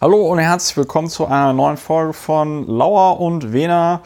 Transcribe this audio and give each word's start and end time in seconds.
Hallo 0.00 0.26
und 0.26 0.38
herzlich 0.40 0.76
willkommen 0.76 1.08
zu 1.08 1.26
einer 1.26 1.52
neuen 1.52 1.76
Folge 1.76 2.12
von 2.12 2.66
Lauer 2.66 3.20
und 3.20 3.52
Wehner. 3.52 4.00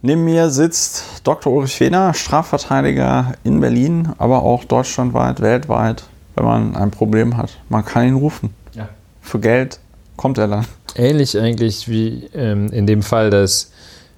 Neben 0.00 0.24
mir 0.24 0.48
sitzt 0.48 1.20
Dr. 1.22 1.52
Ulrich 1.52 1.78
Wehner, 1.80 2.14
Strafverteidiger 2.14 3.34
in 3.44 3.60
Berlin, 3.60 4.08
aber 4.16 4.42
auch 4.42 4.64
deutschlandweit, 4.64 5.40
weltweit, 5.40 6.04
wenn 6.34 6.46
man 6.46 6.76
ein 6.76 6.90
Problem 6.90 7.36
hat. 7.36 7.58
Man 7.68 7.84
kann 7.84 8.08
ihn 8.08 8.14
rufen. 8.14 8.54
Ja. 8.72 8.88
Für 9.20 9.38
Geld 9.38 9.80
kommt 10.16 10.38
er 10.38 10.48
dann. 10.48 10.66
Ähnlich 10.96 11.38
eigentlich 11.38 11.88
wie 11.88 12.24
ähm, 12.34 12.68
in 12.72 12.86
dem 12.86 13.02
Fall, 13.02 13.28
dass 13.28 13.70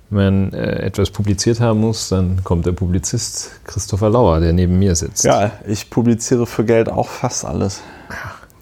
man 0.09 0.53
äh, 0.53 0.77
etwas 0.87 1.11
publiziert 1.11 1.59
haben 1.61 1.81
muss, 1.81 2.09
dann 2.09 2.45
kommt 2.45 2.67
der 2.67 2.73
Publizist 2.73 3.51
Christopher 3.65 4.11
Lauer, 4.11 4.39
der 4.39 4.53
neben 4.53 4.79
mir 4.79 4.95
sitzt. 4.95 5.25
Ja, 5.25 5.51
ich 5.67 5.91
publiziere 5.91 6.47
für 6.47 6.65
Geld 6.65 6.89
auch 6.89 7.09
fast 7.09 7.45
alles. 7.45 7.83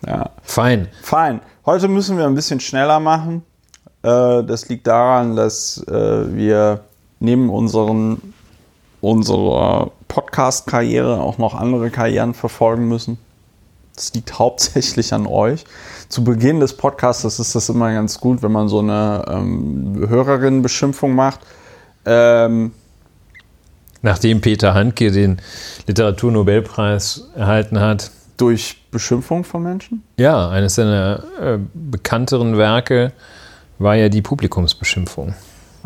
Ja. 0.06 0.30
Fein. 0.42 0.88
Fein. 1.02 1.40
Heute 1.66 1.88
müssen 1.88 2.18
wir 2.18 2.26
ein 2.26 2.34
bisschen 2.34 2.60
schneller 2.60 3.00
machen. 3.00 3.42
Äh, 4.02 4.42
das 4.44 4.68
liegt 4.68 4.86
daran, 4.86 5.34
dass 5.34 5.82
äh, 5.88 6.36
wir 6.36 6.80
neben 7.20 7.48
unseren, 7.48 8.34
unserer 9.00 9.90
Podcast-Karriere 10.08 11.22
auch 11.22 11.38
noch 11.38 11.54
andere 11.54 11.88
Karrieren 11.88 12.34
verfolgen 12.34 12.86
müssen. 12.86 13.16
Das 13.94 14.12
liegt 14.12 14.38
hauptsächlich 14.38 15.14
an 15.14 15.26
euch. 15.26 15.64
Zu 16.10 16.22
Beginn 16.22 16.60
des 16.60 16.76
Podcasts 16.76 17.24
ist 17.24 17.54
das 17.54 17.68
immer 17.70 17.94
ganz 17.94 18.20
gut, 18.20 18.42
wenn 18.42 18.52
man 18.52 18.68
so 18.68 18.80
eine 18.80 19.24
ähm, 19.26 20.04
Hörerinnenbeschimpfung 20.06 21.14
macht. 21.14 21.40
Ähm, 22.04 22.72
Nachdem 24.02 24.42
Peter 24.42 24.74
Handke 24.74 25.10
den 25.10 25.40
Literaturnobelpreis 25.86 27.30
erhalten 27.34 27.80
hat. 27.80 28.10
Durch 28.36 28.76
Beschimpfung 28.90 29.44
von 29.44 29.62
Menschen? 29.62 30.02
Ja, 30.16 30.48
eines 30.48 30.74
seiner 30.74 31.22
äh, 31.40 31.58
bekannteren 31.72 32.56
Werke 32.56 33.12
war 33.78 33.94
ja 33.94 34.08
die 34.08 34.22
Publikumsbeschimpfung. 34.22 35.34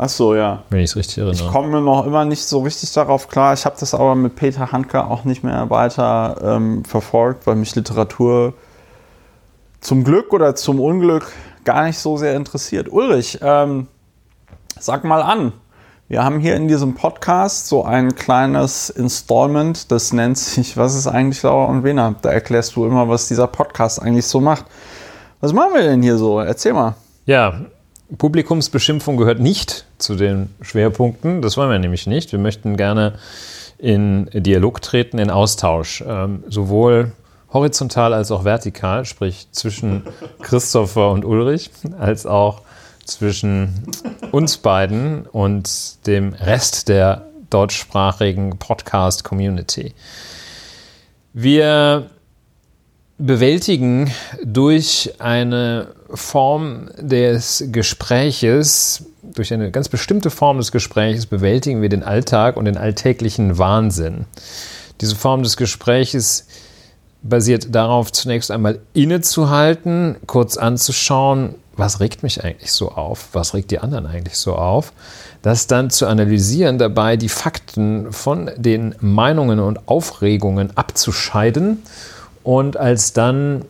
Ach 0.01 0.09
so, 0.09 0.33
ja. 0.33 0.63
Wenn 0.69 0.79
ich 0.79 0.91
es 0.91 0.95
richtig 0.95 1.17
erinnere. 1.17 1.45
Ich 1.45 1.51
komme 1.51 1.67
mir 1.67 1.81
noch 1.81 2.05
immer 2.05 2.23
nicht 2.23 2.43
so 2.43 2.61
richtig 2.61 2.91
darauf 2.93 3.27
klar. 3.27 3.53
Ich 3.53 3.65
habe 3.65 3.75
das 3.77 3.93
aber 3.93 4.15
mit 4.15 4.35
Peter 4.35 4.71
Handke 4.71 5.03
auch 5.03 5.25
nicht 5.25 5.43
mehr 5.43 5.69
weiter 5.69 6.37
ähm, 6.41 6.85
verfolgt, 6.85 7.45
weil 7.45 7.55
mich 7.55 7.75
Literatur 7.75 8.53
zum 9.81 10.05
Glück 10.05 10.31
oder 10.31 10.55
zum 10.55 10.79
Unglück 10.79 11.31
gar 11.65 11.83
nicht 11.83 11.99
so 11.99 12.15
sehr 12.15 12.35
interessiert. 12.35 12.89
Ulrich, 12.89 13.39
ähm, 13.41 13.87
sag 14.79 15.03
mal 15.03 15.21
an. 15.21 15.51
Wir 16.09 16.23
haben 16.23 16.39
hier 16.39 16.55
in 16.55 16.67
diesem 16.67 16.95
Podcast 16.95 17.67
so 17.67 17.85
ein 17.85 18.15
kleines 18.15 18.89
Installment, 18.89 19.91
das 19.91 20.11
nennt 20.11 20.39
sich 20.39 20.75
Was 20.75 20.95
ist 20.95 21.05
eigentlich 21.05 21.43
Lauer 21.43 21.69
und 21.69 21.83
Wiener? 21.83 22.15
Da 22.23 22.31
erklärst 22.31 22.75
du 22.75 22.87
immer, 22.87 23.07
was 23.07 23.27
dieser 23.27 23.45
Podcast 23.45 24.01
eigentlich 24.01 24.25
so 24.25 24.41
macht. 24.41 24.65
Was 25.39 25.53
machen 25.53 25.75
wir 25.75 25.83
denn 25.83 26.01
hier 26.01 26.17
so? 26.17 26.39
Erzähl 26.39 26.73
mal. 26.73 26.95
Ja, 27.27 27.61
Publikumsbeschimpfung 28.17 29.17
gehört 29.17 29.39
nicht 29.39 29.85
zu 29.99 30.15
den 30.15 30.49
Schwerpunkten. 30.61 31.43
Das 31.43 31.57
wollen 31.57 31.69
wir 31.69 31.77
nämlich 31.77 32.07
nicht. 32.07 32.31
Wir 32.31 32.39
möchten 32.39 32.75
gerne 32.75 33.19
in 33.77 34.31
Dialog 34.33 34.81
treten, 34.81 35.19
in 35.19 35.29
Austausch. 35.29 36.03
Ähm, 36.07 36.43
sowohl 36.47 37.11
horizontal 37.53 38.15
als 38.15 38.31
auch 38.31 38.45
vertikal, 38.45 39.05
sprich 39.05 39.49
zwischen 39.51 40.07
Christopher 40.41 41.11
und 41.11 41.23
Ulrich, 41.23 41.69
als 41.99 42.25
auch 42.25 42.63
zwischen 43.09 43.73
uns 44.31 44.57
beiden 44.57 45.25
und 45.25 46.05
dem 46.07 46.33
Rest 46.33 46.89
der 46.89 47.25
deutschsprachigen 47.49 48.57
Podcast-Community. 48.57 49.93
Wir 51.33 52.09
bewältigen 53.17 54.11
durch 54.43 55.13
eine 55.19 55.87
Form 56.13 56.89
des 56.97 57.65
Gespräches, 57.71 59.05
durch 59.23 59.53
eine 59.53 59.71
ganz 59.71 59.89
bestimmte 59.89 60.29
Form 60.29 60.57
des 60.57 60.71
Gespräches 60.71 61.25
bewältigen 61.25 61.81
wir 61.81 61.89
den 61.89 62.03
Alltag 62.03 62.57
und 62.57 62.65
den 62.65 62.77
alltäglichen 62.77 63.57
Wahnsinn. 63.57 64.25
Diese 65.01 65.15
Form 65.15 65.43
des 65.43 65.57
Gespräches 65.57 66.47
basiert 67.21 67.75
darauf, 67.75 68.11
zunächst 68.11 68.51
einmal 68.51 68.79
innezuhalten, 68.93 70.15
kurz 70.25 70.57
anzuschauen, 70.57 71.55
was 71.79 71.99
regt 71.99 72.23
mich 72.23 72.43
eigentlich 72.43 72.71
so 72.71 72.91
auf, 72.91 73.29
was 73.33 73.53
regt 73.53 73.71
die 73.71 73.79
anderen 73.79 74.05
eigentlich 74.05 74.37
so 74.37 74.55
auf, 74.55 74.93
das 75.41 75.67
dann 75.67 75.89
zu 75.89 76.05
analysieren, 76.05 76.77
dabei 76.77 77.17
die 77.17 77.29
Fakten 77.29 78.11
von 78.11 78.51
den 78.57 78.95
Meinungen 78.99 79.59
und 79.59 79.87
Aufregungen 79.87 80.75
abzuscheiden 80.75 81.83
und 82.43 82.77
als 82.77 83.13
dann 83.13 83.65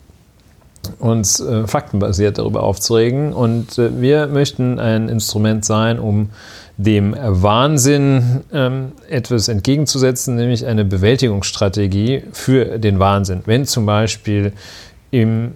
uns 0.97 1.39
äh, 1.39 1.67
faktenbasiert 1.67 2.37
darüber 2.37 2.63
aufzuregen. 2.63 3.33
Und 3.33 3.77
äh, 3.77 4.01
wir 4.01 4.27
möchten 4.27 4.79
ein 4.79 5.09
Instrument 5.09 5.65
sein, 5.65 5.99
um 5.99 6.29
dem 6.77 7.15
Wahnsinn 7.19 8.41
ähm, 8.53 8.93
etwas 9.09 9.49
entgegenzusetzen, 9.49 10.35
nämlich 10.35 10.65
eine 10.65 10.85
Bewältigungsstrategie 10.85 12.23
für 12.31 12.79
den 12.79 12.99
Wahnsinn. 12.99 13.41
Wenn 13.45 13.65
zum 13.65 13.85
Beispiel 13.85 14.53
im 15.11 15.55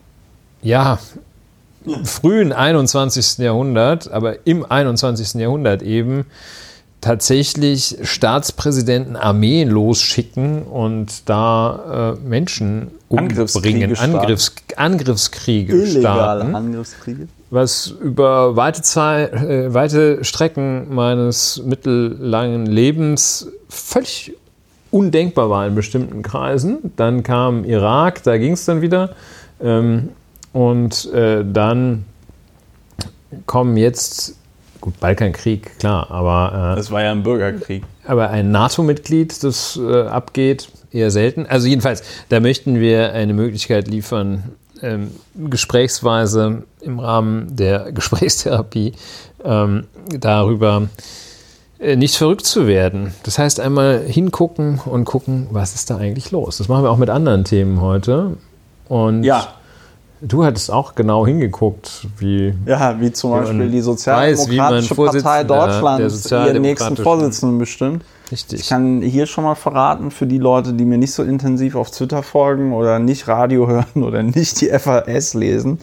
ja, 0.61 0.99
frühen 2.03 2.51
21. 2.51 3.39
Jahrhundert, 3.39 4.11
aber 4.11 4.45
im 4.45 4.65
21. 4.69 5.35
Jahrhundert 5.35 5.81
eben 5.81 6.25
tatsächlich 7.03 7.97
Staatspräsidenten 8.03 9.17
Armeen 9.17 9.69
losschicken 9.69 10.63
und 10.63 11.29
da 11.29 12.15
äh, 12.17 12.27
Menschen 12.27 12.91
umbringen, 13.09 13.95
Angriffs, 13.97 14.55
Angriffskriege 14.77 15.73
Illegale 15.73 15.99
starten, 15.99 16.55
Angriffskriege. 16.55 17.27
was 17.49 17.87
über 17.87 18.55
weite, 18.55 18.81
Zeit, 18.81 19.33
äh, 19.33 19.73
weite 19.73 20.23
Strecken 20.23 20.95
meines 20.95 21.61
mittellangen 21.65 22.65
Lebens 22.65 23.47
völlig 23.67 24.33
undenkbar 24.89 25.49
war 25.49 25.67
in 25.67 25.75
bestimmten 25.75 26.21
Kreisen. 26.21 26.93
Dann 26.95 27.23
kam 27.23 27.65
Irak, 27.65 28.23
da 28.23 28.37
ging 28.37 28.53
es 28.53 28.63
dann 28.63 28.81
wieder. 28.81 29.09
Ähm, 29.61 30.09
und 30.53 31.11
äh, 31.13 31.43
dann 31.45 32.05
kommen 33.45 33.75
jetzt 33.77 34.37
Gut, 34.83 34.99
Balkankrieg, 34.99 35.79
klar, 35.79 36.11
aber. 36.11 36.73
Äh, 36.73 36.75
das 36.75 36.91
war 36.91 37.01
ja 37.01 37.13
ein 37.13 37.23
Bürgerkrieg. 37.23 37.85
Aber 38.05 38.29
ein 38.31 38.51
NATO-Mitglied, 38.51 39.41
das 39.41 39.79
äh, 39.81 40.01
abgeht, 40.01 40.67
eher 40.91 41.09
selten. 41.09 41.45
Also, 41.45 41.69
jedenfalls, 41.69 42.03
da 42.27 42.41
möchten 42.41 42.81
wir 42.81 43.13
eine 43.13 43.33
Möglichkeit 43.33 43.87
liefern, 43.87 44.43
ähm, 44.81 45.11
gesprächsweise 45.35 46.63
im 46.81 46.99
Rahmen 46.99 47.55
der 47.55 47.91
Gesprächstherapie 47.93 48.91
ähm, 49.45 49.85
darüber 50.09 50.89
äh, 51.79 51.95
nicht 51.95 52.17
verrückt 52.17 52.45
zu 52.45 52.67
werden. 52.67 53.13
Das 53.23 53.39
heißt, 53.39 53.61
einmal 53.61 54.01
hingucken 54.05 54.81
und 54.83 55.05
gucken, 55.05 55.47
was 55.51 55.75
ist 55.75 55.91
da 55.91 55.95
eigentlich 55.95 56.31
los. 56.31 56.57
Das 56.57 56.67
machen 56.67 56.83
wir 56.83 56.91
auch 56.91 56.97
mit 56.97 57.09
anderen 57.09 57.45
Themen 57.45 57.79
heute. 57.79 58.35
Und 58.89 59.23
Ja, 59.23 59.53
Du 60.25 60.45
hattest 60.45 60.71
auch 60.71 60.95
genau 60.95 61.25
hingeguckt, 61.27 62.07
wie. 62.17 62.53
ja 62.65 62.99
wie 63.01 63.11
zum 63.11 63.31
Beispiel 63.31 63.69
die 63.69 63.79
weiß, 63.79 63.85
Sozialdemokratische 63.85 64.95
Partei 64.95 64.95
Vorsitzender 64.95 65.43
der 65.43 65.67
Deutschlands 65.67 66.31
ihren 66.31 66.61
nächsten 66.61 66.97
Vorsitzenden 66.97 67.57
bestimmt. 67.59 68.05
Richtig. 68.31 68.61
Ich 68.61 68.69
kann 68.69 69.01
hier 69.01 69.25
schon 69.25 69.43
mal 69.43 69.55
verraten, 69.55 70.11
für 70.11 70.25
die 70.25 70.37
Leute, 70.37 70.73
die 70.73 70.85
mir 70.85 70.97
nicht 70.97 71.11
so 71.11 71.23
intensiv 71.23 71.75
auf 71.75 71.91
Twitter 71.91 72.23
folgen 72.23 72.73
oder 72.73 72.99
nicht 72.99 73.27
Radio 73.27 73.67
hören 73.93 74.03
oder 74.03 74.23
nicht 74.23 74.61
die 74.61 74.69
FAS 74.69 75.33
lesen, 75.33 75.79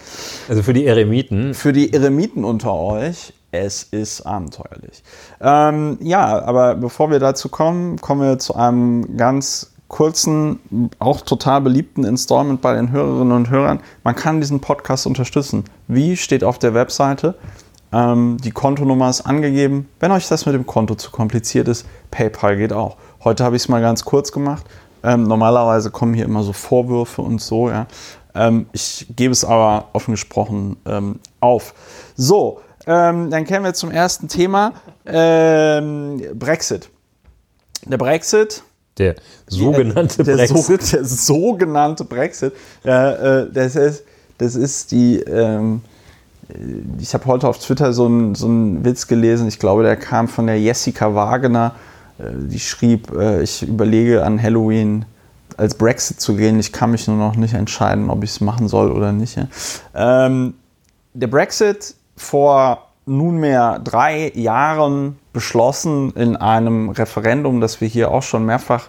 Also 0.48 0.62
für 0.62 0.72
die 0.72 0.86
Eremiten. 0.86 1.52
für 1.54 1.72
die 1.72 1.92
Eremiten 1.92 2.44
unter 2.44 2.74
euch, 2.74 3.34
es 3.52 3.82
ist 3.82 4.22
abenteuerlich. 4.22 5.02
Ähm, 5.40 5.98
ja, 6.00 6.42
aber 6.42 6.76
bevor 6.76 7.10
wir 7.10 7.18
dazu 7.18 7.50
kommen, 7.50 8.00
kommen 8.00 8.22
wir 8.22 8.38
zu 8.38 8.54
einem 8.54 9.16
ganz 9.16 9.70
kurzen, 9.90 10.60
auch 11.00 11.20
total 11.20 11.60
beliebten 11.60 12.04
Installment 12.04 12.62
bei 12.62 12.74
den 12.74 12.92
Hörerinnen 12.92 13.32
und 13.32 13.50
Hörern. 13.50 13.80
Man 14.04 14.14
kann 14.14 14.40
diesen 14.40 14.60
Podcast 14.60 15.04
unterstützen. 15.04 15.64
Wie 15.88 16.16
steht 16.16 16.44
auf 16.44 16.58
der 16.60 16.74
Webseite? 16.74 17.34
Ähm, 17.92 18.36
die 18.42 18.52
Kontonummer 18.52 19.10
ist 19.10 19.22
angegeben. 19.22 19.88
Wenn 19.98 20.12
euch 20.12 20.28
das 20.28 20.46
mit 20.46 20.54
dem 20.54 20.64
Konto 20.64 20.94
zu 20.94 21.10
kompliziert 21.10 21.66
ist, 21.66 21.86
PayPal 22.12 22.56
geht 22.56 22.72
auch. 22.72 22.96
Heute 23.24 23.42
habe 23.42 23.56
ich 23.56 23.62
es 23.62 23.68
mal 23.68 23.80
ganz 23.80 24.04
kurz 24.04 24.30
gemacht. 24.30 24.64
Ähm, 25.02 25.24
normalerweise 25.24 25.90
kommen 25.90 26.14
hier 26.14 26.24
immer 26.24 26.44
so 26.44 26.52
Vorwürfe 26.52 27.22
und 27.22 27.40
so. 27.40 27.68
Ja. 27.68 27.88
Ähm, 28.36 28.66
ich 28.72 29.06
gebe 29.16 29.32
es 29.32 29.44
aber 29.44 29.88
offen 29.92 30.12
gesprochen 30.12 30.76
ähm, 30.86 31.18
auf. 31.40 31.74
So, 32.14 32.60
ähm, 32.86 33.28
dann 33.28 33.44
kennen 33.44 33.64
wir 33.64 33.74
zum 33.74 33.90
ersten 33.90 34.28
Thema 34.28 34.72
ähm, 35.04 36.22
Brexit. 36.38 36.90
Der 37.86 37.98
Brexit 37.98 38.62
Der 39.00 39.14
sogenannte 39.48 40.22
der, 40.22 40.36
Brexit. 40.36 40.82
So, 40.82 40.96
der 40.96 41.04
sogenannte 41.04 42.04
Brexit. 42.04 42.52
Ja, 42.84 43.12
äh, 43.40 43.46
das, 43.50 43.74
ist, 43.74 44.04
das 44.36 44.56
ist 44.56 44.92
die. 44.92 45.20
Ähm, 45.20 45.80
ich 47.00 47.14
habe 47.14 47.24
heute 47.24 47.48
auf 47.48 47.58
Twitter 47.58 47.92
so 47.94 48.04
einen 48.04 48.34
so 48.34 48.46
einen 48.46 48.84
Witz 48.84 49.06
gelesen. 49.06 49.48
Ich 49.48 49.58
glaube, 49.58 49.84
der 49.84 49.96
kam 49.96 50.28
von 50.28 50.46
der 50.46 50.60
Jessica 50.60 51.14
Wagener. 51.14 51.74
Äh, 52.18 52.24
die 52.46 52.60
schrieb: 52.60 53.10
äh, 53.12 53.42
Ich 53.42 53.62
überlege 53.62 54.22
an 54.22 54.40
Halloween 54.40 55.06
als 55.56 55.74
Brexit 55.74 56.20
zu 56.20 56.36
gehen. 56.36 56.60
Ich 56.60 56.70
kann 56.70 56.90
mich 56.90 57.08
nur 57.08 57.16
noch 57.16 57.36
nicht 57.36 57.54
entscheiden, 57.54 58.10
ob 58.10 58.22
ich 58.22 58.30
es 58.30 58.40
machen 58.42 58.68
soll 58.68 58.92
oder 58.92 59.12
nicht. 59.12 59.36
Ja. 59.36 60.26
Ähm, 60.26 60.54
der 61.14 61.26
Brexit 61.26 61.94
vor 62.16 62.89
nunmehr 63.10 63.80
drei 63.82 64.30
Jahren 64.34 65.18
beschlossen 65.32 66.12
in 66.12 66.36
einem 66.36 66.90
Referendum, 66.90 67.60
das 67.60 67.80
wir 67.80 67.88
hier 67.88 68.10
auch 68.10 68.22
schon 68.22 68.44
mehrfach 68.46 68.88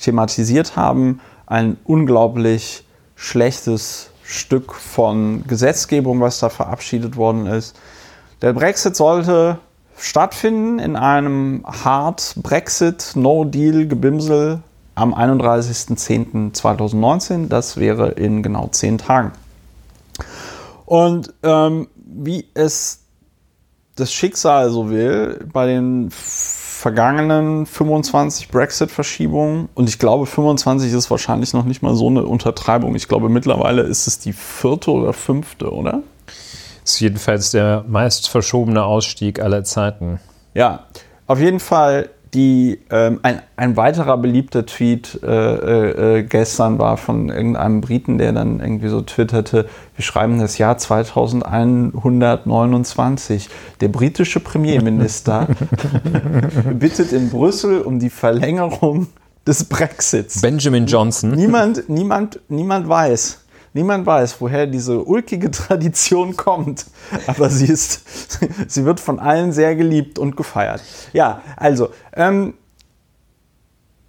thematisiert 0.00 0.76
haben, 0.76 1.20
ein 1.46 1.76
unglaublich 1.84 2.84
schlechtes 3.14 4.10
Stück 4.22 4.72
von 4.74 5.44
Gesetzgebung, 5.46 6.20
was 6.20 6.40
da 6.40 6.48
verabschiedet 6.48 7.16
worden 7.16 7.46
ist. 7.46 7.78
Der 8.42 8.52
Brexit 8.52 8.96
sollte 8.96 9.58
stattfinden 9.96 10.78
in 10.78 10.96
einem 10.96 11.64
Hard 11.66 12.34
Brexit, 12.36 13.12
No 13.14 13.44
Deal, 13.44 13.86
Gebimsel 13.86 14.60
am 14.94 15.14
31.10.2019. 15.14 17.48
Das 17.48 17.76
wäre 17.76 18.10
in 18.10 18.42
genau 18.42 18.68
zehn 18.68 18.98
Tagen. 18.98 19.32
Und 20.86 21.34
ähm, 21.42 21.88
wie 21.96 22.46
es 22.54 23.00
das 23.98 24.12
Schicksal 24.12 24.70
so 24.70 24.90
will, 24.90 25.46
bei 25.52 25.66
den 25.66 26.10
vergangenen 26.10 27.66
25 27.66 28.48
Brexit-Verschiebungen, 28.48 29.68
und 29.74 29.88
ich 29.88 29.98
glaube, 29.98 30.26
25 30.26 30.92
ist 30.92 31.10
wahrscheinlich 31.10 31.52
noch 31.52 31.64
nicht 31.64 31.82
mal 31.82 31.94
so 31.94 32.08
eine 32.08 32.24
Untertreibung. 32.24 32.94
Ich 32.94 33.08
glaube, 33.08 33.28
mittlerweile 33.28 33.82
ist 33.82 34.06
es 34.06 34.18
die 34.18 34.32
vierte 34.32 34.90
oder 34.92 35.12
fünfte, 35.12 35.72
oder? 35.72 36.02
Ist 36.84 37.00
jedenfalls 37.00 37.50
der 37.50 37.84
meist 37.88 38.28
verschobene 38.28 38.84
Ausstieg 38.84 39.40
aller 39.40 39.64
Zeiten. 39.64 40.20
Ja, 40.54 40.86
auf 41.26 41.40
jeden 41.40 41.60
Fall 41.60 42.10
die, 42.34 42.80
ähm, 42.90 43.20
ein, 43.22 43.40
ein 43.56 43.76
weiterer 43.76 44.18
beliebter 44.18 44.66
Tweet 44.66 45.20
äh, 45.22 45.26
äh, 45.26 46.18
äh, 46.18 46.22
gestern 46.22 46.78
war 46.78 46.96
von 46.96 47.30
irgendeinem 47.30 47.80
Briten, 47.80 48.18
der 48.18 48.32
dann 48.32 48.60
irgendwie 48.60 48.88
so 48.88 49.00
twitterte, 49.00 49.66
wir 49.96 50.04
schreiben 50.04 50.38
das 50.38 50.58
Jahr 50.58 50.76
2129. 50.76 53.48
Der 53.80 53.88
britische 53.88 54.40
Premierminister 54.40 55.48
bittet 56.74 57.12
in 57.12 57.30
Brüssel 57.30 57.80
um 57.80 57.98
die 57.98 58.10
Verlängerung 58.10 59.06
des 59.46 59.64
Brexits. 59.64 60.42
Benjamin 60.42 60.84
Johnson. 60.86 61.30
Niemand, 61.30 61.88
niemand, 61.88 62.40
niemand 62.48 62.86
weiß. 62.88 63.44
Niemand 63.74 64.06
weiß, 64.06 64.40
woher 64.40 64.66
diese 64.66 65.02
ulkige 65.02 65.50
Tradition 65.52 66.36
kommt, 66.36 66.86
aber 67.26 67.50
sie 67.50 67.66
ist, 67.66 68.02
sie 68.68 68.84
wird 68.84 69.00
von 69.00 69.18
allen 69.18 69.52
sehr 69.52 69.76
geliebt 69.76 70.18
und 70.18 70.36
gefeiert. 70.36 70.82
Ja, 71.12 71.42
also, 71.56 71.90
ähm, 72.14 72.54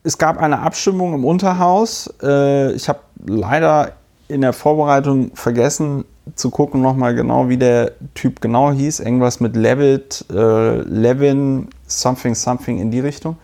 es 0.04 0.18
gab 0.18 0.38
eine 0.38 0.60
Abstimmung 0.60 1.14
im 1.14 1.26
Unterhaus. 1.26 2.14
Äh, 2.24 2.72
ich 2.74 2.88
habe 2.88 3.00
leider 3.26 3.94
in 4.28 4.42
der 4.42 4.54
Vorbereitung 4.54 5.32
vergessen 5.36 6.06
zu 6.36 6.52
gucken 6.52 6.82
nochmal 6.82 7.16
genau, 7.16 7.50
wie 7.50 7.58
der 7.58 7.94
Typ 8.14 8.42
genau 8.42 8.72
hieß. 8.72 9.00
Irgendwas 9.00 9.40
mit 9.40 9.56
Levitt, 9.56 10.26
äh, 10.30 10.82
Levin, 10.82 11.70
something, 11.88 12.36
something 12.36 12.80
in 12.80 12.92
die 12.92 13.00
Richtung. 13.00 13.38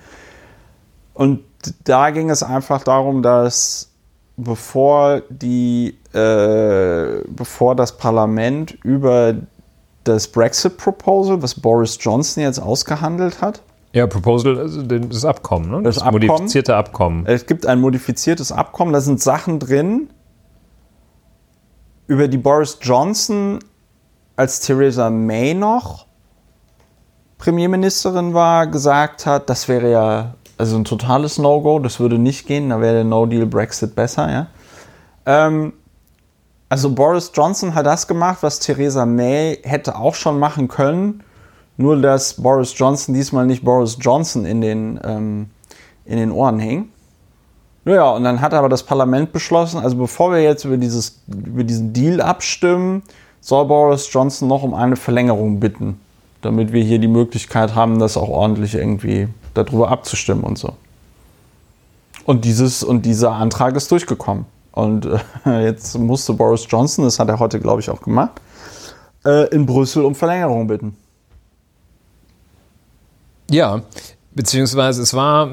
Und 1.13 1.41
da 1.83 2.12
ging 2.12 2.29
es 2.29 2.44
einfach 2.44 2.83
darum, 2.83 3.23
dass 3.23 3.89
bevor 4.37 5.21
die 5.29 5.97
äh, 6.13 7.21
bevor 7.27 7.75
das 7.75 7.97
Parlament 7.97 8.77
über 8.83 9.35
das 10.03 10.27
Brexit-Proposal, 10.27 11.41
was 11.41 11.55
Boris 11.55 11.97
Johnson 11.99 12.43
jetzt 12.43 12.59
ausgehandelt 12.59 13.41
hat. 13.41 13.61
Ja, 13.93 14.07
Proposal, 14.07 14.59
also 14.59 14.81
das 14.83 15.25
Abkommen, 15.25 15.71
ne? 15.71 15.81
das, 15.81 15.95
das 15.95 16.03
Abkommen, 16.03 16.27
modifizierte 16.27 16.75
Abkommen. 16.75 17.25
Es 17.25 17.45
gibt 17.45 17.65
ein 17.65 17.79
modifiziertes 17.79 18.51
Abkommen, 18.51 18.93
da 18.93 19.01
sind 19.01 19.21
Sachen 19.21 19.59
drin, 19.59 20.09
über 22.07 22.27
die 22.27 22.38
Boris 22.38 22.77
Johnson 22.81 23.59
als 24.35 24.59
Theresa 24.59 25.09
May 25.09 25.53
noch 25.53 26.05
Premierministerin 27.38 28.33
war, 28.33 28.67
gesagt 28.67 29.25
hat, 29.25 29.49
das 29.49 29.67
wäre 29.67 29.91
ja 29.91 30.33
also 30.57 30.77
ein 30.77 30.85
totales 30.85 31.37
No-Go, 31.37 31.79
das 31.79 31.99
würde 31.99 32.17
nicht 32.17 32.47
gehen, 32.47 32.69
da 32.69 32.81
wäre 32.81 32.95
der 32.95 33.03
No-Deal-Brexit 33.03 33.95
besser, 33.95 34.31
ja. 34.31 34.47
Ähm, 35.25 35.73
also 36.69 36.91
Boris 36.91 37.31
Johnson 37.33 37.75
hat 37.75 37.85
das 37.85 38.07
gemacht, 38.07 38.39
was 38.41 38.59
Theresa 38.59 39.05
May 39.05 39.59
hätte 39.63 39.97
auch 39.97 40.15
schon 40.15 40.39
machen 40.39 40.67
können, 40.67 41.23
nur 41.77 42.01
dass 42.01 42.33
Boris 42.41 42.73
Johnson 42.77 43.13
diesmal 43.13 43.45
nicht 43.45 43.63
Boris 43.63 43.97
Johnson 43.99 44.45
in 44.45 44.61
den, 44.61 44.99
ähm, 45.03 45.49
in 46.05 46.17
den 46.17 46.31
Ohren 46.31 46.59
hing. 46.59 46.89
Naja, 47.83 48.09
und 48.11 48.23
dann 48.23 48.41
hat 48.41 48.53
aber 48.53 48.67
das 48.67 48.81
Parlament 48.81 49.31
beschlossen, 49.31 49.79
also 49.79 49.95
bevor 49.95 50.31
wir 50.31 50.41
jetzt 50.41 50.65
über, 50.65 50.77
dieses, 50.77 51.21
über 51.27 51.63
diesen 51.63 51.93
Deal 51.93 52.19
abstimmen, 52.19 53.03
soll 53.41 53.65
Boris 53.65 54.11
Johnson 54.11 54.47
noch 54.47 54.63
um 54.63 54.73
eine 54.73 54.95
Verlängerung 54.95 55.59
bitten, 55.59 55.99
damit 56.41 56.73
wir 56.73 56.83
hier 56.83 56.97
die 56.97 57.07
Möglichkeit 57.07 57.75
haben, 57.75 57.99
das 57.99 58.17
auch 58.17 58.29
ordentlich 58.29 58.73
irgendwie 58.73 59.27
darüber 59.55 59.89
abzustimmen 59.89 60.43
und 60.43 60.57
so. 60.57 60.73
Und, 62.25 62.45
dieses, 62.45 62.83
und 62.83 63.05
dieser 63.05 63.31
Antrag 63.33 63.75
ist 63.75 63.91
durchgekommen. 63.91 64.45
Und 64.71 65.07
äh, 65.45 65.63
jetzt 65.63 65.97
musste 65.97 66.33
Boris 66.33 66.65
Johnson, 66.69 67.05
das 67.05 67.19
hat 67.19 67.29
er 67.29 67.39
heute, 67.39 67.59
glaube 67.59 67.81
ich, 67.81 67.89
auch 67.89 68.01
gemacht, 68.01 68.41
äh, 69.25 69.47
in 69.49 69.65
Brüssel 69.65 70.03
um 70.03 70.15
Verlängerung 70.15 70.67
bitten. 70.67 70.95
Ja, 73.49 73.81
beziehungsweise 74.33 75.01
es 75.01 75.13
war 75.13 75.49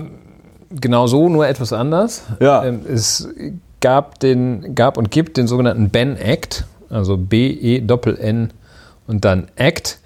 genau 0.70 1.06
so, 1.06 1.28
nur 1.28 1.46
etwas 1.46 1.72
anders. 1.72 2.22
Ja. 2.40 2.64
Ähm, 2.64 2.80
es 2.88 3.28
gab, 3.80 4.18
den, 4.20 4.74
gab 4.74 4.96
und 4.96 5.10
gibt 5.10 5.36
den 5.36 5.46
sogenannten 5.46 5.90
Ben 5.90 6.16
Act, 6.16 6.64
also 6.88 7.16
B-E-N-N 7.16 8.50
und 9.06 9.24
dann 9.24 9.48
Act. 9.56 9.98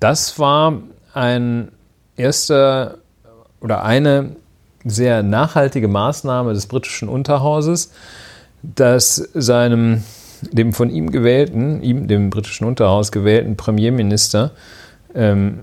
Das 0.00 0.38
war 0.38 0.74
ein 1.12 1.68
erster 2.16 2.98
oder 3.60 3.84
eine 3.84 4.36
sehr 4.84 5.22
nachhaltige 5.22 5.88
Maßnahme 5.88 6.52
des 6.52 6.66
britischen 6.66 7.08
Unterhauses, 7.08 7.90
dass 8.62 9.16
seinem, 9.34 10.02
dem 10.40 10.72
von 10.72 10.90
ihm 10.90 11.10
gewählten, 11.10 11.82
ihm, 11.82 12.08
dem 12.08 12.30
britischen 12.30 12.66
Unterhaus 12.66 13.12
gewählten 13.12 13.56
Premierminister, 13.56 14.52
ähm, 15.14 15.62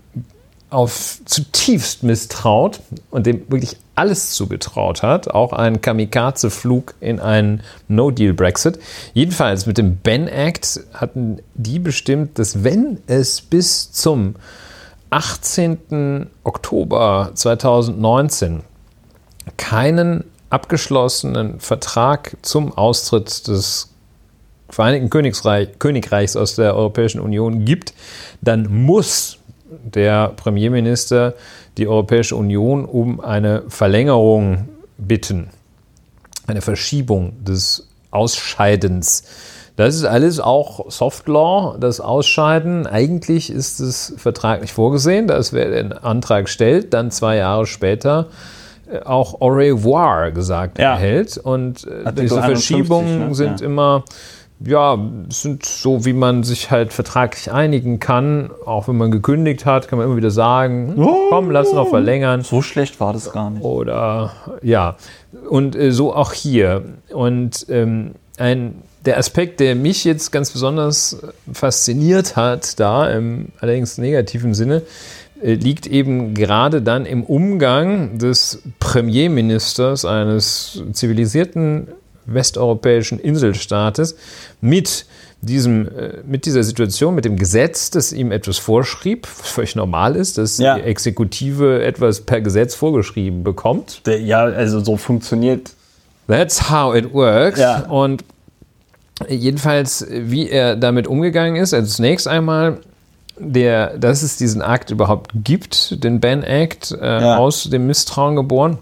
auf 0.69 1.19
zutiefst 1.25 2.01
misstraut 2.01 2.79
und 3.11 3.27
dem 3.27 3.43
wirklich 3.49 3.77
alles 3.93 4.31
zugetraut 4.31 5.03
hat, 5.03 5.29
auch 5.29 5.53
einen 5.53 5.81
Kamikaze-Flug 5.81 6.95
in 6.99 7.19
einen 7.19 7.61
No-Deal-Brexit. 7.87 8.79
Jedenfalls 9.13 9.67
mit 9.67 9.77
dem 9.77 9.97
Ben 9.97 10.27
Act 10.27 10.79
hatten 10.93 11.37
die 11.53 11.77
bestimmt, 11.77 12.39
dass 12.39 12.63
wenn 12.63 12.97
es 13.05 13.41
bis 13.41 13.91
zum 13.91 14.33
18. 15.13 16.25
Oktober 16.43 17.29
2019 17.35 18.63
keinen 19.57 20.23
abgeschlossenen 20.49 21.59
Vertrag 21.59 22.35
zum 22.41 22.75
Austritt 22.75 23.47
des 23.47 23.93
Vereinigten 24.69 25.11
Königreich, 25.11 25.77
Königreichs 25.77 26.35
aus 26.35 26.55
der 26.55 26.75
Europäischen 26.75 27.21
Union 27.21 27.63
gibt, 27.63 27.93
dann 28.41 28.85
muss 28.85 29.37
der 29.83 30.29
Premierminister 30.29 31.35
die 31.77 31.87
Europäische 31.87 32.35
Union 32.35 32.83
um 32.83 33.19
eine 33.19 33.65
Verlängerung 33.67 34.67
bitten, 34.97 35.51
eine 36.47 36.61
Verschiebung 36.61 37.43
des 37.43 37.87
Ausscheidens. 38.09 39.25
Das 39.75 39.95
ist 39.95 40.05
alles 40.05 40.39
auch 40.39 40.91
Soft 40.91 41.27
Law, 41.27 41.77
das 41.79 41.99
Ausscheiden. 41.99 42.85
Eigentlich 42.85 43.51
ist 43.51 43.79
es 43.79 44.13
vertraglich 44.17 44.71
vorgesehen, 44.71 45.27
dass 45.27 45.51
wer 45.51 45.71
den 45.71 45.93
Antrag 45.93 46.47
stellt, 46.47 46.93
dann 46.93 47.09
zwei 47.09 47.37
Jahre 47.37 47.65
später 47.65 48.27
auch 49.05 49.41
au 49.41 49.47
revoir 49.47 50.31
gesagt 50.31 50.77
ja. 50.79 50.93
erhält. 50.93 51.37
Und 51.37 51.87
äh, 51.87 52.13
diese 52.13 52.41
Verschiebungen 52.41 53.29
ne? 53.29 53.35
sind 53.35 53.61
ja. 53.61 53.65
immer, 53.65 54.03
ja, 54.59 54.97
sind 55.29 55.65
so, 55.65 56.05
wie 56.05 56.13
man 56.13 56.43
sich 56.43 56.71
halt 56.71 56.93
vertraglich 56.93 57.51
einigen 57.51 57.99
kann. 57.99 58.51
Auch 58.65 58.87
wenn 58.87 58.97
man 58.97 59.11
gekündigt 59.11 59.65
hat, 59.65 59.87
kann 59.87 59.97
man 59.97 60.07
immer 60.07 60.17
wieder 60.17 60.31
sagen, 60.31 60.93
oh, 60.97 61.29
komm, 61.29 61.51
lass 61.51 61.73
noch 61.73 61.89
verlängern. 61.89 62.41
So 62.41 62.61
schlecht 62.61 62.99
war 62.99 63.13
das 63.13 63.31
gar 63.31 63.49
nicht. 63.49 63.63
Oder, 63.63 64.31
ja. 64.61 64.95
Und 65.49 65.75
äh, 65.75 65.91
so 65.91 66.13
auch 66.13 66.33
hier. 66.33 66.83
Und 67.11 67.65
ähm, 67.69 68.11
ein 68.37 68.83
der 69.05 69.17
Aspekt, 69.17 69.59
der 69.59 69.75
mich 69.75 70.03
jetzt 70.05 70.31
ganz 70.31 70.51
besonders 70.51 71.17
fasziniert 71.51 72.35
hat, 72.35 72.79
da 72.79 73.09
im 73.09 73.49
allerdings 73.59 73.97
negativen 73.97 74.53
Sinne, 74.53 74.83
äh, 75.41 75.53
liegt 75.55 75.87
eben 75.87 76.33
gerade 76.33 76.81
dann 76.81 77.05
im 77.05 77.23
Umgang 77.23 78.17
des 78.17 78.61
Premierministers 78.79 80.05
eines 80.05 80.81
zivilisierten 80.93 81.87
westeuropäischen 82.25 83.19
Inselstaates 83.19 84.15
mit 84.61 85.05
diesem, 85.41 85.87
äh, 85.87 86.13
mit 86.25 86.45
dieser 86.45 86.63
Situation, 86.63 87.15
mit 87.15 87.25
dem 87.25 87.37
Gesetz, 87.37 87.89
das 87.89 88.13
ihm 88.13 88.31
etwas 88.31 88.57
vorschrieb, 88.57 89.27
was 89.39 89.49
völlig 89.49 89.75
normal 89.75 90.15
ist, 90.15 90.37
dass 90.37 90.57
ja. 90.57 90.75
die 90.75 90.83
Exekutive 90.83 91.83
etwas 91.83 92.21
per 92.21 92.39
Gesetz 92.39 92.75
vorgeschrieben 92.75 93.43
bekommt. 93.43 94.01
Ja, 94.07 94.43
also 94.45 94.79
so 94.79 94.95
funktioniert. 94.95 95.71
That's 96.27 96.69
how 96.71 96.95
it 96.95 97.13
works. 97.13 97.59
Ja. 97.59 97.81
Und 97.89 98.23
jedenfalls, 99.27 100.05
wie 100.09 100.49
er 100.49 100.75
damit 100.75 101.07
umgegangen 101.07 101.55
ist, 101.55 101.73
also 101.73 101.87
zunächst 101.87 102.27
einmal, 102.27 102.79
der, 103.37 103.97
dass 103.97 104.21
es 104.21 104.37
diesen 104.37 104.61
Akt 104.61 104.91
überhaupt 104.91 105.31
gibt, 105.33 106.03
den 106.03 106.19
Ban 106.19 106.43
Act, 106.43 106.91
äh, 106.91 107.21
ja. 107.21 107.37
aus 107.37 107.63
dem 107.63 107.87
Misstrauen 107.87 108.35
geboren. 108.35 108.77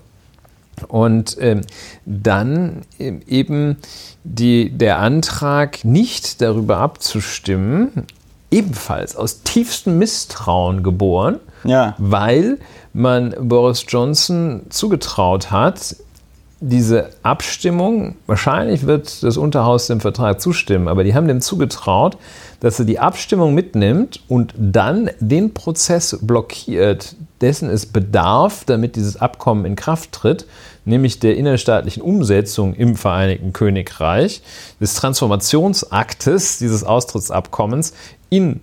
Und 0.88 1.38
ähm, 1.40 1.62
dann 2.06 2.82
eben 2.98 3.78
die, 4.24 4.72
der 4.72 5.00
Antrag, 5.00 5.86
nicht 5.86 6.42
darüber 6.42 6.78
abzustimmen, 6.78 8.08
ebenfalls 8.50 9.16
aus 9.16 9.44
tiefstem 9.44 9.98
Misstrauen 10.00 10.84
geboren, 10.84 11.40
ja. 11.64 11.96
weil 11.98 12.58
man 12.94 13.34
Boris 13.40 13.86
Johnson 13.88 14.64
zugetraut 14.70 15.52
hat, 15.52 15.96
diese 16.64 17.10
Abstimmung, 17.24 18.16
wahrscheinlich 18.28 18.86
wird 18.86 19.24
das 19.24 19.36
Unterhaus 19.36 19.88
dem 19.88 20.00
Vertrag 20.00 20.40
zustimmen, 20.40 20.88
aber 20.88 21.04
die 21.04 21.16
haben 21.16 21.28
dem 21.28 21.42
zugetraut, 21.42 22.18
dass 22.60 22.78
er 22.78 22.86
die 22.86 23.00
Abstimmung 23.00 23.56
mitnimmt 23.56 24.22
und 24.28 24.54
dann 24.56 25.10
den 25.20 25.56
Prozess 25.56 26.20
blockiert, 26.22 27.16
dessen 27.42 27.68
es 27.68 27.88
bedarf, 27.88 28.64
damit 28.66 28.96
dieses 28.96 29.18
Abkommen 29.18 29.66
in 29.66 29.76
Kraft 29.76 30.12
tritt, 30.12 30.46
nämlich 30.86 31.20
der 31.20 31.36
innerstaatlichen 31.36 32.04
Umsetzung 32.04 32.76
im 32.76 32.96
Vereinigten 32.96 33.54
Königreich 33.54 34.44
des 34.80 34.94
Transformationsaktes 34.94 36.60
dieses 36.60 36.84
Austrittsabkommens 36.84 37.94
in 38.30 38.62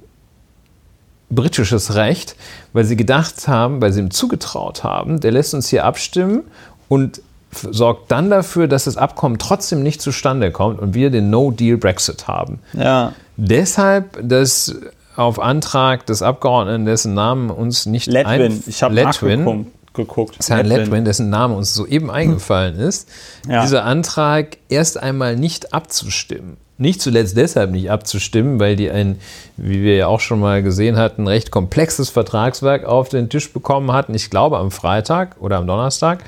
britisches 1.31 1.97
Recht, 1.97 2.37
weil 2.73 2.85
sie 2.85 2.97
gedacht 2.97 3.49
haben, 3.49 3.83
weil 3.83 3.93
sie 3.93 4.01
ihm 4.01 4.13
zugetraut 4.13 4.85
haben, 4.85 5.19
der 5.19 5.33
lässt 5.33 5.53
uns 5.53 5.69
hier 5.69 5.85
abstimmen 5.85 6.45
und 6.89 7.21
sorgt 7.53 8.11
dann 8.11 8.31
dafür, 8.31 8.69
dass 8.69 8.85
das 8.85 8.97
Abkommen 8.97 9.39
trotzdem 9.39 9.83
nicht 9.83 10.03
zustande 10.03 10.51
kommt 10.51 10.81
und 10.81 10.95
wir 10.95 11.11
den 11.11 11.31
No-Deal-Brexit 11.31 12.29
haben. 12.29 12.61
Ja. 12.75 13.13
Deshalb, 13.37 14.19
dass 14.23 14.75
auf 15.17 15.41
Antrag 15.41 16.07
des 16.07 16.23
Abgeordneten, 16.23 16.85
dessen 16.85 17.15
Namen 17.15 17.51
uns 17.51 17.87
nicht 17.87 18.07
Letwin. 18.07 18.63
Ich 18.67 18.83
habe 18.83 18.95
nachgeguckt. 18.95 20.49
Herrn 20.49 20.67
Letwin, 20.67 21.05
dessen 21.05 21.31
Name 21.31 21.55
uns 21.55 21.75
soeben 21.75 22.11
eingefallen 22.11 22.77
ist, 22.79 23.09
ja. 23.49 23.63
dieser 23.63 23.85
Antrag 23.85 24.59
erst 24.69 25.01
einmal 25.03 25.37
nicht 25.37 25.75
abzustimmen. 25.75 26.57
Nicht 26.81 27.03
zuletzt 27.03 27.37
deshalb 27.37 27.73
nicht 27.73 27.91
abzustimmen, 27.91 28.61
weil 28.61 28.77
die 28.77 28.89
ein, 28.89 29.19
wie 29.57 29.83
wir 29.83 29.97
ja 29.97 30.07
auch 30.07 30.21
schon 30.21 30.39
mal 30.39 30.63
gesehen 30.63 30.97
hatten, 30.97 31.27
recht 31.27 31.51
komplexes 31.51 32.09
Vertragswerk 32.09 32.85
auf 32.85 33.09
den 33.09 33.29
Tisch 33.29 33.53
bekommen 33.53 33.91
hatten. 33.91 34.15
Ich 34.15 34.31
glaube 34.31 34.59
am 34.59 34.71
Freitag 34.71 35.35
oder 35.41 35.57
am 35.57 35.67
Donnerstag 35.67 36.23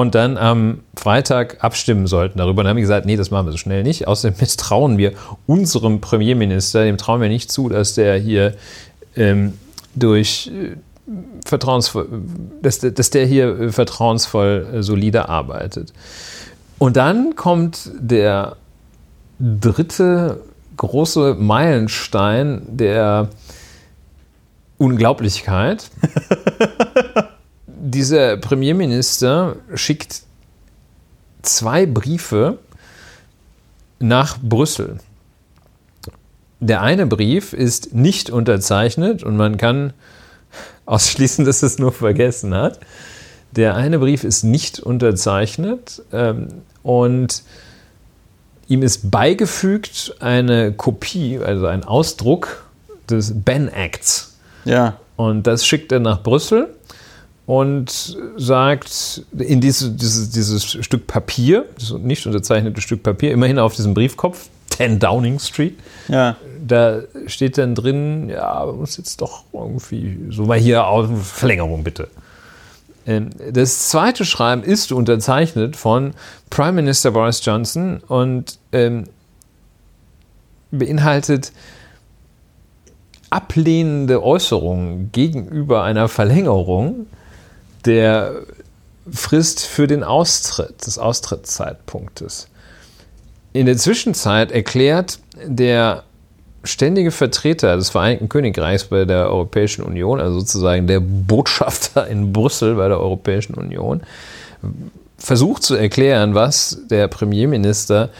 und 0.00 0.14
dann 0.14 0.36
am 0.36 0.82
Freitag 0.94 1.64
abstimmen 1.64 2.06
sollten 2.06 2.38
darüber. 2.38 2.60
Und 2.60 2.64
dann 2.64 2.70
haben 2.70 2.76
wir 2.76 2.82
gesagt, 2.82 3.04
nee, 3.04 3.16
das 3.16 3.32
machen 3.32 3.46
wir 3.46 3.50
so 3.50 3.58
schnell 3.58 3.82
nicht. 3.82 4.06
Außerdem 4.06 4.38
misstrauen 4.40 4.96
wir 4.96 5.12
unserem 5.48 6.00
Premierminister, 6.00 6.84
dem 6.84 6.98
trauen 6.98 7.20
wir 7.20 7.28
nicht 7.28 7.50
zu, 7.50 7.68
dass 7.68 7.94
der 7.94 8.16
hier 8.16 8.54
ähm, 9.16 9.54
durch 9.96 10.52
äh, 10.54 10.76
vertrauensvoll, 11.44 12.06
dass, 12.62 12.78
dass 12.78 13.10
der 13.10 13.26
hier 13.26 13.58
äh, 13.58 13.72
vertrauensvoll 13.72 14.68
äh, 14.72 14.82
solide 14.84 15.28
arbeitet. 15.28 15.92
Und 16.78 16.96
dann 16.96 17.34
kommt 17.34 17.90
der 17.98 18.54
dritte 19.40 20.42
große 20.76 21.34
Meilenstein 21.34 22.62
der 22.68 23.30
Unglaublichkeit. 24.76 25.90
dieser 27.80 28.36
Premierminister 28.36 29.56
schickt 29.74 30.22
zwei 31.42 31.86
Briefe 31.86 32.58
nach 33.98 34.38
Brüssel. 34.38 34.98
Der 36.60 36.82
eine 36.82 37.06
Brief 37.06 37.52
ist 37.52 37.94
nicht 37.94 38.30
unterzeichnet 38.30 39.22
und 39.22 39.36
man 39.36 39.56
kann 39.56 39.92
ausschließen, 40.86 41.44
dass 41.44 41.62
es 41.62 41.78
nur 41.78 41.92
vergessen 41.92 42.54
hat. 42.54 42.80
Der 43.52 43.76
eine 43.76 43.98
Brief 43.98 44.24
ist 44.24 44.42
nicht 44.42 44.80
unterzeichnet 44.80 46.02
ähm, 46.12 46.48
und 46.82 47.42
ihm 48.66 48.82
ist 48.82 49.10
beigefügt 49.10 50.16
eine 50.20 50.72
Kopie, 50.72 51.38
also 51.38 51.66
ein 51.66 51.84
Ausdruck 51.84 52.64
des 53.08 53.32
Ben 53.34 53.68
Acts. 53.68 54.36
Ja. 54.64 54.98
Und 55.16 55.46
das 55.46 55.66
schickt 55.66 55.90
er 55.92 56.00
nach 56.00 56.22
Brüssel 56.22 56.68
und 57.48 58.18
sagt, 58.36 59.22
in 59.38 59.62
diese, 59.62 59.90
dieses, 59.92 60.28
dieses 60.28 60.64
Stück 60.66 61.06
Papier, 61.06 61.64
das 61.78 61.92
nicht 61.92 62.26
unterzeichnete 62.26 62.82
Stück 62.82 63.02
Papier, 63.02 63.32
immerhin 63.32 63.58
auf 63.58 63.74
diesem 63.74 63.94
Briefkopf, 63.94 64.50
10 64.68 64.98
Downing 64.98 65.38
Street, 65.38 65.78
ja. 66.08 66.36
da 66.66 67.00
steht 67.26 67.56
dann 67.56 67.74
drin, 67.74 68.28
ja, 68.28 68.66
muss 68.66 68.98
jetzt 68.98 69.22
doch 69.22 69.44
irgendwie, 69.54 70.26
so 70.28 70.44
mal 70.44 70.58
hier 70.58 70.84
Verlängerung 71.22 71.84
bitte. 71.84 72.08
Ähm, 73.06 73.30
das 73.50 73.88
zweite 73.88 74.26
Schreiben 74.26 74.62
ist 74.62 74.92
unterzeichnet 74.92 75.74
von 75.74 76.12
Prime 76.50 76.72
Minister 76.72 77.12
Boris 77.12 77.42
Johnson 77.42 78.02
und 78.08 78.58
ähm, 78.72 79.04
beinhaltet 80.70 81.52
ablehnende 83.30 84.22
Äußerungen 84.22 85.12
gegenüber 85.12 85.82
einer 85.82 86.08
Verlängerung 86.08 87.06
der 87.84 88.42
Frist 89.10 89.64
für 89.64 89.86
den 89.86 90.04
Austritt, 90.04 90.86
des 90.86 90.98
Austrittszeitpunktes. 90.98 92.48
In 93.52 93.66
der 93.66 93.76
Zwischenzeit 93.76 94.52
erklärt 94.52 95.18
der 95.42 96.04
ständige 96.64 97.10
Vertreter 97.10 97.76
des 97.76 97.90
Vereinigten 97.90 98.28
Königreichs 98.28 98.84
bei 98.84 99.04
der 99.04 99.30
Europäischen 99.30 99.82
Union, 99.82 100.20
also 100.20 100.40
sozusagen 100.40 100.86
der 100.86 101.00
Botschafter 101.00 102.06
in 102.06 102.32
Brüssel 102.32 102.74
bei 102.74 102.88
der 102.88 103.00
Europäischen 103.00 103.54
Union, 103.54 104.02
versucht 105.16 105.62
zu 105.62 105.74
erklären, 105.74 106.34
was 106.34 106.82
der 106.90 107.08
Premierminister 107.08 108.10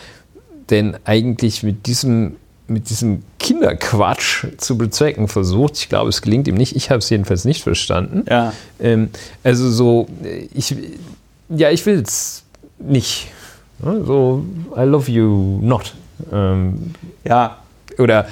denn 0.70 0.96
eigentlich 1.04 1.62
mit 1.62 1.86
diesem 1.86 2.36
mit 2.68 2.90
diesem 2.90 3.22
Kinderquatsch 3.38 4.46
zu 4.58 4.78
bezwecken 4.78 5.26
versucht. 5.28 5.78
Ich 5.78 5.88
glaube, 5.88 6.10
es 6.10 6.22
gelingt 6.22 6.46
ihm 6.48 6.54
nicht. 6.54 6.76
Ich 6.76 6.90
habe 6.90 6.98
es 6.98 7.10
jedenfalls 7.10 7.44
nicht 7.44 7.62
verstanden. 7.62 8.24
Ja. 8.28 8.52
Ähm, 8.78 9.10
also 9.42 9.70
so, 9.70 10.06
ich, 10.54 10.76
ja, 11.48 11.70
ich 11.70 11.84
will 11.86 12.02
es 12.02 12.44
nicht. 12.78 13.28
So, 13.82 14.44
I 14.76 14.82
love 14.82 15.10
you 15.10 15.58
not. 15.62 15.94
Ähm, 16.32 16.92
ja. 17.24 17.58
Oder 17.98 18.28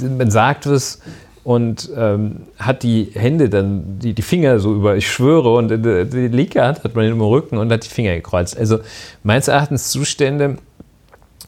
man 0.00 0.30
sagt 0.30 0.66
es 0.66 1.00
und 1.42 1.90
ähm, 1.96 2.42
hat 2.58 2.82
die 2.82 3.10
Hände 3.14 3.48
dann, 3.48 3.98
die, 3.98 4.12
die 4.12 4.22
Finger 4.22 4.60
so 4.60 4.74
über, 4.74 4.96
ich 4.96 5.10
schwöre, 5.10 5.54
und 5.54 5.70
die, 5.70 6.04
die 6.04 6.28
linke 6.28 6.62
Hand 6.62 6.84
hat 6.84 6.94
man 6.94 7.06
im 7.06 7.20
Rücken 7.20 7.56
und 7.56 7.72
hat 7.72 7.84
die 7.84 7.88
Finger 7.88 8.14
gekreuzt. 8.14 8.56
Also 8.56 8.80
meines 9.24 9.48
Erachtens 9.48 9.90
Zustände, 9.90 10.58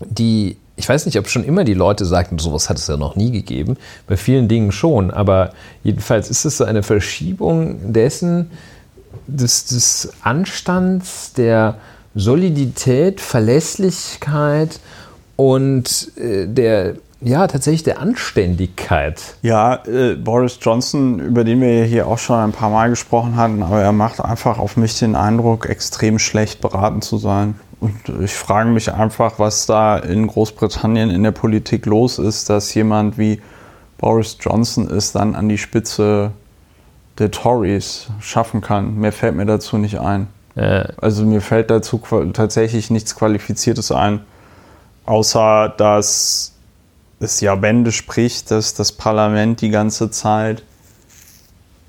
die 0.01 0.57
ich 0.81 0.89
weiß 0.89 1.05
nicht, 1.05 1.19
ob 1.19 1.29
schon 1.29 1.45
immer 1.45 1.65
die 1.65 1.75
Leute 1.75 2.07
sagten, 2.07 2.39
sowas 2.39 2.71
hat 2.71 2.79
es 2.79 2.87
ja 2.87 2.97
noch 2.97 3.15
nie 3.15 3.31
gegeben. 3.31 3.77
Bei 4.07 4.17
vielen 4.17 4.49
Dingen 4.49 4.73
schon, 4.73 5.11
aber 5.11 5.53
jedenfalls 5.85 6.31
ist 6.31 6.47
es 6.47 6.57
so 6.57 6.65
eine 6.65 6.83
Verschiebung 6.83 7.93
dessen, 7.93 8.51
des, 9.27 9.67
des 9.67 10.11
Anstands, 10.23 11.35
der 11.35 11.77
Solidität, 12.15 13.21
Verlässlichkeit 13.21 14.81
und 15.37 16.13
äh, 16.17 16.47
der 16.47 16.95
ja, 17.21 17.47
tatsächlich 17.47 17.83
der 17.83 18.01
Anständigkeit. 18.01 19.21
Ja, 19.43 19.83
äh, 19.85 20.15
Boris 20.15 20.59
Johnson, 20.63 21.21
über 21.21 21.45
den 21.45 21.61
wir 21.61 21.85
hier 21.85 22.07
auch 22.07 22.17
schon 22.17 22.37
ein 22.37 22.53
paar 22.53 22.71
Mal 22.71 22.89
gesprochen 22.89 23.37
hatten, 23.37 23.63
aber 23.63 23.83
er 23.83 23.93
macht 23.93 24.25
einfach 24.25 24.59
auf 24.59 24.79
mich 24.79 24.99
den 24.99 25.15
Eindruck, 25.15 25.69
extrem 25.69 26.19
schlecht 26.19 26.63
beraten 26.63 27.03
zu 27.03 27.19
sein. 27.19 27.57
Und 27.81 27.95
ich 28.23 28.35
frage 28.35 28.69
mich 28.69 28.93
einfach, 28.93 29.39
was 29.39 29.65
da 29.65 29.97
in 29.97 30.27
Großbritannien 30.27 31.11
in 31.11 31.23
der 31.23 31.31
Politik 31.31 31.87
los 31.87 32.19
ist, 32.19 32.51
dass 32.51 32.75
jemand 32.75 33.17
wie 33.17 33.41
Boris 33.97 34.37
Johnson 34.39 34.89
es 34.91 35.13
dann 35.13 35.35
an 35.35 35.49
die 35.49 35.59
Spitze 35.59 36.33
der 37.19 37.31
Tories 37.31 38.09
schaffen 38.21 38.61
kann. 38.61 38.97
Mehr 38.99 39.13
fällt 39.13 39.35
mir 39.35 39.47
dazu 39.47 39.79
nicht 39.79 39.99
ein. 39.99 40.29
Äh. 40.57 40.89
Also 41.01 41.25
mir 41.25 41.41
fällt 41.41 41.71
dazu 41.71 42.01
tatsächlich 42.33 42.91
nichts 42.91 43.15
Qualifiziertes 43.15 43.93
ein, 43.93 44.21
außer 45.07 45.73
dass 45.77 46.53
es 47.19 47.41
ja 47.41 47.55
Bände 47.55 47.93
spricht, 47.93 48.51
dass 48.51 48.75
das 48.75 48.93
Parlament 48.93 49.61
die 49.61 49.71
ganze 49.71 50.11
Zeit 50.11 50.63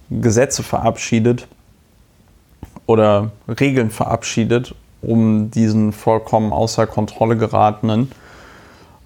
Gesetze 0.10 0.64
verabschiedet 0.64 1.48
oder 2.86 3.32
Regeln 3.48 3.90
verabschiedet 3.90 4.76
um 5.02 5.52
diesen 5.52 5.92
vollkommen 5.94 6.54
außer 6.54 6.88
Kontrolle 6.88 7.38
geratenen. 7.38 8.12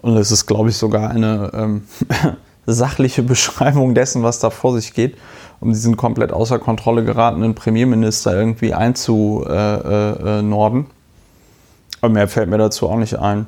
Und 0.02 0.16
es 0.16 0.30
ist, 0.30 0.46
glaube 0.46 0.70
ich, 0.70 0.76
sogar 0.76 1.10
eine 1.10 1.50
ähm, 1.54 1.82
sachliche 2.66 3.22
Beschreibung 3.22 3.94
dessen, 3.94 4.22
was 4.22 4.38
da 4.38 4.50
vor 4.50 4.74
sich 4.74 4.94
geht, 4.94 5.16
um 5.60 5.70
diesen 5.72 5.96
komplett 5.96 6.32
außer 6.32 6.58
Kontrolle 6.58 7.04
geratenen 7.04 7.54
Premierminister 7.54 8.36
irgendwie 8.36 8.74
einzunorden. 8.74 10.80
Äh, 10.80 10.84
äh, 10.84 12.00
Aber 12.02 12.12
mehr 12.12 12.28
fällt 12.28 12.50
mir 12.50 12.58
dazu 12.58 12.88
auch 12.88 12.98
nicht 12.98 13.18
ein. 13.18 13.46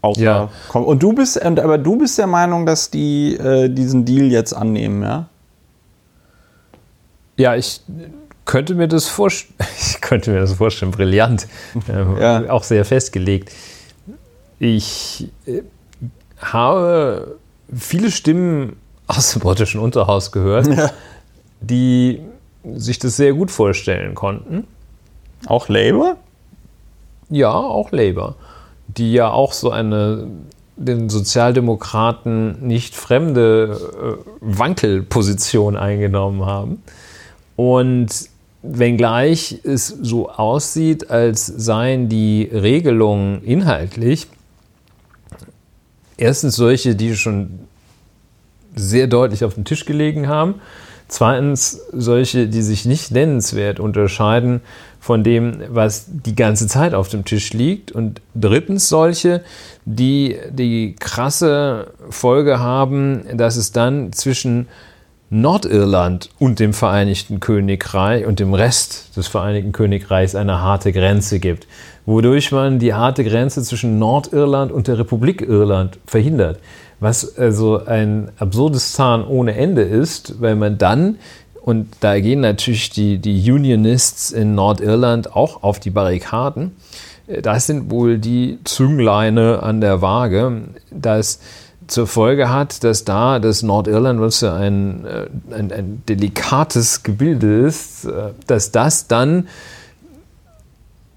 Außer 0.00 0.20
Ja. 0.20 0.48
komm- 0.68 0.84
Und 0.84 1.02
du 1.02 1.12
bist, 1.12 1.40
aber 1.42 1.78
du 1.78 1.96
bist 1.96 2.18
der 2.18 2.26
Meinung, 2.26 2.66
dass 2.66 2.90
die 2.90 3.34
äh, 3.36 3.68
diesen 3.68 4.04
Deal 4.04 4.30
jetzt 4.30 4.52
annehmen, 4.52 5.02
ja? 5.02 5.26
Ja, 7.36 7.56
ich 7.56 7.80
könnte 8.44 8.74
mir 8.74 8.88
das 8.88 9.06
vorstellen. 9.08 9.54
Ich 9.80 10.00
könnte 10.00 10.30
mir 10.30 10.40
das 10.40 10.54
vorstellen. 10.54 10.90
Brillant. 10.90 11.46
Ähm, 11.88 12.16
Ja. 12.18 12.50
Auch 12.50 12.64
sehr 12.64 12.84
festgelegt. 12.84 13.50
Ich 14.58 15.28
äh, 15.46 15.62
habe 16.38 17.36
viele 17.74 18.10
Stimmen 18.10 18.76
aus 19.06 19.32
dem 19.32 19.42
britischen 19.42 19.80
Unterhaus 19.80 20.32
gehört, 20.32 20.68
die 21.60 22.20
sich 22.74 22.98
das 22.98 23.16
sehr 23.16 23.32
gut 23.32 23.50
vorstellen 23.50 24.14
konnten. 24.14 24.66
Auch 25.46 25.68
Labour? 25.68 26.16
Ja, 27.28 27.52
auch 27.52 27.90
Labour, 27.92 28.36
die 28.88 29.12
ja 29.12 29.30
auch 29.30 29.52
so 29.52 29.70
eine 29.70 30.28
den 30.76 31.10
Sozialdemokraten 31.10 32.66
nicht 32.66 32.94
fremde 32.94 34.18
äh, 34.20 34.24
Wankelposition 34.40 35.76
eingenommen 35.76 36.46
haben. 36.46 36.82
Und 37.56 38.08
wenngleich 38.62 39.60
es 39.64 39.88
so 39.88 40.30
aussieht, 40.30 41.10
als 41.10 41.46
seien 41.46 42.08
die 42.08 42.48
Regelungen 42.52 43.42
inhaltlich 43.42 44.28
erstens 46.22 46.56
solche, 46.56 46.94
die 46.94 47.16
schon 47.16 47.58
sehr 48.74 49.06
deutlich 49.06 49.44
auf 49.44 49.54
dem 49.54 49.64
Tisch 49.64 49.84
gelegen 49.84 50.28
haben. 50.28 50.54
Zweitens 51.08 51.78
solche, 51.92 52.46
die 52.48 52.62
sich 52.62 52.86
nicht 52.86 53.10
nennenswert 53.10 53.80
unterscheiden 53.80 54.62
von 54.98 55.22
dem, 55.24 55.60
was 55.68 56.06
die 56.08 56.34
ganze 56.34 56.68
Zeit 56.68 56.94
auf 56.94 57.08
dem 57.08 57.26
Tisch 57.26 57.52
liegt. 57.52 57.92
Und 57.92 58.22
drittens 58.34 58.88
solche, 58.88 59.42
die 59.84 60.38
die 60.50 60.96
krasse 60.98 61.92
Folge 62.08 62.60
haben, 62.60 63.24
dass 63.36 63.56
es 63.56 63.72
dann 63.72 64.12
zwischen 64.12 64.68
Nordirland 65.34 66.28
und 66.38 66.60
dem 66.60 66.74
Vereinigten 66.74 67.40
Königreich 67.40 68.26
und 68.26 68.38
dem 68.38 68.52
Rest 68.52 69.16
des 69.16 69.28
Vereinigten 69.28 69.72
Königreichs 69.72 70.34
eine 70.34 70.60
harte 70.60 70.92
Grenze 70.92 71.40
gibt, 71.40 71.66
wodurch 72.04 72.52
man 72.52 72.78
die 72.78 72.92
harte 72.92 73.24
Grenze 73.24 73.62
zwischen 73.62 73.98
Nordirland 73.98 74.70
und 74.70 74.88
der 74.88 74.98
Republik 74.98 75.40
Irland 75.40 75.98
verhindert. 76.04 76.60
Was 77.00 77.38
also 77.38 77.82
ein 77.82 78.30
absurdes 78.38 78.92
Zahn 78.92 79.26
ohne 79.26 79.54
Ende 79.54 79.80
ist, 79.80 80.42
weil 80.42 80.54
man 80.54 80.76
dann, 80.76 81.16
und 81.62 81.88
da 82.00 82.20
gehen 82.20 82.40
natürlich 82.40 82.90
die, 82.90 83.16
die 83.16 83.50
Unionists 83.50 84.32
in 84.32 84.54
Nordirland 84.54 85.34
auch 85.34 85.62
auf 85.62 85.80
die 85.80 85.88
Barrikaden, 85.88 86.76
äh, 87.26 87.40
das 87.40 87.66
sind 87.66 87.90
wohl 87.90 88.18
die 88.18 88.58
Züngleine 88.64 89.62
an 89.62 89.80
der 89.80 90.02
Waage, 90.02 90.64
das 90.90 91.40
zur 91.86 92.06
Folge 92.06 92.50
hat, 92.50 92.84
dass 92.84 93.04
da 93.04 93.38
das 93.38 93.62
Nordirland, 93.62 94.20
was 94.20 94.40
ja 94.40 94.54
ein, 94.54 95.04
äh, 95.04 95.26
ein, 95.50 95.72
ein 95.72 96.02
delikates 96.08 97.02
Gebilde 97.02 97.66
ist, 97.66 98.04
äh, 98.04 98.30
dass 98.46 98.72
das 98.72 99.06
dann 99.06 99.48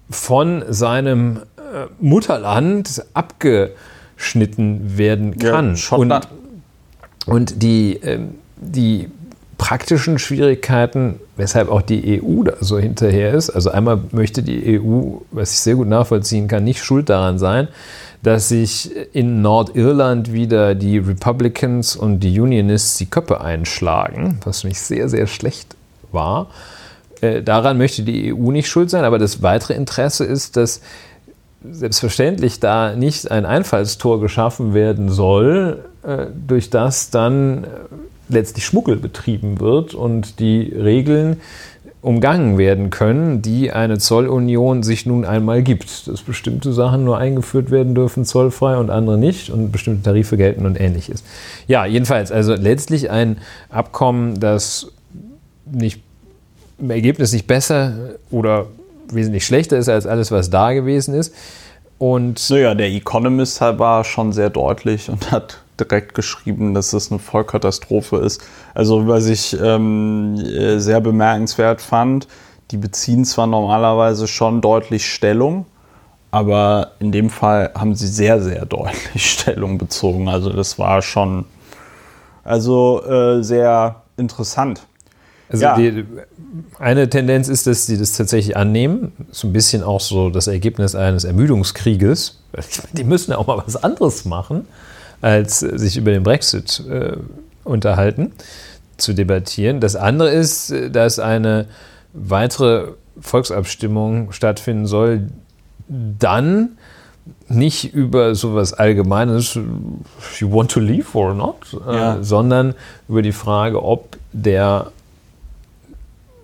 von 0.10 0.64
seinem 0.70 1.38
äh, 1.58 1.88
Mutterland 2.00 3.04
abgeschnitten 3.14 4.98
werden 4.98 5.38
kann. 5.38 5.70
und, 5.70 5.78
Schottland. 5.78 6.28
und 7.26 7.64
die, 7.64 8.00
ähm, 8.04 8.36
die 8.58 9.10
praktischen 9.58 10.20
Schwierigkeiten, 10.20 11.20
weshalb 11.38 11.70
auch 11.70 11.82
die 11.82 12.22
EU 12.22 12.44
da 12.44 12.54
so 12.60 12.78
hinterher 12.78 13.34
ist, 13.34 13.50
also 13.50 13.72
einmal 13.72 14.00
möchte 14.12 14.44
die 14.44 14.80
EU, 14.80 15.20
was 15.32 15.54
ich 15.54 15.60
sehr 15.60 15.76
gut 15.76 15.88
nachvollziehen 15.88 16.48
kann, 16.48 16.64
nicht 16.64 16.84
schuld 16.84 17.10
daran 17.10 17.40
sein, 17.40 17.68
dass 18.26 18.50
sich 18.50 18.90
in 19.14 19.44
Nordirland 19.44 20.34
wieder 20.34 20.74
die 20.74 20.98
Republicans 20.98 21.96
und 21.96 22.22
die 22.22 22.40
Unionists 22.40 22.98
die 22.98 23.06
Köpfe 23.06 23.40
einschlagen, 23.40 24.40
was 24.44 24.62
für 24.62 24.68
mich 24.68 24.82
sehr, 24.82 25.10
sehr 25.10 25.28
schlecht 25.28 25.76
war. 26.12 26.48
Äh, 27.22 27.44
daran 27.44 27.78
möchte 27.78 28.02
die 28.02 28.34
EU 28.34 28.50
nicht 28.50 28.68
schuld 28.68 28.90
sein, 28.90 29.04
aber 29.04 29.20
das 29.20 29.44
weitere 29.44 29.76
Interesse 29.76 30.26
ist, 30.26 30.58
dass 30.58 30.82
selbstverständlich 31.70 32.60
da 32.60 32.96
nicht 32.96 33.30
ein 33.30 33.46
Einfallstor 33.46 34.20
geschaffen 34.20 34.74
werden 34.74 35.10
soll, 35.10 35.86
äh, 36.02 36.26
durch 36.48 36.72
das 36.72 37.12
dann 37.12 37.64
äh, 37.64 37.68
letztlich 38.28 38.66
Schmuggel 38.66 38.96
betrieben 38.96 39.60
wird 39.60 39.94
und 39.94 40.40
die 40.40 40.74
Regeln 40.76 41.42
umgangen 42.06 42.60
werden 42.60 42.92
können, 42.92 43.42
die 43.42 43.72
eine 43.72 43.98
Zollunion 43.98 44.84
sich 44.84 45.08
nun 45.08 45.26
einmal 45.26 45.64
gibt. 45.64 46.08
Dass 46.08 46.22
bestimmte 46.22 46.72
Sachen 46.72 47.04
nur 47.04 47.18
eingeführt 47.18 47.72
werden 47.72 47.96
dürfen, 47.96 48.26
zollfrei 48.26 48.78
und 48.78 48.92
andere 48.92 49.18
nicht 49.18 49.50
und 49.50 49.72
bestimmte 49.72 50.04
Tarife 50.04 50.38
gelten 50.38 50.68
und 50.68 50.80
ähnliches. 50.80 51.24
Ja, 51.68 51.86
jedenfalls, 51.86 52.32
also 52.32 52.54
letztlich 52.54 53.10
ein 53.10 53.40
Abkommen, 53.70 54.40
das 54.40 54.92
nicht 55.66 56.04
im 56.78 56.92
Ergebnis 56.92 57.34
nicht 57.34 57.48
besser 57.48 57.94
oder 58.30 58.68
wesentlich 59.12 59.46
schlechter 59.46 59.78
ist 59.78 59.90
als 59.90 60.06
alles, 60.06 60.30
was 60.30 60.52
da 60.52 60.74
gewesen 60.74 61.16
ist. 61.16 61.34
Und 61.98 62.50
Naja, 62.52 62.76
der 62.76 62.90
Economist 62.90 63.62
war 63.62 64.04
schon 64.04 64.32
sehr 64.32 64.52
deutlich 64.52 65.10
und 65.10 65.32
hat 65.32 65.64
direkt 65.80 66.14
geschrieben, 66.14 66.74
dass 66.74 66.94
es 66.94 67.12
eine 67.12 67.20
Vollkatastrophe 67.20 68.18
ist. 68.18 68.42
Also 68.74 69.08
was 69.08 69.28
ich 69.28 69.58
ähm, 69.62 70.36
äh, 70.36 70.80
sehr 70.80 71.02
bemerkenswert 71.02 71.82
fand, 71.82 72.28
die 72.72 72.78
beziehen 72.78 73.26
zwar 73.26 73.48
normalerweise 73.48 74.28
schon 74.28 74.62
deutlich 74.62 75.12
Stellung, 75.12 75.66
aber 76.32 76.92
in 77.00 77.12
dem 77.12 77.30
Fall 77.30 77.72
haben 77.76 77.96
sie 77.96 78.08
sehr, 78.08 78.42
sehr 78.42 78.66
deutlich 78.66 79.32
Stellung 79.32 79.78
bezogen. 79.78 80.28
Also 80.28 80.50
das 80.50 80.80
war 80.80 81.02
schon 81.02 81.46
also 82.46 83.04
äh, 83.04 83.44
sehr 83.44 84.04
interessant. 84.18 84.86
Also 85.50 85.66
Ja. 85.66 85.76
die, 85.76 86.06
eine 86.80 87.10
Tendenz 87.10 87.50
ist, 87.50 87.68
dass 87.68 87.86
sie 87.86 87.98
das 87.98 88.14
tatsächlich 88.14 88.56
annehmen. 88.56 89.12
So 89.32 89.48
ein 89.48 89.54
bisschen 89.54 89.84
auch 89.84 90.00
so 90.00 90.30
das 90.30 90.48
Ergebnis 90.48 90.96
eines 90.96 91.24
Ermüdungskrieges. 91.24 92.40
Die 92.94 93.04
müssen 93.04 93.32
ja 93.32 93.38
auch 93.38 93.48
mal 93.48 93.62
was 93.66 93.76
anderes 93.76 94.26
machen, 94.26 94.68
als 95.26 95.60
sich 95.60 95.98
über 95.98 96.12
den 96.12 96.22
Brexit 96.22 96.84
äh, 96.88 97.18
unterhalten, 97.64 98.32
zu 98.98 99.14
debattieren. 99.14 99.80
Das 99.80 99.96
andere 99.96 100.30
ist, 100.30 100.72
dass 100.92 101.18
eine 101.18 101.66
weitere 102.14 102.90
Volksabstimmung 103.20 104.32
stattfinden 104.34 104.86
soll, 104.86 105.30
dann 105.88 106.78
nicht 107.50 107.92
über 107.96 108.36
sowas 108.36 108.74
Allgemeines, 108.74 109.56
you 109.56 110.52
want 110.52 110.70
to 110.70 110.80
leave 110.80 111.18
or 111.18 111.34
not, 111.34 111.56
Ja. 111.88 112.18
äh, 112.18 112.24
sondern 112.24 112.76
über 113.10 113.24
die 113.24 113.32
Frage, 113.32 113.84
ob 113.84 114.18
der 114.32 114.92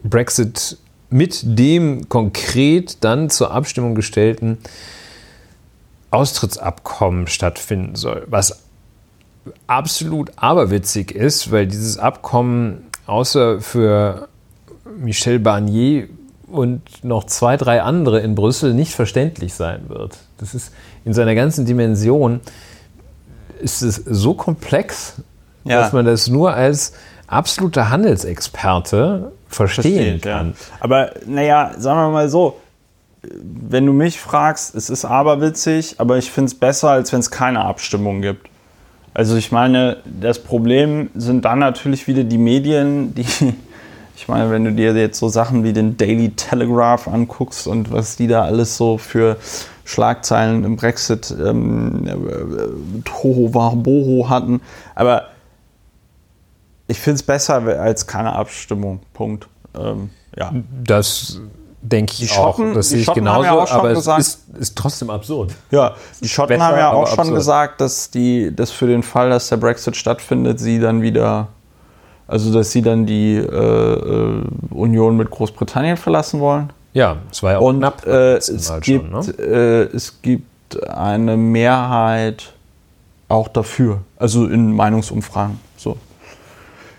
Brexit 0.03 0.77
mit 1.11 1.41
dem 1.43 2.09
konkret 2.09 2.97
dann 3.03 3.29
zur 3.29 3.51
Abstimmung 3.51 3.93
gestellten 3.93 4.57
Austrittsabkommen 6.09 7.27
stattfinden 7.27 7.95
soll. 7.95 8.25
Was 8.27 8.60
absolut 9.67 10.31
aberwitzig 10.35 11.11
ist, 11.11 11.51
weil 11.51 11.67
dieses 11.67 11.97
Abkommen 11.97 12.85
außer 13.07 13.59
für 13.61 14.27
Michel 14.97 15.39
Barnier 15.39 16.07
und 16.47 16.81
noch 17.03 17.23
zwei, 17.25 17.57
drei 17.57 17.81
andere 17.81 18.19
in 18.19 18.35
Brüssel 18.35 18.73
nicht 18.73 18.93
verständlich 18.93 19.53
sein 19.53 19.83
wird. 19.87 20.17
Das 20.37 20.53
ist 20.53 20.73
in 21.05 21.13
seiner 21.13 21.33
ganzen 21.35 21.65
Dimension 21.65 22.41
ist 23.61 23.81
es 23.81 23.95
so 23.95 24.33
komplex, 24.33 25.15
Ja. 25.63 25.81
dass 25.81 25.93
man 25.93 26.05
das 26.05 26.27
nur 26.27 26.53
als 26.53 26.93
absoluter 27.27 27.89
Handelsexperte 27.89 29.31
verstehen 29.47 30.19
Versteht, 30.19 30.25
ja. 30.25 30.37
kann. 30.37 30.55
Aber 30.79 31.11
naja, 31.25 31.71
sagen 31.77 31.99
wir 31.99 32.09
mal 32.09 32.29
so, 32.29 32.57
wenn 33.23 33.85
du 33.85 33.93
mich 33.93 34.19
fragst, 34.19 34.73
es 34.75 34.89
ist 34.89 35.05
aberwitzig, 35.05 35.95
aber 35.99 36.17
ich 36.17 36.31
finde 36.31 36.47
es 36.47 36.55
besser, 36.55 36.89
als 36.89 37.13
wenn 37.13 37.19
es 37.19 37.29
keine 37.29 37.63
Abstimmung 37.63 38.21
gibt. 38.21 38.49
Also 39.13 39.35
ich 39.35 39.51
meine, 39.51 39.97
das 40.05 40.39
Problem 40.39 41.09
sind 41.15 41.45
dann 41.45 41.59
natürlich 41.59 42.07
wieder 42.07 42.23
die 42.23 42.37
Medien, 42.37 43.13
die, 43.13 43.21
ich 44.15 44.27
meine, 44.27 44.49
wenn 44.51 44.63
du 44.63 44.71
dir 44.71 44.93
jetzt 44.93 45.19
so 45.19 45.27
Sachen 45.27 45.63
wie 45.63 45.73
den 45.73 45.97
Daily 45.97 46.29
Telegraph 46.31 47.07
anguckst 47.07 47.67
und 47.67 47.91
was 47.91 48.15
die 48.15 48.27
da 48.27 48.43
alles 48.43 48.77
so 48.77 48.97
für 48.97 49.37
Schlagzeilen 49.83 50.63
im 50.63 50.77
Brexit 50.77 51.35
ähm, 51.37 52.07
äh, 52.07 53.01
Toho 53.03 53.49
Boho 53.49 54.29
hatten, 54.29 54.61
aber 54.95 55.27
ich 56.87 56.99
finde 56.99 57.15
es 57.15 57.23
besser 57.23 57.55
als 57.79 58.05
keine 58.05 58.33
Abstimmung. 58.33 58.99
Punkt. 59.13 59.47
Ähm, 59.77 60.09
ja. 60.37 60.53
Das 60.83 61.39
denke 61.81 62.13
ich 62.19 62.31
auch. 62.37 62.57
Schotten- 62.57 62.73
Das 62.73 62.87
die 62.87 62.91
sehe 62.91 62.99
ich 62.99 63.05
Schotten 63.05 63.27
haben 63.27 63.41
genauso, 63.41 63.57
ja 63.57 63.63
auch 63.63 63.67
schon 63.67 63.79
aber 63.79 63.89
gesagt- 63.93 64.19
es 64.21 64.27
ist, 64.27 64.57
ist 64.59 64.77
trotzdem 64.77 65.09
absurd. 65.09 65.53
ja, 65.71 65.95
die 66.21 66.27
Schotten 66.29 66.49
besser, 66.49 66.65
haben 66.67 66.77
ja 66.77 66.91
auch 66.93 67.07
schon 67.07 67.19
absurd. 67.19 67.35
gesagt, 67.37 67.81
dass 67.81 68.09
die, 68.11 68.55
dass 68.55 68.71
für 68.71 68.87
den 68.87 69.03
Fall, 69.03 69.29
dass 69.29 69.49
der 69.49 69.57
Brexit 69.57 69.95
stattfindet, 69.95 70.59
sie 70.59 70.79
dann 70.79 71.01
wieder, 71.01 71.47
also 72.27 72.53
dass 72.53 72.71
sie 72.71 72.81
dann 72.81 73.05
die 73.05 73.35
äh, 73.37 73.43
äh, 73.45 74.41
Union 74.69 75.17
mit 75.17 75.29
Großbritannien 75.31 75.97
verlassen 75.97 76.39
wollen. 76.39 76.71
Ja, 76.93 77.17
es 77.31 77.41
war 77.41 77.53
ja 77.53 77.57
auch 77.59 77.63
Und 77.63 77.79
knapp. 77.79 78.05
äh, 78.05 78.35
es, 78.35 78.69
Mal 78.69 78.79
gibt, 78.81 79.11
schon, 79.11 79.35
ne? 79.37 79.43
äh, 79.43 79.95
es 79.95 80.21
gibt 80.21 80.87
eine 80.89 81.37
Mehrheit 81.37 82.53
auch 83.27 83.47
dafür, 83.47 83.99
also 84.17 84.45
in 84.45 84.73
Meinungsumfragen. 84.75 85.59
So. 85.77 85.97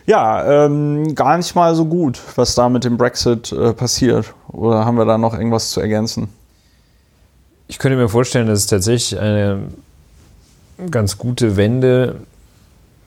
Ja, 0.06 0.64
ähm, 0.64 1.14
gar 1.14 1.36
nicht 1.36 1.54
mal 1.54 1.74
so 1.74 1.84
gut, 1.84 2.18
was 2.36 2.54
da 2.54 2.68
mit 2.68 2.84
dem 2.84 2.96
Brexit 2.96 3.52
äh, 3.52 3.72
passiert. 3.72 4.32
Oder 4.52 4.84
haben 4.84 4.96
wir 4.96 5.04
da 5.04 5.18
noch 5.18 5.34
irgendwas 5.34 5.70
zu 5.70 5.80
ergänzen? 5.80 6.28
Ich 7.68 7.78
könnte 7.78 7.96
mir 7.96 8.08
vorstellen, 8.08 8.46
dass 8.46 8.60
es 8.60 8.66
tatsächlich 8.66 9.18
eine 9.18 9.60
ganz 10.90 11.16
gute 11.18 11.56
Wende 11.56 12.16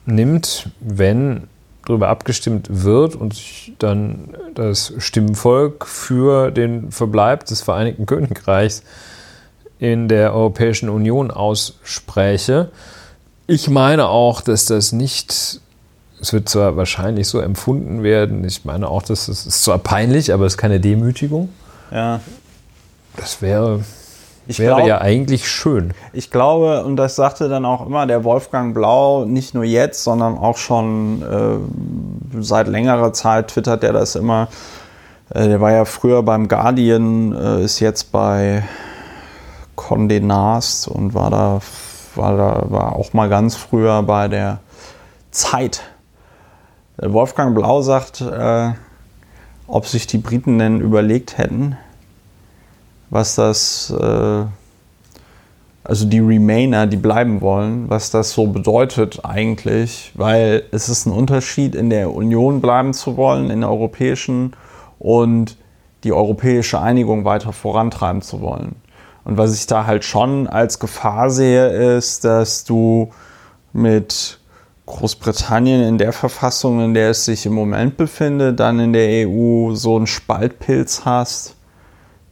nimmt, 0.06 0.70
wenn 0.80 1.44
darüber 1.84 2.08
abgestimmt 2.08 2.66
wird 2.68 3.14
und 3.14 3.34
sich 3.34 3.74
dann 3.78 4.34
das 4.54 4.92
Stimmvolk 4.98 5.86
für 5.86 6.50
den 6.50 6.90
Verbleib 6.90 7.46
des 7.46 7.62
Vereinigten 7.62 8.06
Königreichs 8.06 8.82
in 9.78 10.08
der 10.08 10.34
Europäischen 10.34 10.88
Union 10.88 11.30
ausspräche. 11.30 12.70
Ich 13.46 13.68
meine 13.68 14.08
auch, 14.08 14.40
dass 14.40 14.64
das 14.64 14.92
nicht, 14.92 15.60
es 16.20 16.32
wird 16.32 16.48
zwar 16.48 16.76
wahrscheinlich 16.76 17.28
so 17.28 17.40
empfunden 17.40 18.02
werden, 18.02 18.44
ich 18.44 18.64
meine 18.64 18.88
auch, 18.88 19.02
dass 19.02 19.28
es 19.28 19.46
ist 19.46 19.62
zwar 19.62 19.78
peinlich, 19.78 20.32
aber 20.32 20.46
es 20.46 20.54
ist 20.54 20.58
keine 20.58 20.80
Demütigung. 20.80 21.50
Ja. 21.90 22.20
Das 23.16 23.42
wäre 23.42 23.80
Ich 24.48 24.58
Wäre 24.58 24.76
glaub- 24.76 24.88
ja 24.88 25.00
eigentlich 25.00 25.48
schön. 25.48 25.92
Ich 26.12 26.30
glaube, 26.30 26.84
und 26.84 26.96
das 26.96 27.16
sagte 27.16 27.48
dann 27.48 27.64
auch 27.64 27.84
immer 27.86 28.06
der 28.06 28.24
Wolfgang 28.24 28.74
Blau, 28.74 29.24
nicht 29.24 29.54
nur 29.54 29.64
jetzt, 29.64 30.04
sondern 30.04 30.38
auch 30.38 30.56
schon 30.56 31.22
äh, 31.22 32.42
seit 32.42 32.68
längerer 32.68 33.12
Zeit 33.12 33.48
twittert 33.48 33.82
er 33.84 33.92
das 33.92 34.14
immer. 34.14 34.48
Äh, 35.30 35.48
der 35.48 35.60
war 35.60 35.72
ja 35.72 35.84
früher 35.84 36.22
beim 36.22 36.48
Guardian, 36.48 37.32
äh, 37.34 37.64
ist 37.64 37.80
jetzt 37.80 38.12
bei 38.12 38.62
Condé 39.76 40.20
Nast 40.20 40.88
und 40.88 41.12
war 41.14 41.30
da, 41.30 41.60
war 42.14 42.36
da 42.36 42.64
war 42.70 42.96
auch 42.96 43.12
mal 43.12 43.28
ganz 43.28 43.56
früher 43.56 44.02
bei 44.02 44.28
der 44.28 44.60
Zeit. 45.30 45.82
Wolfgang 46.98 47.54
Blau 47.54 47.82
sagt, 47.82 48.22
äh, 48.22 48.70
ob 49.66 49.86
sich 49.86 50.06
die 50.06 50.18
Briten 50.18 50.58
denn 50.58 50.80
überlegt 50.80 51.36
hätten, 51.38 51.76
was 53.10 53.34
das, 53.34 53.94
äh, 53.98 54.44
also 55.84 56.06
die 56.06 56.20
Remainer, 56.20 56.86
die 56.86 56.96
bleiben 56.96 57.40
wollen, 57.40 57.90
was 57.90 58.10
das 58.10 58.32
so 58.32 58.46
bedeutet 58.46 59.24
eigentlich, 59.24 60.12
weil 60.14 60.64
es 60.70 60.88
ist 60.88 61.06
ein 61.06 61.12
Unterschied, 61.12 61.74
in 61.74 61.90
der 61.90 62.12
Union 62.12 62.60
bleiben 62.60 62.94
zu 62.94 63.16
wollen, 63.16 63.50
in 63.50 63.60
der 63.60 63.70
europäischen 63.70 64.54
und 64.98 65.56
die 66.02 66.12
europäische 66.12 66.80
Einigung 66.80 67.24
weiter 67.24 67.52
vorantreiben 67.52 68.22
zu 68.22 68.40
wollen. 68.40 68.76
Und 69.24 69.36
was 69.36 69.54
ich 69.54 69.66
da 69.66 69.86
halt 69.86 70.04
schon 70.04 70.46
als 70.46 70.78
Gefahr 70.78 71.30
sehe, 71.30 71.96
ist, 71.96 72.24
dass 72.24 72.64
du 72.64 73.10
mit 73.72 74.38
Großbritannien 74.86 75.82
in 75.82 75.98
der 75.98 76.12
Verfassung, 76.12 76.80
in 76.80 76.94
der 76.94 77.10
es 77.10 77.24
sich 77.24 77.44
im 77.44 77.54
Moment 77.54 77.96
befindet, 77.96 78.60
dann 78.60 78.78
in 78.78 78.92
der 78.92 79.28
EU 79.28 79.74
so 79.74 79.96
einen 79.96 80.06
Spaltpilz 80.06 81.04
hast, 81.04 81.56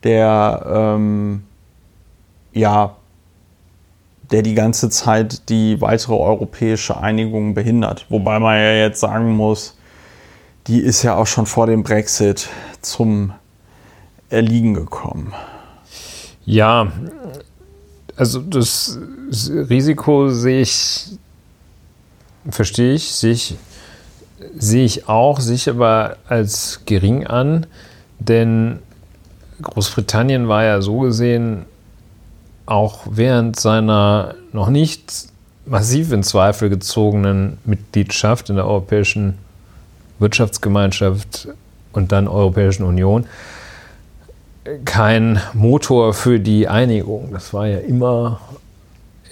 der 0.04 0.64
ähm, 0.66 1.42
ja, 2.52 2.96
der 4.30 4.42
die 4.42 4.54
ganze 4.54 4.88
Zeit 4.88 5.48
die 5.48 5.80
weitere 5.80 6.14
europäische 6.14 6.96
Einigung 6.96 7.54
behindert. 7.54 8.06
Wobei 8.08 8.38
man 8.38 8.56
ja 8.56 8.72
jetzt 8.72 9.00
sagen 9.00 9.32
muss, 9.32 9.76
die 10.66 10.78
ist 10.78 11.02
ja 11.02 11.16
auch 11.16 11.26
schon 11.26 11.46
vor 11.46 11.66
dem 11.66 11.82
Brexit 11.82 12.48
zum 12.80 13.32
Erliegen 14.30 14.74
gekommen. 14.74 15.34
Ja, 16.44 16.92
also 18.16 18.40
das 18.40 18.98
Risiko 19.46 20.28
sehe 20.28 20.62
ich, 20.62 21.18
verstehe 22.50 22.94
ich, 22.94 23.12
sehe 23.12 23.33
ich, 23.33 23.57
sehe 24.57 24.85
ich 24.85 25.09
auch, 25.09 25.40
sehe 25.40 25.54
ich 25.54 25.68
aber 25.68 26.16
als 26.28 26.80
gering 26.87 27.26
an, 27.26 27.66
denn 28.18 28.78
Großbritannien 29.62 30.48
war 30.48 30.64
ja 30.64 30.80
so 30.80 31.00
gesehen 31.00 31.64
auch 32.66 33.00
während 33.11 33.59
seiner 33.59 34.35
noch 34.52 34.68
nicht 34.68 35.26
massiv 35.66 36.12
in 36.12 36.22
Zweifel 36.22 36.70
gezogenen 36.70 37.59
Mitgliedschaft 37.64 38.50
in 38.50 38.57
der 38.57 38.66
Europäischen 38.66 39.38
Wirtschaftsgemeinschaft 40.18 41.48
und 41.92 42.12
dann 42.12 42.28
Europäischen 42.28 42.85
Union 42.85 43.26
kein 44.85 45.40
Motor 45.52 46.14
für 46.14 46.40
die 46.40 46.68
Einigung. 46.68 47.30
Das 47.33 47.52
war 47.52 47.66
ja 47.66 47.78
immer, 47.78 48.40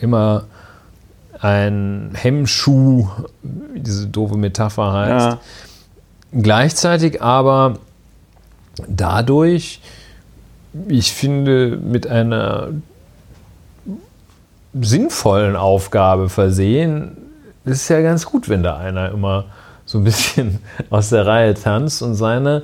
immer 0.00 0.44
ein 1.42 2.12
Hemmschuh, 2.14 3.08
wie 3.42 3.80
diese 3.80 4.06
doofe 4.06 4.36
Metapher 4.36 4.92
heißt. 4.92 5.26
Ja. 5.26 5.40
Gleichzeitig 6.32 7.20
aber 7.20 7.78
dadurch, 8.88 9.80
ich 10.88 11.12
finde, 11.12 11.76
mit 11.76 12.06
einer 12.06 12.68
sinnvollen 14.80 15.56
Aufgabe 15.56 16.28
versehen, 16.28 17.16
ist 17.64 17.88
ja 17.88 18.00
ganz 18.00 18.24
gut, 18.24 18.48
wenn 18.48 18.62
da 18.62 18.78
einer 18.78 19.10
immer 19.10 19.46
so 19.84 19.98
ein 19.98 20.04
bisschen 20.04 20.60
aus 20.90 21.10
der 21.10 21.26
Reihe 21.26 21.54
tanzt 21.54 22.02
und 22.02 22.14
seine 22.14 22.62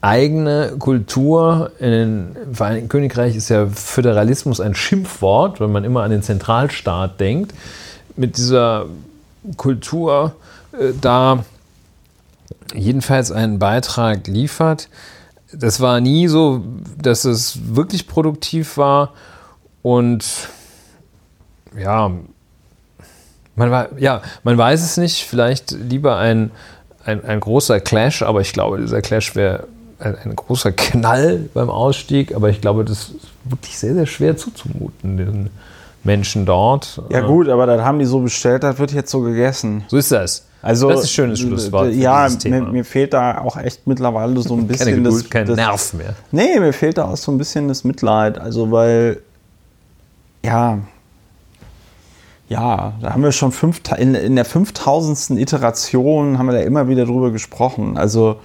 eigene 0.00 0.74
Kultur 0.78 1.70
in 1.78 1.90
den 1.90 2.36
Vereinigten 2.52 2.88
Königreich 2.88 3.36
ist 3.36 3.48
ja 3.48 3.66
Föderalismus 3.66 4.60
ein 4.60 4.74
Schimpfwort, 4.74 5.60
wenn 5.60 5.72
man 5.72 5.84
immer 5.84 6.02
an 6.02 6.10
den 6.10 6.22
Zentralstaat 6.22 7.18
denkt. 7.18 7.52
Mit 8.18 8.36
dieser 8.36 8.86
Kultur 9.56 10.34
äh, 10.72 10.92
da 11.00 11.44
jedenfalls 12.74 13.32
einen 13.32 13.58
Beitrag 13.58 14.26
liefert. 14.26 14.88
Das 15.52 15.80
war 15.80 16.00
nie 16.00 16.28
so, 16.28 16.62
dass 17.00 17.24
es 17.24 17.74
wirklich 17.74 18.06
produktiv 18.06 18.76
war. 18.76 19.14
Und 19.82 20.24
ja, 21.78 22.10
man, 23.54 23.86
ja, 23.98 24.22
man 24.42 24.58
weiß 24.58 24.82
es 24.82 24.96
nicht, 24.96 25.24
vielleicht 25.24 25.70
lieber 25.70 26.16
ein, 26.18 26.50
ein, 27.04 27.24
ein 27.24 27.40
großer 27.40 27.80
Clash, 27.80 28.22
aber 28.22 28.40
ich 28.40 28.52
glaube, 28.52 28.78
dieser 28.78 29.00
Clash 29.00 29.34
wäre 29.34 29.66
ein, 29.98 30.16
ein 30.16 30.36
großer 30.36 30.72
Knall 30.72 31.48
beim 31.54 31.70
Ausstieg, 31.70 32.34
aber 32.34 32.50
ich 32.50 32.60
glaube, 32.60 32.84
das 32.84 33.10
ist 33.10 33.14
wirklich 33.44 33.78
sehr, 33.78 33.94
sehr 33.94 34.06
schwer 34.06 34.36
zuzumuten, 34.36 35.16
den 35.16 35.50
Menschen 36.08 36.46
dort. 36.46 37.02
Ja 37.10 37.20
gut, 37.20 37.48
aber 37.50 37.66
das 37.66 37.82
haben 37.82 37.98
die 37.98 38.06
so 38.06 38.20
bestellt, 38.20 38.62
das 38.62 38.78
wird 38.78 38.92
jetzt 38.92 39.10
so 39.10 39.20
gegessen. 39.20 39.84
So 39.88 39.98
ist 39.98 40.10
das. 40.10 40.46
Also, 40.62 40.88
das 40.88 41.00
ist 41.00 41.04
ein 41.04 41.08
schönes 41.08 41.40
Schlusswort. 41.40 41.88
für 41.88 41.92
Ja, 41.92 42.28
mir, 42.44 42.62
mir 42.62 42.84
fehlt 42.84 43.12
da 43.12 43.38
auch 43.38 43.58
echt 43.58 43.86
mittlerweile 43.86 44.40
so 44.40 44.54
ein 44.54 44.66
bisschen 44.66 44.86
Keine 44.86 45.02
das, 45.02 45.14
Geduld, 45.14 45.30
kein 45.30 45.46
das, 45.46 45.56
Nerv 45.56 45.92
mehr. 45.92 46.14
Nee, 46.32 46.58
mir 46.58 46.72
fehlt 46.72 46.96
da 46.96 47.04
auch 47.04 47.16
so 47.16 47.30
ein 47.30 47.36
bisschen 47.38 47.68
das 47.68 47.84
Mitleid. 47.84 48.38
Also, 48.38 48.70
weil, 48.70 49.20
ja, 50.42 50.78
ja, 52.48 52.94
da 53.02 53.12
haben 53.12 53.22
wir 53.22 53.32
schon 53.32 53.52
fünf, 53.52 53.82
in, 53.98 54.14
in 54.14 54.34
der 54.34 54.46
5000. 54.46 55.38
Iteration 55.38 56.38
haben 56.38 56.46
wir 56.46 56.54
da 56.54 56.60
immer 56.60 56.88
wieder 56.88 57.04
drüber 57.04 57.30
gesprochen. 57.30 57.98
Also, 57.98 58.36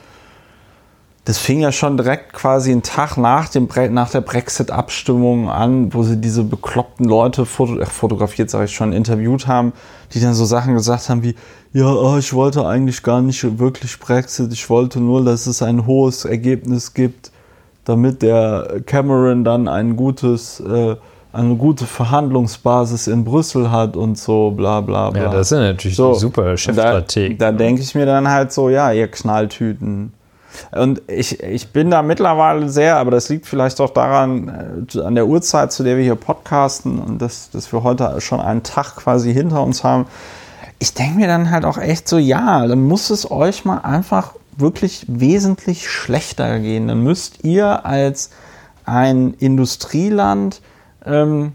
das 1.25 1.37
fing 1.37 1.61
ja 1.61 1.71
schon 1.71 1.95
direkt 1.95 2.33
quasi 2.33 2.71
einen 2.71 2.83
Tag 2.83 3.15
nach, 3.15 3.47
dem, 3.47 3.67
Bre- 3.69 3.89
nach 3.89 4.09
der 4.09 4.19
Brexit-Abstimmung 4.21 5.49
an, 5.49 5.93
wo 5.93 6.03
sie 6.03 6.17
diese 6.17 6.43
bekloppten 6.43 7.05
Leute 7.07 7.45
foto, 7.45 7.77
ach, 7.81 7.89
fotografiert, 7.91 8.49
sage 8.49 8.65
ich 8.65 8.75
schon, 8.75 8.91
interviewt 8.91 9.47
haben, 9.47 9.71
die 10.13 10.19
dann 10.19 10.33
so 10.33 10.43
Sachen 10.43 10.73
gesagt 10.73 11.07
haben 11.07 11.23
wie, 11.23 11.35
ja, 11.71 11.85
ah, 11.87 12.17
ich 12.19 12.33
wollte 12.33 12.67
eigentlich 12.67 13.03
gar 13.03 13.21
nicht 13.21 13.57
wirklich 13.57 13.97
Brexit, 13.99 14.51
ich 14.51 14.69
wollte 14.69 14.99
nur, 14.99 15.23
dass 15.23 15.47
es 15.47 15.61
ein 15.61 15.85
hohes 15.85 16.25
Ergebnis 16.25 16.93
gibt, 16.93 17.31
damit 17.85 18.21
der 18.21 18.81
Cameron 18.85 19.45
dann 19.45 19.69
ein 19.69 19.95
gutes, 19.95 20.59
äh, 20.59 20.95
eine 21.31 21.55
gute 21.55 21.85
Verhandlungsbasis 21.85 23.07
in 23.07 23.23
Brüssel 23.23 23.71
hat 23.71 23.95
und 23.95 24.17
so, 24.17 24.51
bla 24.51 24.81
bla 24.81 25.09
bla. 25.09 25.23
Ja, 25.23 25.29
das 25.31 25.49
sind 25.49 25.59
natürlich 25.61 25.95
So, 25.97 26.13
super 26.13 26.51
und 26.51 26.59
Chefstrategen. 26.59 27.37
Da, 27.37 27.51
da 27.51 27.57
denke 27.57 27.81
ich 27.81 27.95
mir 27.95 28.05
dann 28.05 28.27
halt 28.29 28.51
so, 28.51 28.69
ja, 28.69 28.91
ihr 28.91 29.07
Knalltüten. 29.07 30.11
Und 30.71 31.01
ich, 31.07 31.41
ich 31.41 31.71
bin 31.71 31.91
da 31.91 32.01
mittlerweile 32.01 32.69
sehr, 32.69 32.97
aber 32.97 33.11
das 33.11 33.29
liegt 33.29 33.45
vielleicht 33.45 33.79
auch 33.81 33.89
daran, 33.89 34.85
äh, 34.93 34.99
an 35.01 35.15
der 35.15 35.27
Uhrzeit, 35.27 35.71
zu 35.71 35.83
der 35.83 35.97
wir 35.97 36.03
hier 36.03 36.15
podcasten 36.15 36.99
und 36.99 37.21
dass, 37.21 37.49
dass 37.51 37.71
wir 37.71 37.83
heute 37.83 38.19
schon 38.21 38.39
einen 38.39 38.63
Tag 38.63 38.95
quasi 38.95 39.33
hinter 39.33 39.63
uns 39.63 39.83
haben. 39.83 40.05
Ich 40.79 40.93
denke 40.93 41.17
mir 41.17 41.27
dann 41.27 41.51
halt 41.51 41.65
auch 41.65 41.77
echt 41.77 42.07
so, 42.07 42.17
ja, 42.17 42.67
dann 42.67 42.83
muss 42.83 43.09
es 43.09 43.29
euch 43.29 43.65
mal 43.65 43.79
einfach 43.79 44.33
wirklich 44.57 45.05
wesentlich 45.07 45.89
schlechter 45.89 46.59
gehen. 46.59 46.87
Dann 46.87 47.03
müsst 47.03 47.43
ihr 47.43 47.85
als 47.85 48.29
ein 48.85 49.33
Industrieland 49.39 50.61
ähm, 51.05 51.53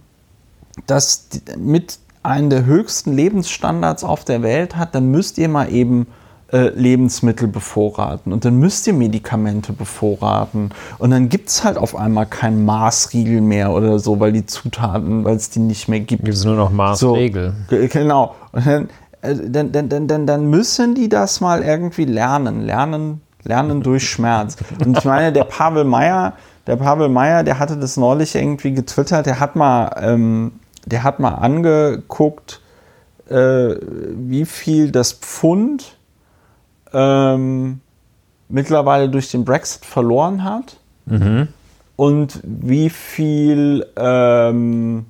das 0.87 1.29
mit 1.57 1.99
einem 2.23 2.51
der 2.51 2.65
höchsten 2.65 3.13
Lebensstandards 3.13 4.05
auf 4.05 4.25
der 4.25 4.43
Welt 4.43 4.77
hat, 4.77 4.95
dann 4.95 5.11
müsst 5.11 5.39
ihr 5.39 5.49
mal 5.49 5.73
eben 5.73 6.07
äh, 6.51 6.69
Lebensmittel 6.69 7.47
bevorraten 7.47 8.33
und 8.33 8.45
dann 8.45 8.57
müsst 8.57 8.87
ihr 8.87 8.95
Medikamente 8.95 9.75
bevorraten 9.75 10.71
und 10.99 11.11
dann 11.11 11.29
gibt 11.29 11.51
es 11.51 11.63
halt 11.63 11.77
auf 11.77 11.95
einmal 11.95 12.25
kein 12.25 12.65
Maßriegel 12.65 13.43
mehr 13.43 13.71
oder 13.73 13.99
so, 13.99 14.19
weil 14.19 14.33
die 14.33 14.47
Zutaten, 14.47 15.25
weil 15.25 15.37
es 15.37 15.51
die 15.51 15.59
nicht 15.59 15.89
mehr 15.89 16.01
gibt. 16.01 16.25
Gibt 16.25 16.37
es 16.37 16.45
nur 16.47 16.57
noch 16.57 16.71
Maßregel. 16.71 17.53
So, 17.69 17.77
genau. 17.89 18.35
Und 18.53 18.67
dann, 18.67 18.89
äh, 19.21 19.35
dann, 19.35 19.73
dann, 19.73 19.89
dann, 19.91 20.09
dann, 20.09 20.27
dann 20.27 20.47
müssen 20.47 20.95
die 20.95 21.11
das 21.11 21.43
mal 21.43 21.63
irgendwie 21.63 22.07
lernen. 22.07 22.63
Lernen, 22.63 23.21
lernen 23.45 23.83
durch 23.83 24.09
Schmerz. 24.09 24.57
Und 24.83 24.97
ich 24.97 25.05
meine, 25.05 25.33
der 25.33 25.45
Pavel 25.45 25.85
Meyer, 25.85 26.33
der 26.67 26.77
Pavel 26.77 27.11
Meyer, 27.11 27.45
der 27.45 27.59
hatte 27.59 27.77
das 27.77 27.99
neulich 27.99 28.35
irgendwie 28.35 28.73
getwittert, 28.73 29.27
der 29.27 29.39
hat 29.39 29.55
mal, 29.55 29.91
ähm, 30.01 30.53
der 30.87 31.03
hat 31.03 31.21
mal 31.21 31.35
angeguckt, 31.35 32.63
äh, 33.29 33.75
wie 34.15 34.47
viel 34.47 34.91
das 34.91 35.13
Pfund 35.13 35.98
ähm, 36.93 37.81
mittlerweile 38.49 39.09
durch 39.09 39.31
den 39.31 39.45
Brexit 39.45 39.85
verloren 39.85 40.45
hat 40.45 40.77
Mhm. 41.07 41.49
und 41.97 42.41
wie 42.45 42.91
viel, 42.91 43.87
ähm, 43.97 45.07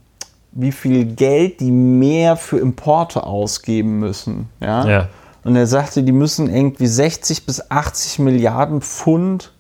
wie 0.52 0.72
viel 0.72 1.04
Geld 1.06 1.60
die 1.60 1.70
mehr 1.72 2.36
für 2.36 2.58
Importe 2.58 3.24
ausgeben 3.24 3.98
müssen. 3.98 4.48
Ja? 4.60 4.86
Ja. 4.86 5.08
Und 5.44 5.56
er 5.56 5.66
sagte, 5.66 6.02
die 6.02 6.12
müssen 6.12 6.48
irgendwie 6.52 6.86
60 6.86 7.46
bis 7.46 7.70
80 7.70 8.18
Milliarden 8.20 8.80
Pfund 8.80 9.52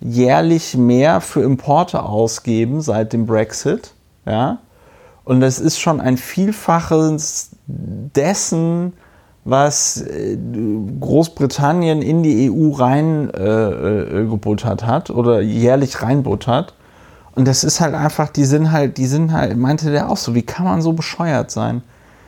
jährlich 0.00 0.76
mehr 0.76 1.20
für 1.20 1.42
Importe 1.42 2.02
ausgeben 2.02 2.80
seit 2.82 3.12
dem 3.12 3.26
Brexit. 3.26 3.94
Ja? 4.26 4.58
Und 5.24 5.40
das 5.40 5.58
ist 5.58 5.80
schon 5.80 6.00
ein 6.00 6.16
Vielfaches 6.18 7.50
dessen, 7.66 8.92
was 9.44 10.00
äh, 10.00 10.36
Großbritannien 11.00 12.02
in 12.02 12.22
die 12.22 12.50
EU 12.50 12.72
reingebuttert 12.72 14.82
äh, 14.82 14.86
hat 14.86 15.10
oder 15.10 15.40
jährlich 15.40 16.02
reinbuttert. 16.02 16.74
Und 17.34 17.48
das 17.48 17.64
ist 17.64 17.80
halt 17.80 17.94
einfach, 17.94 18.28
die 18.28 18.44
sind 18.44 18.70
halt, 18.72 18.96
die 18.96 19.06
sind 19.06 19.32
halt, 19.32 19.56
meinte 19.56 19.90
der 19.90 20.10
auch 20.10 20.16
so, 20.16 20.34
wie 20.34 20.42
kann 20.42 20.64
man 20.64 20.82
so 20.82 20.92
bescheuert 20.92 21.50
sein? 21.50 21.82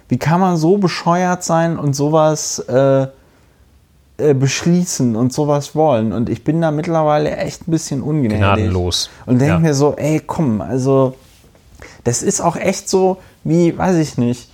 Wie 0.09 0.19
kann 0.19 0.41
man 0.41 0.57
so 0.57 0.79
bescheuert 0.79 1.45
sein 1.45 1.79
und 1.79 1.95
sowas 1.95 2.59
äh, 2.69 3.07
äh, 4.19 4.35
beschließen 4.35 5.17
und 5.17 5.33
sowas 5.33 5.75
wollen? 5.75 6.13
Und 6.13 6.29
ich 6.29 6.45
bin 6.45 6.61
da 6.61 6.71
mittlerweile 6.71 7.37
echt 7.37 7.67
ein 7.67 7.71
bisschen 7.71 8.03
ungnädig. 8.03 8.39
Gnadenlos. 8.39 9.11
Und 9.27 9.39
denke 9.39 9.55
Ja. 9.55 9.61
mir 9.61 9.75
so, 9.75 9.95
ey, 9.97 10.21
komm, 10.25 10.61
also 10.61 11.15
das 12.05 12.23
ist 12.23 12.41
auch 12.41 12.57
echt 12.57 12.89
so, 12.89 13.19
wie, 13.45 13.77
weiß 13.77 13.97
ich 13.97 14.19
nicht, 14.19 14.51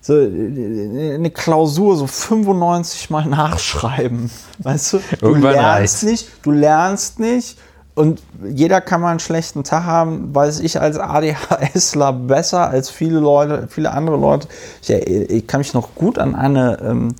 so 0.00 0.14
äh, 0.14 1.14
eine 1.14 1.30
Klausur 1.30 1.96
so 1.96 2.06
95 2.06 3.10
Mal 3.10 3.26
nachschreiben. 3.26 4.30
Weißt 4.58 4.94
du? 4.94 4.98
Du 5.20 5.26
Irgendwann 5.26 5.52
lernst 5.52 5.66
reicht's. 5.66 6.02
nicht, 6.02 6.28
du 6.42 6.50
lernst 6.50 7.20
nicht 7.20 7.58
und 7.98 8.22
jeder 8.48 8.80
kann 8.80 9.00
mal 9.00 9.10
einen 9.10 9.18
schlechten 9.18 9.64
Tag 9.64 9.84
haben, 9.84 10.32
weiß 10.32 10.60
ich 10.60 10.80
als 10.80 10.98
ADHSler 10.98 12.12
besser 12.12 12.68
als 12.68 12.90
viele 12.90 13.18
Leute, 13.18 13.66
viele 13.68 13.90
andere 13.90 14.16
Leute. 14.16 14.46
Ich, 14.82 14.90
ich 14.90 15.46
kann 15.48 15.58
mich 15.58 15.74
noch 15.74 15.96
gut 15.96 16.16
an 16.16 16.36
eine 16.36 16.78
ähm, 16.80 17.14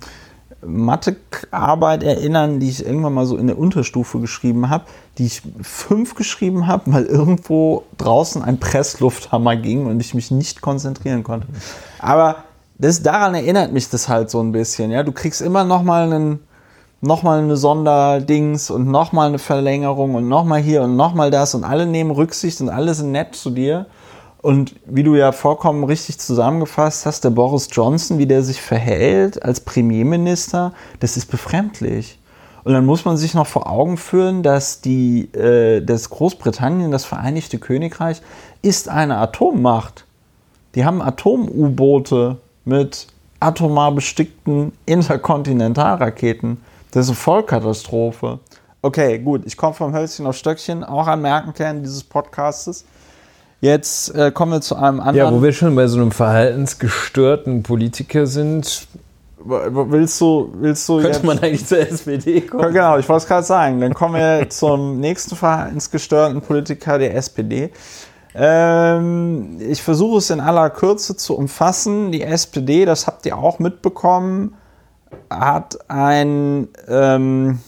Mathearbeit 0.65 2.03
erinnern, 2.03 2.61
die 2.61 2.69
ich 2.69 2.85
irgendwann 2.85 3.13
mal 3.13 3.25
so 3.25 3.35
in 3.35 3.47
der 3.47 3.57
Unterstufe 3.57 4.19
geschrieben 4.19 4.69
habe, 4.69 4.85
die 5.17 5.25
ich 5.25 5.41
fünf 5.61 6.15
geschrieben 6.15 6.67
habe, 6.67 6.93
weil 6.93 7.05
irgendwo 7.05 7.83
draußen 7.97 8.41
ein 8.41 8.59
Presslufthammer 8.59 9.57
ging 9.57 9.85
und 9.85 9.99
ich 9.99 10.13
mich 10.13 10.31
nicht 10.31 10.61
konzentrieren 10.61 11.23
konnte. 11.23 11.47
Aber 11.99 12.45
das, 12.79 13.03
daran 13.03 13.35
erinnert 13.35 13.73
mich 13.73 13.89
das 13.89 14.09
halt 14.09 14.29
so 14.29 14.41
ein 14.41 14.51
bisschen. 14.51 14.89
Ja, 14.89 15.03
du 15.03 15.11
kriegst 15.11 15.41
immer 15.41 15.63
noch 15.63 15.83
mal 15.83 16.05
einen 16.05 16.39
nochmal 17.01 17.39
eine 17.39 17.55
Sonderdings 17.55 18.69
und 18.69 18.89
nochmal 18.89 19.29
eine 19.29 19.39
Verlängerung 19.39 20.15
und 20.15 20.27
nochmal 20.27 20.61
hier 20.61 20.83
und 20.83 20.95
nochmal 20.95 21.31
das 21.31 21.55
und 21.55 21.63
alle 21.63 21.85
nehmen 21.85 22.11
Rücksicht 22.11 22.59
und 22.61 22.69
alle 22.69 22.93
sind 22.93 23.11
nett 23.11 23.35
zu 23.35 23.51
dir. 23.51 23.85
Und 24.41 24.75
wie 24.85 25.03
du 25.03 25.15
ja 25.15 25.31
vollkommen 25.33 25.83
richtig 25.83 26.19
zusammengefasst 26.19 27.05
hast, 27.05 27.25
der 27.25 27.29
Boris 27.29 27.67
Johnson, 27.71 28.17
wie 28.17 28.25
der 28.25 28.41
sich 28.41 28.61
verhält 28.61 29.43
als 29.43 29.59
Premierminister, 29.59 30.73
das 31.01 31.17
ist 31.17 31.25
befremdlich. 31.25 32.19
Und 32.63 32.73
dann 32.73 32.85
muss 32.85 33.03
man 33.03 33.17
sich 33.17 33.33
noch 33.33 33.47
vor 33.47 33.69
Augen 33.69 33.97
führen, 33.97 34.43
dass 34.43 34.81
die, 34.81 35.33
äh, 35.33 35.81
das 35.81 36.09
Großbritannien, 36.09 36.91
das 36.91 37.03
Vereinigte 37.03 37.57
Königreich, 37.57 38.21
ist 38.61 38.89
eine 38.89 39.17
Atommacht. 39.17 40.05
Die 40.75 40.85
haben 40.85 41.01
Atom-U-Boote 41.01 42.37
mit 42.65 43.07
atomar 43.39 43.91
bestickten 43.91 44.73
Interkontinentalraketen. 44.85 46.57
Das 46.91 47.05
ist 47.05 47.09
eine 47.09 47.15
Vollkatastrophe. 47.15 48.39
Okay, 48.81 49.19
gut, 49.19 49.43
ich 49.45 49.57
komme 49.57 49.73
vom 49.73 49.93
Hölzchen 49.93 50.25
auf 50.25 50.35
Stöckchen, 50.35 50.83
auch 50.83 51.07
ein 51.07 51.21
Merkenkern 51.21 51.83
dieses 51.83 52.03
Podcastes. 52.03 52.85
Jetzt 53.61 54.15
äh, 54.15 54.31
kommen 54.31 54.53
wir 54.53 54.61
zu 54.61 54.75
einem 54.75 55.01
anderen. 55.01 55.15
Ja, 55.17 55.31
wo 55.33 55.43
wir 55.43 55.51
schon 55.51 55.75
bei 55.75 55.87
so 55.87 55.99
einem 55.99 56.11
verhaltensgestörten 56.11 57.61
Politiker 57.61 58.25
sind, 58.25 58.87
willst 59.43 60.21
du, 60.21 60.53
willst 60.53 60.87
du 60.87 60.95
könnte 60.95 61.09
jetzt, 61.09 61.23
man 61.23 61.39
eigentlich 61.39 61.65
zur 61.65 61.79
SPD 61.79 62.41
kommen. 62.41 62.73
Genau, 62.73 62.97
ich 62.97 63.07
wollte 63.09 63.23
es 63.23 63.27
gerade 63.27 63.43
sagen. 63.43 63.81
Dann 63.81 63.93
kommen 63.93 64.15
wir 64.15 64.49
zum 64.49 64.99
nächsten 64.99 65.35
verhaltensgestörten 65.35 66.41
Politiker 66.41 66.97
der 66.97 67.15
SPD. 67.15 67.71
Ähm, 68.35 69.57
ich 69.59 69.81
versuche 69.81 70.19
es 70.19 70.29
in 70.29 70.39
aller 70.39 70.69
Kürze 70.69 71.15
zu 71.15 71.35
umfassen. 71.35 72.11
Die 72.11 72.21
SPD, 72.21 72.85
das 72.85 73.07
habt 73.07 73.25
ihr 73.25 73.37
auch 73.37 73.59
mitbekommen, 73.59 74.55
hat 75.29 75.79
ein, 75.89 76.67
ähm, 76.87 77.59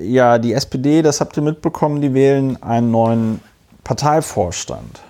ja, 0.00 0.38
die 0.38 0.52
SPD, 0.52 1.02
das 1.02 1.20
habt 1.20 1.36
ihr 1.36 1.42
mitbekommen, 1.42 2.00
die 2.00 2.14
wählen 2.14 2.60
einen 2.62 2.90
neuen 2.90 3.40
Parteivorstand. 3.84 5.00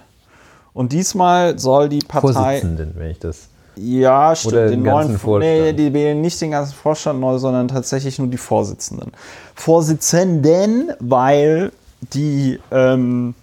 Und 0.72 0.92
diesmal 0.92 1.58
soll 1.58 1.88
die 1.88 1.98
Partei. 1.98 2.32
Vorsitzenden, 2.32 2.94
wenn 2.96 3.10
ich 3.10 3.18
das. 3.18 3.48
Ja, 3.76 4.36
stimmt. 4.36 4.54
Oder 4.54 4.62
den 4.64 4.70
den 4.70 4.84
ganzen 4.84 5.08
neuen 5.08 5.18
Vorstand. 5.18 5.52
Nee, 5.52 5.72
die 5.72 5.92
wählen 5.92 6.20
nicht 6.20 6.40
den 6.40 6.50
ganzen 6.50 6.74
Vorstand 6.74 7.20
neu, 7.20 7.38
sondern 7.38 7.68
tatsächlich 7.68 8.18
nur 8.18 8.28
die 8.28 8.36
Vorsitzenden. 8.36 9.12
Vorsitzenden, 9.54 10.92
weil 11.00 11.72
die, 12.14 12.58
ähm, 12.70 13.34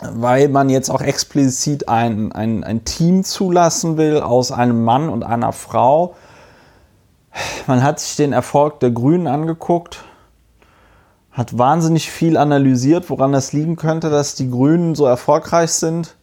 weil 0.00 0.48
man 0.48 0.68
jetzt 0.68 0.90
auch 0.90 1.00
explizit 1.00 1.88
ein, 1.88 2.32
ein, 2.32 2.64
ein 2.64 2.84
Team 2.84 3.24
zulassen 3.24 3.96
will 3.96 4.20
aus 4.20 4.52
einem 4.52 4.84
Mann 4.84 5.08
und 5.08 5.22
einer 5.22 5.52
Frau. 5.52 6.14
Man 7.66 7.82
hat 7.82 8.00
sich 8.00 8.16
den 8.16 8.32
Erfolg 8.32 8.80
der 8.80 8.90
Grünen 8.90 9.26
angeguckt, 9.26 10.04
hat 11.30 11.56
wahnsinnig 11.58 12.10
viel 12.10 12.36
analysiert, 12.36 13.10
woran 13.10 13.32
das 13.32 13.52
liegen 13.52 13.76
könnte, 13.76 14.10
dass 14.10 14.34
die 14.34 14.50
Grünen 14.50 14.94
so 14.94 15.06
erfolgreich 15.06 15.72
sind 15.72 16.16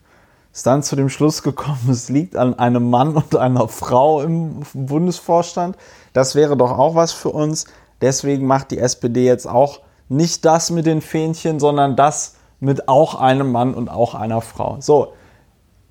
ist 0.54 0.68
dann 0.68 0.84
zu 0.84 0.96
dem 0.96 1.10
Schluss 1.10 1.42
gekommen, 1.42 1.90
es 1.90 2.10
liegt 2.10 2.36
an 2.36 2.58
einem 2.60 2.90
Mann 2.90 3.16
und 3.16 3.36
einer 3.36 3.68
Frau 3.68 4.22
im 4.22 4.62
Bundesvorstand. 4.74 5.76
Das 6.14 6.36
wäre 6.36 6.56
doch 6.56 6.78
auch 6.78 6.94
was 6.94 7.12
für 7.12 7.30
uns. 7.30 7.66
Deswegen 8.02 8.46
macht 8.46 8.70
die 8.70 8.78
SPD 8.78 9.26
jetzt 9.26 9.48
auch 9.48 9.80
nicht 10.10 10.46
das 10.46 10.70
mit 10.70 10.86
den 10.86 11.02
Fähnchen, 11.02 11.60
sondern 11.60 11.96
das 11.96 12.36
mit 12.64 12.88
auch 12.88 13.16
einem 13.16 13.52
Mann 13.52 13.74
und 13.74 13.90
auch 13.90 14.16
einer 14.16 14.42
Frau. 14.42 14.78
So, 14.80 15.14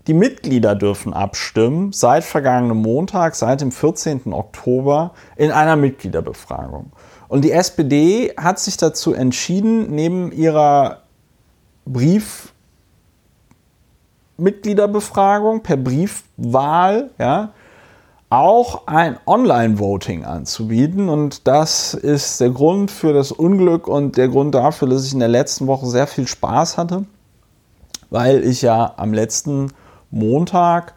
die 0.07 0.15
Mitglieder 0.15 0.75
dürfen 0.75 1.13
abstimmen 1.13 1.93
seit 1.93 2.25
vergangenem 2.25 2.79
Montag, 2.79 3.37
seit 3.37 3.61
dem 3.61 3.71
14. 3.71 4.33
Oktober 4.33 5.13
in 5.37 5.53
einer 5.53 5.77
Mitgliederbefragung. 5.77 6.91
Und 7.29 7.45
die 7.45 7.53
SPD 7.53 8.33
hat 8.37 8.59
sich 8.59 8.77
dazu 8.79 9.13
entschieden, 9.13 9.95
neben 9.95 10.33
ihrer 10.33 11.03
Brief 11.85 12.53
Mitgliederbefragung 14.39 15.63
per 15.63 15.77
Briefwahl, 15.77 17.11
ja, 17.19 17.53
auch 18.33 18.87
ein 18.87 19.19
Online-Voting 19.27 20.25
anzubieten. 20.25 21.11
Und 21.11 21.47
das 21.47 21.93
ist 21.93 22.41
der 22.41 22.49
Grund 22.49 22.91
für 22.91 23.13
das 23.13 23.31
Unglück 23.31 23.87
und 23.87 24.17
der 24.17 24.29
Grund 24.29 24.55
dafür, 24.55 24.89
dass 24.89 25.05
ich 25.05 25.13
in 25.13 25.19
der 25.19 25.29
letzten 25.29 25.67
Woche 25.67 25.87
sehr 25.87 26.07
viel 26.07 26.27
Spaß 26.27 26.79
hatte, 26.79 27.05
weil 28.09 28.43
ich 28.43 28.63
ja 28.63 28.95
am 28.97 29.13
letzten 29.13 29.69
Montag 30.11 30.95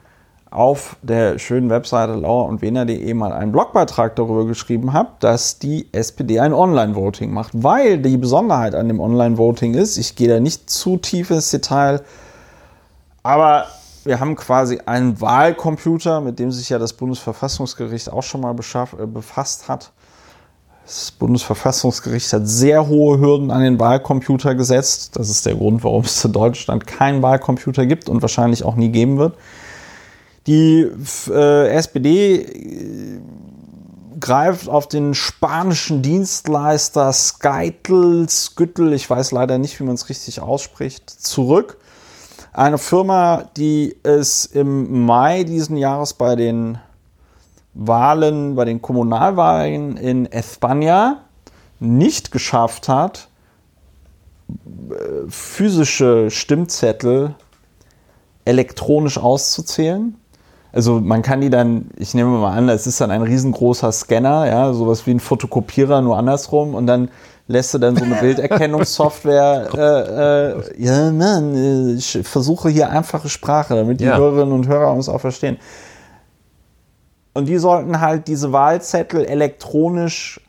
auf 0.49 0.95
der 1.01 1.37
schönen 1.37 1.69
Webseite 1.69 2.13
lauer 2.13 2.47
und 2.47 2.61
wener.de 2.61 3.13
mal 3.13 3.33
einen 3.33 3.51
Blogbeitrag 3.51 4.15
darüber 4.15 4.45
geschrieben 4.45 4.93
habe, 4.93 5.09
dass 5.19 5.59
die 5.59 5.89
SPD 5.91 6.39
ein 6.39 6.53
Online-Voting 6.53 7.33
macht. 7.33 7.51
Weil 7.53 7.97
die 7.97 8.15
Besonderheit 8.15 8.75
an 8.75 8.87
dem 8.87 9.01
Online-Voting 9.01 9.73
ist, 9.73 9.97
ich 9.97 10.15
gehe 10.15 10.29
da 10.29 10.39
nicht 10.39 10.69
zu 10.69 10.95
tief 10.95 11.31
ins 11.31 11.51
Detail, 11.51 12.01
aber 13.23 13.65
wir 14.05 14.19
haben 14.19 14.35
quasi 14.35 14.79
einen 14.85 15.19
Wahlcomputer, 15.19 16.21
mit 16.21 16.39
dem 16.39 16.51
sich 16.51 16.69
ja 16.69 16.77
das 16.77 16.93
Bundesverfassungsgericht 16.93 18.11
auch 18.11 18.23
schon 18.23 18.41
mal 18.41 18.55
äh, 18.55 19.05
befasst 19.05 19.67
hat. 19.67 19.91
Das 20.85 21.11
Bundesverfassungsgericht 21.11 22.31
hat 22.31 22.47
sehr 22.47 22.87
hohe 22.87 23.19
Hürden 23.19 23.49
an 23.49 23.63
den 23.63 23.79
Wahlcomputer 23.79 24.53
gesetzt. 24.53 25.15
Das 25.15 25.29
ist 25.29 25.47
der 25.47 25.55
Grund, 25.55 25.83
warum 25.83 26.03
es 26.03 26.23
in 26.23 26.31
Deutschland 26.31 26.85
keinen 26.85 27.23
Wahlcomputer 27.23 27.87
gibt 27.87 28.07
und 28.07 28.21
wahrscheinlich 28.21 28.63
auch 28.63 28.75
nie 28.75 28.89
geben 28.89 29.17
wird. 29.17 29.35
Die 30.45 30.87
äh, 31.27 31.69
SPD 31.69 33.19
greift 34.19 34.69
auf 34.69 34.87
den 34.87 35.15
spanischen 35.15 36.03
Dienstleister 36.03 37.11
Skytl, 37.11 38.27
Skytl, 38.29 38.93
ich 38.93 39.09
weiß 39.09 39.31
leider 39.31 39.57
nicht, 39.57 39.79
wie 39.79 39.83
man 39.83 39.95
es 39.95 40.09
richtig 40.09 40.39
ausspricht, 40.39 41.09
zurück. 41.09 41.77
Eine 42.55 42.77
Firma, 42.77 43.49
die 43.57 43.97
es 44.03 44.45
im 44.45 45.05
Mai 45.05 45.43
diesen 45.43 45.75
Jahres 45.75 46.13
bei 46.13 46.37
den 46.37 46.77
Wahlen, 47.73 48.55
bei 48.55 48.63
den 48.63 48.81
Kommunalwahlen 48.81 49.97
in 49.97 50.25
España 50.25 51.17
nicht 51.81 52.31
geschafft 52.31 52.87
hat, 52.87 53.27
physische 55.27 56.31
Stimmzettel 56.31 57.35
elektronisch 58.45 59.17
auszuzählen. 59.17 60.15
Also 60.71 61.01
man 61.01 61.23
kann 61.23 61.41
die 61.41 61.49
dann, 61.49 61.89
ich 61.97 62.13
nehme 62.13 62.37
mal 62.37 62.57
an, 62.57 62.69
es 62.69 62.87
ist 62.87 63.01
dann 63.01 63.11
ein 63.11 63.21
riesengroßer 63.21 63.91
Scanner, 63.91 64.47
ja, 64.47 64.71
sowas 64.71 65.05
wie 65.05 65.11
ein 65.11 65.19
Fotokopierer, 65.19 65.99
nur 65.99 66.17
andersrum 66.17 66.73
und 66.73 66.87
dann 66.87 67.09
lässt 67.47 67.73
du 67.73 67.77
dann 67.77 67.95
so 67.95 68.03
eine 68.03 68.15
Bilderkennungssoftware, 68.21 69.69
äh, 69.75 70.81
äh, 70.81 70.83
ja, 70.83 71.11
Mann, 71.11 71.97
ich 71.97 72.19
versuche 72.23 72.69
hier 72.69 72.89
einfache 72.89 73.29
Sprache, 73.29 73.75
damit 73.75 73.99
die 73.99 74.05
Ja. 74.05 74.17
Hörerinnen 74.17 74.53
und 74.53 74.67
Hörer 74.67 74.91
uns 74.91 75.09
auch 75.09 75.21
verstehen. 75.21 75.57
Und 77.33 77.47
die 77.47 77.57
sollten 77.57 77.99
halt 77.99 78.27
diese 78.27 78.51
Wahlzettel 78.53 79.25
elektronisch 79.25 80.39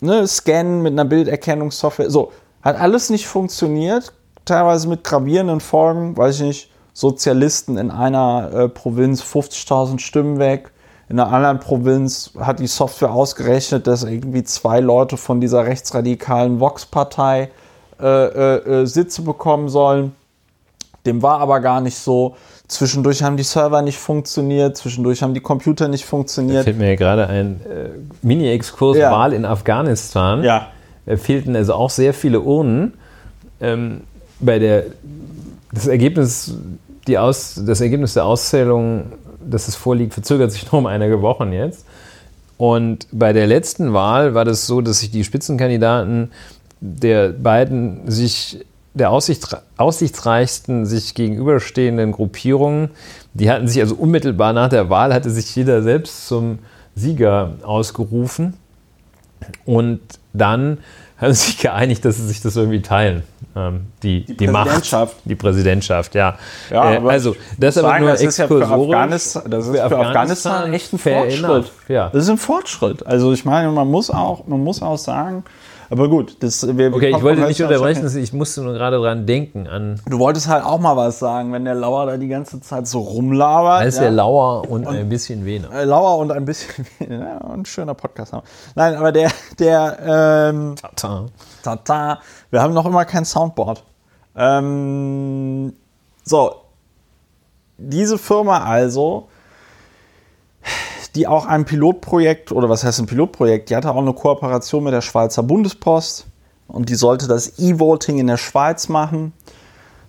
ne, 0.00 0.26
scannen 0.26 0.82
mit 0.82 0.92
einer 0.92 1.04
Bilderkennungssoftware. 1.04 2.10
So, 2.10 2.32
hat 2.62 2.78
alles 2.78 3.10
nicht 3.10 3.26
funktioniert, 3.26 4.12
teilweise 4.44 4.88
mit 4.88 5.04
gravierenden 5.04 5.60
Folgen, 5.60 6.16
weiß 6.16 6.36
ich 6.36 6.42
nicht, 6.42 6.68
Sozialisten 6.94 7.78
in 7.78 7.90
einer 7.90 8.50
äh, 8.52 8.68
Provinz 8.68 9.22
50.000 9.22 9.98
Stimmen 9.98 10.38
weg, 10.38 10.71
in 11.12 11.20
einer 11.20 11.30
anderen 11.30 11.60
Provinz 11.60 12.30
hat 12.40 12.58
die 12.58 12.66
Software 12.66 13.12
ausgerechnet, 13.12 13.86
dass 13.86 14.02
irgendwie 14.02 14.44
zwei 14.44 14.80
Leute 14.80 15.18
von 15.18 15.42
dieser 15.42 15.66
rechtsradikalen 15.66 16.58
Vox-Partei 16.58 17.50
äh, 18.00 18.06
äh, 18.06 18.80
äh, 18.80 18.86
Sitze 18.86 19.20
bekommen 19.20 19.68
sollen. 19.68 20.12
Dem 21.04 21.20
war 21.22 21.40
aber 21.40 21.60
gar 21.60 21.82
nicht 21.82 21.98
so. 21.98 22.36
Zwischendurch 22.66 23.22
haben 23.22 23.36
die 23.36 23.42
Server 23.42 23.82
nicht 23.82 23.98
funktioniert, 23.98 24.78
zwischendurch 24.78 25.22
haben 25.22 25.34
die 25.34 25.40
Computer 25.40 25.86
nicht 25.86 26.04
Da 26.04 26.08
funktioniert. 26.08 26.64
fällt 26.64 26.78
mir 26.78 26.88
ja 26.88 26.96
gerade 26.96 27.26
ein 27.26 27.60
äh, 27.66 27.90
Mini-Exkurs 28.22 28.96
Ja. 28.96 29.12
Wahl 29.12 29.34
in 29.34 29.44
Afghanistan. 29.44 30.42
Ja. 30.42 30.68
Da 31.04 31.18
fehlten 31.18 31.54
also 31.54 31.74
auch 31.74 31.90
sehr 31.90 32.14
viele 32.14 32.40
Urnen. 32.40 32.94
Ähm, 33.60 34.00
bei 34.40 34.58
der, 34.58 34.84
das, 35.74 35.88
Ergebnis, 35.88 36.54
die 37.06 37.18
Aus, 37.18 37.60
das 37.66 37.82
Ergebnis 37.82 38.14
der 38.14 38.24
Auszählung, 38.24 39.12
dass 39.48 39.68
es 39.68 39.74
vorliegt, 39.76 40.14
verzögert 40.14 40.52
sich 40.52 40.66
noch 40.72 40.74
um 40.74 40.86
einige 40.86 41.22
Wochen 41.22 41.52
jetzt. 41.52 41.86
Und 42.58 43.06
bei 43.10 43.32
der 43.32 43.46
letzten 43.46 43.92
Wahl 43.92 44.34
war 44.34 44.44
das 44.44 44.66
so, 44.66 44.80
dass 44.80 45.00
sich 45.00 45.10
die 45.10 45.24
Spitzenkandidaten 45.24 46.30
der 46.80 47.30
beiden 47.30 48.10
sich 48.10 48.64
der 48.94 49.10
aussicht, 49.10 49.56
aussichtsreichsten 49.76 50.84
sich 50.84 51.14
gegenüberstehenden 51.14 52.12
Gruppierungen, 52.12 52.90
die 53.34 53.50
hatten 53.50 53.66
sich 53.66 53.80
also 53.80 53.94
unmittelbar 53.94 54.52
nach 54.52 54.68
der 54.68 54.90
Wahl 54.90 55.14
hatte 55.14 55.30
sich 55.30 55.54
jeder 55.56 55.82
selbst 55.82 56.26
zum 56.28 56.58
Sieger 56.94 57.54
ausgerufen. 57.62 58.54
Und 59.64 60.00
dann 60.32 60.78
haben 61.22 61.32
sich 61.34 61.58
geeinigt, 61.58 62.04
dass 62.04 62.16
sie 62.16 62.26
sich 62.26 62.42
das 62.42 62.56
irgendwie 62.56 62.82
teilen. 62.82 63.22
Ähm, 63.54 63.86
die, 64.02 64.24
die, 64.24 64.46
Macht, 64.46 64.66
Präsidentschaft. 64.66 65.16
die 65.24 65.34
Präsidentschaft, 65.34 66.14
ja. 66.14 66.38
Ja, 66.70 66.94
äh, 66.94 66.98
also, 66.98 67.36
das 67.58 67.76
aber 67.78 67.98
nur 68.00 68.10
das 68.10 68.22
ist 68.22 68.38
ja 68.38 68.46
für. 68.46 68.66
Afghanistan, 68.66 69.50
das 69.50 69.66
ist 69.66 69.72
für 69.72 69.84
Afghanistan, 69.84 70.72
echt 70.72 70.92
ein 70.92 70.98
Fortschritt. 70.98 71.72
Ja. 71.88 72.10
Das 72.12 72.24
ist 72.24 72.30
ein 72.30 72.38
Fortschritt. 72.38 73.06
Also 73.06 73.32
ich 73.32 73.44
meine, 73.44 73.70
man 73.70 73.88
muss 73.88 74.10
auch, 74.10 74.46
man 74.46 74.64
muss 74.64 74.82
auch 74.82 74.98
sagen, 74.98 75.44
aber 75.92 76.08
gut, 76.08 76.38
das, 76.40 76.66
wir, 76.78 76.90
Okay, 76.94 77.10
ich 77.14 77.22
wollte 77.22 77.42
nicht 77.42 77.62
unterbrechen, 77.62 78.16
ich 78.16 78.32
musste 78.32 78.62
nur 78.62 78.72
gerade 78.72 78.96
dran 78.96 79.26
denken 79.26 79.66
an 79.66 80.00
Du 80.08 80.18
wolltest 80.18 80.48
halt 80.48 80.64
auch 80.64 80.80
mal 80.80 80.96
was 80.96 81.18
sagen, 81.18 81.52
wenn 81.52 81.66
der 81.66 81.74
Lauer 81.74 82.06
da 82.06 82.16
die 82.16 82.28
ganze 82.28 82.62
Zeit 82.62 82.86
so 82.86 83.00
rumlabert. 83.00 83.82
als 83.82 83.96
ja. 83.96 84.04
der 84.04 84.12
Lauer 84.12 84.70
und, 84.70 84.86
ein 84.86 85.10
bisschen 85.10 85.44
Wehner. 85.44 85.70
Äh, 85.70 85.84
Lauer 85.84 86.16
und 86.16 86.32
ein 86.32 86.46
bisschen, 86.46 86.86
ja, 86.98 87.36
ein 87.42 87.66
schöner 87.66 87.92
Podcast 87.92 88.32
haben. 88.32 88.46
Nein, 88.74 88.94
aber 88.94 89.12
der, 89.12 89.30
der, 89.58 90.48
ähm, 90.50 90.76
Tata. 90.76 91.26
Tata. 91.62 92.20
Wir 92.50 92.62
haben 92.62 92.72
noch 92.72 92.86
immer 92.86 93.04
kein 93.04 93.26
Soundboard. 93.26 93.84
Ähm, 94.34 95.74
so. 96.24 96.54
Diese 97.76 98.16
Firma 98.16 98.64
also, 98.64 99.28
die 101.14 101.26
auch 101.26 101.46
ein 101.46 101.64
Pilotprojekt, 101.64 102.52
oder 102.52 102.68
was 102.68 102.84
heißt 102.84 103.00
ein 103.00 103.06
Pilotprojekt, 103.06 103.70
die 103.70 103.76
hatte 103.76 103.90
auch 103.90 103.96
eine 103.96 104.14
Kooperation 104.14 104.84
mit 104.84 104.92
der 104.92 105.02
Schweizer 105.02 105.42
Bundespost 105.42 106.26
und 106.68 106.88
die 106.88 106.94
sollte 106.94 107.28
das 107.28 107.58
E-Voting 107.58 108.18
in 108.18 108.26
der 108.26 108.38
Schweiz 108.38 108.88
machen. 108.88 109.32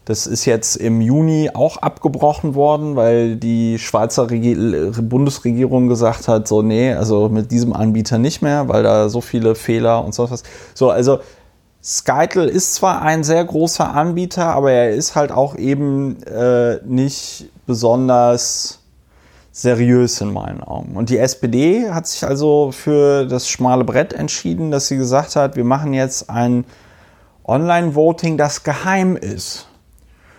Das 0.05 0.27
ist 0.27 0.43
jetzt 0.43 0.75
im 0.75 0.99
Juni 0.99 1.49
auch 1.53 1.77
abgebrochen 1.77 2.55
worden, 2.55 2.97
weil 2.97 3.37
die 3.37 3.79
Schweizer 3.79 4.29
Regi 4.29 4.91
Bundesregierung 5.01 5.87
gesagt 5.87 6.27
hat, 6.27 6.47
so 6.47 6.61
nee, 6.61 6.93
also 6.93 7.29
mit 7.29 7.51
diesem 7.51 7.71
Anbieter 7.71 8.17
nicht 8.17 8.41
mehr, 8.41 8.67
weil 8.67 8.83
da 8.83 9.07
so 9.07 9.21
viele 9.21 9.55
Fehler 9.55 10.03
und 10.03 10.13
so 10.13 10.29
was. 10.29 10.43
So, 10.73 10.89
also 10.89 11.19
Skytl 11.81 12.47
ist 12.47 12.75
zwar 12.75 13.01
ein 13.01 13.23
sehr 13.23 13.43
großer 13.45 13.93
Anbieter, 13.93 14.47
aber 14.47 14.71
er 14.71 14.91
ist 14.91 15.15
halt 15.15 15.31
auch 15.31 15.55
eben 15.55 16.21
äh, 16.23 16.79
nicht 16.85 17.49
besonders 17.65 18.82
seriös 19.53 20.19
in 20.19 20.33
meinen 20.33 20.63
Augen. 20.63 20.95
Und 20.95 21.09
die 21.09 21.19
SPD 21.19 21.91
hat 21.91 22.07
sich 22.07 22.25
also 22.25 22.71
für 22.71 23.25
das 23.25 23.47
schmale 23.47 23.83
Brett 23.83 24.11
entschieden, 24.11 24.71
dass 24.71 24.87
sie 24.87 24.97
gesagt 24.97 25.35
hat, 25.35 25.55
wir 25.55 25.63
machen 25.63 25.93
jetzt 25.93 26.29
ein 26.29 26.65
Online-Voting, 27.45 28.35
das 28.35 28.63
geheim 28.63 29.15
ist. 29.15 29.67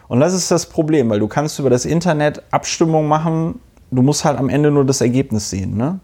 Und 0.08 0.18
das 0.18 0.34
ist 0.34 0.50
das 0.50 0.66
Problem, 0.66 1.08
weil 1.10 1.20
du 1.20 1.28
kannst 1.28 1.60
über 1.60 1.70
das 1.70 1.84
Internet 1.84 2.42
Abstimmung 2.50 3.06
machen, 3.06 3.60
du 3.92 4.02
musst 4.02 4.24
halt 4.24 4.36
am 4.36 4.48
Ende 4.48 4.72
nur 4.72 4.84
das 4.84 5.00
Ergebnis 5.00 5.48
sehen. 5.48 5.76
Ne? 5.76 6.00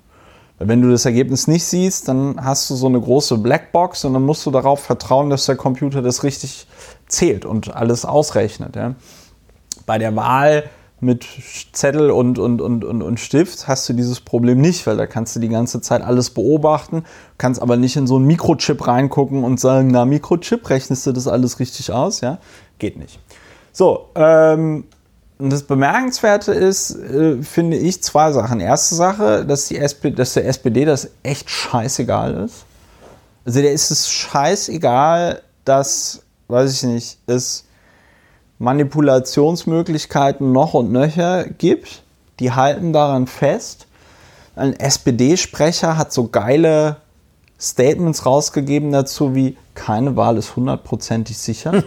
Weil 0.58 0.68
wenn 0.68 0.80
du 0.80 0.88
das 0.88 1.04
Ergebnis 1.04 1.48
nicht 1.48 1.64
siehst, 1.64 2.06
dann 2.06 2.36
hast 2.40 2.70
du 2.70 2.76
so 2.76 2.86
eine 2.86 3.00
große 3.00 3.38
Blackbox 3.38 4.04
und 4.04 4.12
dann 4.12 4.22
musst 4.22 4.46
du 4.46 4.52
darauf 4.52 4.80
vertrauen, 4.80 5.30
dass 5.30 5.46
der 5.46 5.56
Computer 5.56 6.00
das 6.00 6.22
richtig 6.22 6.68
zählt 7.08 7.44
und 7.44 7.74
alles 7.74 8.04
ausrechnet. 8.04 8.76
Ja? 8.76 8.94
Bei 9.84 9.98
der 9.98 10.14
Wahl 10.14 10.64
mit 11.00 11.26
Zettel 11.72 12.10
und, 12.10 12.38
und, 12.38 12.60
und, 12.60 12.84
und, 12.84 13.02
und 13.02 13.20
Stift 13.20 13.68
hast 13.68 13.88
du 13.88 13.92
dieses 13.92 14.20
Problem 14.20 14.60
nicht, 14.60 14.86
weil 14.86 14.96
da 14.96 15.06
kannst 15.06 15.34
du 15.34 15.40
die 15.40 15.48
ganze 15.48 15.80
Zeit 15.80 16.02
alles 16.02 16.30
beobachten, 16.30 17.04
kannst 17.38 17.62
aber 17.62 17.76
nicht 17.76 17.96
in 17.96 18.06
so 18.06 18.16
einen 18.16 18.26
Mikrochip 18.26 18.86
reingucken 18.86 19.44
und 19.44 19.58
sagen, 19.58 19.88
na, 19.90 20.04
Mikrochip, 20.04 20.68
rechnest 20.68 21.06
du 21.06 21.12
das 21.12 21.26
alles 21.26 21.58
richtig 21.58 21.90
aus? 21.92 22.20
Ja, 22.20 22.38
geht 22.78 22.98
nicht. 22.98 23.18
So, 23.72 24.08
ähm, 24.14 24.84
das 25.38 25.62
Bemerkenswerte 25.62 26.52
ist, 26.52 26.96
äh, 26.96 27.42
finde 27.42 27.78
ich, 27.78 28.02
zwei 28.02 28.32
Sachen. 28.32 28.60
Erste 28.60 28.94
Sache, 28.94 29.46
dass, 29.46 29.68
die 29.68 29.78
SP, 29.78 30.10
dass 30.10 30.34
der 30.34 30.46
SPD 30.46 30.84
das 30.84 31.08
echt 31.22 31.48
scheißegal 31.48 32.44
ist. 32.44 32.64
Also 33.46 33.62
der 33.62 33.72
ist 33.72 33.90
es 33.90 34.10
scheißegal, 34.10 35.40
dass, 35.64 36.22
weiß 36.48 36.72
ich 36.72 36.82
nicht, 36.82 37.18
es 37.26 37.64
Manipulationsmöglichkeiten 38.60 40.52
noch 40.52 40.74
und 40.74 40.92
nöcher 40.92 41.44
gibt. 41.44 42.02
Die 42.38 42.52
halten 42.52 42.92
daran 42.92 43.26
fest. 43.26 43.86
Ein 44.54 44.78
SPD-Sprecher 44.78 45.96
hat 45.96 46.12
so 46.12 46.28
geile 46.28 46.96
Statements 47.58 48.24
rausgegeben 48.24 48.92
dazu 48.92 49.34
wie 49.34 49.56
keine 49.74 50.14
Wahl 50.16 50.36
ist 50.36 50.56
hundertprozentig 50.56 51.38
sicher. 51.38 51.82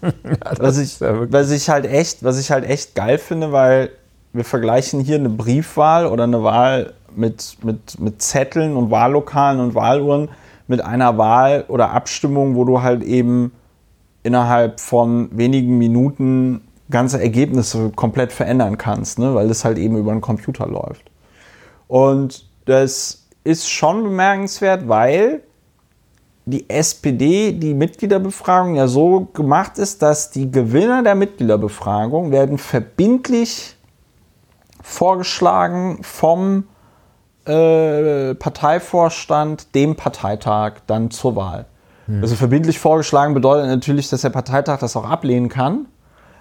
was, 0.58 0.78
ich, 0.78 1.00
ja 1.00 1.32
was 1.32 1.50
ich 1.50 1.70
halt 1.70 1.86
echt, 1.86 2.22
was 2.22 2.38
ich 2.38 2.50
halt 2.50 2.68
echt 2.68 2.94
geil 2.94 3.18
finde, 3.18 3.52
weil 3.52 3.90
wir 4.32 4.44
vergleichen 4.44 5.00
hier 5.00 5.16
eine 5.16 5.30
Briefwahl 5.30 6.06
oder 6.06 6.24
eine 6.24 6.42
Wahl 6.42 6.92
mit, 7.16 7.56
mit, 7.62 7.98
mit 7.98 8.20
Zetteln 8.20 8.76
und 8.76 8.90
Wahllokalen 8.90 9.60
und 9.60 9.74
Wahluhren 9.74 10.28
mit 10.66 10.84
einer 10.84 11.16
Wahl 11.16 11.64
oder 11.68 11.90
Abstimmung, 11.92 12.54
wo 12.54 12.64
du 12.64 12.82
halt 12.82 13.02
eben 13.02 13.52
innerhalb 14.28 14.78
von 14.78 15.30
wenigen 15.32 15.78
Minuten 15.78 16.60
ganze 16.90 17.20
Ergebnisse 17.20 17.90
komplett 17.96 18.30
verändern 18.30 18.76
kannst, 18.76 19.18
ne? 19.18 19.34
weil 19.34 19.48
das 19.48 19.64
halt 19.64 19.78
eben 19.78 19.96
über 19.96 20.12
einen 20.12 20.20
Computer 20.20 20.66
läuft. 20.66 21.10
Und 21.86 22.46
das 22.66 23.26
ist 23.44 23.70
schon 23.70 24.04
bemerkenswert, 24.04 24.86
weil 24.86 25.42
die 26.44 26.68
SPD, 26.68 27.52
die 27.52 27.72
Mitgliederbefragung 27.72 28.74
ja 28.74 28.86
so 28.86 29.28
gemacht 29.32 29.78
ist, 29.78 30.02
dass 30.02 30.30
die 30.30 30.50
Gewinner 30.50 31.02
der 31.02 31.14
Mitgliederbefragung 31.14 32.30
werden 32.30 32.58
verbindlich 32.58 33.76
vorgeschlagen 34.82 36.00
vom 36.02 36.64
äh, 37.46 38.34
Parteivorstand 38.34 39.74
dem 39.74 39.96
Parteitag 39.96 40.80
dann 40.86 41.10
zur 41.10 41.36
Wahl. 41.36 41.66
Also 42.22 42.36
verbindlich 42.36 42.78
vorgeschlagen 42.78 43.34
bedeutet 43.34 43.66
natürlich, 43.66 44.08
dass 44.08 44.22
der 44.22 44.30
Parteitag 44.30 44.78
das 44.78 44.96
auch 44.96 45.08
ablehnen 45.08 45.48
kann. 45.48 45.86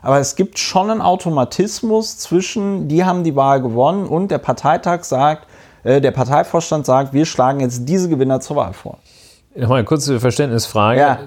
Aber 0.01 0.19
es 0.19 0.35
gibt 0.35 0.59
schon 0.59 0.89
einen 0.89 1.01
Automatismus 1.01 2.17
zwischen, 2.17 2.87
die 2.87 3.03
haben 3.03 3.23
die 3.23 3.35
Wahl 3.35 3.61
gewonnen 3.61 4.05
und 4.05 4.31
der 4.31 4.37
Parteitag 4.37 5.03
sagt, 5.03 5.47
äh, 5.83 5.99
der 5.99 6.11
Parteivorstand 6.11 6.85
sagt, 6.85 7.13
wir 7.13 7.25
schlagen 7.25 7.59
jetzt 7.59 7.85
diese 7.85 8.07
Gewinner 8.07 8.39
zur 8.39 8.55
Wahl 8.55 8.73
vor. 8.73 8.99
Nochmal 9.55 9.79
eine 9.79 9.85
kurze 9.85 10.19
Verständnisfrage. 10.19 10.99
Ja. 10.99 11.19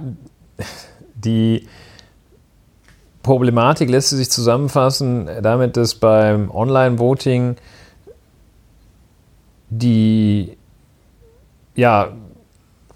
Die 1.14 1.66
Problematik 3.22 3.90
lässt 3.90 4.08
sich 4.08 4.30
zusammenfassen 4.30 5.28
damit, 5.42 5.76
dass 5.76 5.94
beim 5.94 6.50
Online-Voting 6.50 7.56
die 9.68 10.56
ja, 11.74 12.12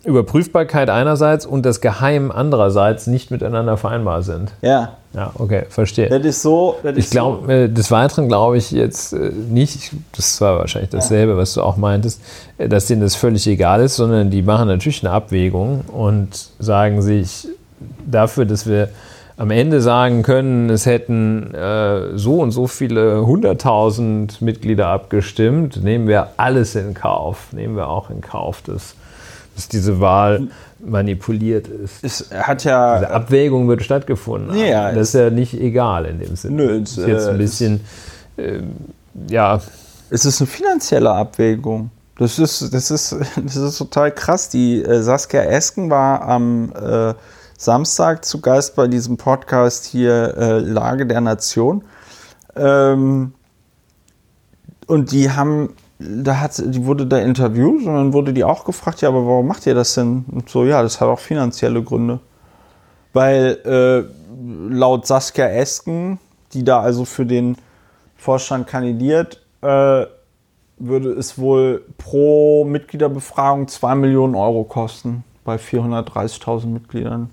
Überprüfbarkeit 0.05 0.91
einerseits 0.91 1.47
und 1.47 1.65
das 1.65 1.81
Geheim 1.81 2.31
andererseits 2.31 3.07
nicht 3.07 3.31
miteinander 3.31 3.77
vereinbar 3.77 4.23
sind. 4.23 4.53
Ja, 4.63 4.93
Ja, 5.15 5.31
okay, 5.39 5.65
verstehe. 5.69 6.09
das 6.09 6.25
ist 6.25 6.43
so. 6.43 6.77
Das 6.83 6.97
Ich 6.97 7.11
glaube, 7.11 7.53
äh, 7.53 7.69
des 7.69 7.91
Weiteren 7.91 8.29
glaube 8.29 8.57
ich 8.57 8.71
jetzt 8.71 9.13
äh, 9.13 9.31
nicht, 9.31 9.93
das 10.17 10.41
war 10.41 10.59
wahrscheinlich 10.59 10.91
dasselbe, 10.91 11.37
was 11.37 11.55
du 11.55 11.63
auch 11.63 11.77
meintest, 11.77 12.21
äh, 12.59 12.69
dass 12.69 12.87
denen 12.87 13.01
das 13.01 13.15
völlig 13.15 13.47
egal 13.47 13.81
ist, 13.81 13.97
sondern 13.97 14.31
die 14.31 14.43
machen 14.43 14.69
natürlich 14.69 15.05
eine 15.05 15.13
Abwägung 15.15 15.83
und 15.83 16.51
sagen 16.59 17.01
sich 17.01 17.49
dafür, 18.07 18.45
dass 18.45 18.67
wir 18.67 18.89
am 19.37 19.51
Ende 19.51 19.81
sagen 19.81 20.23
können, 20.23 20.71
es 20.71 20.87
hätten 20.87 21.53
äh, 21.55 22.17
so 22.17 22.41
und 22.41 22.53
so 22.53 22.67
viele 22.67 23.27
hunderttausend 23.27 24.41
Mitglieder 24.41 24.89
abgestimmt, 24.89 25.83
nehmen 25.83 26.07
wir 26.07 26.29
alles 26.37 26.75
in 26.77 26.95
Kauf, 26.95 27.53
nehmen 27.53 27.77
wir 27.77 27.89
auch 27.89 28.11
in 28.11 28.21
Kauf, 28.21 28.63
dass, 28.63 28.95
dass 29.55 29.69
diese 29.69 30.01
Wahl 30.01 30.49
manipuliert 30.85 31.69
ist. 31.69 32.03
Es 32.03 32.31
hat 32.33 32.65
ja. 32.65 32.99
Diese 32.99 33.11
Abwägung 33.11 33.69
wird 33.69 33.83
stattgefunden. 33.83 34.51
haben. 34.51 34.59
Ja, 34.59 34.93
das 34.93 35.09
ist 35.09 35.15
ja 35.15 35.31
nicht 35.31 35.55
egal 35.55 36.07
in 36.07 36.19
dem 36.19 36.37
Sinne. 36.37 36.57
Nö, 36.57 36.83
es, 36.83 36.99
ist 36.99 37.07
jetzt 37.07 37.27
äh, 37.27 37.31
ein 37.31 37.39
bisschen, 37.39 37.81
ähm, 38.37 38.73
ja, 39.29 39.61
Es 40.11 40.25
ist 40.25 40.41
eine 40.41 40.49
finanzielle 40.49 41.11
Abwägung. 41.11 41.91
Das 42.19 42.39
ist, 42.39 42.73
das 42.73 42.91
ist, 42.91 43.17
das 43.37 43.57
ist 43.57 43.79
total 43.79 44.13
krass. 44.13 44.49
Die 44.49 44.83
äh, 44.83 45.03
Saskia 45.03 45.43
Esken 45.43 45.91
war 45.91 46.23
am 46.23 46.73
äh, 46.73 47.15
Samstag 47.57 48.25
zu 48.25 48.41
Gast 48.41 48.77
bei 48.77 48.89
diesem 48.89 49.17
Podcast 49.17 49.85
hier 49.87 50.37
äh, 50.37 50.59
Lage 50.59 51.07
der 51.07 51.21
Nation. 51.21 51.85
Ähm, 52.57 53.33
und 54.87 55.13
die 55.13 55.31
haben, 55.31 55.71
da 55.99 56.41
hat, 56.41 56.63
die 56.65 56.85
wurde 56.85 57.07
da 57.07 57.19
interviewt 57.19 57.87
und 57.87 57.95
dann 57.95 58.13
wurde 58.13 58.33
die 58.33 58.45
auch 58.45 58.65
gefragt, 58.65 59.01
ja, 59.01 59.09
aber 59.09 59.27
warum 59.27 59.47
macht 59.47 59.67
ihr 59.67 59.75
das 59.75 59.95
denn? 59.95 60.25
Und 60.31 60.49
so, 60.49 60.65
ja, 60.65 60.83
das 60.83 61.01
hat 61.01 61.09
auch 61.09 61.19
finanzielle 61.19 61.83
Gründe. 61.83 62.21
Weil 63.13 63.59
äh, 63.65 64.73
laut 64.75 65.07
Saskia 65.07 65.47
Esken, 65.47 66.19
die 66.53 66.65
da 66.65 66.81
also 66.81 67.05
für 67.05 67.25
den 67.25 67.57
Vorstand 68.17 68.67
kandidiert, 68.67 69.41
äh, 69.63 70.07
würde 70.79 71.13
es 71.13 71.39
wohl 71.39 71.85
pro 71.99 72.65
Mitgliederbefragung 72.65 73.69
2 73.69 73.95
Millionen 73.95 74.35
Euro 74.35 74.65
kosten 74.65 75.23
bei 75.45 75.57
430.000 75.57 76.67
Mitgliedern. 76.67 77.31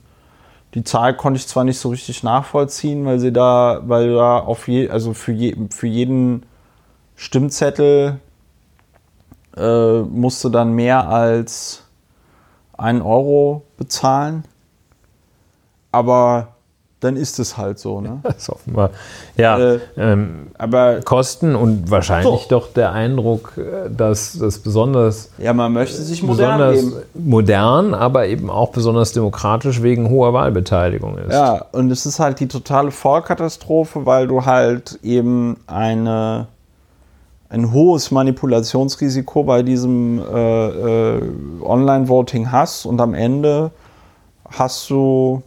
Die 0.75 0.83
Zahl 0.83 1.15
konnte 1.17 1.39
ich 1.39 1.47
zwar 1.47 1.63
nicht 1.63 1.79
so 1.79 1.89
richtig 1.89 2.23
nachvollziehen, 2.23 3.05
weil 3.05 3.19
sie 3.19 3.33
da, 3.33 3.81
weil 3.85 4.13
da 4.13 4.39
auf 4.39 4.67
je, 4.67 4.89
also 4.89 5.13
für, 5.13 5.31
je, 5.31 5.55
für 5.69 5.87
jeden 5.87 6.43
Stimmzettel 7.15 8.19
äh, 9.57 9.99
musste 10.01 10.49
dann 10.51 10.73
mehr 10.73 11.07
als 11.09 11.83
1 12.77 13.03
Euro 13.03 13.63
bezahlen. 13.77 14.43
Aber 15.91 16.49
dann 17.01 17.15
ist 17.15 17.39
es 17.39 17.57
halt 17.57 17.79
so, 17.79 17.99
ne? 17.99 18.19
das 18.23 18.37
ist 18.37 18.49
offenbar. 18.49 18.91
Ja, 19.35 19.57
Äh, 19.57 19.79
ähm, 19.97 20.47
Aber 20.57 21.01
Kosten 21.01 21.55
und 21.55 21.89
wahrscheinlich 21.89 22.43
So. 22.43 22.49
doch 22.49 22.71
der 22.73 22.91
Eindruck, 22.91 23.57
äh, 23.57 23.89
dass 23.89 24.37
das 24.37 24.59
besonders, 24.59 25.31
ja, 25.39 25.51
man 25.53 25.73
möchte 25.73 25.99
sich 26.01 26.21
modern 26.21 26.59
besonders 26.59 26.81
leben. 26.83 27.05
modern, 27.15 27.93
aber 27.95 28.27
eben 28.27 28.49
auch 28.51 28.69
besonders 28.71 29.13
demokratisch 29.13 29.81
wegen 29.81 30.09
hoher 30.09 30.33
Wahlbeteiligung 30.33 31.17
ist. 31.17 31.33
Ja, 31.33 31.65
und 31.71 31.89
es 31.91 32.05
ist 32.05 32.19
halt 32.19 32.39
die 32.39 32.47
totale 32.47 32.91
Vollkatastrophe, 32.91 34.05
weil 34.05 34.27
du 34.27 34.45
halt 34.45 34.99
eben 35.01 35.57
eine, 35.65 36.47
ein 37.51 37.73
hohes 37.73 38.11
Manipulationsrisiko 38.11 39.43
bei 39.43 39.61
diesem 39.61 40.19
äh, 40.19 40.67
äh, 40.67 41.21
Online-Voting 41.61 42.49
hast 42.49 42.85
und 42.85 43.01
am 43.01 43.13
Ende 43.13 43.71
hast 44.49 44.89
du, 44.89 45.43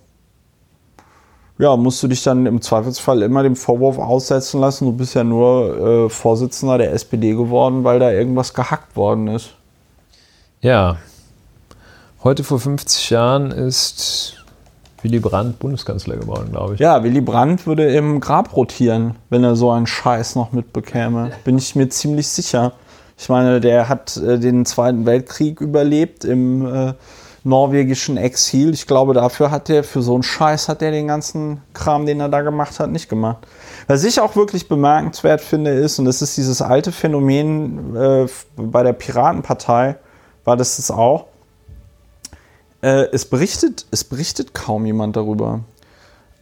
ja, 1.59 1.75
musst 1.77 2.03
du 2.03 2.09
dich 2.09 2.23
dann 2.23 2.45
im 2.45 2.61
Zweifelsfall 2.61 3.23
immer 3.23 3.43
dem 3.43 3.57
Vorwurf 3.57 3.99
aussetzen 3.99 4.61
lassen, 4.61 4.85
du 4.85 4.93
bist 4.93 5.15
ja 5.15 5.25
nur 5.25 6.07
äh, 6.07 6.11
Vorsitzender 6.11 6.77
der 6.77 6.93
SPD 6.93 7.33
geworden, 7.33 7.85
weil 7.85 7.99
da 7.99 8.13
irgendwas 8.13 8.53
gehackt 8.53 8.97
worden 8.97 9.29
ist. 9.29 9.55
Ja. 10.61 10.99
Heute 12.23 12.45
vor 12.45 12.61
50 12.61 13.11
Jahren 13.11 13.51
ist 13.51 14.44
Willy 15.05 15.21
Brandt 15.21 15.59
Bundeskanzler 15.59 16.17
geworden, 16.17 16.49
glaube 16.51 16.75
ich. 16.75 16.81
Ja, 16.81 17.05
Willy 17.05 17.21
Brandt 17.21 17.67
würde 17.67 17.95
im 17.95 18.21
Grab 18.21 18.57
rotieren, 18.57 19.17
wenn 19.29 19.45
er 19.45 19.55
so 19.55 19.71
einen 19.71 19.87
Scheiß 19.87 20.35
noch 20.35 20.53
mitbekäme. 20.53 21.31
Bin 21.45 21.59
ich 21.59 21.77
mir 21.77 21.91
ziemlich 21.91 22.27
sicher. 22.27 22.73
Ich 23.19 23.29
meine, 23.29 23.61
der 23.61 23.89
hat 23.89 24.17
äh, 24.17 24.39
den 24.39 24.65
Zweiten 24.65 25.05
Weltkrieg 25.07 25.61
überlebt 25.61 26.25
im 26.25 26.67
äh, 26.67 26.95
norwegischen 27.45 28.17
Exil. 28.17 28.73
Ich 28.73 28.87
glaube, 28.87 29.13
dafür 29.13 29.51
hat 29.51 29.69
er, 29.69 29.85
für 29.85 30.01
so 30.01 30.15
einen 30.15 30.23
Scheiß 30.23 30.69
hat 30.69 30.81
er 30.81 30.91
den 30.91 31.07
ganzen 31.07 31.61
Kram, 31.75 32.07
den 32.07 32.19
er 32.21 32.31
da 32.31 32.41
gemacht 32.41 32.81
hat, 32.81 32.91
nicht 32.91 33.11
gemacht. 33.11 33.47
Was 33.87 34.03
ich 34.05 34.21
auch 34.21 34.35
wirklich 34.35 34.69
bemerkenswert 34.69 35.43
finde, 35.43 35.71
ist, 35.73 35.99
und 35.99 36.07
das 36.07 36.23
ist 36.23 36.39
dieses 36.39 36.63
alte 36.63 36.91
Phänomen 36.91 37.95
äh, 37.95 38.27
bei 38.57 38.83
der 38.83 38.95
Piratenpartei, 38.95 39.97
war 40.45 40.57
das 40.57 40.77
das 40.77 40.91
auch, 40.91 41.27
äh, 42.85 43.09
es, 43.13 43.25
berichtet, 43.25 43.87
es 43.91 44.05
berichtet 44.05 44.53
kaum 44.53 44.85
jemand 44.85 45.17
darüber. 45.17 45.61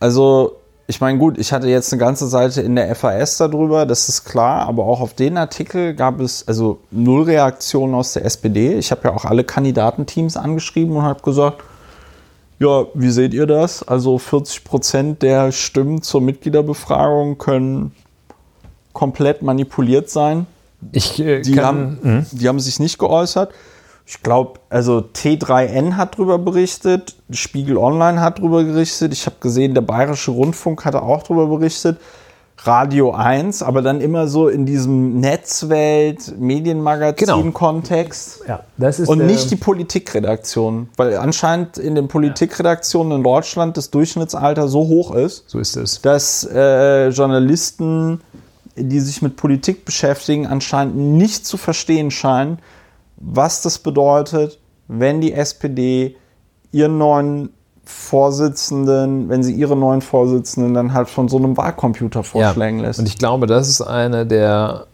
Also, 0.01 0.57
ich 0.89 1.01
meine, 1.01 1.17
gut, 1.17 1.39
ich 1.39 1.53
hatte 1.53 1.69
jetzt 1.69 1.93
eine 1.93 2.01
ganze 2.01 2.27
Seite 2.27 2.63
in 2.63 2.75
der 2.75 2.93
FAS 2.97 3.37
darüber, 3.39 3.87
das 3.87 4.09
ist 4.09 4.25
klar, 4.25 4.67
aber 4.67 4.85
auch 4.85 5.01
auf 5.01 5.15
den 5.15 5.39
Artikel 5.39 5.95
gab 5.95 6.21
es 6.21 6.47
also 6.49 6.81
null 6.91 7.23
Reaktionen 7.23 7.95
aus 7.95 8.15
der 8.15 8.25
SPD. 8.25 8.75
Ich 8.75 8.91
habe 8.91 9.03
ja 9.05 9.15
auch 9.15 9.25
alle 9.25 9.45
Kandidatenteams 9.45 10.37
angeschrieben 10.37 10.97
und 10.97 11.05
habe 11.05 11.23
gesagt, 11.23 11.63
ja, 12.59 12.87
wie 12.95 13.11
seht 13.11 13.35
ihr 13.35 13.47
das? 13.47 13.87
Also 13.87 14.19
40 14.19 14.65
Prozent 14.65 15.23
der 15.23 15.53
Stimmen 15.53 16.03
zur 16.03 16.21
Mitgliederbefragung 16.21 17.39
können 17.39 17.93
komplett 18.93 19.43
manipuliert 19.43 20.11
sein. 20.11 20.47
Ich 20.91 21.21
äh, 21.21 21.41
Die, 21.41 21.53
kann, 21.53 21.99
haben, 22.03 22.27
die 22.33 22.49
haben 22.49 22.59
sich 22.59 22.81
nicht 22.81 22.99
geäußert. 22.99 23.53
Ich 24.15 24.23
glaube, 24.23 24.61
also 24.69 24.99
T3N 24.99 25.97
hat 25.97 26.17
darüber 26.19 26.37
berichtet, 26.39 27.15
Spiegel 27.31 27.79
Online 27.79 28.21
hat 28.21 28.41
darüber 28.41 28.63
berichtet. 28.63 29.15
Ich 29.15 29.25
habe 29.25 29.37
gesehen, 29.41 29.73
der 29.73 29.81
Bayerische 29.81 30.33
Rundfunk 30.33 30.85
hatte 30.85 31.01
auch 31.01 31.23
darüber 31.23 31.47
berichtet. 31.47 31.97
Radio 32.59 33.13
1, 33.13 33.63
aber 33.63 33.81
dann 33.81 34.03
immer 34.03 34.29
so 34.29 34.49
in 34.49 34.67
diesem 34.67 35.19
Netzwelt, 35.19 36.39
Medienmagazin-Kontext. 36.39 38.43
ja, 38.47 38.61
das 38.77 39.01
ist 39.01 39.09
Und 39.09 39.25
nicht 39.25 39.51
die 39.51 39.57
Politikredaktion, 39.57 40.91
weil 40.99 41.17
anscheinend 41.17 41.79
in 41.79 41.95
den 41.95 42.09
Politikredaktionen 42.09 43.17
in 43.17 43.23
Deutschland 43.25 43.79
das 43.79 43.91
Durchschnittsalter 43.91 44.69
so 44.69 44.81
hoch 44.89 45.15
ist, 45.15 45.45
So 45.47 45.59
ist 45.59 45.75
es. 45.77 46.03
dass 46.03 46.47
äh, 46.53 47.09
Journalisten, 47.09 48.21
die 48.77 49.01
sich 49.01 49.23
mit 49.23 49.37
Politik 49.37 49.87
beschäftigen, 49.87 50.47
anscheinend 50.47 50.97
nicht 50.97 51.47
zu 51.47 51.57
verstehen 51.57 52.11
scheinen, 52.11 52.59
was 53.23 53.63
das 53.63 53.79
bedeutet, 53.79 54.59
wenn 54.89 55.21
die 55.21 55.33
SPD 55.33 56.17
ihren 56.73 56.99
neuen 56.99 57.51
Vorsitzenden, 57.85 59.29
wenn 59.29 59.43
sie 59.43 59.55
ihre 59.55 59.77
neuen 59.77 60.03
Vorsitzenden 60.03 60.75
dann 60.75 60.93
halt 60.93 61.09
von 61.09 61.29
so 61.29 61.37
einem 61.37 61.57
Wahlcomputer 61.57 62.23
vorschlagen 62.23 62.81
lässt. 62.81 62.99
Und 62.99 63.07
ich 63.07 63.19
glaube, 63.19 63.47
das 63.47 63.69
ist 63.69 63.81
eine 63.81 64.27
der 64.27 64.87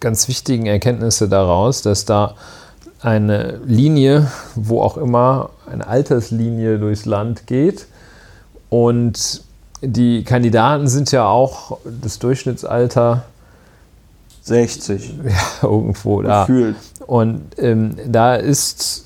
ganz 0.00 0.28
wichtigen 0.28 0.66
Erkenntnisse 0.66 1.28
daraus, 1.28 1.82
dass 1.82 2.04
da 2.04 2.34
eine 3.00 3.60
Linie, 3.64 4.30
wo 4.54 4.80
auch 4.80 4.96
immer, 4.96 5.50
eine 5.70 5.86
Alterslinie 5.86 6.78
durchs 6.78 7.04
Land 7.04 7.46
geht. 7.46 7.86
Und 8.68 9.42
die 9.82 10.24
Kandidaten 10.24 10.88
sind 10.88 11.12
ja 11.12 11.26
auch 11.26 11.78
das 11.84 12.18
Durchschnittsalter 12.18 13.24
60 14.42 15.14
ja, 15.24 15.68
irgendwo 15.68 16.22
da. 16.22 16.42
gefühlt. 16.46 16.76
Und 17.06 17.42
ähm, 17.58 17.96
da 18.06 18.34
ist 18.34 19.04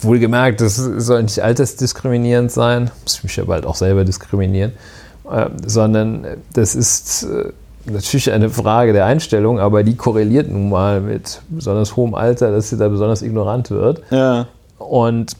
wohlgemerkt, 0.00 0.60
das 0.60 0.76
soll 0.76 1.22
nicht 1.22 1.40
altersdiskriminierend 1.40 2.50
sein, 2.50 2.90
muss 3.02 3.16
ich 3.16 3.24
mich 3.24 3.36
ja 3.36 3.44
bald 3.44 3.66
auch 3.66 3.76
selber 3.76 4.04
diskriminieren, 4.04 4.72
äh, 5.30 5.48
sondern 5.66 6.26
das 6.52 6.74
ist 6.74 7.24
äh, 7.24 7.52
natürlich 7.86 8.30
eine 8.32 8.50
Frage 8.50 8.92
der 8.92 9.06
Einstellung, 9.06 9.58
aber 9.58 9.82
die 9.82 9.96
korreliert 9.96 10.50
nun 10.50 10.70
mal 10.70 11.00
mit 11.00 11.40
besonders 11.48 11.96
hohem 11.96 12.14
Alter, 12.14 12.52
dass 12.52 12.70
sie 12.70 12.76
da 12.76 12.88
besonders 12.88 13.22
ignorant 13.22 13.70
wird. 13.70 14.02
Ja. 14.10 14.46
Und 14.78 15.36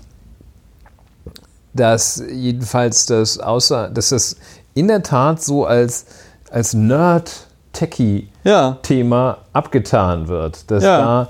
dass 1.75 2.23
jedenfalls 2.31 3.07
das 3.07 3.39
außer, 3.39 3.89
dass 3.89 4.11
das 4.11 4.37
in 4.75 4.89
der 4.89 5.03
Tat 5.03 5.43
so 5.43 5.65
als, 5.65 6.07
als 6.51 6.75
Nerd 6.75 7.47
Techie-Thema 7.73 9.27
ja. 9.27 9.39
abgetan 9.53 10.29
wird. 10.29 10.71
Dass 10.71 10.85
ja. 10.85 10.99
da 10.99 11.29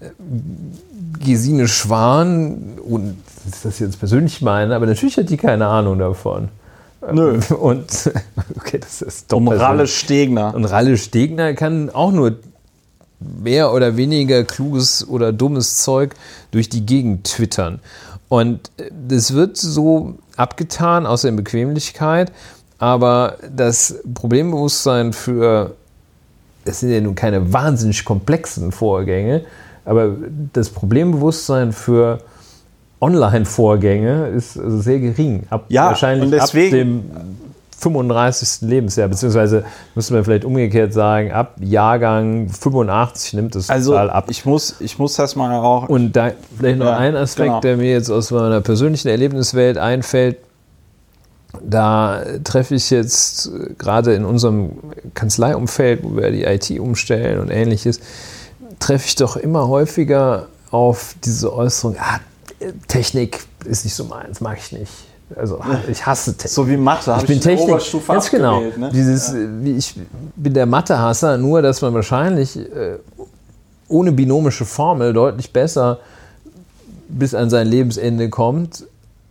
äh, 0.00 0.10
Gesine 1.24 1.68
Schwan, 1.68 2.78
und 2.84 3.16
das 3.44 3.54
ist 3.56 3.64
das 3.64 3.78
jetzt 3.78 3.98
persönlich 3.98 4.42
meine, 4.42 4.74
aber 4.74 4.86
natürlich 4.86 5.16
hat 5.16 5.30
die 5.30 5.36
keine 5.36 5.66
Ahnung 5.66 5.98
davon. 5.98 6.48
Nö. 7.12 7.40
Und 7.60 8.10
okay, 8.56 8.78
das 8.78 9.02
ist 9.02 9.30
doch 9.30 9.38
Und 9.38 9.48
Ralle 9.48 9.86
Stegner. 9.86 10.54
Und 10.54 10.64
Ralle 10.64 10.96
Stegner 10.96 11.54
kann 11.54 11.90
auch 11.90 12.12
nur 12.12 12.36
mehr 13.20 13.72
oder 13.72 13.96
weniger 13.96 14.44
kluges 14.44 15.06
oder 15.06 15.32
dummes 15.32 15.82
Zeug 15.82 16.14
durch 16.50 16.68
die 16.68 16.84
Gegend 16.84 17.24
twittern. 17.24 17.80
Und 18.28 18.70
das 19.08 19.34
wird 19.34 19.56
so 19.56 20.14
abgetan 20.36 21.06
aus 21.06 21.22
der 21.22 21.32
Bequemlichkeit, 21.32 22.32
aber 22.78 23.36
das 23.54 24.00
Problembewusstsein 24.14 25.12
für, 25.12 25.74
es 26.64 26.80
sind 26.80 26.90
ja 26.90 27.00
nun 27.00 27.14
keine 27.14 27.52
wahnsinnig 27.52 28.04
komplexen 28.04 28.72
Vorgänge, 28.72 29.44
aber 29.84 30.10
das 30.52 30.70
Problembewusstsein 30.70 31.72
für 31.72 32.20
Online-Vorgänge 33.00 34.28
ist 34.28 34.58
also 34.58 34.80
sehr 34.80 34.98
gering. 34.98 35.44
Ab, 35.50 35.66
ja, 35.68 35.86
wahrscheinlich 35.86 36.30
deswegen, 36.30 37.04
ab 37.14 37.22
dem 37.22 37.34
35. 37.78 38.68
Lebensjahr, 38.68 39.08
beziehungsweise 39.08 39.64
müsste 39.94 40.14
man 40.14 40.24
vielleicht 40.24 40.44
umgekehrt 40.46 40.94
sagen, 40.94 41.32
ab 41.32 41.56
Jahrgang 41.60 42.48
85 42.48 43.34
nimmt 43.34 43.56
es 43.56 43.68
also 43.68 43.90
total 43.92 44.10
ab. 44.10 44.26
Ich 44.28 44.46
muss, 44.46 44.80
ich 44.80 44.98
muss 44.98 45.16
das 45.16 45.36
mal 45.36 45.52
auch. 45.54 45.88
Und 45.88 46.12
da 46.12 46.32
vielleicht 46.56 46.78
noch 46.78 46.86
ja, 46.86 46.96
ein 46.96 47.14
Aspekt, 47.14 47.48
genau. 47.48 47.60
der 47.60 47.76
mir 47.76 47.90
jetzt 47.90 48.10
aus 48.10 48.30
meiner 48.30 48.62
persönlichen 48.62 49.08
Erlebniswelt 49.08 49.76
einfällt. 49.76 50.38
Da 51.62 52.22
treffe 52.42 52.74
ich 52.74 52.90
jetzt 52.90 53.50
gerade 53.78 54.14
in 54.14 54.24
unserem 54.24 54.72
Kanzleiumfeld, 55.14 56.02
wo 56.02 56.16
wir 56.16 56.30
die 56.30 56.44
IT 56.44 56.70
umstellen 56.78 57.40
und 57.40 57.50
ähnliches, 57.50 58.00
treffe 58.78 59.06
ich 59.06 59.16
doch 59.16 59.36
immer 59.36 59.68
häufiger 59.68 60.46
auf 60.70 61.14
diese 61.24 61.54
Äußerung, 61.54 61.96
ah, 61.98 62.20
Technik 62.88 63.44
ist 63.64 63.84
nicht 63.84 63.94
so 63.94 64.04
meins, 64.04 64.40
mag 64.40 64.58
ich 64.58 64.72
nicht. 64.72 64.92
Also 65.36 65.60
ich 65.90 66.04
hasse 66.04 66.36
Technik. 66.36 66.52
So 66.52 66.68
wie 66.68 66.76
Mathe, 66.76 67.16
ich 67.18 67.26
bin 67.26 67.38
ich 67.38 67.42
Technik. 67.42 67.68
Oberstufe 67.68 68.12
ganz 68.12 68.30
genau. 68.30 68.60
Ne? 68.60 68.90
Dieses, 68.92 69.32
ja. 69.32 69.76
Ich 69.76 69.94
bin 70.36 70.54
der 70.54 70.66
Mathe-Hasser, 70.66 71.38
nur 71.38 71.62
dass 71.62 71.80
man 71.80 71.94
wahrscheinlich 71.94 72.56
äh, 72.56 72.98
ohne 73.88 74.12
binomische 74.12 74.64
Formel 74.64 75.12
deutlich 75.12 75.52
besser 75.52 76.00
bis 77.08 77.34
an 77.34 77.50
sein 77.50 77.66
Lebensende 77.66 78.28
kommt. 78.28 78.84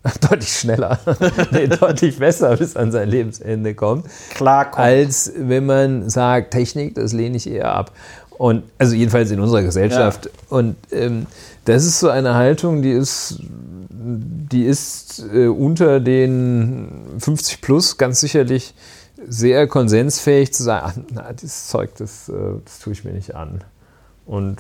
deutlich 0.30 0.54
schneller, 0.54 1.00
nee, 1.52 1.68
deutlich 1.68 2.18
besser 2.20 2.58
bis 2.58 2.76
an 2.76 2.92
sein 2.92 3.10
Lebensende 3.10 3.74
kommt. 3.74 4.08
Klar 4.34 4.66
kommt. 4.66 4.86
Als 4.86 5.32
wenn 5.38 5.66
man 5.66 6.10
sagt, 6.10 6.52
Technik, 6.52 6.96
das 6.96 7.14
lehne 7.14 7.38
ich 7.38 7.50
eher 7.50 7.74
ab. 7.74 7.92
Und 8.38 8.64
also 8.78 8.96
jedenfalls 8.96 9.32
in 9.32 9.40
unserer 9.40 9.62
Gesellschaft. 9.62 10.26
Ja. 10.26 10.32
Und 10.50 10.76
ähm, 10.92 11.28
das 11.66 11.86
ist 11.86 12.00
so 12.00 12.10
eine 12.10 12.34
Haltung, 12.34 12.82
die 12.82 12.92
ist, 12.92 13.40
die 13.40 14.66
ist 14.66 15.24
äh, 15.34 15.48
unter 15.48 16.00
den 16.00 16.90
50 17.20 17.62
plus 17.62 17.98
ganz 17.98 18.20
sicherlich 18.20 18.74
sehr 19.26 19.68
konsensfähig 19.68 20.54
zu 20.54 20.64
sagen, 20.64 20.86
ach, 20.86 21.04
na, 21.14 21.34
dieses 21.34 21.68
Zeug, 21.68 21.92
das, 21.98 22.28
äh, 22.28 22.34
das 22.66 22.80
tue 22.80 22.92
ich 22.92 23.06
mir 23.06 23.14
nicht 23.14 23.36
an. 23.36 23.64
Und 24.26 24.58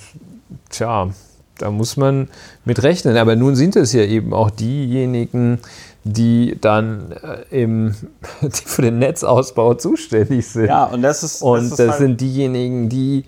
tja, 0.69 1.09
da 1.57 1.71
muss 1.71 1.97
man 1.97 2.29
mit 2.65 2.83
rechnen. 2.83 3.17
Aber 3.17 3.35
nun 3.35 3.55
sind 3.55 3.75
es 3.75 3.93
ja 3.93 4.03
eben 4.03 4.33
auch 4.33 4.49
diejenigen, 4.49 5.59
die 6.03 6.57
dann 6.59 7.11
äh, 7.11 7.63
im, 7.63 7.95
die 8.41 8.49
für 8.65 8.81
den 8.81 8.99
Netzausbau 8.99 9.75
zuständig 9.75 10.47
sind. 10.47 10.67
Ja, 10.67 10.85
und 10.85 11.01
das 11.01 11.23
ist. 11.23 11.41
Und 11.41 11.57
das, 11.57 11.71
ist 11.71 11.79
das 11.79 11.89
halt 11.89 11.99
sind 11.99 12.21
diejenigen, 12.21 12.89
die 12.89 13.23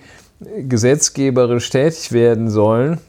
gesetzgeberisch 0.68 1.70
tätig 1.70 2.12
werden 2.12 2.50
sollen 2.50 3.00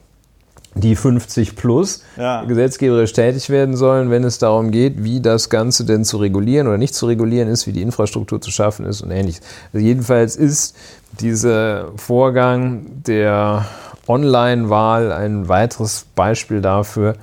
die 0.76 0.94
50 0.94 1.56
plus 1.56 2.02
ja. 2.16 2.44
gesetzgeberisch 2.44 3.12
tätig 3.12 3.48
werden 3.48 3.76
sollen, 3.76 4.10
wenn 4.10 4.24
es 4.24 4.38
darum 4.38 4.70
geht, 4.70 5.02
wie 5.02 5.20
das 5.20 5.48
Ganze 5.48 5.84
denn 5.84 6.04
zu 6.04 6.18
regulieren 6.18 6.66
oder 6.66 6.76
nicht 6.76 6.94
zu 6.94 7.06
regulieren 7.06 7.48
ist, 7.48 7.66
wie 7.66 7.72
die 7.72 7.82
Infrastruktur 7.82 8.40
zu 8.40 8.50
schaffen 8.50 8.84
ist 8.84 9.00
und 9.00 9.10
ähnliches. 9.10 9.42
Also 9.72 9.84
jedenfalls 9.84 10.36
ist 10.36 10.76
dieser 11.18 11.92
Vorgang 11.96 12.86
der 13.06 13.64
Online-Wahl 14.08 15.12
ein 15.12 15.48
weiteres 15.48 16.06
Beispiel 16.14 16.60
dafür, 16.60 17.14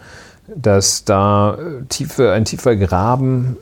dass 0.54 1.06
da 1.06 1.58
tiefe, 1.90 2.32
ein 2.32 2.46
tiefer 2.46 2.76
Graben 2.76 3.58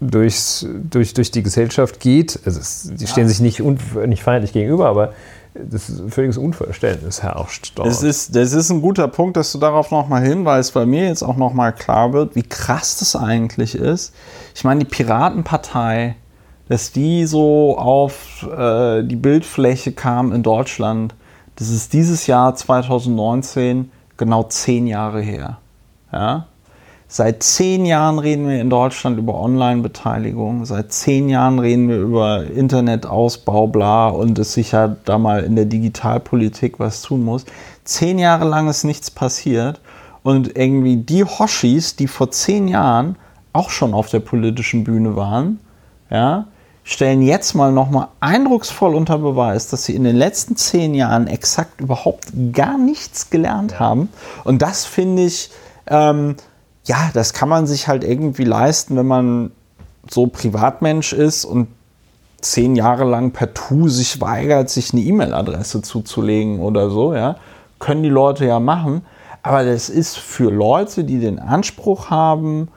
durchs, 0.00 0.66
durch, 0.90 1.14
durch 1.14 1.30
die 1.30 1.42
Gesellschaft 1.42 2.00
geht. 2.00 2.40
Also 2.44 2.60
es, 2.60 2.90
die 2.94 3.06
stehen 3.06 3.24
ja. 3.24 3.28
sich 3.28 3.40
nicht, 3.40 3.60
nicht 3.60 4.22
feindlich 4.22 4.52
gegenüber, 4.52 4.88
aber 4.88 5.12
das 5.54 5.88
ist 5.88 6.02
völliges 6.08 6.38
Unverständnis 6.38 7.22
herrscht 7.22 7.72
dort. 7.74 7.88
Das 7.88 8.02
ist, 8.02 8.36
das 8.36 8.52
ist 8.52 8.70
ein 8.70 8.80
guter 8.80 9.08
Punkt, 9.08 9.36
dass 9.36 9.50
du 9.52 9.58
darauf 9.58 9.90
nochmal 9.90 10.22
hinweist, 10.22 10.74
weil 10.74 10.86
mir 10.86 11.06
jetzt 11.06 11.22
auch 11.22 11.36
nochmal 11.36 11.72
klar 11.72 12.12
wird, 12.12 12.34
wie 12.36 12.42
krass 12.42 12.98
das 12.98 13.16
eigentlich 13.16 13.74
ist. 13.74 14.14
Ich 14.54 14.64
meine, 14.64 14.80
die 14.80 14.86
Piratenpartei, 14.86 16.16
dass 16.68 16.92
die 16.92 17.26
so 17.26 17.76
auf 17.76 18.46
äh, 18.56 19.02
die 19.02 19.16
Bildfläche 19.16 19.92
kam 19.92 20.32
in 20.32 20.42
Deutschland, 20.42 21.14
das 21.58 21.70
ist 21.70 21.92
dieses 21.92 22.28
Jahr 22.28 22.54
2019 22.54 23.90
genau 24.16 24.44
zehn 24.44 24.86
Jahre 24.86 25.20
her. 25.20 25.58
Ja? 26.12 26.46
Seit 27.08 27.42
zehn 27.42 27.84
Jahren 27.84 28.20
reden 28.20 28.46
wir 28.46 28.60
in 28.60 28.70
Deutschland 28.70 29.18
über 29.18 29.34
Online-Beteiligung. 29.34 30.66
Seit 30.66 30.92
zehn 30.92 31.28
Jahren 31.28 31.58
reden 31.58 31.88
wir 31.88 31.98
über 31.98 32.44
Internetausbau, 32.44 33.66
bla, 33.66 34.08
und 34.08 34.38
es 34.38 34.52
sich 34.52 34.72
ja 34.72 34.94
da 35.04 35.18
mal 35.18 35.42
in 35.42 35.56
der 35.56 35.64
Digitalpolitik 35.64 36.78
was 36.78 37.02
tun 37.02 37.24
muss. 37.24 37.44
Zehn 37.82 38.20
Jahre 38.20 38.46
lang 38.46 38.68
ist 38.68 38.84
nichts 38.84 39.10
passiert. 39.10 39.80
Und 40.22 40.56
irgendwie 40.56 40.96
die 40.96 41.24
Hoshis, 41.24 41.96
die 41.96 42.06
vor 42.06 42.30
zehn 42.30 42.68
Jahren 42.68 43.16
auch 43.52 43.70
schon 43.70 43.94
auf 43.94 44.10
der 44.10 44.20
politischen 44.20 44.84
Bühne 44.84 45.16
waren, 45.16 45.58
ja, 46.10 46.46
stellen 46.88 47.20
jetzt 47.20 47.54
mal 47.54 47.70
nochmal 47.70 48.08
eindrucksvoll 48.18 48.94
unter 48.94 49.18
Beweis, 49.18 49.68
dass 49.68 49.84
sie 49.84 49.94
in 49.94 50.04
den 50.04 50.16
letzten 50.16 50.56
zehn 50.56 50.94
Jahren 50.94 51.26
exakt 51.26 51.82
überhaupt 51.82 52.28
gar 52.54 52.78
nichts 52.78 53.28
gelernt 53.28 53.78
haben. 53.78 54.08
Und 54.44 54.62
das 54.62 54.86
finde 54.86 55.26
ich, 55.26 55.50
ähm, 55.88 56.36
ja, 56.84 57.10
das 57.12 57.34
kann 57.34 57.50
man 57.50 57.66
sich 57.66 57.88
halt 57.88 58.04
irgendwie 58.04 58.44
leisten, 58.44 58.96
wenn 58.96 59.06
man 59.06 59.50
so 60.08 60.28
Privatmensch 60.28 61.12
ist 61.12 61.44
und 61.44 61.68
zehn 62.40 62.74
Jahre 62.74 63.04
lang 63.04 63.32
per 63.32 63.52
Tu 63.52 63.90
sich 63.90 64.22
weigert, 64.22 64.70
sich 64.70 64.94
eine 64.94 65.02
E-Mail-Adresse 65.02 65.82
zuzulegen 65.82 66.60
oder 66.60 66.88
so, 66.88 67.12
ja, 67.12 67.36
können 67.78 68.02
die 68.02 68.08
Leute 68.08 68.46
ja 68.46 68.60
machen. 68.60 69.04
Aber 69.42 69.62
das 69.62 69.90
ist 69.90 70.16
für 70.16 70.50
Leute, 70.50 71.04
die 71.04 71.18
den 71.18 71.38
Anspruch 71.38 72.08
haben, 72.08 72.68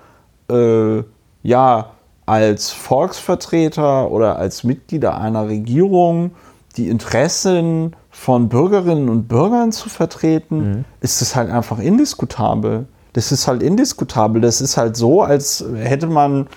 äh, 0.49 1.01
ja, 1.43 1.91
als 2.31 2.71
Volksvertreter 2.71 4.09
oder 4.09 4.37
als 4.37 4.63
Mitglieder 4.63 5.19
einer 5.19 5.49
Regierung 5.49 6.31
die 6.77 6.87
Interessen 6.87 7.93
von 8.09 8.47
Bürgerinnen 8.47 9.09
und 9.09 9.27
Bürgern 9.27 9.73
zu 9.73 9.89
vertreten, 9.89 10.57
mhm. 10.57 10.85
ist 11.01 11.19
das 11.19 11.35
halt 11.35 11.51
einfach 11.51 11.79
indiskutabel. 11.79 12.85
Das 13.11 13.33
ist 13.33 13.49
halt 13.49 13.61
indiskutabel. 13.61 14.39
Das 14.39 14.61
ist 14.61 14.77
halt 14.77 14.95
so, 14.95 15.23
als 15.23 15.65
hätte 15.75 16.07
man, 16.07 16.47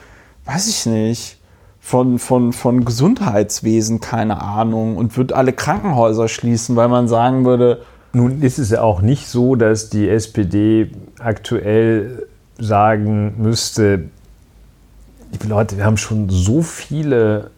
weiß 0.44 0.68
ich 0.68 0.86
nicht, 0.86 1.40
von, 1.80 2.20
von, 2.20 2.52
von 2.52 2.84
Gesundheitswesen 2.84 4.00
keine 4.00 4.42
Ahnung 4.42 4.96
und 4.96 5.16
würde 5.16 5.34
alle 5.34 5.52
Krankenhäuser 5.52 6.28
schließen, 6.28 6.76
weil 6.76 6.88
man 6.88 7.08
sagen 7.08 7.44
würde. 7.44 7.82
Nun 8.12 8.42
ist 8.42 8.58
es 8.58 8.70
ja 8.70 8.80
auch 8.80 9.02
nicht 9.02 9.26
so, 9.26 9.56
dass 9.56 9.90
die 9.90 10.08
SPD 10.08 10.92
aktuell 11.18 12.28
sagen 12.60 13.34
müsste, 13.38 14.10
liebe 15.34 15.48
Leute, 15.48 15.76
wir 15.76 15.84
haben 15.84 15.98
schon 15.98 16.30
so 16.30 16.62
viele 16.62 17.50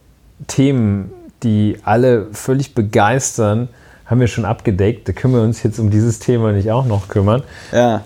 Themen, 0.48 1.12
die 1.42 1.78
alle 1.84 2.26
völlig 2.32 2.74
begeistern, 2.74 3.68
haben 4.04 4.20
wir 4.20 4.28
schon 4.28 4.44
abgedeckt. 4.44 5.08
Da 5.08 5.12
können 5.12 5.34
wir 5.34 5.42
uns 5.42 5.62
jetzt 5.62 5.78
um 5.78 5.90
dieses 5.90 6.18
Thema 6.18 6.52
nicht 6.52 6.70
auch 6.70 6.86
noch 6.86 7.08
kümmern. 7.08 7.42
Ja 7.72 8.02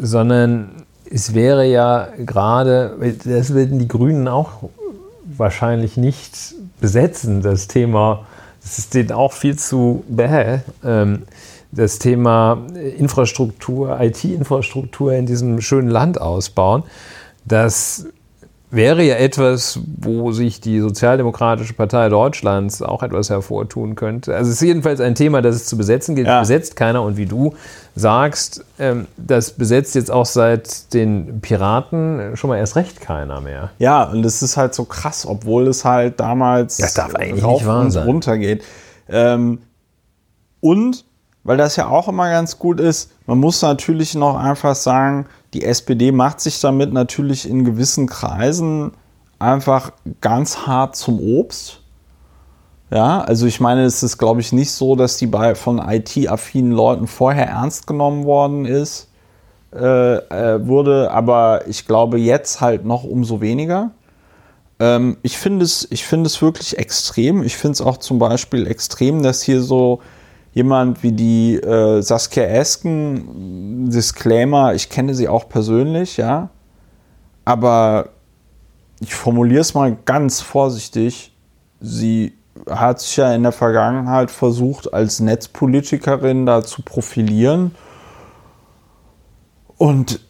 sondern 0.00 0.70
es 1.10 1.34
wäre 1.34 1.66
ja 1.66 2.08
gerade, 2.18 2.96
das 3.24 3.54
werden 3.54 3.78
die 3.78 3.88
Grünen 3.88 4.28
auch 4.28 4.70
wahrscheinlich 5.24 5.96
nicht 5.96 6.54
besetzen, 6.80 7.42
das 7.42 7.68
Thema, 7.68 8.26
das 8.62 8.78
ist 8.78 8.94
denen 8.94 9.12
auch 9.12 9.32
viel 9.32 9.56
zu 9.56 10.04
bäh, 10.08 10.58
ähm, 10.84 11.22
das 11.72 11.98
Thema 11.98 12.62
Infrastruktur, 12.96 14.00
IT-Infrastruktur 14.00 15.12
in 15.12 15.26
diesem 15.26 15.60
schönen 15.60 15.88
Land 15.88 16.20
ausbauen, 16.20 16.84
dass 17.44 18.06
wäre 18.74 19.02
ja 19.02 19.16
etwas, 19.16 19.80
wo 19.86 20.32
sich 20.32 20.60
die 20.60 20.80
Sozialdemokratische 20.80 21.74
Partei 21.74 22.08
Deutschlands 22.08 22.82
auch 22.82 23.02
etwas 23.02 23.30
hervortun 23.30 23.94
könnte. 23.94 24.34
Also 24.34 24.50
es 24.50 24.56
ist 24.56 24.66
jedenfalls 24.66 25.00
ein 25.00 25.14
Thema, 25.14 25.42
das 25.42 25.56
es 25.56 25.66
zu 25.66 25.76
besetzen 25.76 26.14
gilt. 26.14 26.26
Ja. 26.26 26.40
Besetzt 26.40 26.76
keiner 26.76 27.02
und 27.02 27.16
wie 27.16 27.26
du 27.26 27.54
sagst, 27.94 28.64
ähm, 28.78 29.06
das 29.16 29.52
besetzt 29.52 29.94
jetzt 29.94 30.10
auch 30.10 30.26
seit 30.26 30.92
den 30.92 31.40
Piraten 31.40 32.36
schon 32.36 32.48
mal 32.48 32.58
erst 32.58 32.76
recht 32.76 33.00
keiner 33.00 33.40
mehr. 33.40 33.70
Ja, 33.78 34.04
und 34.04 34.24
es 34.24 34.42
ist 34.42 34.56
halt 34.56 34.74
so 34.74 34.84
krass, 34.84 35.26
obwohl 35.26 35.68
es 35.68 35.84
halt 35.84 36.20
damals 36.20 36.76
das 36.78 36.94
darf 36.94 37.14
eigentlich 37.14 37.44
rauf 37.44 37.60
nicht 37.60 37.66
wahr 37.66 37.82
und 37.82 37.96
runter 37.96 38.38
geht. 38.38 38.64
Ähm, 39.08 39.58
und 40.60 41.04
weil 41.44 41.58
das 41.58 41.76
ja 41.76 41.88
auch 41.88 42.08
immer 42.08 42.30
ganz 42.30 42.58
gut 42.58 42.80
ist, 42.80 43.12
man 43.26 43.38
muss 43.38 43.60
natürlich 43.62 44.14
noch 44.14 44.36
einfach 44.36 44.74
sagen, 44.74 45.26
die 45.54 45.64
SPD 45.64 46.12
macht 46.12 46.40
sich 46.40 46.60
damit 46.60 46.92
natürlich 46.92 47.48
in 47.48 47.64
gewissen 47.64 48.06
Kreisen 48.06 48.92
einfach 49.38 49.92
ganz 50.20 50.66
hart 50.66 50.96
zum 50.96 51.20
Obst. 51.20 51.80
Ja, 52.90 53.20
also 53.20 53.46
ich 53.46 53.60
meine, 53.60 53.84
es 53.84 54.02
ist, 54.02 54.18
glaube 54.18 54.40
ich, 54.40 54.52
nicht 54.52 54.70
so, 54.70 54.94
dass 54.94 55.16
die 55.16 55.26
bei 55.26 55.54
von 55.54 55.78
IT-affinen 55.78 56.72
Leuten 56.72 57.06
vorher 57.06 57.46
ernst 57.46 57.86
genommen 57.86 58.24
worden 58.24 58.66
ist, 58.66 59.08
äh, 59.72 60.16
äh, 60.16 60.66
wurde, 60.66 61.10
aber 61.10 61.66
ich 61.66 61.86
glaube 61.86 62.18
jetzt 62.18 62.60
halt 62.60 62.84
noch 62.84 63.04
umso 63.04 63.40
weniger. 63.40 63.90
Ähm, 64.78 65.16
ich 65.22 65.38
finde 65.38 65.64
es, 65.64 65.86
ich 65.90 66.04
finde 66.04 66.26
es 66.26 66.42
wirklich 66.42 66.78
extrem. 66.78 67.42
Ich 67.42 67.56
finde 67.56 67.72
es 67.72 67.80
auch 67.80 67.96
zum 67.96 68.18
Beispiel 68.18 68.66
extrem, 68.66 69.22
dass 69.22 69.42
hier 69.42 69.62
so 69.62 70.00
jemand 70.54 71.02
wie 71.02 71.12
die 71.12 71.56
äh, 71.56 72.00
Saskia 72.00 72.44
Esken, 72.44 73.90
Disclaimer, 73.90 74.74
ich 74.74 74.88
kenne 74.88 75.14
sie 75.14 75.28
auch 75.28 75.48
persönlich, 75.48 76.16
ja, 76.16 76.48
aber 77.44 78.10
ich 79.00 79.14
formuliere 79.14 79.60
es 79.60 79.74
mal 79.74 79.96
ganz 80.04 80.40
vorsichtig, 80.40 81.36
sie 81.80 82.32
hat 82.70 83.00
sich 83.00 83.16
ja 83.16 83.34
in 83.34 83.42
der 83.42 83.52
Vergangenheit 83.52 84.30
versucht, 84.30 84.94
als 84.94 85.18
Netzpolitikerin 85.18 86.46
da 86.46 86.62
zu 86.62 86.82
profilieren. 86.82 87.74
Und 89.76 90.20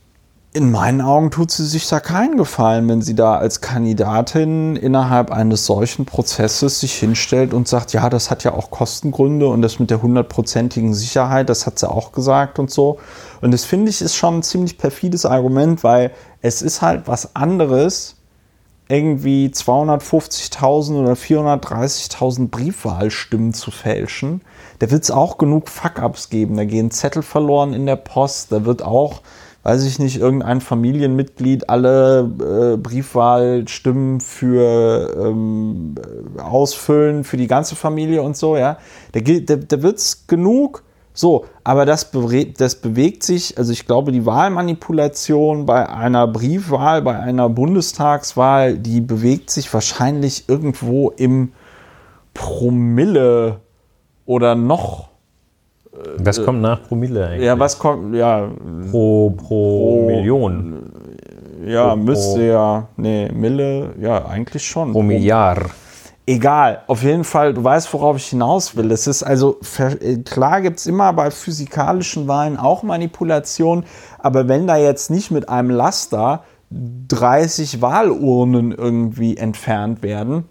in 0.55 0.71
meinen 0.71 1.01
Augen 1.01 1.33
tut 1.33 1.51
sie 1.51 1.67
sich 1.67 1.89
da 1.89 1.99
keinen 1.99 2.37
Gefallen, 2.37 2.89
wenn 2.89 3.03
sie 3.03 3.17
da 3.17 3.35
als 3.37 3.61
Kandidatin 3.61 4.77
innerhalb 4.77 5.33
eines 5.33 5.67
solchen 5.67 6.07
Prozesses 6.07 6.79
sich 6.79 6.95
hinstellt 6.95 7.53
und 7.53 7.67
sagt, 7.67 7.93
ja, 7.93 8.09
das 8.09 8.31
hat 8.31 8.45
ja 8.45 8.55
auch 8.55 8.71
Kostengründe 8.71 9.49
und 9.49 9.63
das 9.63 9.81
mit 9.81 9.91
der 9.91 10.01
hundertprozentigen 10.01 10.95
Sicherheit, 10.95 11.49
das 11.49 11.67
hat 11.67 11.81
sie 11.81 11.91
auch 11.91 12.13
gesagt 12.13 12.61
und 12.61 12.71
so. 12.71 13.01
Und 13.41 13.51
das 13.53 13.65
finde 13.65 13.91
ich 13.91 14.01
ist 14.01 14.15
schon 14.15 14.39
ein 14.39 14.43
ziemlich 14.45 14.79
perfides 14.79 15.27
Argument, 15.27 15.83
weil 15.83 16.13
es 16.41 16.63
ist 16.63 16.83
halt 16.83 17.09
was 17.09 17.35
anderes, 17.35 18.15
irgendwie 18.87 19.49
250.000 19.49 21.03
oder 21.03 21.15
430.000 21.15 22.49
Briefwahlstimmen 22.51 23.55
zu 23.55 23.73
fälschen. 23.73 24.43
Da 24.79 24.89
wird 24.93 25.03
es 25.03 25.11
auch 25.11 25.37
genug 25.37 25.69
Fuck-ups 25.69 26.29
geben. 26.29 26.57
Da 26.57 26.65
gehen 26.65 26.93
Zettel 26.93 27.23
verloren 27.23 27.73
in 27.73 27.87
der 27.87 27.97
Post. 27.97 28.53
Da 28.53 28.65
wird 28.65 28.83
auch 28.83 29.23
weiß 29.65 29.85
ich 29.85 29.99
nicht, 29.99 30.21
irgendein 30.21 30.61
Familienmitglied 30.61 31.71
alle 31.71 32.75
äh, 32.75 32.77
Briefwahlstimmen 32.77 34.21
für 34.21 35.17
ähm, 35.19 35.95
ausfüllen 36.39 37.25
für 37.25 37.39
die 37.39 37.47
ganze 37.47 37.75
Familie 37.75 38.23
und 38.23 38.37
so, 38.37 38.57
ja. 38.57 38.77
Da, 39.13 39.21
da, 39.21 39.57
da 39.57 39.83
wird 39.83 39.99
es 39.99 40.27
genug. 40.27 40.85
So, 41.17 41.47
aber 41.63 41.87
das, 41.87 42.11
das 42.59 42.75
bewegt 42.75 43.23
sich, 43.23 43.57
also 43.57 43.73
ich 43.73 43.87
glaube, 43.87 44.11
die 44.11 44.27
Wahlmanipulation 44.27 45.65
bei 45.65 45.89
einer 45.89 46.27
Briefwahl, 46.27 47.03
bei 47.03 47.19
einer 47.19 47.49
Bundestagswahl, 47.49 48.77
die 48.77 49.01
bewegt 49.01 49.49
sich 49.49 49.73
wahrscheinlich 49.73 50.49
irgendwo 50.49 51.11
im 51.11 51.53
Promille 52.35 53.61
oder 54.27 54.57
noch 54.57 55.14
was 56.19 56.45
kommt 56.45 56.61
nach 56.61 56.83
Promille 56.83 57.27
eigentlich? 57.27 57.47
Ja, 57.47 57.59
was 57.59 57.79
kommt, 57.79 58.15
ja. 58.15 58.49
Pro, 58.91 59.31
pro, 59.31 59.37
pro 59.37 60.07
Million. 60.07 60.91
Ja, 61.67 61.91
pro, 61.91 61.97
müsste 61.97 62.43
ja, 62.43 62.89
nee, 62.97 63.31
Mille, 63.33 63.95
ja, 64.01 64.25
eigentlich 64.27 64.65
schon. 64.65 64.93
Pro 64.93 65.03
Milliard. 65.03 65.71
Egal, 66.27 66.83
auf 66.87 67.03
jeden 67.03 67.25
Fall, 67.25 67.53
du 67.53 67.63
weißt, 67.63 67.93
worauf 67.93 68.17
ich 68.17 68.29
hinaus 68.29 68.77
will. 68.77 68.91
Es 68.91 69.07
ist 69.07 69.23
also, 69.23 69.61
äh, 69.79 70.17
klar 70.19 70.63
gibt 70.63 70.79
es 70.79 70.87
immer 70.87 71.13
bei 71.13 71.31
physikalischen 71.31 72.27
Wahlen 72.29 72.57
auch 72.57 72.83
Manipulation, 72.83 73.85
aber 74.19 74.49
wenn 74.49 74.67
da 74.67 74.77
jetzt 74.77 75.11
nicht 75.11 75.31
mit 75.31 75.51
einem 75.51 75.69
Laster 75.69 76.45
30 76.71 77.83
Wahlurnen 77.83 78.73
irgendwie 78.73 79.37
entfernt 79.37 80.03
werden, 80.03 80.45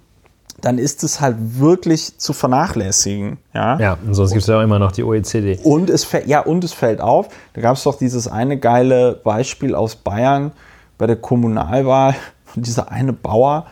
dann 0.63 0.77
ist 0.77 1.03
es 1.03 1.19
halt 1.19 1.35
wirklich 1.59 2.17
zu 2.17 2.31
vernachlässigen. 2.31 3.37
Ja, 3.53 3.77
ja 3.79 3.97
und 4.05 4.13
sonst 4.13 4.31
gibt 4.31 4.43
es 4.43 4.47
ja 4.47 4.57
auch 4.57 4.63
immer 4.63 4.79
noch 4.79 4.93
die 4.93 5.03
OECD. 5.03 5.59
Und 5.61 5.89
es, 5.89 6.07
ja, 6.25 6.39
und 6.39 6.63
es 6.63 6.71
fällt 6.71 7.01
auf, 7.01 7.27
da 7.53 7.61
gab 7.61 7.75
es 7.75 7.83
doch 7.83 7.97
dieses 7.97 8.29
eine 8.29 8.57
geile 8.57 9.19
Beispiel 9.23 9.75
aus 9.75 9.97
Bayern 9.97 10.53
bei 10.97 11.05
der 11.05 11.17
Kommunalwahl, 11.17 12.15
dieser 12.55 12.91
eine 12.91 13.11
Bauer, 13.11 13.65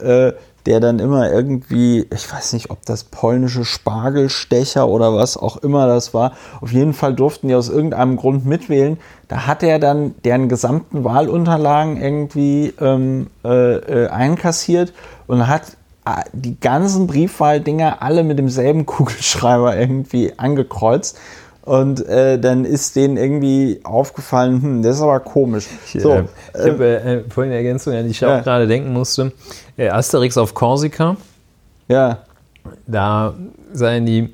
äh, 0.00 0.32
der 0.64 0.80
dann 0.80 0.98
immer 0.98 1.30
irgendwie, 1.30 2.06
ich 2.12 2.32
weiß 2.32 2.54
nicht, 2.54 2.70
ob 2.70 2.84
das 2.84 3.04
polnische 3.04 3.64
Spargelstecher 3.64 4.88
oder 4.88 5.14
was 5.14 5.36
auch 5.36 5.58
immer 5.58 5.86
das 5.86 6.12
war, 6.14 6.32
auf 6.60 6.72
jeden 6.72 6.94
Fall 6.94 7.14
durften 7.14 7.48
die 7.48 7.54
aus 7.54 7.68
irgendeinem 7.68 8.16
Grund 8.16 8.44
mitwählen. 8.44 8.98
Da 9.28 9.46
hat 9.46 9.62
er 9.62 9.78
dann 9.78 10.14
deren 10.24 10.48
gesamten 10.48 11.04
Wahlunterlagen 11.04 12.00
irgendwie 12.00 12.74
ähm, 12.80 13.28
äh, 13.44 13.76
äh, 13.76 14.08
einkassiert 14.08 14.92
und 15.26 15.46
hat 15.46 15.77
die 16.32 16.58
ganzen 16.60 17.06
Briefwahldinger 17.06 18.02
alle 18.02 18.24
mit 18.24 18.38
demselben 18.38 18.86
Kugelschreiber 18.86 19.76
irgendwie 19.76 20.32
angekreuzt. 20.36 21.18
Und 21.62 22.06
äh, 22.06 22.38
dann 22.38 22.64
ist 22.64 22.96
denen 22.96 23.18
irgendwie 23.18 23.80
aufgefallen, 23.84 24.62
hm, 24.62 24.82
das 24.82 24.96
ist 24.96 25.02
aber 25.02 25.20
komisch. 25.20 25.66
Ich, 25.84 26.00
so, 26.00 26.12
äh, 26.12 26.24
ich 26.54 26.66
habe 26.66 26.86
äh, 26.86 27.14
äh, 27.16 27.24
vorhin 27.28 27.52
eine 27.52 27.58
Ergänzung, 27.58 27.92
an 27.92 28.04
die 28.04 28.12
ich 28.12 28.20
ja. 28.20 28.38
auch 28.38 28.42
gerade 28.42 28.66
denken 28.66 28.94
musste. 28.94 29.32
Äh, 29.76 29.90
Asterix 29.90 30.38
auf 30.38 30.54
Korsika. 30.54 31.18
Ja. 31.88 32.20
Da 32.86 33.34
seien 33.72 34.06
die, 34.06 34.30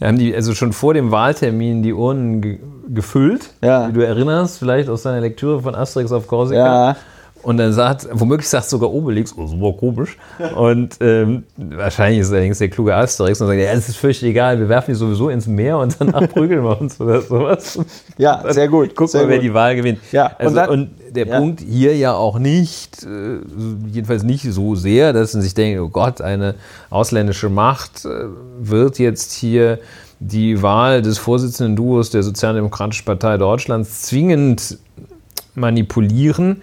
haben 0.00 0.18
die 0.18 0.32
also 0.32 0.54
schon 0.54 0.72
vor 0.72 0.94
dem 0.94 1.10
Wahltermin 1.10 1.82
die 1.82 1.92
Urnen 1.92 2.40
ge 2.40 2.58
gefüllt. 2.90 3.50
Ja. 3.60 3.88
Wie 3.88 3.92
du 3.92 4.06
erinnerst, 4.06 4.58
vielleicht 4.58 4.88
aus 4.88 5.02
deiner 5.02 5.20
Lektüre 5.20 5.60
von 5.60 5.74
Asterix 5.74 6.10
auf 6.10 6.26
Korsika. 6.26 6.90
Ja. 6.90 6.96
Und 7.42 7.56
dann 7.56 7.72
sagt, 7.72 8.08
womöglich 8.12 8.48
sagt 8.48 8.68
sogar 8.68 8.92
Obelix, 8.92 9.34
oh, 9.36 9.46
super 9.46 9.72
komisch. 9.78 10.16
Und 10.56 10.96
ähm, 11.00 11.44
wahrscheinlich 11.56 12.20
ist 12.20 12.32
allerdings 12.32 12.58
der 12.58 12.68
kluge 12.68 12.94
Asterix 12.94 13.40
und 13.40 13.46
sagt, 13.46 13.58
ja, 13.58 13.70
es 13.70 13.88
ist 13.88 13.96
völlig 13.96 14.22
egal, 14.22 14.58
wir 14.58 14.68
werfen 14.68 14.92
die 14.92 14.96
sowieso 14.96 15.28
ins 15.30 15.46
Meer 15.46 15.78
und 15.78 15.96
danach 15.98 16.28
prügeln 16.32 16.64
wir 16.64 16.80
uns 16.80 17.00
oder 17.00 17.20
sowas. 17.20 17.78
Ja, 18.16 18.42
sehr 18.52 18.68
gut. 18.68 18.94
Guck 18.94 19.12
mal, 19.14 19.28
wer 19.28 19.38
die 19.38 19.54
Wahl 19.54 19.76
gewinnt. 19.76 20.00
Ja, 20.12 20.32
also, 20.38 20.50
und, 20.50 20.56
dann, 20.56 20.70
und 20.70 20.90
der 21.14 21.26
ja. 21.26 21.38
Punkt 21.38 21.60
hier 21.60 21.96
ja 21.96 22.14
auch 22.14 22.38
nicht, 22.38 23.04
äh, 23.04 23.38
jedenfalls 23.92 24.24
nicht 24.24 24.42
so 24.42 24.74
sehr, 24.74 25.12
dass 25.12 25.34
man 25.34 25.42
sich 25.42 25.54
denkt, 25.54 25.80
oh 25.80 25.88
Gott, 25.88 26.20
eine 26.20 26.54
ausländische 26.90 27.48
Macht 27.48 28.04
äh, 28.04 28.26
wird 28.60 28.98
jetzt 28.98 29.32
hier 29.32 29.78
die 30.20 30.62
Wahl 30.62 31.02
des 31.02 31.18
Vorsitzenden 31.18 31.76
Duos 31.76 32.10
der 32.10 32.22
Sozialdemokratischen 32.22 33.04
Partei 33.04 33.36
Deutschlands 33.36 34.02
zwingend 34.02 34.78
manipulieren, 35.54 36.62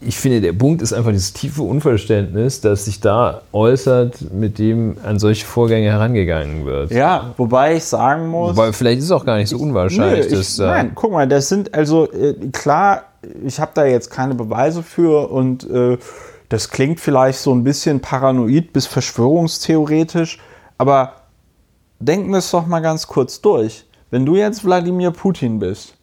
ich 0.00 0.16
finde, 0.16 0.40
der 0.40 0.52
Punkt 0.52 0.80
ist 0.80 0.92
einfach 0.92 1.10
dieses 1.10 1.32
tiefe 1.32 1.62
Unverständnis, 1.62 2.60
das 2.60 2.84
sich 2.84 3.00
da 3.00 3.42
äußert, 3.52 4.32
mit 4.32 4.58
dem 4.58 4.96
an 5.04 5.18
solche 5.18 5.44
Vorgänge 5.44 5.90
herangegangen 5.90 6.66
wird. 6.66 6.92
Ja, 6.92 7.34
wobei 7.36 7.76
ich 7.76 7.84
sagen 7.84 8.28
muss. 8.28 8.56
Wobei 8.56 8.72
vielleicht 8.72 8.98
ist 8.98 9.06
es 9.06 9.10
auch 9.10 9.24
gar 9.24 9.38
nicht 9.38 9.48
so 9.48 9.58
unwahrscheinlich. 9.58 10.26
Nö, 10.26 10.32
ich, 10.32 10.38
dass, 10.38 10.58
nein, 10.58 10.92
guck 10.94 11.12
mal, 11.12 11.26
das 11.26 11.48
sind 11.48 11.74
also 11.74 12.10
äh, 12.12 12.34
klar, 12.52 13.04
ich 13.44 13.58
habe 13.58 13.72
da 13.74 13.84
jetzt 13.86 14.10
keine 14.10 14.36
Beweise 14.36 14.84
für 14.84 15.30
und 15.30 15.68
äh, 15.68 15.98
das 16.48 16.70
klingt 16.70 17.00
vielleicht 17.00 17.40
so 17.40 17.52
ein 17.52 17.64
bisschen 17.64 18.00
paranoid 18.00 18.72
bis 18.72 18.86
verschwörungstheoretisch, 18.86 20.38
aber 20.78 21.14
denken 21.98 22.30
wir 22.30 22.38
es 22.38 22.52
doch 22.52 22.66
mal 22.66 22.80
ganz 22.80 23.08
kurz 23.08 23.40
durch. 23.40 23.84
Wenn 24.10 24.24
du 24.24 24.36
jetzt 24.36 24.64
Wladimir 24.64 25.10
Putin 25.10 25.58
bist 25.58 25.97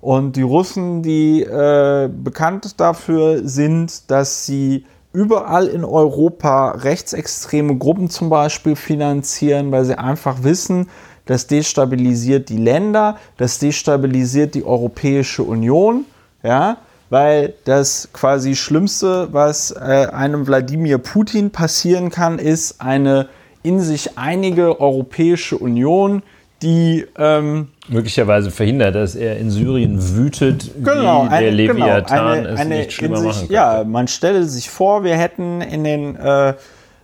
und 0.00 0.36
die 0.36 0.42
Russen, 0.42 1.02
die 1.02 1.42
äh, 1.42 2.08
bekannt 2.08 2.80
dafür 2.80 3.46
sind, 3.46 4.10
dass 4.10 4.46
sie 4.46 4.84
überall 5.12 5.66
in 5.66 5.84
Europa 5.84 6.70
rechtsextreme 6.70 7.76
Gruppen 7.76 8.08
zum 8.08 8.30
Beispiel 8.30 8.76
finanzieren, 8.76 9.72
weil 9.72 9.84
sie 9.84 9.98
einfach 9.98 10.42
wissen, 10.42 10.88
das 11.26 11.46
destabilisiert 11.46 12.48
die 12.48 12.56
Länder, 12.56 13.16
das 13.36 13.58
destabilisiert 13.58 14.54
die 14.54 14.64
Europäische 14.64 15.42
Union, 15.42 16.04
ja, 16.42 16.78
weil 17.10 17.54
das 17.64 18.08
quasi 18.12 18.54
Schlimmste, 18.54 19.28
was 19.32 19.72
äh, 19.72 20.06
einem 20.12 20.46
Wladimir 20.46 20.98
Putin 20.98 21.50
passieren 21.50 22.10
kann, 22.10 22.38
ist 22.38 22.80
eine 22.80 23.28
in 23.62 23.80
sich 23.80 24.16
einige 24.16 24.80
Europäische 24.80 25.58
Union, 25.58 26.22
die 26.62 27.06
ähm, 27.18 27.68
möglicherweise 27.88 28.50
verhindert, 28.50 28.94
dass 28.94 29.14
er 29.14 29.38
in 29.38 29.50
Syrien 29.50 30.16
wütet, 30.16 30.70
genau, 30.82 31.24
wie 31.24 31.28
der 31.28 31.38
eine, 31.38 31.66
genau, 31.66 31.86
Leviathan 31.86 32.26
eine, 32.26 32.48
es 32.48 32.60
eine 32.60 32.76
nicht 32.76 32.92
schlimmer 32.92 33.18
in 33.18 33.22
machen 33.22 33.32
sich, 33.32 33.40
könnte. 33.40 33.54
Ja, 33.54 33.84
man 33.84 34.08
stelle 34.08 34.44
sich 34.44 34.70
vor, 34.70 35.04
wir 35.04 35.16
hätten 35.16 35.60
in 35.60 35.84
den 35.84 36.16
äh, 36.16 36.54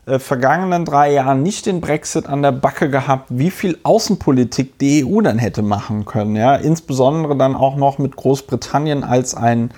äh, 0.07 0.21
vergangenen 0.21 0.85
drei 0.85 1.13
Jahren 1.13 1.43
nicht 1.43 1.67
den 1.67 1.81
Brexit 1.81 2.29
an 2.29 2.41
der 2.41 2.53
Backe 2.53 2.89
gehabt, 2.91 3.27
wie 3.31 3.51
viel 3.51 3.77
Außenpolitik 3.83 4.79
die 4.79 5.05
EU 5.05 5.21
dann 5.21 5.39
hätte 5.39 5.63
machen 5.63 6.05
können. 6.05 6.37
Ja, 6.37 6.55
insbesondere 6.55 7.37
dann 7.37 7.57
auch 7.57 7.77
noch 7.77 7.99
mit 7.99 8.15
Großbritannien 8.15 9.03
als 9.03 9.35
ein 9.35 9.71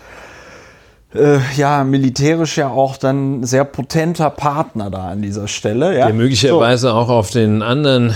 äh, 1.14 1.38
ja, 1.56 1.84
militärisch 1.84 2.58
ja 2.58 2.68
auch 2.68 2.98
dann 2.98 3.44
sehr 3.44 3.64
potenter 3.64 4.28
Partner 4.28 4.90
da 4.90 5.08
an 5.08 5.22
dieser 5.22 5.48
Stelle. 5.48 5.96
Ja? 5.96 6.06
Der 6.06 6.14
möglicherweise 6.14 6.92
auch 6.92 7.08
auf 7.08 7.30
den 7.30 7.62
anderen 7.62 8.12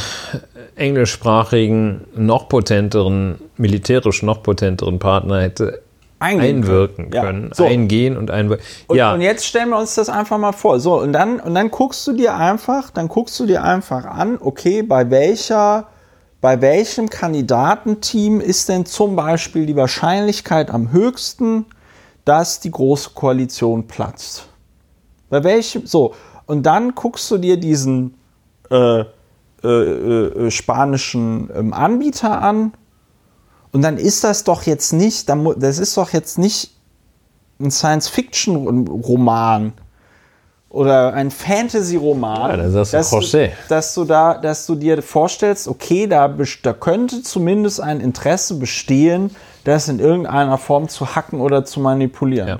englischsprachigen, 0.75 2.07
noch 2.15 2.49
potenteren, 2.49 3.39
militärisch 3.57 4.23
noch 4.23 4.43
potenteren 4.43 4.99
Partner 4.99 5.43
hätte 5.43 5.83
Eingehen 6.19 6.59
einwirken 6.59 7.11
können. 7.11 7.13
Ja, 7.13 7.23
können. 7.23 7.51
so. 7.53 7.65
Eingehen 7.65 8.17
und 8.17 8.31
einwirken. 8.31 8.65
Und, 8.87 8.97
ja, 8.97 9.13
und 9.13 9.21
jetzt 9.21 9.45
stellen 9.45 9.71
wir 9.71 9.79
uns 9.79 9.97
das 9.97 10.09
einfach 10.09 10.39
mal 10.39 10.53
vor. 10.53 10.79
So, 10.79 11.01
und 11.01 11.13
dann, 11.13 11.41
und 11.41 11.55
dann 11.55 11.71
guckst 11.71 12.07
du 12.07 12.13
dir 12.13 12.37
einfach, 12.37 12.91
dann 12.91 13.09
guckst 13.09 13.39
du 13.41 13.47
dir 13.47 13.65
einfach 13.65 14.05
an, 14.05 14.39
okay, 14.41 14.83
bei 14.83 15.11
welcher, 15.11 15.89
bei 16.41 16.61
welchem 16.61 17.11
Kandidatenteam 17.11 18.41
ist 18.41 18.69
denn 18.69 18.87
zum 18.87 19.17
Beispiel 19.17 19.67
die 19.67 19.77
Wahrscheinlichkeit 19.77 20.71
am 20.71 20.93
höchsten, 20.93 21.67
dass 22.25 22.61
die 22.61 22.71
große 22.71 23.11
Koalition 23.15 23.89
platzt? 23.89 24.47
Bei 25.29 25.43
welchem, 25.43 25.87
so, 25.87 26.15
und 26.47 26.65
dann 26.65 26.95
guckst 26.95 27.31
du 27.31 27.39
dir 27.39 27.57
diesen 27.57 28.15
äh, 28.71 29.05
äh, 29.65 29.69
äh, 29.69 30.51
spanischen 30.51 31.51
ähm, 31.55 31.73
Anbieter 31.73 32.43
an 32.43 32.73
und 33.73 33.83
dann 33.83 33.97
ist 33.97 34.25
das 34.25 34.45
doch 34.45 34.65
jetzt 34.65 34.93
nicht, 34.93 35.29
das 35.29 35.79
ist 35.79 35.97
doch 35.97 36.11
jetzt 36.11 36.39
nicht 36.39 36.73
ein 37.61 37.71
Science-Fiction-Roman 37.71 39.73
oder 40.69 41.13
ein 41.15 41.31
Fantasy-Roman, 41.31 42.51
Ja, 42.51 42.57
da 42.57 42.71
sagst 42.71 42.93
du 42.93 42.97
dass, 42.97 43.13
José. 43.13 43.51
dass 43.69 43.95
du 43.95 44.05
da, 44.05 44.39
dass 44.39 44.67
du 44.67 44.75
dir 44.75 45.03
vorstellst, 45.03 45.69
okay, 45.69 46.07
da, 46.07 46.35
da 46.63 46.73
könnte 46.73 47.23
zumindest 47.23 47.81
ein 47.81 48.01
Interesse 48.01 48.55
bestehen, 48.55 49.35
das 49.65 49.89
in 49.89 50.01
irgendeiner 50.01 50.59
Form 50.59 50.89
zu 50.89 51.15
hacken 51.15 51.41
oder 51.41 51.65
zu 51.65 51.81
manipulieren. 51.81 52.49
Ja. 52.49 52.59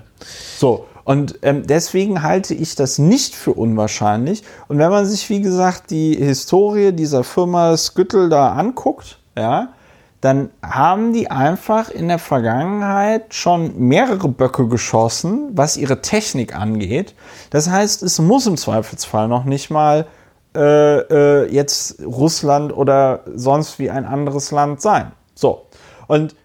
So. 0.59 0.87
Und 1.05 1.39
ähm, 1.43 1.67
deswegen 1.67 2.23
halte 2.23 2.55
ich 2.55 2.75
das 2.75 2.99
nicht 2.99 3.35
für 3.35 3.53
unwahrscheinlich. 3.53 4.43
Und 4.69 4.79
wenn 4.79 4.91
man 4.91 5.07
sich, 5.07 5.29
wie 5.31 5.41
gesagt, 5.41 5.91
die 5.91 6.15
Historie 6.15 6.93
dieser 6.93 7.25
Firma 7.25 7.77
Skyttel 7.77 8.29
da 8.29 8.53
anguckt, 8.53 9.19
ja, 9.37 9.73
dann 10.21 10.51
haben 10.63 11.13
die 11.13 11.31
einfach 11.33 11.91
in 11.91 12.07
der 12.07 12.21
Vergangenheit 12.21 13.35
schon 13.35 13.77
mehrere 13.77 14.29
Böcke 14.29 14.69
geschossen, 14.69 15.49
was 15.53 15.77
ihre 15.77 16.01
Technik 16.01 16.55
angeht. 16.55 17.17
Das 17.51 17.69
heißt, 17.69 18.05
es 18.05 18.21
muss 18.21 18.47
im 18.47 18.57
Zweifelsfall 18.57 19.27
noch 19.27 19.45
nicht 19.45 19.71
mal 19.71 20.07
äh, 20.55 20.99
äh, 20.99 21.53
jetzt 21.53 22.01
Russland 22.05 22.73
oder 22.77 23.25
sonst 23.35 23.81
wie 23.81 23.91
ein 23.91 24.05
anderes 24.05 24.53
Land 24.53 24.81
sein. 24.81 25.11
So. 25.35 25.67
Und 26.07 26.37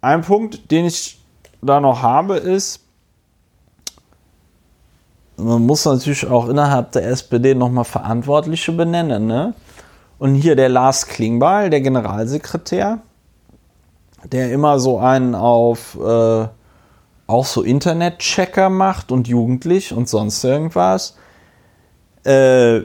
ein 0.00 0.22
Punkt, 0.22 0.72
den 0.72 0.86
ich 0.86 1.20
da 1.62 1.78
noch 1.78 2.02
habe, 2.02 2.36
ist, 2.36 2.80
man 5.42 5.66
muss 5.66 5.84
natürlich 5.84 6.26
auch 6.26 6.48
innerhalb 6.48 6.92
der 6.92 7.06
SPD 7.08 7.54
nochmal 7.54 7.84
Verantwortliche 7.84 8.72
benennen. 8.72 9.26
Ne? 9.26 9.54
Und 10.18 10.34
hier 10.34 10.56
der 10.56 10.68
Lars 10.68 11.06
Klingbeil, 11.06 11.70
der 11.70 11.80
Generalsekretär, 11.80 12.98
der 14.30 14.52
immer 14.52 14.78
so 14.78 14.98
einen 14.98 15.34
auf 15.34 15.98
äh, 16.00 16.46
auch 17.26 17.46
so 17.46 17.62
Internet-Checker 17.62 18.68
macht 18.68 19.12
und 19.12 19.28
jugendlich 19.28 19.92
und 19.92 20.08
sonst 20.08 20.42
irgendwas. 20.44 21.16
Äh, 22.24 22.80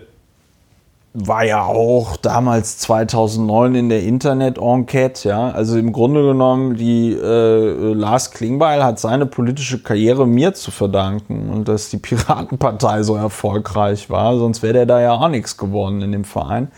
war 1.17 1.45
ja 1.45 1.63
auch 1.63 2.17
damals 2.17 2.77
2009 2.79 3.75
in 3.75 3.89
der 3.89 4.03
Internet-Enquete, 4.03 5.29
ja. 5.29 5.49
Also 5.49 5.77
im 5.77 5.93
Grunde 5.93 6.21
genommen, 6.21 6.75
die 6.75 7.13
äh, 7.13 7.93
Lars 7.93 8.31
Klingbeil 8.31 8.83
hat 8.83 8.99
seine 8.99 9.25
politische 9.25 9.81
Karriere 9.81 10.27
mir 10.27 10.53
zu 10.53 10.71
verdanken 10.71 11.49
und 11.49 11.69
dass 11.69 11.89
die 11.89 11.97
Piratenpartei 11.97 13.01
so 13.03 13.15
erfolgreich 13.15 14.09
war, 14.09 14.37
sonst 14.37 14.61
wäre 14.61 14.73
der 14.73 14.85
da 14.85 14.99
ja 14.99 15.13
auch 15.13 15.29
nichts 15.29 15.55
geworden 15.55 16.01
in 16.01 16.11
dem 16.11 16.25
Verein. 16.25 16.69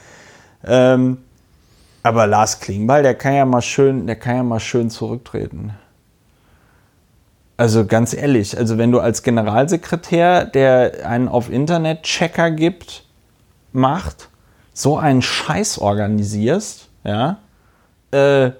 Ähm, 0.63 1.17
aber 2.03 2.27
Lars 2.27 2.59
Klingbeil, 2.59 3.01
der 3.01 3.15
kann 3.15 3.33
ja 3.33 3.45
mal 3.45 3.63
schön, 3.63 4.05
der 4.05 4.17
kann 4.17 4.35
ja 4.35 4.43
mal 4.43 4.59
schön 4.59 4.91
zurücktreten. 4.91 5.73
Also 7.57 7.87
ganz 7.87 8.13
ehrlich, 8.13 8.55
also 8.55 8.77
wenn 8.77 8.91
du 8.91 8.99
als 8.99 9.23
Generalsekretär, 9.23 10.45
der 10.45 11.07
einen 11.07 11.27
auf 11.27 11.49
Internet-Checker 11.49 12.51
gibt, 12.51 13.06
macht, 13.77 14.29
so 14.73 14.97
einen 14.97 15.21
Scheiß 15.21 15.79
organisierst, 15.79 16.89
ja, 17.03 17.37
äh, 18.11 18.51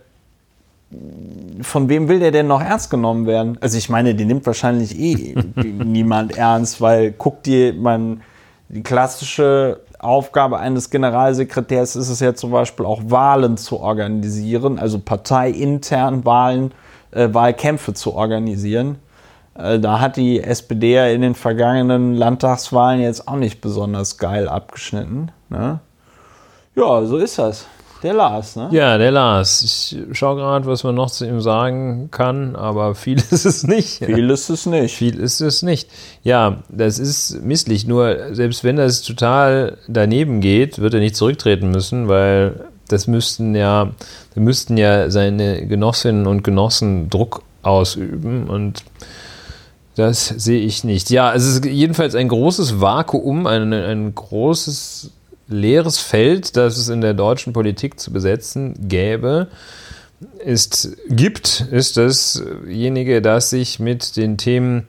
von 1.62 1.90
wem 1.90 2.08
will 2.08 2.20
der 2.20 2.32
denn 2.32 2.48
noch 2.48 2.62
ernst 2.62 2.90
genommen 2.90 3.28
werden? 3.28 3.58
Also 3.60 3.78
ich 3.78 3.90
meine, 3.90 4.16
den 4.16 4.28
nimmt 4.28 4.46
wahrscheinlich 4.46 4.98
eh 4.98 5.36
niemand 5.56 6.38
ernst, 6.38 6.80
weil 6.80 7.12
guck 7.12 7.44
dir, 7.44 7.74
man, 7.74 8.22
die 8.70 8.84
klassische 8.84 9.82
Aufgabe 10.00 10.60
eines 10.60 10.90
Generalsekretärs 10.90 11.96
ist 11.96 12.10
es 12.10 12.20
ja 12.20 12.36
zum 12.36 12.52
Beispiel 12.52 12.86
auch 12.86 13.02
Wahlen 13.08 13.58
zu 13.58 13.80
organisieren, 13.80 14.80
also 14.80 15.00
parteiintern 15.00 16.24
Wahlen, 16.24 16.72
äh, 17.12 17.34
Wahlkämpfe 17.34 17.94
zu 17.94 18.14
organisieren. 18.14 19.00
Äh, 19.58 19.80
da 19.80 20.00
hat 20.00 20.18
die 20.18 20.42
SPD 20.42 20.94
ja 20.94 21.08
in 21.08 21.22
den 21.22 21.36
vergangenen 21.36 22.14
Landtagswahlen 22.14 23.02
jetzt 23.02 23.28
auch 23.28 23.36
nicht 23.36 23.62
besonders 23.62 24.18
geil 24.18 24.48
abgeschnitten. 24.48 25.32
Ne? 25.50 25.80
Ja, 26.76 27.06
so 27.06 27.18
ist 27.18 27.40
das. 27.40 27.66
Der 28.04 28.14
Lars, 28.14 28.56
ne? 28.56 28.70
ja, 28.72 29.00
der 29.00 29.10
Lars. 29.10 29.64
Ich 29.64 29.98
schaue 30.16 30.36
gerade, 30.36 30.68
was 30.68 30.84
man 30.84 30.94
noch 30.94 31.10
zu 31.10 31.26
ihm 31.26 31.42
sagen 31.42 32.10
kann, 32.12 32.56
aber 32.56 32.94
viel 32.96 33.18
ist 33.18 33.46
es 33.46 33.64
nicht. 33.64 34.06
Viel 34.06 34.30
ist 34.30 34.50
es 34.50 34.68
nicht. 34.68 34.96
Viel 34.96 35.20
ist 35.20 35.42
es 35.42 35.64
nicht. 35.64 35.90
Ja, 36.22 36.58
das 36.70 37.00
ist 37.00 37.42
misslich. 37.42 37.88
Nur 37.88 38.36
selbst 38.36 38.64
wenn 38.64 38.76
das 38.76 39.02
total 39.02 39.78
daneben 39.88 40.42
geht, 40.42 40.78
wird 40.78 40.94
er 40.94 41.00
nicht 41.00 41.16
zurücktreten 41.16 41.72
müssen, 41.72 42.08
weil 42.08 42.68
das 42.88 43.08
müssten 43.08 43.56
ja, 43.56 43.90
da 44.36 44.42
müssten 44.42 44.78
ja 44.78 45.10
seine 45.10 45.66
Genossinnen 45.66 46.28
und 46.28 46.44
Genossen 46.44 47.10
Druck 47.10 47.42
ausüben 47.64 48.48
und 48.48 48.84
das 49.98 50.28
sehe 50.28 50.62
ich 50.62 50.84
nicht. 50.84 51.10
Ja, 51.10 51.34
es 51.34 51.46
ist 51.46 51.66
jedenfalls 51.66 52.16
ein 52.16 52.28
großes 52.28 52.80
Vakuum, 52.80 53.48
ein, 53.48 53.74
ein 53.74 54.14
großes 54.14 55.12
leeres 55.48 55.98
Feld, 56.00 56.56
das 56.56 56.78
es 56.78 56.90
in 56.90 57.02
der 57.02 57.14
deutschen 57.14 57.54
Politik 57.54 58.00
zu 58.00 58.12
besetzen 58.12 58.76
gäbe 58.88 59.48
ist, 60.44 60.98
gibt, 61.10 61.68
ist 61.72 61.98
dasjenige, 61.98 63.22
das 63.22 63.50
sich 63.50 63.80
mit 63.80 64.18
den 64.18 64.38
Themen, 64.38 64.88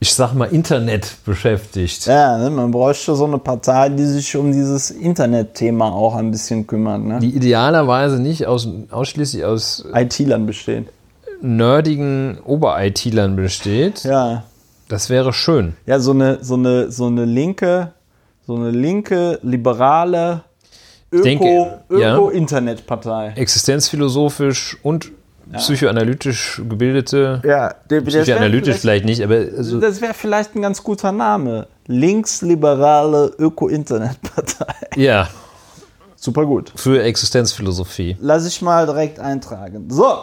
ich 0.00 0.14
sag 0.14 0.34
mal, 0.34 0.46
Internet 0.46 1.16
beschäftigt. 1.24 2.06
Ja, 2.06 2.38
ne, 2.38 2.50
man 2.50 2.70
bräuchte 2.70 3.14
so 3.14 3.24
eine 3.24 3.38
Partei, 3.38 3.88
die 3.90 4.04
sich 4.04 4.36
um 4.36 4.52
dieses 4.52 4.90
Internetthema 4.90 5.90
auch 5.90 6.16
ein 6.16 6.30
bisschen 6.30 6.66
kümmert. 6.66 7.02
Ne? 7.02 7.18
Die 7.20 7.34
idealerweise 7.34 8.20
nicht 8.20 8.46
aus, 8.46 8.68
ausschließlich 8.90 9.44
aus 9.44 9.84
IT-Lern 9.92 10.46
bestehen. 10.46 10.88
Nerdigen 11.40 12.38
Ober-IT-Lern 12.44 13.36
besteht. 13.36 14.04
Ja. 14.04 14.44
Das 14.88 15.10
wäre 15.10 15.32
schön. 15.32 15.74
Ja, 15.86 16.00
so 16.00 16.12
eine, 16.12 16.42
so 16.42 16.54
eine, 16.54 16.90
so 16.90 17.06
eine 17.06 17.24
linke, 17.24 17.92
so 18.46 18.56
eine 18.56 18.70
linke, 18.70 19.38
liberale 19.42 20.42
denke, 21.12 21.80
ja. 21.90 22.16
Öko-Internetpartei. 22.16 23.32
Existenzphilosophisch 23.36 24.76
und 24.82 25.12
psychoanalytisch 25.56 26.62
gebildete. 26.68 27.40
Ja, 27.44 27.74
der, 27.88 28.02
Psychoanalytisch 28.02 28.76
vielleicht 28.76 29.04
nicht, 29.04 29.22
aber 29.22 29.36
also, 29.36 29.80
Das 29.80 30.00
wäre 30.00 30.14
vielleicht 30.14 30.54
ein 30.54 30.62
ganz 30.62 30.82
guter 30.82 31.12
Name. 31.12 31.66
Linksliberale 31.86 33.32
Öko-Internetpartei. 33.38 34.74
ja, 34.96 35.28
Super 36.16 36.44
gut. 36.44 36.72
für 36.76 37.02
Existenzphilosophie. 37.02 38.16
Lass 38.20 38.46
ich 38.46 38.60
mal 38.60 38.84
direkt 38.86 39.18
eintragen. 39.18 39.88
So, 39.88 40.16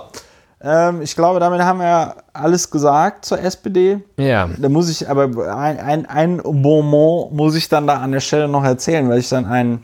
ähm, 0.61 1.01
ich 1.01 1.15
glaube, 1.15 1.39
damit 1.39 1.61
haben 1.61 1.79
wir 1.79 2.15
alles 2.33 2.71
gesagt 2.71 3.25
zur 3.25 3.39
SPD. 3.39 3.99
Ja, 4.17 4.49
Da 4.57 4.69
muss 4.69 4.89
ich 4.89 5.09
aber 5.09 5.25
ein, 5.55 5.79
ein, 5.79 6.05
ein 6.05 6.37
Bonbon 6.37 7.35
muss 7.35 7.55
ich 7.55 7.69
dann 7.69 7.87
da 7.87 7.97
an 7.97 8.11
der 8.11 8.21
Stelle 8.21 8.47
noch 8.47 8.63
erzählen, 8.63 9.07
weil 9.09 9.19
ich 9.19 9.29
dann 9.29 9.45
einen 9.45 9.83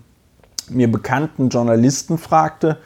mir 0.70 0.90
bekannten 0.90 1.50
Journalisten 1.50 2.18
fragte, 2.18 2.78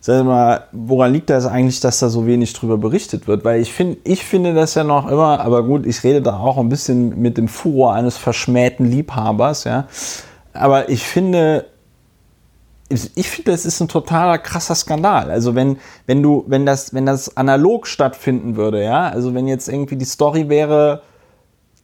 sag 0.00 0.24
mal, 0.24 0.64
woran 0.72 1.12
liegt 1.12 1.30
das 1.30 1.46
eigentlich, 1.46 1.80
dass 1.80 1.98
da 1.98 2.08
so 2.08 2.26
wenig 2.26 2.52
drüber 2.52 2.78
berichtet 2.78 3.26
wird? 3.26 3.44
Weil 3.44 3.60
ich 3.60 3.72
finde, 3.72 3.98
ich 4.04 4.24
finde 4.24 4.54
das 4.54 4.74
ja 4.74 4.84
noch 4.84 5.10
immer, 5.10 5.40
aber 5.40 5.64
gut, 5.64 5.84
ich 5.84 6.02
rede 6.04 6.22
da 6.22 6.38
auch 6.38 6.58
ein 6.58 6.68
bisschen 6.68 7.20
mit 7.20 7.36
dem 7.36 7.48
Furor 7.48 7.92
eines 7.92 8.16
verschmähten 8.16 8.86
Liebhabers, 8.86 9.64
ja. 9.64 9.86
Aber 10.52 10.88
ich 10.88 11.02
finde, 11.02 11.66
ich 12.88 13.28
finde, 13.28 13.50
das 13.50 13.66
ist 13.66 13.80
ein 13.80 13.88
totaler 13.88 14.38
krasser 14.38 14.74
Skandal. 14.76 15.30
Also 15.30 15.54
wenn, 15.54 15.78
wenn 16.06 16.22
du, 16.22 16.44
wenn 16.46 16.64
das, 16.66 16.94
wenn 16.94 17.04
das 17.06 17.36
analog 17.36 17.86
stattfinden 17.86 18.56
würde, 18.56 18.82
ja, 18.84 19.08
also 19.08 19.34
wenn 19.34 19.48
jetzt 19.48 19.68
irgendwie 19.68 19.96
die 19.96 20.04
Story 20.04 20.48
wäre, 20.48 21.02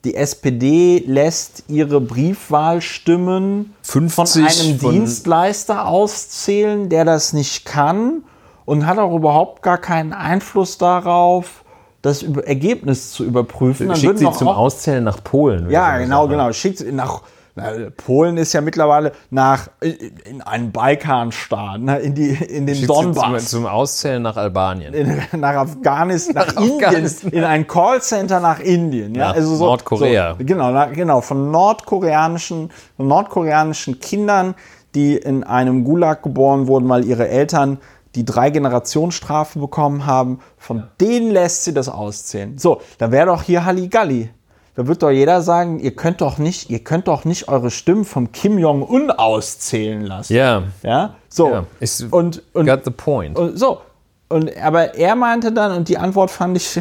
die 0.04 0.14
SPD 0.14 1.02
lässt 1.06 1.64
ihre 1.68 2.00
Briefwahlstimmen 2.00 3.74
von 3.82 4.02
einem 4.04 4.78
von- 4.78 4.92
Dienstleister 4.92 5.86
auszählen, 5.86 6.88
der 6.88 7.04
das 7.04 7.32
nicht 7.32 7.64
kann 7.64 8.22
und 8.64 8.86
hat 8.86 8.98
auch 8.98 9.14
überhaupt 9.14 9.62
gar 9.62 9.78
keinen 9.78 10.12
Einfluss 10.12 10.78
darauf, 10.78 11.64
das 12.00 12.22
Ergebnis 12.24 13.12
zu 13.12 13.24
überprüfen. 13.24 13.88
Dann 13.88 13.96
Schickt 13.96 14.18
sie 14.18 14.30
zum 14.32 14.48
auch- 14.48 14.56
Auszählen 14.56 15.04
nach 15.04 15.22
Polen. 15.22 15.70
ja, 15.70 15.98
genau, 15.98 16.26
genau. 16.28 16.52
Schickt 16.52 16.78
sie 16.78 16.90
nach 16.92 17.22
na, 17.54 17.90
Polen 17.96 18.38
ist 18.38 18.54
ja 18.54 18.62
mittlerweile 18.62 19.12
nach 19.30 19.68
in 19.80 20.40
einen 20.40 20.72
Balkanstaat, 20.72 21.80
ne, 21.80 21.98
in 21.98 22.14
die 22.14 22.30
in 22.30 22.66
den 22.66 22.74
sie 22.74 22.86
zum, 22.86 23.14
Donbass, 23.14 23.50
zum 23.50 23.66
Auszählen 23.66 24.22
nach 24.22 24.36
Albanien. 24.36 24.94
in, 24.94 25.20
nach 25.38 25.56
Afghanistan, 25.56 26.34
nach, 26.46 26.54
Nach 26.54 26.62
Indien, 26.62 27.10
in 27.30 27.44
ein 27.44 27.66
Callcenter 27.66 28.40
nach 28.40 28.58
Indien, 28.60 29.14
ja, 29.14 29.28
Nach 29.28 29.34
also 29.34 29.56
so, 29.56 29.66
Nordkorea. 29.66 30.36
So, 30.38 30.44
genau, 30.44 30.70
na, 30.70 30.86
genau, 30.86 31.20
von 31.20 31.50
nordkoreanischen, 31.50 32.70
von 32.96 33.06
nordkoreanischen 33.06 34.00
Kindern, 34.00 34.54
die 34.94 35.16
in 35.16 35.44
einem 35.44 35.84
Gulag 35.84 36.22
geboren 36.22 36.66
wurden, 36.66 36.88
weil 36.88 37.04
ihre 37.04 37.28
Eltern 37.28 37.78
die 38.14 38.24
drei 38.24 38.50
Generationsstrafe 38.50 39.58
bekommen 39.58 40.06
haben, 40.06 40.40
von 40.58 40.84
denen 41.00 41.30
lässt 41.30 41.64
sie 41.64 41.74
das 41.74 41.88
auszählen. 41.88 42.58
So, 42.58 42.80
da 42.98 43.10
wäre 43.10 43.26
doch 43.26 43.42
hier 43.42 43.64
Halligalli. 43.64 44.30
Da 44.74 44.86
wird 44.86 45.02
doch 45.02 45.10
jeder 45.10 45.42
sagen, 45.42 45.80
ihr 45.80 45.94
könnt 45.94 46.22
doch 46.22 46.38
nicht, 46.38 46.70
ihr 46.70 46.78
könnt 46.78 47.06
doch 47.06 47.26
nicht 47.26 47.48
eure 47.48 47.70
Stimmen 47.70 48.06
vom 48.06 48.32
Kim 48.32 48.58
Jong-un 48.58 49.10
auszählen 49.10 50.02
lassen. 50.02 50.32
Ja, 50.32 50.62
Ja, 50.82 51.16
so. 51.28 51.66
Ist- 51.78 52.10
und, 52.10 52.42
und, 52.54 52.66
got 52.66 52.84
the 52.84 52.90
point. 52.90 53.38
und 53.38 53.58
so. 53.58 53.80
Und, 54.28 54.56
aber 54.56 54.94
er 54.94 55.14
meinte 55.14 55.52
dann, 55.52 55.72
und 55.72 55.88
die 55.88 55.98
Antwort 55.98 56.30
fand 56.30 56.56
ich 56.56 56.80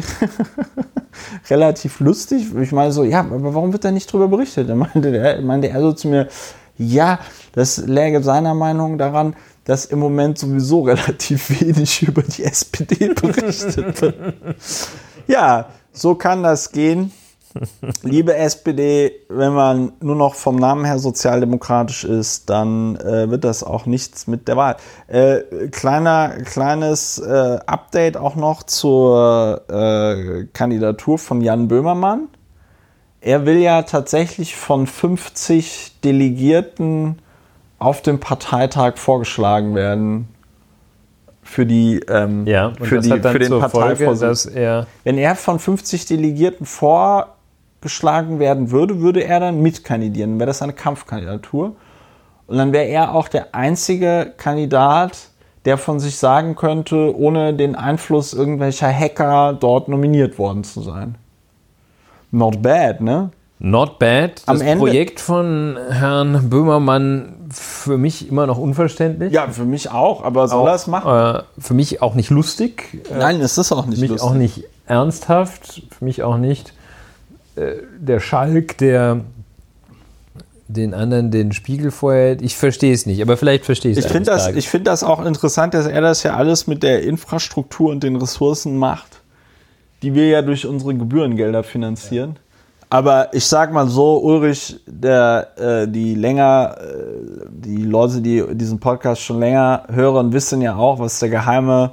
relativ 1.50 2.00
lustig. 2.00 2.46
Ich 2.58 2.72
meine 2.72 2.92
so, 2.92 3.04
ja, 3.04 3.20
aber 3.20 3.54
warum 3.54 3.72
wird 3.72 3.84
da 3.84 3.90
nicht 3.90 4.10
drüber 4.10 4.28
berichtet? 4.28 4.70
Da 4.70 4.74
meinte, 4.74 5.12
der, 5.12 5.42
meinte 5.42 5.68
er 5.68 5.80
so 5.82 5.92
zu 5.92 6.08
mir, 6.08 6.28
ja, 6.78 7.18
das 7.52 7.76
läge 7.76 8.22
seiner 8.22 8.54
Meinung 8.54 8.96
daran, 8.96 9.36
dass 9.64 9.84
im 9.84 9.98
Moment 9.98 10.38
sowieso 10.38 10.80
relativ 10.82 11.60
wenig 11.60 12.02
über 12.02 12.22
die 12.22 12.44
SPD 12.44 13.08
berichtet 13.12 14.00
wird. 14.00 14.34
ja, 15.26 15.66
so 15.92 16.14
kann 16.14 16.42
das 16.42 16.72
gehen. 16.72 17.12
Liebe 18.02 18.36
SPD, 18.36 19.12
wenn 19.28 19.52
man 19.52 19.92
nur 20.00 20.16
noch 20.16 20.34
vom 20.34 20.56
Namen 20.56 20.84
her 20.84 20.98
sozialdemokratisch 20.98 22.04
ist, 22.04 22.50
dann 22.50 22.96
äh, 22.96 23.30
wird 23.30 23.44
das 23.44 23.62
auch 23.62 23.86
nichts 23.86 24.26
mit 24.26 24.48
der 24.48 24.56
Wahl. 24.56 24.76
Äh, 25.08 25.68
kleiner, 25.70 26.30
kleines 26.44 27.18
äh, 27.18 27.58
Update 27.66 28.16
auch 28.16 28.36
noch 28.36 28.62
zur 28.62 29.62
äh, 29.68 30.44
Kandidatur 30.52 31.18
von 31.18 31.40
Jan 31.40 31.68
Böhmermann. 31.68 32.28
Er 33.20 33.46
will 33.46 33.58
ja 33.58 33.82
tatsächlich 33.82 34.56
von 34.56 34.86
50 34.86 36.00
Delegierten 36.02 37.20
auf 37.78 38.02
dem 38.02 38.20
Parteitag 38.20 38.96
vorgeschlagen 38.96 39.74
werden 39.74 40.28
für 41.42 41.66
die 41.66 42.00
ähm, 42.08 42.46
Ja, 42.46 42.72
für, 42.80 43.00
die, 43.00 43.10
für 43.10 43.38
den 43.38 43.48
Folge, 43.48 43.68
Parteivorsitz. 43.68 44.44
dass 44.44 44.46
er 44.46 44.86
Wenn 45.04 45.18
er 45.18 45.34
von 45.36 45.58
50 45.58 46.06
Delegierten 46.06 46.66
vorgeschlagen 47.82 48.38
werden 48.38 48.70
würde, 48.70 49.00
würde 49.00 49.24
er 49.24 49.40
dann 49.40 49.60
mitkandidieren. 49.60 50.32
Dann 50.32 50.38
wäre 50.40 50.46
das 50.46 50.62
eine 50.62 50.72
Kampfkandidatur. 50.72 51.74
Und 52.46 52.56
dann 52.58 52.72
wäre 52.72 52.84
er 52.86 53.12
auch 53.14 53.26
der 53.28 53.54
einzige 53.54 54.32
Kandidat, 54.36 55.28
der 55.64 55.78
von 55.78 55.98
sich 55.98 56.16
sagen 56.16 56.54
könnte, 56.54 57.16
ohne 57.16 57.54
den 57.54 57.74
Einfluss 57.74 58.34
irgendwelcher 58.34 58.92
Hacker 58.92 59.56
dort 59.58 59.88
nominiert 59.88 60.38
worden 60.38 60.62
zu 60.64 60.80
sein. 60.80 61.16
Not 62.30 62.62
bad, 62.62 63.00
ne? 63.00 63.30
Not 63.58 63.98
bad. 63.98 64.42
Am 64.46 64.58
Das 64.58 64.66
Ende- 64.66 64.78
Projekt 64.84 65.20
von 65.20 65.76
Herrn 65.90 66.48
Böhmermann 66.50 67.34
für 67.50 67.96
mich 67.98 68.28
immer 68.28 68.46
noch 68.46 68.58
unverständlich. 68.58 69.32
Ja, 69.32 69.48
für 69.48 69.64
mich 69.64 69.90
auch, 69.90 70.24
aber 70.24 70.46
soll 70.48 70.68
er 70.68 70.74
es 70.74 70.86
machen? 70.86 71.36
Äh, 71.36 71.42
für 71.60 71.74
mich 71.74 72.00
auch 72.02 72.14
nicht 72.14 72.30
lustig. 72.30 73.02
Nein, 73.16 73.40
es 73.40 73.58
ist 73.58 73.70
auch 73.72 73.86
nicht 73.86 73.96
für 73.96 74.00
mich 74.02 74.10
lustig. 74.10 74.28
auch 74.30 74.34
nicht 74.34 74.64
ernsthaft. 74.86 75.82
Für 75.96 76.04
mich 76.04 76.22
auch 76.22 76.38
nicht 76.38 76.72
der 77.56 78.20
Schalk, 78.20 78.78
der 78.78 79.20
den 80.72 80.94
anderen 80.94 81.30
den 81.30 81.52
Spiegel 81.52 81.90
vorhält. 81.90 82.42
Ich 82.42 82.56
verstehe 82.56 82.92
es 82.92 83.06
nicht, 83.06 83.22
aber 83.22 83.36
vielleicht 83.36 83.64
verstehe 83.64 83.92
ich 83.92 83.98
es 83.98 84.06
Ich 84.06 84.10
finde 84.10 84.30
das, 84.30 84.48
ich 84.48 84.68
find 84.68 84.86
das 84.86 85.04
auch 85.04 85.24
interessant, 85.24 85.74
dass 85.74 85.86
er 85.86 86.00
das 86.00 86.22
ja 86.22 86.34
alles 86.34 86.66
mit 86.66 86.82
der 86.82 87.02
Infrastruktur 87.02 87.90
und 87.90 88.02
den 88.02 88.16
Ressourcen 88.16 88.76
macht, 88.76 89.20
die 90.02 90.14
wir 90.14 90.28
ja 90.28 90.42
durch 90.42 90.66
unsere 90.66 90.94
Gebührengelder 90.94 91.62
finanzieren. 91.62 92.36
Aber 92.90 93.32
ich 93.32 93.46
sag 93.46 93.72
mal 93.72 93.88
so, 93.88 94.18
Ulrich, 94.22 94.80
der, 94.86 95.48
äh, 95.56 95.88
die 95.88 96.14
länger, 96.14 96.76
äh, 96.78 97.46
die 97.50 97.84
Leute, 97.84 98.20
die 98.20 98.44
diesen 98.52 98.80
Podcast 98.80 99.22
schon 99.22 99.40
länger 99.40 99.84
hören, 99.90 100.32
wissen 100.34 100.60
ja 100.60 100.76
auch, 100.76 100.98
was 100.98 101.18
der 101.18 101.30
geheime 101.30 101.92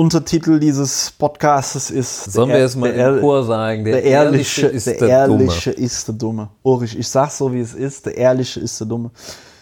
Untertitel 0.00 0.58
dieses 0.58 1.12
Podcasts 1.18 1.90
ist. 1.90 2.32
Sollen 2.32 2.48
Der- 2.48 2.58
wir 2.58 2.64
es 2.64 2.74
mal 2.74 2.90
der- 2.90 3.16
im 3.16 3.20
Chor 3.20 3.44
sagen? 3.44 3.84
der 3.84 4.02
Ehrliche, 4.02 4.66
ist 4.68 4.86
der, 4.86 4.94
der 4.94 5.08
Ehrliche 5.08 5.70
ist 5.72 6.08
der 6.08 6.14
Dumme. 6.14 6.48
Ulrich, 6.62 6.98
ich 6.98 7.06
sag's 7.06 7.36
so, 7.36 7.52
wie 7.52 7.60
es 7.60 7.74
ist. 7.74 8.06
Der 8.06 8.16
Ehrliche 8.16 8.60
ist 8.60 8.80
der 8.80 8.86
Dumme. 8.86 9.10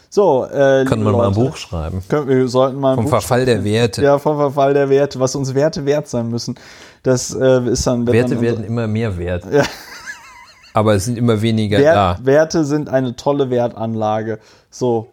So, 0.09 0.45
äh, 0.45 0.85
Können 0.85 1.03
wir 1.05 1.11
mal 1.11 1.27
ein 1.27 1.35
Leute, 1.35 1.41
Buch 1.51 1.57
schreiben. 1.57 2.03
Können, 2.09 2.29
wir 2.29 2.47
sollten 2.47 2.79
mal 2.79 2.91
ein 2.93 2.95
Vom 2.95 3.05
Buch 3.07 3.11
Verfall 3.11 3.45
der 3.47 3.65
Werte. 3.65 4.01
ja, 4.01 4.17
vom 4.19 4.37
Verfall 4.37 4.75
der 4.75 4.89
Werte, 4.89 5.19
was 5.19 5.35
uns 5.35 5.53
Werte 5.57 5.85
wert 5.85 6.07
sein 6.07 6.29
müssen. 6.29 6.55
Das 7.03 7.35
äh, 7.35 7.69
ist 7.69 7.85
dann. 7.89 8.07
Werte 8.07 8.35
dann 8.37 8.41
werden 8.41 8.65
immer 8.65 8.87
mehr 8.87 9.19
wert. 9.19 9.45
Ja. 9.53 9.65
Aber 10.73 10.95
es 10.95 11.05
sind 11.05 11.19
immer 11.19 11.43
weniger 11.43 11.79
Wert, 11.79 11.97
da. 11.97 12.19
Werte 12.23 12.65
sind 12.65 12.89
eine 12.89 13.17
tolle 13.17 13.51
Wertanlage. 13.51 14.39
So. 14.71 15.09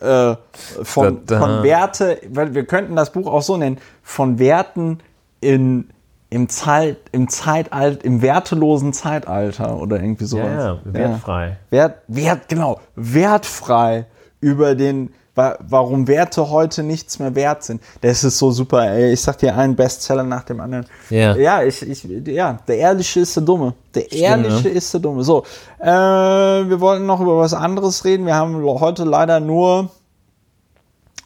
Äh, 0.00 0.36
von, 0.82 1.26
von 1.26 1.62
Werte, 1.64 2.20
weil 2.30 2.54
wir 2.54 2.64
könnten 2.64 2.94
das 2.94 3.10
Buch 3.10 3.26
auch 3.26 3.42
so 3.42 3.56
nennen, 3.56 3.78
von 4.02 4.38
Werten 4.38 4.98
in, 5.40 5.88
im, 6.30 6.48
Zeit, 6.48 6.98
im 7.10 7.28
Zeitalter, 7.28 8.04
im 8.04 8.22
wertelosen 8.22 8.92
Zeitalter 8.92 9.76
oder 9.76 10.00
irgendwie 10.00 10.26
sowas. 10.26 10.46
Ja, 10.46 10.74
ja, 10.74 10.80
wertfrei. 10.84 11.56
Wert, 11.70 12.02
Wert, 12.06 12.48
genau, 12.48 12.80
wertfrei 12.94 14.06
über 14.40 14.76
den, 14.76 15.12
warum 15.38 16.06
Werte 16.08 16.50
heute 16.50 16.82
nichts 16.82 17.18
mehr 17.18 17.34
wert 17.34 17.64
sind. 17.64 17.80
Das 18.00 18.24
ist 18.24 18.38
so 18.38 18.50
super, 18.50 18.90
ey. 18.90 19.12
Ich 19.12 19.20
sag 19.20 19.38
dir 19.38 19.56
einen 19.56 19.76
Bestseller 19.76 20.24
nach 20.24 20.44
dem 20.44 20.60
anderen. 20.60 20.86
Ja. 21.10 21.36
Ja, 21.36 21.62
ich, 21.62 21.82
ich, 21.82 22.04
ja, 22.26 22.58
der 22.66 22.78
Ehrliche 22.78 23.20
ist 23.20 23.36
der 23.36 23.44
Dumme. 23.44 23.74
Der 23.94 24.10
Ehrliche 24.12 24.68
ne? 24.68 24.74
ist 24.74 24.92
der 24.92 25.00
Dumme. 25.00 25.22
So, 25.22 25.44
äh, 25.80 25.86
wir 25.86 26.80
wollten 26.80 27.06
noch 27.06 27.20
über 27.20 27.38
was 27.38 27.54
anderes 27.54 28.04
reden. 28.04 28.26
Wir 28.26 28.34
haben 28.34 28.62
heute 28.62 29.04
leider 29.04 29.40
nur 29.40 29.90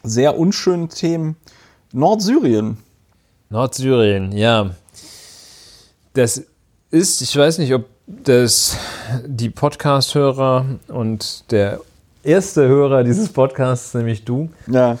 sehr 0.03 0.37
unschöne 0.37 0.87
Themen. 0.87 1.35
Nordsyrien. 1.91 2.77
Nordsyrien, 3.49 4.31
ja. 4.31 4.71
Das 6.13 6.43
ist, 6.91 7.21
ich 7.21 7.35
weiß 7.35 7.57
nicht, 7.57 7.73
ob 7.73 7.85
das 8.07 8.77
die 9.25 9.49
Podcast-Hörer 9.49 10.65
und 10.87 11.51
der 11.51 11.79
erste 12.23 12.67
Hörer 12.67 13.03
dieses 13.03 13.29
Podcasts, 13.29 13.93
nämlich 13.93 14.25
du, 14.25 14.49
Ja. 14.67 14.97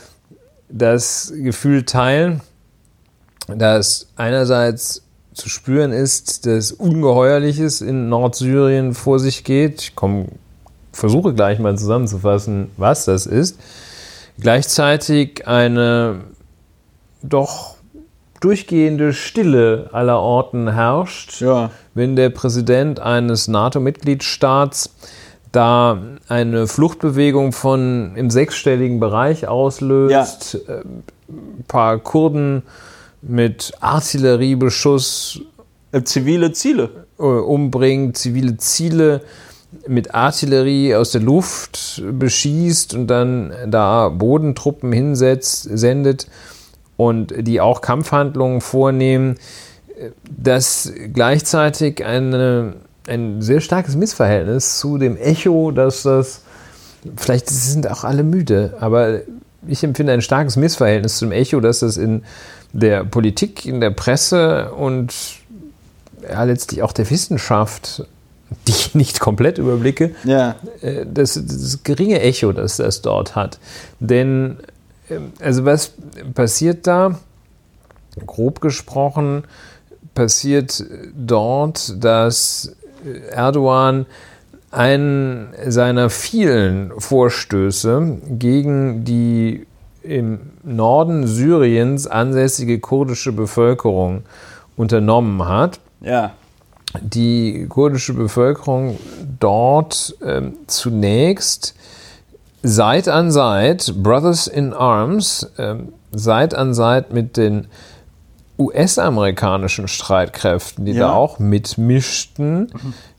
das 0.69 1.33
Gefühl 1.35 1.83
teilen, 1.83 2.41
dass 3.47 4.07
einerseits 4.15 5.03
zu 5.33 5.49
spüren 5.49 5.91
ist, 5.91 6.45
dass 6.45 6.71
Ungeheuerliches 6.71 7.81
in 7.81 8.07
Nordsyrien 8.09 8.93
vor 8.93 9.19
sich 9.19 9.43
geht. 9.43 9.81
Ich 9.81 9.95
komm, 9.95 10.27
versuche 10.91 11.33
gleich 11.33 11.59
mal 11.59 11.77
zusammenzufassen, 11.77 12.69
was 12.77 13.05
das 13.05 13.25
ist. 13.25 13.57
Gleichzeitig 14.39 15.47
eine 15.47 16.21
doch 17.23 17.75
durchgehende 18.41 19.13
Stille 19.13 19.89
aller 19.93 20.19
Orten 20.19 20.73
herrscht 20.73 21.39
Ja. 21.41 21.71
wenn 21.93 22.15
der 22.15 22.29
Präsident 22.29 22.99
eines 22.99 23.47
NATO-Mitgliedstaats 23.47 24.89
da 25.53 26.01
eine 26.27 26.67
Fluchtbewegung 26.67 27.53
von 27.53 28.15
im 28.15 28.29
sechsstelligen 28.29 28.99
Bereich 28.99 29.47
auslöst, 29.47 30.59
äh, 30.67 30.81
ein 31.29 31.63
paar 31.67 31.99
Kurden 31.99 32.63
mit 33.21 33.71
Artilleriebeschuss 33.79 35.39
Äh, 35.93 36.03
Zivile 36.03 36.51
Ziele. 36.51 36.89
äh, 37.19 37.23
umbringt, 37.23 38.17
zivile 38.17 38.57
Ziele 38.57 39.21
mit 39.87 40.13
Artillerie 40.13 40.95
aus 40.95 41.11
der 41.11 41.21
Luft 41.21 42.03
beschießt 42.11 42.93
und 42.93 43.07
dann 43.07 43.53
da 43.67 44.09
Bodentruppen 44.09 44.91
hinsetzt, 44.91 45.63
sendet 45.71 46.27
und 46.97 47.33
die 47.47 47.59
auch 47.61 47.81
Kampfhandlungen 47.81 48.61
vornehmen, 48.61 49.35
dass 50.29 50.91
gleichzeitig 51.13 52.05
eine, 52.05 52.73
ein 53.07 53.41
sehr 53.41 53.59
starkes 53.61 53.95
Missverhältnis 53.95 54.79
zu 54.79 54.97
dem 54.97 55.17
Echo, 55.17 55.71
das 55.71 56.03
das 56.03 56.41
vielleicht 57.17 57.49
sind 57.49 57.89
auch 57.89 58.03
alle 58.03 58.23
müde, 58.23 58.75
aber 58.79 59.21
ich 59.67 59.83
empfinde 59.83 60.13
ein 60.13 60.21
starkes 60.21 60.55
Missverhältnis 60.55 61.17
zum 61.17 61.31
Echo, 61.31 61.59
dass 61.59 61.79
das 61.79 61.97
in 61.97 62.23
der 62.71 63.03
Politik, 63.03 63.65
in 63.65 63.81
der 63.81 63.91
Presse 63.91 64.71
und 64.71 65.13
ja, 66.29 66.43
letztlich 66.43 66.81
auch 66.81 66.93
der 66.93 67.09
Wissenschaft, 67.09 68.05
die 68.67 68.71
ich 68.71 68.95
nicht 68.95 69.19
komplett 69.19 69.57
überblicke, 69.57 70.15
Ja. 70.23 70.55
äh, 70.81 71.05
das, 71.11 71.33
das 71.33 71.83
geringe 71.83 72.21
Echo, 72.21 72.51
das 72.53 72.77
das 72.77 73.01
dort 73.01 73.35
hat. 73.35 73.59
Denn, 73.99 74.57
ähm, 75.09 75.33
also 75.39 75.65
was 75.65 75.91
passiert 76.33 76.87
da? 76.87 77.19
Grob 78.25 78.61
gesprochen 78.61 79.43
passiert 80.13 80.83
dort, 81.15 82.01
dass 82.03 82.75
Erdogan 83.31 84.05
einen 84.71 85.53
seiner 85.67 86.09
vielen 86.09 86.91
Vorstöße 86.97 88.17
gegen 88.39 89.03
die 89.05 89.67
im 90.01 90.39
Norden 90.63 91.27
Syriens 91.27 92.07
ansässige 92.07 92.79
kurdische 92.79 93.31
Bevölkerung 93.31 94.23
unternommen 94.75 95.47
hat 95.47 95.79
Ja. 96.01 96.31
die 97.01 97.67
kurdische 97.69 98.13
Bevölkerung 98.13 98.97
dort 99.39 100.15
ähm, 100.25 100.53
zunächst 100.67 101.75
Seit 102.65 103.09
an 103.09 103.29
Seit, 103.29 103.93
Brothers 104.01 104.47
in 104.47 104.73
Arms, 104.73 105.51
ähm, 105.57 105.89
Seit 106.13 106.55
an 106.55 106.73
Seit 106.73 107.11
mit 107.13 107.35
den 107.37 107.67
US-amerikanischen 108.59 109.87
Streitkräften, 109.87 110.85
die 110.85 110.91
Ja. 110.93 111.07
da 111.07 111.13
auch 111.13 111.39
mitmischten, 111.39 112.71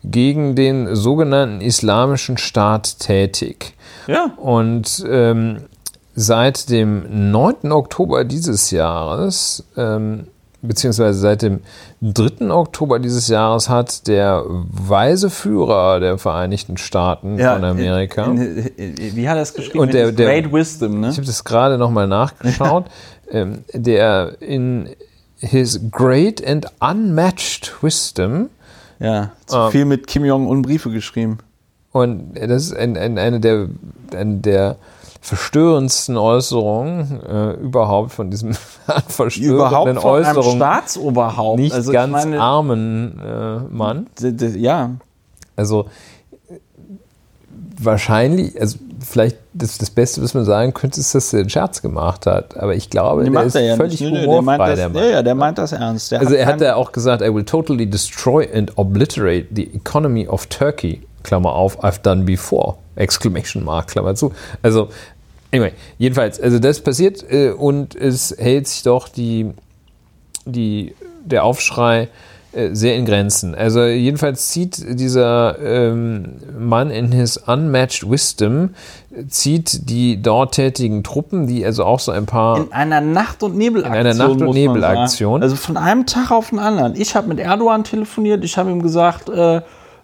gegen 0.04 0.54
den 0.54 0.94
sogenannten 0.94 1.60
Islamischen 1.60 2.38
Staat 2.38 2.98
tätig. 3.00 3.74
Ja. 4.06 4.30
Und 4.36 5.04
ähm, 5.08 5.62
seit 6.14 6.70
dem 6.70 7.30
9. 7.32 7.72
Oktober 7.72 8.24
dieses 8.24 8.70
Jahres, 8.70 9.64
ähm, 9.76 10.28
beziehungsweise 10.62 11.18
seit 11.18 11.42
dem 11.42 11.60
3. 12.00 12.50
Oktober 12.50 12.98
dieses 12.98 13.28
Jahres, 13.28 13.68
hat 13.68 14.06
der 14.06 14.44
weise 14.46 15.28
Führer 15.30 16.00
der 16.00 16.16
Vereinigten 16.18 16.76
Staaten 16.76 17.38
ja. 17.38 17.54
von 17.54 17.64
Amerika, 17.64 18.24
In, 18.26 18.38
in, 18.76 18.94
in, 18.96 19.16
wie 19.16 19.28
hat 19.28 19.36
er 19.36 19.42
es 19.42 19.52
geschrieben? 19.54 19.80
Und 19.80 19.92
der- 19.94 20.12
der- 20.12 20.26
Great 20.40 20.52
Wisdom, 20.52 21.00
ne? 21.00 21.08
ich 21.10 21.16
habe 21.16 21.26
das 21.26 21.42
gerade 21.44 21.76
nochmal 21.76 22.06
nachgeschaut, 22.08 22.84
ähm, 23.30 23.64
der 23.72 24.36
in 24.40 24.88
his 25.44 25.80
great 25.90 26.44
and 26.46 26.66
unmatched 26.80 27.72
wisdom 27.82 28.50
Ja. 29.00 29.32
Zu 29.46 29.56
Ähm. 29.56 29.70
viel 29.70 29.84
mit 29.84 30.06
Kim 30.06 30.24
Jong-un 30.24 30.62
Briefe 30.62 30.90
geschrieben. 30.90 31.38
Und 31.92 32.34
das 32.34 32.64
ist 32.66 32.76
ein, 32.76 32.96
ein, 32.96 33.18
eine, 33.18 33.40
der, 33.40 33.68
eine 34.14 34.36
der 34.38 34.76
verstörendsten 35.20 36.16
Äußerungen 36.16 37.20
äh, 37.22 37.52
überhaupt 37.52 38.12
von 38.12 38.30
diesem 38.30 38.54
verstörenden 39.08 39.56
Überhaupt 39.56 39.88
von 39.88 39.98
einem 39.98 40.04
Äußerungen 40.04 40.56
Staatsoberhaupt. 40.56 41.60
nicht 41.60 41.72
also 41.72 41.92
ganz 41.92 42.12
meine, 42.12 42.40
armen 42.40 43.20
äh, 43.24 43.58
Mann. 43.70 44.06
Ja. 44.56 44.90
Also 45.56 45.86
wahrscheinlich, 47.78 48.60
also 48.60 48.78
vielleicht 49.04 49.36
das, 49.52 49.78
das 49.78 49.90
Beste, 49.90 50.22
was 50.22 50.34
man 50.34 50.44
sagen 50.44 50.74
könnte, 50.74 51.00
ist, 51.00 51.14
dass 51.14 51.32
er 51.32 51.40
einen 51.40 51.50
Scherz 51.50 51.82
gemacht 51.82 52.26
hat. 52.26 52.56
Aber 52.56 52.74
ich 52.74 52.90
glaube, 52.90 53.22
der 53.22 53.32
macht 53.32 53.46
ist 53.46 53.54
er 53.56 53.62
ja 53.62 53.76
völlig 53.76 54.00
nicht. 54.00 54.12
Nö, 54.12 54.20
der 54.20 54.42
meint 54.42 54.60
humorfrei, 54.60 54.68
das, 54.70 54.78
der 54.78 54.88
Mann. 54.88 55.10
Ja, 55.10 55.22
der 55.22 55.34
meint 55.34 55.58
das 55.58 55.72
ernst. 55.72 56.12
Der 56.12 56.20
Also 56.20 56.34
er 56.34 56.46
hat 56.46 56.60
ja 56.60 56.74
auch 56.76 56.92
gesagt, 56.92 57.22
I 57.22 57.34
will 57.34 57.44
totally 57.44 57.88
destroy 57.88 58.48
and 58.52 58.76
obliterate 58.76 59.46
the 59.54 59.74
economy 59.74 60.26
of 60.26 60.46
Turkey. 60.46 61.02
Klammer 61.22 61.54
auf, 61.54 61.82
I've 61.82 62.00
done 62.02 62.24
before. 62.24 62.76
Exclamation 62.96 63.64
mark, 63.64 63.88
Klammer 63.88 64.14
zu. 64.14 64.32
Also, 64.62 64.90
anyway, 65.52 65.72
jedenfalls, 65.98 66.40
also 66.40 66.58
das 66.58 66.80
passiert 66.80 67.24
äh, 67.30 67.50
und 67.50 67.94
es 67.94 68.34
hält 68.38 68.68
sich 68.68 68.82
doch 68.82 69.08
die, 69.08 69.50
die, 70.44 70.94
der 71.24 71.44
Aufschrei 71.44 72.08
sehr 72.72 72.96
in 72.96 73.04
Grenzen. 73.04 73.54
Also 73.54 73.84
jedenfalls 73.84 74.48
zieht 74.48 74.98
dieser 75.00 75.58
ähm, 75.58 76.36
Mann 76.58 76.90
in 76.90 77.10
his 77.12 77.36
unmatched 77.36 78.08
wisdom, 78.08 78.70
äh, 79.10 79.26
zieht 79.26 79.88
die 79.90 80.22
dort 80.22 80.54
tätigen 80.54 81.02
Truppen, 81.02 81.46
die 81.46 81.64
also 81.64 81.84
auch 81.84 82.00
so 82.00 82.12
ein 82.12 82.26
paar 82.26 82.58
in 82.58 82.72
einer 82.72 83.00
Nacht- 83.00 83.42
und 83.42 83.56
Nebelaktion. 83.56 83.94
In 84.00 84.06
einer 84.06 84.14
Nacht- 84.14 84.40
und 84.40 84.50
Nebelaktion. 84.54 85.42
Also 85.42 85.56
von 85.56 85.76
einem 85.76 86.06
Tag 86.06 86.30
auf 86.30 86.50
den 86.50 86.58
anderen. 86.58 86.94
Ich 86.96 87.16
habe 87.16 87.28
mit 87.28 87.38
Erdogan 87.40 87.84
telefoniert, 87.84 88.44
ich 88.44 88.56
habe 88.56 88.70
ihm 88.70 88.82
gesagt, 88.82 89.28
äh, 89.28 89.56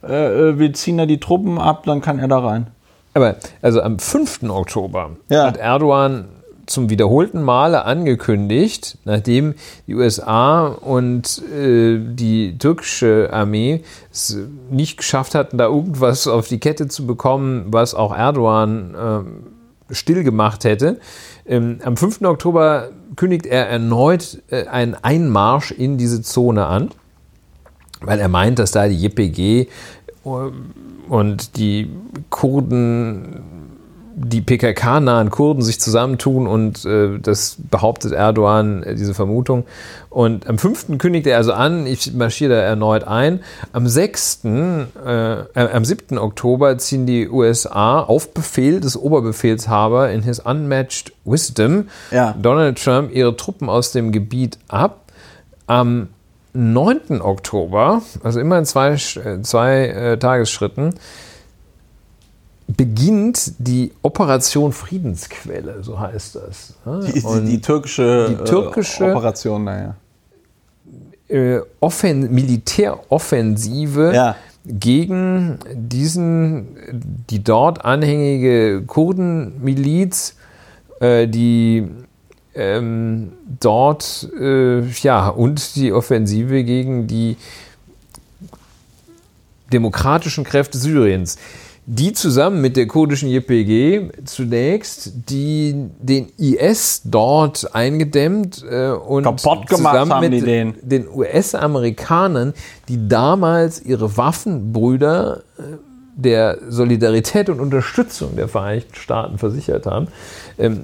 äh, 0.02 0.58
wir 0.58 0.72
ziehen 0.72 0.98
da 0.98 1.06
die 1.06 1.20
Truppen 1.20 1.58
ab, 1.58 1.84
dann 1.86 2.00
kann 2.00 2.18
er 2.18 2.28
da 2.28 2.38
rein. 2.38 2.66
Aber 3.14 3.36
also 3.62 3.82
am 3.82 3.98
5. 3.98 4.50
Oktober 4.50 5.10
Ja. 5.28 5.46
hat 5.46 5.56
Erdogan 5.56 6.26
zum 6.70 6.90
wiederholten 6.90 7.42
Male 7.42 7.84
angekündigt, 7.84 8.98
nachdem 9.04 9.54
die 9.86 9.94
USA 9.94 10.66
und 10.66 11.42
äh, 11.52 11.98
die 11.98 12.56
türkische 12.58 13.30
Armee 13.32 13.82
es 14.10 14.38
nicht 14.70 14.96
geschafft 14.96 15.34
hatten, 15.34 15.58
da 15.58 15.66
irgendwas 15.66 16.26
auf 16.26 16.48
die 16.48 16.60
Kette 16.60 16.88
zu 16.88 17.06
bekommen, 17.06 17.66
was 17.68 17.94
auch 17.94 18.16
Erdogan 18.16 18.94
ähm, 18.98 19.26
still 19.90 20.24
hätte. 20.24 21.00
Ähm, 21.46 21.80
am 21.84 21.96
5. 21.96 22.22
Oktober 22.22 22.90
kündigt 23.16 23.46
er 23.46 23.68
erneut 23.68 24.42
äh, 24.50 24.66
einen 24.66 24.94
Einmarsch 24.94 25.72
in 25.72 25.98
diese 25.98 26.22
Zone 26.22 26.66
an 26.66 26.90
weil 28.00 28.18
er 28.18 28.28
meint, 28.28 28.58
dass 28.58 28.70
da 28.70 28.88
die 28.88 28.96
JPG 28.96 29.68
und 30.24 31.56
die 31.56 31.90
Kurden, 32.28 33.42
die 34.14 34.40
PKK-nahen 34.40 35.30
Kurden 35.30 35.62
sich 35.62 35.80
zusammentun 35.80 36.46
und 36.46 36.84
äh, 36.84 37.18
das 37.20 37.56
behauptet 37.70 38.12
Erdogan, 38.12 38.82
äh, 38.82 38.94
diese 38.94 39.14
Vermutung. 39.14 39.64
Und 40.08 40.48
am 40.48 40.58
5. 40.58 40.98
kündigt 40.98 41.26
er 41.26 41.36
also 41.36 41.52
an, 41.52 41.86
ich 41.86 42.12
marschiere 42.14 42.54
da 42.54 42.60
erneut 42.60 43.04
ein. 43.04 43.40
Am 43.72 43.86
6., 43.86 44.44
äh, 44.44 44.82
äh, 45.32 45.46
am 45.54 45.84
7. 45.84 46.18
Oktober 46.18 46.76
ziehen 46.78 47.06
die 47.06 47.28
USA 47.28 48.00
auf 48.00 48.34
Befehl 48.34 48.80
des 48.80 48.96
Oberbefehlshaber 48.96 50.10
in 50.10 50.22
his 50.22 50.40
unmatched 50.40 51.12
wisdom 51.24 51.88
Ja. 52.10 52.34
Donald 52.40 52.82
Trump 52.82 53.14
ihre 53.14 53.36
Truppen 53.36 53.68
aus 53.68 53.92
dem 53.92 54.12
Gebiet 54.12 54.58
ab. 54.68 55.04
Am 55.66 56.08
9. 56.52 57.20
Oktober, 57.20 58.02
also 58.24 58.40
immer 58.40 58.58
in 58.58 58.64
zwei, 58.64 58.94
äh, 58.94 59.42
zwei 59.42 59.86
äh, 59.86 60.18
Tagesschritten, 60.18 60.94
beginnt 62.76 63.52
die 63.58 63.92
Operation 64.02 64.72
Friedensquelle, 64.72 65.82
so 65.82 65.98
heißt 65.98 66.36
das. 66.36 66.74
Ja, 66.84 67.00
Die, 67.00 67.12
die, 67.12 67.44
die 67.46 67.60
türkische, 67.60 68.28
die 68.30 68.44
türkische- 68.44 69.06
äh, 69.06 69.10
Operation, 69.12 69.64
naja. 69.64 69.94
äh, 71.28 71.60
Offen 71.80 72.32
Militäroffensive 72.32 74.12
Ja. 74.14 74.36
gegen 74.66 75.58
diesen, 75.74 76.76
die 77.30 77.42
dort 77.42 77.84
anhängige 77.84 78.82
Kurdenmiliz, 78.86 80.34
äh, 81.00 81.26
die 81.26 81.88
ähm, 82.54 83.32
dort, 83.60 84.28
äh, 84.38 84.80
ja, 85.02 85.28
und 85.28 85.76
die 85.76 85.92
Offensive 85.92 86.64
gegen 86.64 87.06
die 87.06 87.36
demokratischen 89.72 90.42
Kräfte 90.44 90.76
Syriens, 90.78 91.38
die 91.92 92.12
zusammen 92.12 92.60
mit 92.60 92.76
der 92.76 92.86
kurdischen 92.86 93.28
JPG 93.28 94.10
zunächst 94.24 95.10
die, 95.28 95.74
den 95.98 96.28
IS 96.38 97.02
dort 97.04 97.74
eingedämmt 97.74 98.64
äh, 98.70 98.90
und 98.90 99.24
Kaputt 99.24 99.66
gemacht 99.66 99.94
zusammen 99.94 100.12
haben 100.12 100.20
mit 100.20 100.32
die 100.34 100.40
den. 100.40 100.74
den 100.82 101.08
US-Amerikanern, 101.08 102.54
die 102.88 103.08
damals 103.08 103.82
ihre 103.82 104.16
Waffenbrüder 104.16 105.42
äh, 105.58 105.62
der 106.14 106.58
Solidarität 106.68 107.48
und 107.48 107.58
Unterstützung 107.58 108.36
der 108.36 108.46
Vereinigten 108.46 108.94
Staaten 108.94 109.38
versichert 109.38 109.86
haben, 109.86 110.06
ähm, 110.60 110.82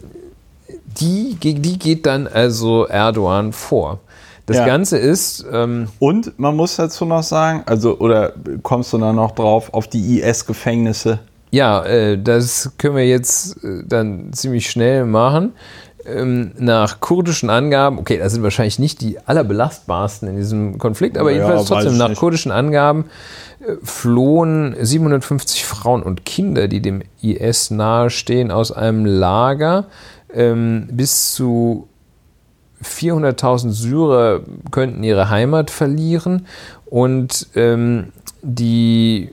die, 0.98 1.36
gegen 1.38 1.62
die 1.62 1.78
geht 1.78 2.04
dann 2.06 2.26
also 2.26 2.84
Erdogan 2.86 3.52
vor. 3.52 4.00
Das 4.46 4.58
Ja. 4.58 4.66
Ganze 4.66 4.96
ist, 4.98 5.44
ähm, 5.52 5.88
Und 5.98 6.38
man 6.38 6.54
muss 6.56 6.76
dazu 6.76 7.04
noch 7.04 7.22
sagen, 7.24 7.62
also, 7.66 7.98
oder 7.98 8.32
kommst 8.62 8.92
du 8.92 8.98
da 8.98 9.12
noch 9.12 9.32
drauf, 9.32 9.74
auf 9.74 9.88
die 9.88 10.20
IS-Gefängnisse? 10.20 11.18
ja, 11.50 11.84
äh, 11.84 12.18
das 12.22 12.72
können 12.78 12.96
wir 12.96 13.06
jetzt 13.06 13.62
äh, 13.64 13.82
dann 13.86 14.32
ziemlich 14.32 14.68
schnell 14.70 15.04
machen. 15.06 15.52
Ähm, 16.04 16.52
nach 16.58 17.00
kurdischen 17.00 17.50
Angaben, 17.50 17.98
okay, 17.98 18.18
das 18.18 18.32
sind 18.32 18.42
wahrscheinlich 18.44 18.78
nicht 18.78 19.00
die 19.00 19.18
allerbelastbarsten 19.26 20.28
in 20.28 20.36
diesem 20.36 20.78
Konflikt, 20.78 21.18
aber 21.18 21.30
Ja, 21.30 21.38
jedenfalls 21.38 21.64
trotzdem 21.68 21.96
nach 21.96 22.10
nicht. 22.10 22.18
kurdischen 22.18 22.52
Angaben 22.52 23.06
äh, 23.60 23.72
flohen 23.82 24.76
750 24.80 25.64
Frauen 25.64 26.02
und 26.04 26.24
Kinder, 26.24 26.68
die 26.68 26.80
dem 26.80 27.02
IS 27.22 27.70
nahestehen, 27.72 28.50
aus 28.52 28.70
einem 28.70 29.04
Lager. 29.04 29.86
Ähm, 30.32 30.88
bis 30.92 31.32
zu 31.34 31.88
400.000 32.86 33.70
Syrer 33.70 34.40
könnten 34.70 35.02
ihre 35.02 35.30
Heimat 35.30 35.70
verlieren 35.70 36.46
und 36.86 37.48
ähm, 37.54 38.12
die 38.42 39.30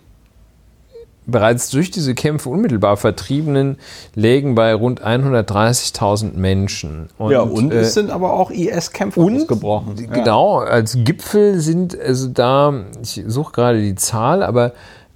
bereits 1.26 1.70
durch 1.70 1.92
diese 1.92 2.16
Kämpfe 2.16 2.50
unmittelbar 2.50 2.98
Vertriebenen 2.98 3.78
lägen 4.16 4.56
bei 4.56 4.74
rund 4.74 5.02
130.000 5.02 6.34
Menschen. 6.36 7.10
Und, 7.18 7.32
ja, 7.32 7.42
und 7.42 7.72
äh, 7.72 7.82
es 7.82 7.94
sind 7.94 8.12
aber 8.12 8.34
auch 8.34 8.52
IS-Kämpfer 8.52 9.22
ausgebrochen. 9.22 9.96
Genau, 10.12 10.58
als 10.58 10.98
Gipfel 11.04 11.60
sind 11.60 12.00
also 12.00 12.28
da, 12.28 12.74
ich 13.02 13.24
suche 13.28 13.54
gerade 13.54 13.82
die 13.82 13.96
Zahl, 13.96 14.44
aber 14.44 14.74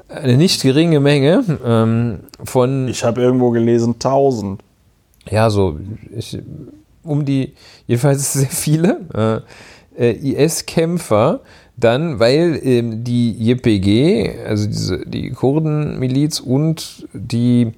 eine 0.09 0.37
nicht 0.37 0.61
geringe 0.61 0.99
Menge 0.99 1.43
ähm, 1.65 2.19
von. 2.43 2.87
Ich 2.87 3.03
habe 3.03 3.21
irgendwo 3.21 3.51
gelesen 3.51 3.95
1000. 3.95 4.61
Ja, 5.29 5.49
so 5.49 5.77
ich, 6.15 6.39
um 7.07 7.25
die, 7.25 7.53
jedenfalls 7.87 8.33
sehr 8.39 8.49
viele 8.49 9.43
äh, 9.97 10.11
äh 10.11 10.45
IS-Kämpfer 10.45 11.41
dann, 11.77 12.19
weil 12.19 12.59
ähm, 12.63 13.03
die 13.03 13.31
JPG, 13.33 14.39
also 14.45 14.67
diese, 14.67 15.05
die 15.05 15.29
Kurdenmiliz 15.29 16.39
und 16.39 17.07
die, 17.13 17.73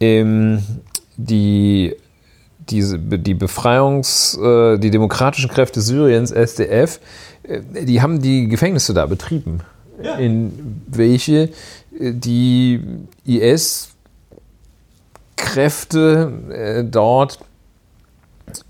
ähm, 0.00 0.60
die, 1.16 1.94
diese, 2.68 2.98
die 2.98 3.34
Befreiungs-, 3.34 4.36
äh, 4.42 4.78
die 4.78 4.90
demokratischen 4.90 5.48
Kräfte 5.48 5.80
Syriens, 5.80 6.32
SDF, 6.32 6.98
äh, 7.44 7.60
die 7.84 8.02
haben 8.02 8.20
die 8.20 8.48
Gefängnisse 8.48 8.92
da 8.92 9.06
betrieben. 9.06 9.60
Ja. 10.02 10.16
In 10.16 10.80
welche 10.88 11.50
äh, 11.98 12.12
die 12.12 12.80
IS-Kräfte 13.24 13.92
äh, 16.50 16.82
dort 16.84 17.38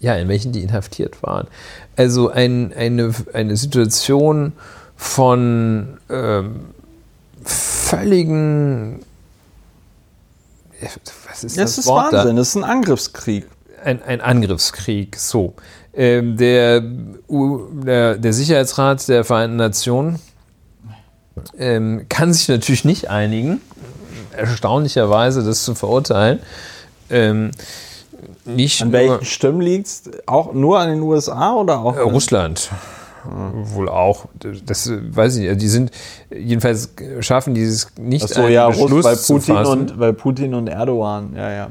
ja, 0.00 0.14
in 0.16 0.28
welchen 0.28 0.52
die 0.52 0.62
inhaftiert 0.62 1.22
waren. 1.22 1.48
Also 1.96 2.30
ein, 2.30 2.72
eine, 2.74 3.12
eine 3.32 3.56
Situation 3.56 4.52
von 4.96 5.98
ähm, 6.10 6.66
völligen. 7.44 9.00
Was 11.28 11.44
ist 11.44 11.56
das? 11.56 11.64
Das 11.64 11.78
ist 11.78 11.86
Wort 11.86 12.12
Wahnsinn, 12.12 12.36
da? 12.36 12.40
das 12.40 12.48
ist 12.48 12.56
ein 12.56 12.64
Angriffskrieg. 12.64 13.46
Ein, 13.84 14.02
ein 14.02 14.20
Angriffskrieg, 14.20 15.16
so. 15.16 15.54
Ähm, 15.94 16.36
der, 16.36 16.82
der, 17.28 18.16
der 18.16 18.32
Sicherheitsrat 18.32 19.08
der 19.08 19.24
Vereinten 19.24 19.56
Nationen 19.56 20.18
ähm, 21.58 22.06
kann 22.08 22.32
sich 22.32 22.48
natürlich 22.48 22.84
nicht 22.84 23.08
einigen, 23.08 23.60
erstaunlicherweise 24.36 25.44
das 25.44 25.64
zu 25.64 25.74
verurteilen. 25.74 26.40
Ähm, 27.10 27.50
nicht 28.48 28.82
an 28.82 28.92
welchen 28.92 29.24
Stimmen 29.24 29.60
liegt 29.60 29.86
es? 29.86 30.10
Auch 30.26 30.52
nur 30.52 30.78
an 30.78 30.90
den 30.90 31.02
USA 31.02 31.54
oder 31.54 31.80
auch? 31.80 31.96
Äh, 31.96 32.00
Russland. 32.00 32.70
Wohl 33.24 33.88
auch. 33.88 34.26
Das 34.64 34.90
weiß 34.90 35.36
ich 35.36 35.48
nicht. 35.48 35.60
Die 35.60 35.68
sind, 35.68 35.90
jedenfalls 36.30 36.94
schaffen 37.20 37.54
dieses 37.54 37.88
nicht. 37.98 38.24
Ach 38.24 38.28
so, 38.28 38.48
ja, 38.48 38.68
Beschluss 38.68 39.04
bei 39.04 39.16
Putin, 39.16 39.56
und, 39.56 39.98
bei 39.98 40.12
Putin 40.12 40.54
und 40.54 40.68
Erdogan. 40.68 41.34
Ja, 41.36 41.52
ja. 41.52 41.70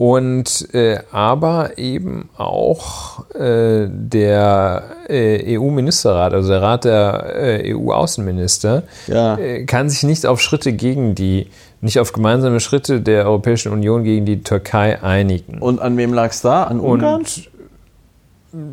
Und 0.00 0.72
äh, 0.72 1.00
aber 1.12 1.76
eben 1.76 2.30
auch 2.38 3.30
äh, 3.34 3.86
der 3.86 4.84
äh, 5.10 5.58
EU-Ministerrat, 5.58 6.32
also 6.32 6.48
der 6.48 6.62
Rat 6.62 6.86
der 6.86 7.34
äh, 7.36 7.74
EU-Außenminister, 7.74 8.84
ja. 9.08 9.36
Äh, 9.36 9.66
kann 9.66 9.90
sich 9.90 10.04
nicht 10.04 10.24
auf 10.24 10.40
Schritte 10.40 10.72
gegen 10.72 11.14
die 11.14 11.48
nicht 11.82 11.98
auf 11.98 12.14
gemeinsame 12.14 12.60
Schritte 12.60 13.02
der 13.02 13.26
Europäischen 13.26 13.72
Union 13.72 14.02
gegen 14.02 14.24
die 14.24 14.42
Türkei 14.42 15.02
einigen. 15.02 15.58
Und 15.58 15.82
an 15.82 15.98
wem 15.98 16.14
lag 16.14 16.30
es 16.30 16.40
da? 16.40 16.62
An 16.62 16.80
Ungarn? 16.80 17.18
Und, 17.18 17.50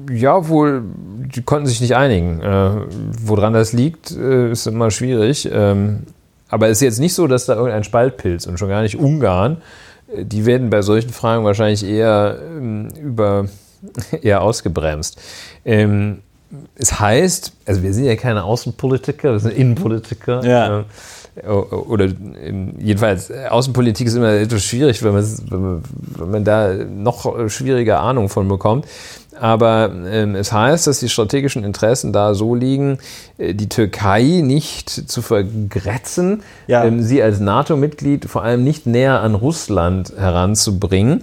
ja, 0.10 0.48
wohl, 0.48 0.82
die 1.36 1.42
konnten 1.42 1.68
sich 1.68 1.82
nicht 1.82 1.98
einigen. 1.98 2.40
Äh, 2.40 2.70
woran 3.22 3.52
das 3.52 3.74
liegt, 3.74 4.12
ist 4.12 4.66
immer 4.66 4.92
schwierig. 4.92 5.50
Ähm, 5.52 6.04
aber 6.48 6.70
es 6.70 6.78
ist 6.78 6.84
jetzt 6.84 7.00
nicht 7.02 7.14
so, 7.14 7.28
dass 7.28 7.48
da 7.48 7.56
irgendein 7.56 7.84
Spaltpilz 7.84 8.48
und 8.48 8.58
schon 8.58 8.70
gar 8.70 8.82
nicht 8.82 8.98
Ungarn, 8.98 9.58
die 10.16 10.46
werden 10.46 10.70
bei 10.70 10.82
solchen 10.82 11.10
Fragen 11.10 11.44
wahrscheinlich 11.44 11.86
eher 11.86 12.40
ähm, 12.42 12.90
über 13.02 13.48
eher 14.22 14.42
ausgebremst. 14.42 15.20
Ähm, 15.66 16.22
es 16.76 17.00
heißt, 17.00 17.54
also 17.66 17.84
wir 17.84 17.94
sind 17.94 18.06
ja 18.06 18.16
keine 18.16 18.44
Außenpolitiker, 18.44 19.34
wir 19.34 19.40
sind 19.40 19.54
Innenpolitiker. 19.56 20.44
Ja. 20.46 20.86
Äh, 21.44 21.48
oder 21.48 22.08
jedenfalls 22.80 23.32
Außenpolitik 23.32 24.08
ist 24.08 24.16
immer 24.16 24.32
etwas 24.32 24.64
schwierig, 24.64 25.04
wenn 25.04 25.14
man, 25.14 25.26
wenn 25.50 25.62
man, 25.62 25.84
wenn 26.18 26.32
man 26.32 26.44
da 26.44 26.74
noch 26.74 27.50
schwieriger 27.50 28.00
Ahnung 28.00 28.30
von 28.30 28.48
bekommt. 28.48 28.86
Aber 29.40 29.92
ähm, 30.10 30.36
es 30.36 30.52
heißt, 30.52 30.88
dass 30.88 31.00
die 31.00 31.10
strategischen 31.10 31.64
Interessen 31.64 32.12
da 32.12 32.34
so 32.34 32.56
liegen, 32.56 32.98
äh, 33.38 33.54
die 33.54 33.70
Türkei 33.70 34.42
nicht 34.44 34.90
zu 34.90 35.22
vergrätzen, 35.22 36.42
ja. 36.66 36.84
ähm, 36.84 37.04
sie 37.04 37.22
als 37.22 37.40
NATO-Mitglied 37.40 38.26
vor 38.26 38.44
allem 38.44 38.64
nicht 38.64 38.88
näher 38.88 39.22
an 39.22 39.36
Russland 39.36 40.14
heranzubringen. 40.18 41.22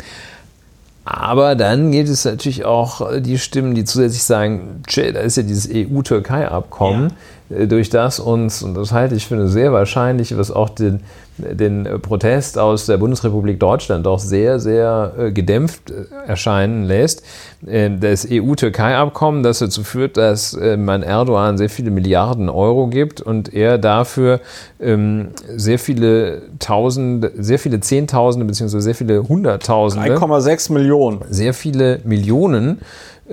Aber 1.05 1.55
dann 1.55 1.93
gibt 1.93 2.09
es 2.09 2.25
natürlich 2.25 2.65
auch 2.65 3.21
die 3.21 3.39
Stimmen, 3.39 3.75
die 3.75 3.85
zusätzlich 3.85 4.23
sagen, 4.23 4.83
da 4.87 5.21
ist 5.21 5.37
ja 5.37 5.43
dieses 5.43 5.69
EU-Türkei-Abkommen. 5.71 7.03
Ja 7.03 7.09
äh, 7.09 7.34
durch 7.51 7.91
das 7.91 8.21
uns, 8.21 8.63
und 8.63 8.75
das 8.75 8.93
halte 8.93 9.15
ich 9.15 9.27
für 9.27 9.35
eine 9.35 9.49
sehr 9.49 9.71
wahrscheinlich, 9.73 10.37
was 10.39 10.51
auch 10.51 10.71
den, 10.71 11.01
den 11.37 11.87
Protest 12.01 12.59
aus 12.59 12.87
der 12.87 12.97
Bundesrepublik 12.97 13.61
Deutschland 13.61 14.07
doch 14.07 14.19
sehr, 14.19 14.59
sehr 14.59 15.13
äh, 15.19 15.31
gedämpft 15.31 15.91
äh, 15.91 16.05
erscheinen 16.27 16.85
lässt. 16.85 17.23
Das 17.61 18.27
EU-Türkei-Abkommen, 18.31 19.43
das 19.43 19.59
dazu 19.61 19.85
führt, 19.85 20.19
dass 20.19 20.55
man 20.55 21.03
Erdogan 21.03 21.57
sehr 21.57 21.71
viele 21.71 21.91
Milliarden 21.91 22.51
Euro 22.51 22.89
gibt 22.89 23.23
und 23.23 23.55
er 23.55 23.79
dafür 23.79 24.41
ähm, 24.81 25.29
sehr 25.49 25.79
viele 25.79 26.43
Tausende, 26.59 27.33
sehr 27.39 27.59
viele 27.59 27.81
Zehntausende 27.81 28.45
beziehungsweise 28.45 28.83
sehr 28.83 28.95
viele 28.95 29.27
Hunderttausende. 29.27 30.15
3,6 30.15 30.75
Millionen. 30.75 31.23
Sehr 31.31 31.55
viele 31.55 32.01
Millionen 32.05 32.83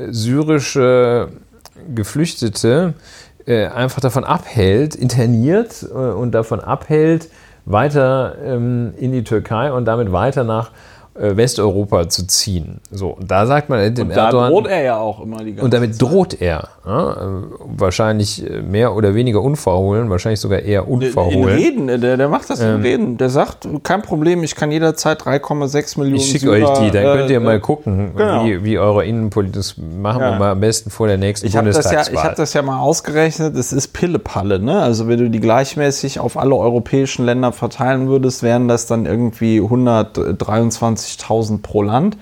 syrische 0.10 1.28
Geflüchtete 1.94 2.94
äh, 3.46 3.68
einfach 3.68 4.02
davon 4.02 4.24
abhält, 4.24 4.96
interniert 4.96 5.84
äh, 5.84 5.96
und 5.96 6.32
davon 6.32 6.60
abhält, 6.60 7.30
weiter 7.66 8.36
ähm, 8.44 8.94
in 8.98 9.12
die 9.12 9.24
Türkei 9.24 9.72
und 9.72 9.86
damit 9.86 10.12
weiter 10.12 10.44
nach 10.44 10.72
Westeuropa 11.14 12.08
zu 12.08 12.26
ziehen. 12.26 12.80
So, 12.90 13.10
und 13.10 13.30
da 13.30 13.46
sagt 13.46 13.68
man 13.68 13.94
dem 13.94 14.08
und 14.08 14.16
da 14.16 14.28
Erdogan. 14.28 14.52
droht 14.52 14.68
er 14.68 14.82
ja 14.82 14.98
auch 14.98 15.22
immer 15.22 15.44
die 15.44 15.52
ganze 15.52 15.66
Und 15.66 15.74
damit 15.74 15.96
Zeit. 15.96 16.02
droht 16.02 16.42
er. 16.42 16.70
Ja, 16.86 17.44
wahrscheinlich 17.66 18.44
mehr 18.64 18.96
oder 18.96 19.14
weniger 19.14 19.42
unverhohlen, 19.42 20.10
wahrscheinlich 20.10 20.40
sogar 20.40 20.60
eher 20.60 20.88
unverhohlen. 20.88 21.58
In 21.58 21.90
Reden, 21.90 22.02
der, 22.02 22.18
der 22.18 22.30
macht 22.30 22.50
das 22.50 22.62
ähm, 22.62 22.76
in 22.76 22.82
Reden. 22.82 23.18
Der 23.18 23.30
sagt, 23.30 23.68
kein 23.84 24.02
Problem, 24.02 24.42
ich 24.44 24.56
kann 24.56 24.72
jederzeit 24.72 25.22
3,6 25.22 26.00
Millionen 26.00 26.22
Ich 26.22 26.32
schicke 26.32 26.50
euch 26.50 26.80
die, 26.80 26.92
dann 26.92 27.04
könnt 27.04 27.30
ihr 27.30 27.38
äh, 27.38 27.40
mal 27.42 27.60
gucken, 27.60 28.14
genau. 28.16 28.46
wie, 28.46 28.64
wie 28.64 28.80
eure 28.80 29.06
Innenpolitik, 29.06 29.76
machen 29.78 30.22
ja. 30.22 30.32
wir 30.32 30.40
mal 30.40 30.52
am 30.52 30.62
besten 30.62 30.90
vor 30.90 31.08
der 31.08 31.18
nächsten 31.18 31.46
ich 31.46 31.54
Bundestagswahl. 31.54 31.98
Das 31.98 32.08
ja, 32.08 32.14
ich 32.14 32.24
habe 32.24 32.36
das 32.36 32.54
ja 32.54 32.62
mal 32.62 32.80
ausgerechnet, 32.80 33.56
es 33.58 33.74
ist 33.74 33.90
Pillepalle. 33.90 34.60
Ne? 34.60 34.82
Also 34.82 35.10
wenn 35.10 35.20
du 35.20 35.30
die 35.30 35.42
gleichmäßig 35.42 36.20
auf 36.20 36.38
alle 36.38 36.56
europäischen 36.56 37.26
Länder 37.26 37.52
verteilen 37.52 38.08
würdest, 38.08 38.44
wären 38.44 38.70
das 38.70 38.88
dann 38.88 39.06
irgendwie 39.06 39.60
123 39.60 41.01
120.000 41.06 41.62
pro 41.62 41.82
Land. 41.82 42.18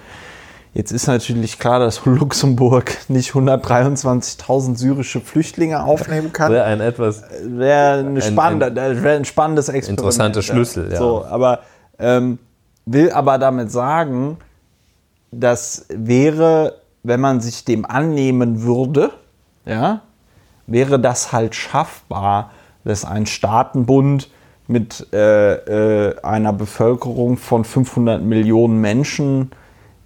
Jetzt 0.74 0.92
ist 0.92 1.08
natürlich 1.08 1.58
klar, 1.58 1.80
dass 1.80 2.06
Luxemburg 2.06 2.96
nicht 3.08 3.32
123.000 3.32 4.78
syrische 4.78 5.20
Flüchtlinge 5.20 5.84
aufnehmen 5.84 6.32
kann. 6.32 6.52
Wäre 6.52 6.66
ein 6.66 6.80
etwas. 6.80 7.24
Wäre 7.44 8.00
ein, 8.00 8.22
spannende, 8.22 8.76
wär 9.04 9.16
ein 9.16 9.26
spannendes 9.26 9.70
Experiment. 9.70 10.00
Interessanter 10.00 10.42
Schlüssel, 10.44 10.92
ja. 10.92 10.98
So, 10.98 11.26
aber 11.26 11.62
ähm, 11.98 12.38
will 12.86 13.12
aber 13.12 13.40
damit 13.40 13.72
sagen, 13.72 14.38
das 15.32 15.86
wäre, 15.90 16.76
wenn 17.04 17.20
man 17.20 17.42
sich 17.42 17.66
dem 17.66 17.86
annehmen 17.86 18.62
würde, 18.62 19.12
ja, 19.66 20.02
wäre 20.68 21.00
das 21.00 21.32
halt 21.32 21.56
schaffbar, 21.56 22.52
dass 22.84 23.06
ein 23.06 23.26
Staatenbund 23.26 24.30
mit 24.70 25.08
äh, 25.12 25.54
äh, 26.10 26.22
einer 26.22 26.54
Bevölkerung 26.54 27.38
von 27.38 27.66
500 27.66 28.22
Millionen 28.22 28.80
Menschen, 28.80 29.52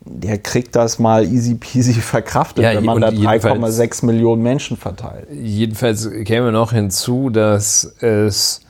der 0.06 0.38
kriegt 0.38 0.78
das 0.78 1.00
mal 1.00 1.26
easy 1.26 1.56
peasy 1.56 1.94
verkraftet, 2.02 2.64
ja, 2.64 2.74
wenn 2.76 2.86
man 2.86 3.02
da 3.02 3.10
3,6 3.10 4.06
Millionen 4.06 4.42
Menschen 4.42 4.78
verteilt. 4.78 5.28
Jedenfalls 5.32 6.10
käme 6.24 6.54
noch 6.54 6.72
hinzu, 6.72 7.30
dass 7.30 7.84
es 8.00 8.62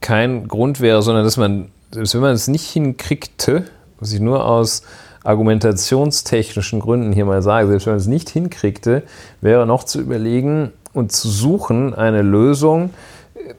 kein 0.00 0.46
Grund 0.46 0.80
wäre, 0.80 1.02
sondern 1.02 1.24
dass 1.24 1.36
man, 1.36 1.70
selbst 1.90 2.14
wenn 2.14 2.20
man 2.20 2.32
es 2.32 2.46
nicht 2.46 2.70
hinkriegte, 2.70 3.64
was 3.98 4.12
ich 4.12 4.20
nur 4.20 4.46
aus 4.46 4.82
argumentationstechnischen 5.24 6.78
Gründen 6.78 7.12
hier 7.12 7.24
mal 7.24 7.42
sage, 7.42 7.66
selbst 7.66 7.86
wenn 7.86 7.94
man 7.94 8.00
es 8.00 8.06
nicht 8.06 8.28
hinkriegte, 8.28 9.02
wäre 9.40 9.66
noch 9.66 9.82
zu 9.82 10.00
überlegen 10.00 10.72
und 10.92 11.10
zu 11.10 11.28
suchen 11.28 11.92
eine 11.92 12.22
Lösung, 12.22 12.90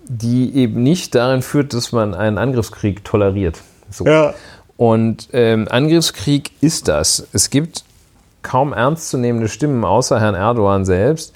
die 0.07 0.55
eben 0.55 0.83
nicht 0.83 1.15
darin 1.15 1.41
führt, 1.41 1.73
dass 1.73 1.91
man 1.91 2.13
einen 2.13 2.37
Angriffskrieg 2.37 3.03
toleriert. 3.03 3.61
So. 3.89 4.05
Ja. 4.05 4.33
Und 4.77 5.29
ähm, 5.33 5.67
Angriffskrieg 5.69 6.51
ist 6.61 6.87
das. 6.87 7.27
Es 7.31 7.49
gibt 7.49 7.83
kaum 8.41 8.73
ernstzunehmende 8.73 9.47
Stimmen 9.47 9.83
außer 9.83 10.19
Herrn 10.19 10.35
Erdogan 10.35 10.85
selbst 10.85 11.33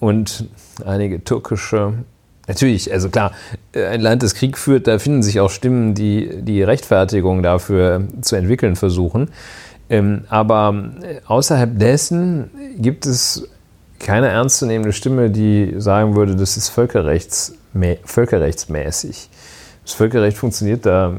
und 0.00 0.46
einige 0.84 1.22
türkische 1.22 1.94
Natürlich, 2.48 2.90
also 2.90 3.10
klar, 3.10 3.32
äh, 3.72 3.84
ein 3.84 4.00
Land, 4.00 4.22
das 4.22 4.34
Krieg 4.34 4.56
führt, 4.56 4.86
da 4.86 4.98
finden 4.98 5.22
sich 5.22 5.38
auch 5.38 5.50
Stimmen, 5.50 5.94
die 5.94 6.30
die 6.40 6.62
Rechtfertigung 6.62 7.42
dafür 7.42 8.04
zu 8.22 8.36
entwickeln 8.36 8.74
versuchen. 8.74 9.28
Ähm, 9.90 10.24
aber 10.30 10.92
äh, 11.02 11.20
außerhalb 11.26 11.78
dessen 11.78 12.50
gibt 12.78 13.04
es 13.04 13.46
keine 13.98 14.28
ernstzunehmende 14.28 14.94
Stimme, 14.94 15.28
die 15.28 15.74
sagen 15.76 16.16
würde, 16.16 16.36
das 16.36 16.56
ist 16.56 16.70
völkerrechts, 16.70 17.54
völkerrechtsmäßig. 18.04 19.28
Das 19.84 19.94
Völkerrecht 19.94 20.36
funktioniert 20.36 20.86
da 20.86 21.14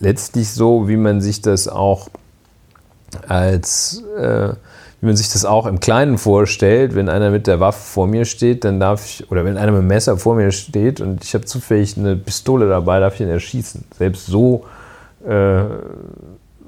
letztlich 0.00 0.50
so, 0.50 0.88
wie 0.88 0.96
man 0.96 1.20
sich 1.20 1.40
das 1.40 1.68
auch 1.68 2.08
als 3.28 4.02
äh, 4.18 4.54
wie 5.04 5.08
man 5.08 5.16
sich 5.16 5.30
das 5.30 5.44
auch 5.44 5.66
im 5.66 5.80
Kleinen 5.80 6.16
vorstellt, 6.16 6.94
wenn 6.94 7.10
einer 7.10 7.28
mit 7.28 7.46
der 7.46 7.60
Waffe 7.60 7.78
vor 7.78 8.06
mir 8.06 8.24
steht, 8.24 8.64
dann 8.64 8.80
darf 8.80 9.04
ich, 9.04 9.30
oder 9.30 9.44
wenn 9.44 9.58
einer 9.58 9.72
mit 9.72 9.82
dem 9.82 9.86
Messer 9.86 10.16
vor 10.16 10.34
mir 10.34 10.50
steht 10.50 10.98
und 11.02 11.22
ich 11.22 11.34
habe 11.34 11.44
zufällig 11.44 11.98
eine 11.98 12.16
Pistole 12.16 12.66
dabei, 12.70 13.00
darf 13.00 13.16
ich 13.16 13.20
ihn 13.20 13.28
erschießen. 13.28 13.84
Selbst 13.98 14.24
so, 14.24 14.64
äh, 15.26 15.62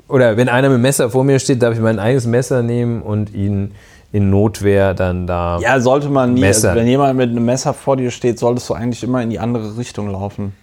oder 0.07 0.36
wenn 0.36 0.51
einer 0.51 0.69
mit 0.69 0.77
dem 0.77 0.82
Messer 0.82 1.09
vor 1.09 1.24
mir 1.24 1.39
steht, 1.39 1.62
darf 1.62 1.73
ich 1.73 1.81
mein 1.81 1.98
eigenes 1.98 2.27
Messer 2.27 2.62
nehmen 2.62 3.01
und 3.01 3.32
ihn 3.32 3.73
in 4.16 4.30
Notwehr 4.30 4.94
dann 4.94 5.26
da. 5.26 5.59
Ja, 5.60 5.78
sollte 5.78 6.09
man 6.09 6.32
nie. 6.32 6.44
Also 6.47 6.68
wenn 6.68 6.86
jemand 6.86 7.18
mit 7.18 7.28
einem 7.28 7.44
Messer 7.44 7.74
vor 7.74 7.98
dir 7.98 8.10
steht, 8.10 8.38
solltest 8.38 8.70
du 8.70 8.74
eigentlich 8.74 9.02
immer 9.02 9.22
in 9.22 9.28
die 9.28 9.38
andere 9.38 9.76
Richtung 9.76 10.10
laufen. 10.10 10.55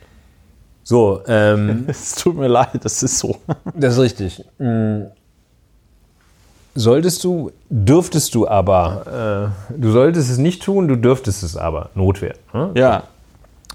So, 0.83 1.21
ähm, 1.27 1.85
es 1.87 2.15
tut 2.15 2.35
mir 2.35 2.47
leid, 2.47 2.79
das 2.81 3.03
ist 3.03 3.19
so. 3.19 3.37
Das 3.75 3.93
ist 3.93 3.99
richtig. 3.99 4.43
Mhm. 4.57 5.05
Solltest 6.73 7.23
du, 7.23 7.51
dürftest 7.69 8.33
du 8.33 8.47
aber, 8.47 9.51
äh, 9.69 9.77
du 9.77 9.91
solltest 9.91 10.31
es 10.31 10.39
nicht 10.39 10.63
tun, 10.63 10.87
du 10.87 10.95
dürftest 10.95 11.43
es 11.43 11.55
aber, 11.55 11.91
Notwehr. 11.93 12.33
Ne? 12.51 12.71
Ja. 12.73 13.03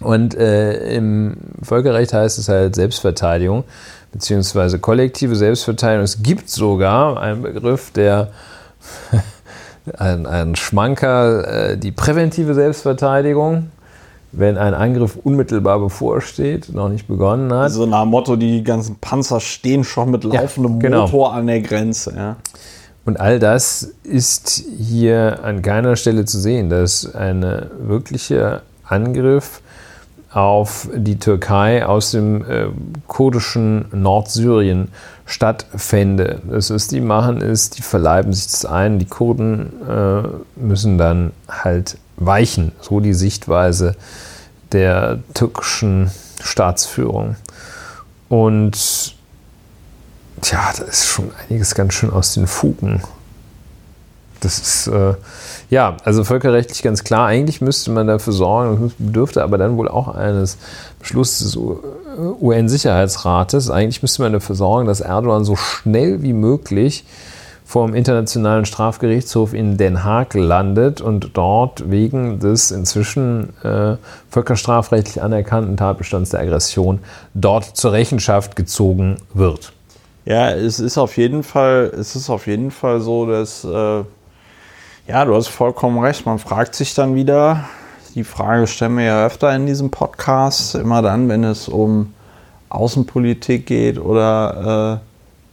Und 0.01 0.35
äh, 0.35 0.97
im 0.97 1.37
Völkerrecht 1.63 2.13
heißt 2.13 2.41
es 2.41 2.49
halt 2.49 2.75
Selbstverteidigung, 2.75 3.63
beziehungsweise 4.11 4.81
kollektive 4.81 5.37
Selbstverteidigung. 5.37 6.03
Es 6.03 6.25
gibt 6.25 6.51
sogar 6.51 7.21
einen 7.21 7.43
Begriff, 7.43 7.93
der 7.93 8.33
ein, 9.97 10.27
ein 10.27 10.57
Schmankerl, 10.57 11.45
äh, 11.45 11.77
die 11.79 11.93
präventive 11.93 12.55
Selbstverteidigung, 12.55 13.71
wenn 14.33 14.59
ein 14.59 14.75
Angriff 14.75 15.17
unmittelbar 15.23 15.79
bevorsteht, 15.79 16.73
noch 16.75 16.89
nicht 16.89 17.09
begonnen 17.09 17.53
hat. 17.53 17.73
So 17.73 17.87
nach 17.87 18.05
Motto, 18.05 18.37
die 18.37 18.63
ganzen 18.63 18.97
Panzer 18.97 19.41
stehen 19.41 19.85
schon 19.85 20.11
mit 20.11 20.25
laufendem 20.25 20.75
ja, 20.75 20.79
genau. 20.81 21.03
Motor 21.03 21.33
an 21.33 21.47
der 21.47 21.61
Grenze. 21.61 22.15
Ja. 22.15 22.37
Und 23.05 23.19
all 23.19 23.39
das 23.39 23.95
ist 24.03 24.65
hier 24.79 25.39
an 25.43 25.63
keiner 25.63 25.97
Stelle 25.97 26.27
zu 26.27 26.39
sehen, 26.39 26.69
dass 26.69 27.15
ein 27.15 27.43
wirklicher 27.81 28.63
Angriff 28.85 29.63
auf 30.39 30.89
die 30.95 31.19
Türkei 31.19 31.85
aus 31.85 32.13
dem 32.13 32.49
äh, 32.49 32.69
kurdischen 33.09 33.87
Nordsyrien 33.91 34.89
stattfände. 35.27 36.41
Das, 36.49 36.71
was 36.71 36.87
die 36.87 37.01
machen, 37.01 37.41
ist, 37.41 37.77
die 37.77 37.83
verleiben 37.83 38.33
sich 38.33 38.47
das 38.47 38.65
ein, 38.65 39.01
die 39.01 39.07
Kurden 39.07 39.73
äh, 39.89 40.23
müssen 40.57 40.97
dann 40.97 41.33
halt 41.49 41.99
weichen. 42.17 42.71
So 42.81 43.01
die 43.01 43.15
Sichtweise 43.15 43.97
der 44.71 45.19
türkischen 45.35 46.13
Staatsführung. 46.41 47.35
Und 48.29 49.17
tja, 50.41 50.73
da 50.79 50.85
ist 50.85 51.07
schon 51.07 51.33
einiges 51.43 51.75
ganz 51.75 51.95
schön 51.95 52.11
aus 52.11 52.35
den 52.35 52.47
Fugen. 52.47 53.03
Das 54.41 54.59
ist, 54.59 54.87
äh, 54.87 55.15
ja, 55.71 55.97
also 56.05 56.25
völkerrechtlich 56.25 56.83
ganz 56.83 57.05
klar. 57.05 57.27
Eigentlich 57.27 57.61
müsste 57.61 57.91
man 57.91 58.07
dafür 58.07 58.33
sorgen, 58.33 58.93
dürfte 58.99 59.43
aber 59.43 59.59
dann 59.59 59.77
wohl 59.77 59.89
auch 59.89 60.09
eines 60.09 60.59
Beschlusses 61.01 61.53
des 61.53 61.57
UN-Sicherheitsrates, 62.41 63.71
eigentlich 63.71 64.03
müsste 64.03 64.23
man 64.23 64.33
dafür 64.33 64.57
sorgen, 64.57 64.87
dass 64.87 65.01
Erdogan 65.01 65.45
so 65.45 65.57
schnell 65.57 66.23
wie 66.23 66.33
möglich 66.33 67.05
vor 67.65 67.87
dem 67.87 67.95
Internationalen 67.95 68.65
Strafgerichtshof 68.65 69.53
in 69.53 69.77
Den 69.77 70.03
Haag 70.03 70.33
landet 70.33 71.03
und 71.03 71.31
dort 71.35 71.91
wegen 71.91 72.39
des 72.41 72.71
inzwischen 72.71 73.53
äh, 73.63 73.97
völkerstrafrechtlich 74.31 75.23
anerkannten 75.23 75.77
Tatbestands 75.77 76.31
der 76.31 76.41
Aggression 76.41 77.01
dort 77.35 77.77
zur 77.77 77.93
Rechenschaft 77.93 78.57
gezogen 78.57 79.17
wird. 79.35 79.73
Ja, 80.25 80.51
es 80.51 80.81
ist 80.81 80.97
auf 80.97 81.19
jeden 81.19 81.43
Fall, 81.43 81.93
es 81.95 82.17
ist 82.17 82.31
auf 82.31 82.47
jeden 82.47 82.71
Fall 82.71 83.03
so, 83.03 83.27
dass 83.27 83.65
äh, 83.65 84.03
ja, 85.09 85.25
du 85.25 85.35
hast 85.35 85.49
vollkommen 85.49 85.99
recht. 85.99 86.27
Man 86.27 86.39
fragt 86.39 86.75
sich 86.75 86.95
dann 86.95 87.15
wieder, 87.15 87.65
die 88.15 88.25
Frage 88.25 88.67
stellen 88.67 88.99
wir 88.99 89.05
ja 89.05 89.27
öfter 89.27 89.55
in 89.57 89.67
diesem 89.67 89.91
Podcast, 89.91 90.75
immer 90.75 91.01
dann, 91.01 91.29
wenn 91.31 91.45
es 91.45 91.67
um 91.67 92.13
Außenpolitik 92.69 93.65
geht 93.65 93.99
oder 93.99 95.01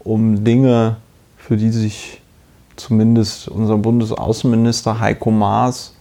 äh, 0.03 0.07
um 0.07 0.43
Dinge, 0.43 0.97
für 1.37 1.55
die 1.55 1.69
sich 1.69 2.21
zumindest 2.75 3.47
unser 3.47 3.77
Bundesaußenminister 3.77 4.99
Heiko 4.99 5.31
Maas 5.31 5.93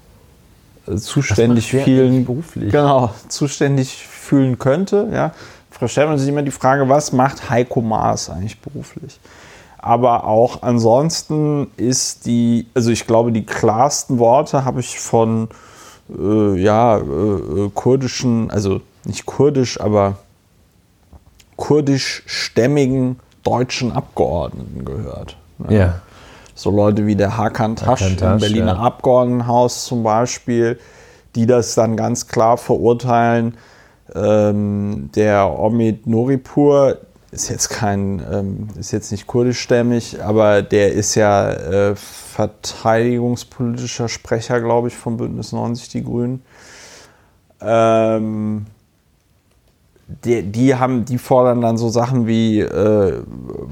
äh, 0.88 0.96
zuständig 0.96 1.70
fühlen, 1.70 2.24
beruflich. 2.24 2.72
genau, 2.72 3.14
zuständig 3.28 4.04
fühlen 4.04 4.58
könnte. 4.58 5.08
Ja, 5.12 5.32
stellt 5.86 6.08
man 6.08 6.18
sich 6.18 6.28
immer 6.28 6.42
die 6.42 6.50
Frage, 6.50 6.88
was 6.88 7.12
macht 7.12 7.50
Heiko 7.50 7.80
Maas 7.80 8.30
eigentlich 8.30 8.58
beruflich? 8.60 9.20
Aber 9.84 10.24
auch 10.24 10.62
ansonsten 10.62 11.66
ist 11.76 12.24
die, 12.24 12.66
also 12.72 12.90
ich 12.90 13.06
glaube, 13.06 13.32
die 13.32 13.44
klarsten 13.44 14.18
Worte 14.18 14.64
habe 14.64 14.80
ich 14.80 14.98
von 14.98 15.50
äh, 16.08 16.58
ja, 16.58 16.96
äh, 16.96 17.68
kurdischen, 17.74 18.50
also 18.50 18.80
nicht 19.04 19.26
kurdisch, 19.26 19.78
aber 19.78 20.16
kurdischstämmigen 21.56 23.20
deutschen 23.42 23.92
Abgeordneten 23.92 24.86
gehört. 24.86 25.36
Ne? 25.58 25.76
Ja. 25.76 25.94
So 26.54 26.70
Leute 26.70 27.04
wie 27.04 27.14
der 27.14 27.36
Hakan 27.36 27.76
Tasch, 27.76 28.00
Hakan 28.00 28.16
Tasch 28.16 28.32
im 28.32 28.40
Berliner 28.40 28.76
ja. 28.76 28.78
Abgeordnetenhaus 28.78 29.84
zum 29.84 30.02
Beispiel, 30.02 30.80
die 31.34 31.44
das 31.44 31.74
dann 31.74 31.98
ganz 31.98 32.26
klar 32.26 32.56
verurteilen. 32.56 33.58
Ähm, 34.14 35.10
der 35.14 35.58
Omid 35.58 36.06
Noripur 36.06 36.96
ist 37.34 37.48
jetzt 37.48 37.68
kein, 37.68 38.24
ähm, 38.30 38.68
ist 38.78 38.92
jetzt 38.92 39.10
nicht 39.10 39.26
kurdischstämmig, 39.26 40.22
aber 40.22 40.62
der 40.62 40.92
ist 40.92 41.16
ja 41.16 41.50
äh, 41.50 41.96
verteidigungspolitischer 41.96 44.08
Sprecher, 44.08 44.60
glaube 44.60 44.86
ich, 44.88 44.96
vom 44.96 45.16
Bündnis 45.16 45.52
90 45.52 45.88
Die 45.88 46.04
Grünen. 46.04 46.42
Ähm, 47.60 48.66
die, 50.24 50.42
die, 50.42 50.74
haben, 50.76 51.04
die 51.04 51.18
fordern 51.18 51.60
dann 51.60 51.76
so 51.76 51.88
Sachen 51.88 52.26
wie 52.26 52.60
äh, 52.60 53.22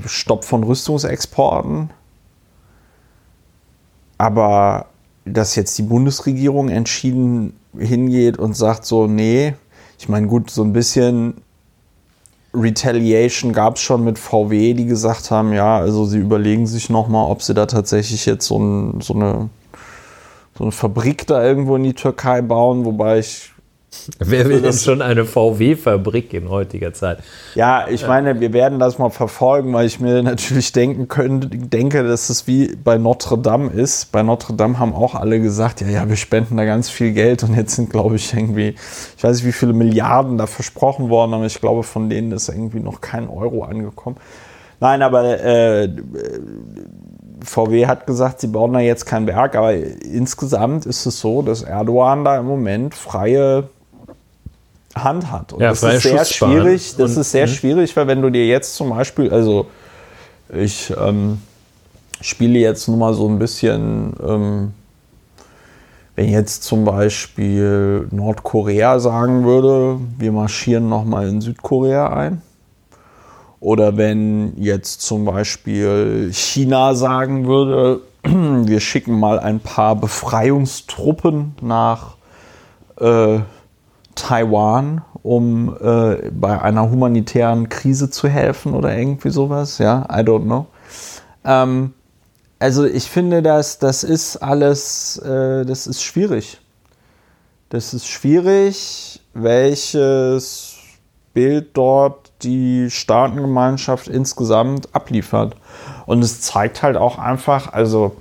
Stopp 0.06 0.44
von 0.44 0.64
Rüstungsexporten. 0.64 1.90
Aber 4.18 4.86
dass 5.24 5.54
jetzt 5.54 5.78
die 5.78 5.82
Bundesregierung 5.82 6.68
entschieden 6.68 7.54
hingeht 7.78 8.38
und 8.38 8.56
sagt 8.56 8.84
so, 8.84 9.06
nee, 9.06 9.54
ich 9.98 10.08
meine, 10.08 10.26
gut, 10.26 10.50
so 10.50 10.64
ein 10.64 10.72
bisschen 10.72 11.34
Retaliation 12.54 13.52
gab 13.52 13.76
es 13.76 13.82
schon 13.82 14.04
mit 14.04 14.18
VW, 14.18 14.74
die 14.74 14.84
gesagt 14.84 15.30
haben, 15.30 15.52
ja, 15.52 15.78
also 15.78 16.04
sie 16.04 16.18
überlegen 16.18 16.66
sich 16.66 16.90
nochmal, 16.90 17.30
ob 17.30 17.42
sie 17.42 17.54
da 17.54 17.66
tatsächlich 17.66 18.26
jetzt 18.26 18.46
so, 18.46 18.58
ein, 18.58 19.00
so, 19.00 19.14
eine, 19.14 19.48
so 20.56 20.64
eine 20.64 20.72
Fabrik 20.72 21.26
da 21.26 21.42
irgendwo 21.42 21.76
in 21.76 21.84
die 21.84 21.94
Türkei 21.94 22.42
bauen, 22.42 22.84
wobei 22.84 23.20
ich 23.20 23.51
Wer 24.18 24.48
will 24.48 24.62
denn 24.62 24.72
schon 24.72 25.02
eine 25.02 25.24
VW-Fabrik 25.24 26.32
in 26.32 26.48
heutiger 26.48 26.92
Zeit? 26.94 27.18
Ja, 27.54 27.86
ich 27.88 28.06
meine, 28.06 28.40
wir 28.40 28.52
werden 28.52 28.78
das 28.78 28.98
mal 28.98 29.10
verfolgen, 29.10 29.72
weil 29.74 29.86
ich 29.86 30.00
mir 30.00 30.22
natürlich 30.22 30.72
denken 30.72 31.08
könnte, 31.08 31.48
denke, 31.48 32.02
dass 32.02 32.30
es 32.30 32.46
wie 32.46 32.74
bei 32.74 32.98
Notre 32.98 33.38
Dame 33.38 33.70
ist. 33.70 34.10
Bei 34.10 34.22
Notre 34.22 34.54
Dame 34.54 34.78
haben 34.78 34.94
auch 34.94 35.14
alle 35.14 35.40
gesagt, 35.40 35.82
ja, 35.82 35.88
ja, 35.88 36.08
wir 36.08 36.16
spenden 36.16 36.56
da 36.56 36.64
ganz 36.64 36.88
viel 36.88 37.12
Geld 37.12 37.42
und 37.42 37.54
jetzt 37.54 37.76
sind, 37.76 37.90
glaube 37.90 38.16
ich, 38.16 38.32
irgendwie, 38.32 38.74
ich 39.16 39.22
weiß 39.22 39.36
nicht, 39.36 39.46
wie 39.46 39.52
viele 39.52 39.72
Milliarden 39.72 40.38
da 40.38 40.46
versprochen 40.46 41.10
worden, 41.10 41.34
aber 41.34 41.46
ich 41.46 41.60
glaube, 41.60 41.82
von 41.82 42.08
denen 42.08 42.32
ist 42.32 42.48
irgendwie 42.48 42.80
noch 42.80 43.00
kein 43.00 43.28
Euro 43.28 43.64
angekommen. 43.64 44.16
Nein, 44.80 45.02
aber 45.02 45.38
äh, 45.44 45.88
VW 47.44 47.86
hat 47.86 48.06
gesagt, 48.06 48.40
sie 48.40 48.48
bauen 48.48 48.72
da 48.72 48.80
jetzt 48.80 49.04
kein 49.04 49.26
Werk, 49.26 49.54
aber 49.54 49.74
insgesamt 49.74 50.86
ist 50.86 51.06
es 51.06 51.20
so, 51.20 51.42
dass 51.42 51.62
Erdogan 51.62 52.24
da 52.24 52.38
im 52.38 52.46
Moment 52.46 52.94
freie 52.94 53.68
Hand 54.94 55.30
hat. 55.30 55.52
Und 55.52 55.60
ja, 55.60 55.70
das 55.70 55.82
ist 55.82 56.02
sehr 56.02 56.24
schwierig. 56.24 56.96
Das 56.96 57.16
ist 57.16 57.30
sehr 57.30 57.46
mhm. 57.46 57.50
schwierig, 57.50 57.96
weil 57.96 58.06
wenn 58.06 58.22
du 58.22 58.30
dir 58.30 58.46
jetzt 58.46 58.74
zum 58.74 58.90
Beispiel, 58.90 59.32
also 59.32 59.66
ich 60.52 60.92
ähm, 60.98 61.38
spiele 62.20 62.58
jetzt 62.58 62.88
nur 62.88 62.96
mal 62.96 63.14
so 63.14 63.28
ein 63.28 63.38
bisschen, 63.38 64.14
ähm, 64.26 64.72
wenn 66.14 66.28
jetzt 66.28 66.64
zum 66.64 66.84
Beispiel 66.84 68.06
Nordkorea 68.10 68.98
sagen 68.98 69.44
würde, 69.44 69.98
wir 70.18 70.32
marschieren 70.32 70.88
nochmal 70.88 71.28
in 71.28 71.40
Südkorea 71.40 72.12
ein. 72.12 72.42
Oder 73.60 73.96
wenn 73.96 74.54
jetzt 74.56 75.02
zum 75.02 75.24
Beispiel 75.24 76.30
China 76.32 76.94
sagen 76.94 77.46
würde, 77.46 78.00
wir 78.24 78.80
schicken 78.80 79.18
mal 79.18 79.38
ein 79.38 79.60
paar 79.60 79.96
Befreiungstruppen 79.96 81.54
nach 81.62 82.16
äh, 83.00 83.38
Taiwan, 84.14 85.02
um 85.22 85.76
äh, 85.80 86.30
bei 86.30 86.60
einer 86.60 86.90
humanitären 86.90 87.68
Krise 87.68 88.10
zu 88.10 88.28
helfen 88.28 88.74
oder 88.74 88.96
irgendwie 88.96 89.30
sowas. 89.30 89.78
Ja, 89.78 90.06
I 90.10 90.22
don't 90.22 90.44
know. 90.44 90.66
Ähm, 91.44 91.94
also 92.58 92.84
ich 92.84 93.04
finde, 93.04 93.42
dass 93.42 93.78
das 93.78 94.04
ist 94.04 94.36
alles, 94.36 95.18
äh, 95.18 95.64
das 95.64 95.86
ist 95.86 96.02
schwierig. 96.02 96.60
Das 97.70 97.94
ist 97.94 98.06
schwierig, 98.06 99.20
welches 99.34 100.76
Bild 101.34 101.70
dort 101.76 102.32
die 102.42 102.90
Staatengemeinschaft 102.90 104.08
insgesamt 104.08 104.94
abliefert. 104.94 105.56
Und 106.06 106.22
es 106.22 106.40
zeigt 106.40 106.82
halt 106.82 106.96
auch 106.96 107.18
einfach, 107.18 107.72
also 107.72 108.16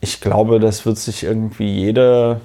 ich 0.00 0.20
glaube, 0.20 0.60
das 0.60 0.86
wird 0.86 0.98
sich 0.98 1.24
irgendwie 1.24 1.68
jede, 1.68 2.40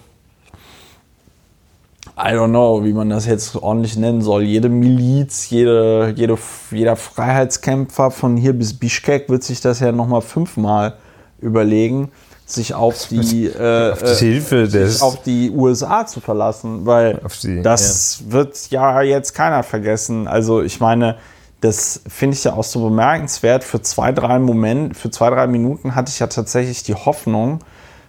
I 2.19 2.31
don't 2.33 2.49
know, 2.49 2.83
wie 2.83 2.93
man 2.93 3.09
das 3.11 3.27
jetzt 3.27 3.55
ordentlich 3.55 3.95
nennen 3.95 4.21
soll, 4.23 4.41
jede 4.41 4.69
Miliz, 4.69 5.49
jede, 5.51 6.13
jede, 6.15 6.35
jeder 6.71 6.95
Freiheitskämpfer 6.95 8.09
von 8.09 8.37
hier 8.37 8.53
bis 8.53 8.73
Bischkek 8.73 9.29
wird 9.29 9.43
sich 9.43 9.61
das 9.61 9.79
ja 9.81 9.91
nochmal 9.91 10.21
fünfmal 10.21 10.95
überlegen, 11.39 12.09
sich 12.47 12.73
auf 12.73 13.07
die, 13.09 13.45
äh, 13.45 13.91
Auf 13.91 14.01
die 14.19 14.25
Hilfe 14.25 14.65
sich 14.65 14.81
des- 14.81 15.01
auf 15.03 15.21
die 15.21 15.51
USA 15.51 16.07
zu 16.07 16.19
verlassen, 16.19 16.85
weil 16.87 17.19
die- 17.43 17.61
das 17.61 18.23
wird 18.29 18.69
ja 18.71 19.01
jetzt 19.03 19.33
keiner 19.35 19.61
vergessen. 19.61 20.27
Also 20.27 20.61
ich 20.63 20.79
meine, 20.79 21.17
das 21.61 22.01
finde 22.07 22.35
ich 22.35 22.43
ja 22.43 22.53
auch 22.53 22.63
so 22.63 22.83
bemerkenswert. 22.87 23.63
Für 23.63 23.81
zwei, 23.81 24.11
drei 24.11 24.39
Momente, 24.39 24.95
für 24.95 25.11
zwei, 25.11 25.29
drei 25.29 25.45
Minuten 25.47 25.93
hatte 25.93 26.09
ich 26.09 26.19
ja 26.19 26.27
tatsächlich 26.27 26.81
die 26.83 26.95
Hoffnung, 26.95 27.59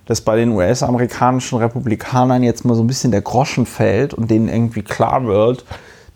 dass 0.09 0.22
bei 0.22 0.36
den 0.36 0.52
US-amerikanischen 0.52 1.59
Republikanern 1.59 2.43
jetzt 2.43 2.64
mal 2.64 2.74
so 2.74 2.82
ein 2.82 2.86
bisschen 2.86 3.10
der 3.10 3.20
Groschen 3.20 3.66
fällt 3.66 4.14
und 4.14 4.30
denen 4.30 4.48
irgendwie 4.48 4.80
klar 4.80 5.26
wird, 5.26 5.66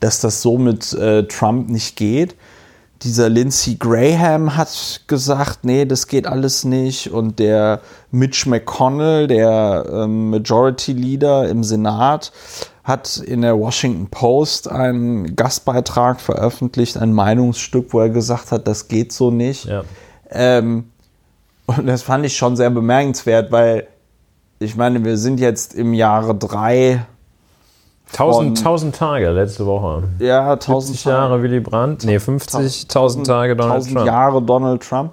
dass 0.00 0.18
das 0.18 0.40
so 0.40 0.56
mit 0.56 0.94
äh, 0.94 1.24
Trump 1.24 1.68
nicht 1.68 1.96
geht. 1.96 2.34
Dieser 3.02 3.28
Lindsey 3.28 3.74
Graham 3.74 4.56
hat 4.56 5.02
gesagt, 5.08 5.64
nee, 5.64 5.84
das 5.84 6.06
geht 6.06 6.26
alles 6.26 6.64
nicht. 6.64 7.12
Und 7.12 7.38
der 7.38 7.82
Mitch 8.10 8.48
McConnell, 8.48 9.26
der 9.26 9.84
ähm, 9.92 10.30
Majority 10.30 10.94
Leader 10.94 11.50
im 11.50 11.62
Senat, 11.62 12.32
hat 12.84 13.18
in 13.18 13.42
der 13.42 13.58
Washington 13.58 14.06
Post 14.06 14.70
einen 14.70 15.36
Gastbeitrag 15.36 16.18
veröffentlicht, 16.18 16.96
ein 16.96 17.12
Meinungsstück, 17.12 17.92
wo 17.92 18.00
er 18.00 18.08
gesagt 18.08 18.52
hat, 18.52 18.66
das 18.66 18.88
geht 18.88 19.12
so 19.12 19.30
nicht. 19.30 19.66
Ja. 19.66 19.82
Ähm, 20.30 20.91
und 21.78 21.86
das 21.86 22.02
fand 22.02 22.24
ich 22.26 22.36
schon 22.36 22.56
sehr 22.56 22.70
bemerkenswert, 22.70 23.50
weil 23.52 23.86
ich 24.58 24.76
meine, 24.76 25.04
wir 25.04 25.16
sind 25.16 25.40
jetzt 25.40 25.74
im 25.74 25.92
Jahre 25.92 26.34
drei, 26.34 27.04
1000, 28.12 28.58
Von- 28.58 28.66
1000 28.66 28.94
Tage 28.96 29.30
letzte 29.30 29.66
Woche. 29.66 30.04
ja, 30.18 30.50
50 30.56 30.68
1000 30.68 31.04
Jahre 31.06 31.42
Willy 31.42 31.60
Brandt. 31.60 32.04
Nee, 32.04 32.18
50, 32.18 32.82
1000 32.88 33.26
Tage 33.26 33.56
Donald 33.56 33.74
1000 33.74 33.94
Trump. 33.96 34.06
Jahre 34.06 34.42
Donald 34.42 34.82
Trump. 34.82 35.12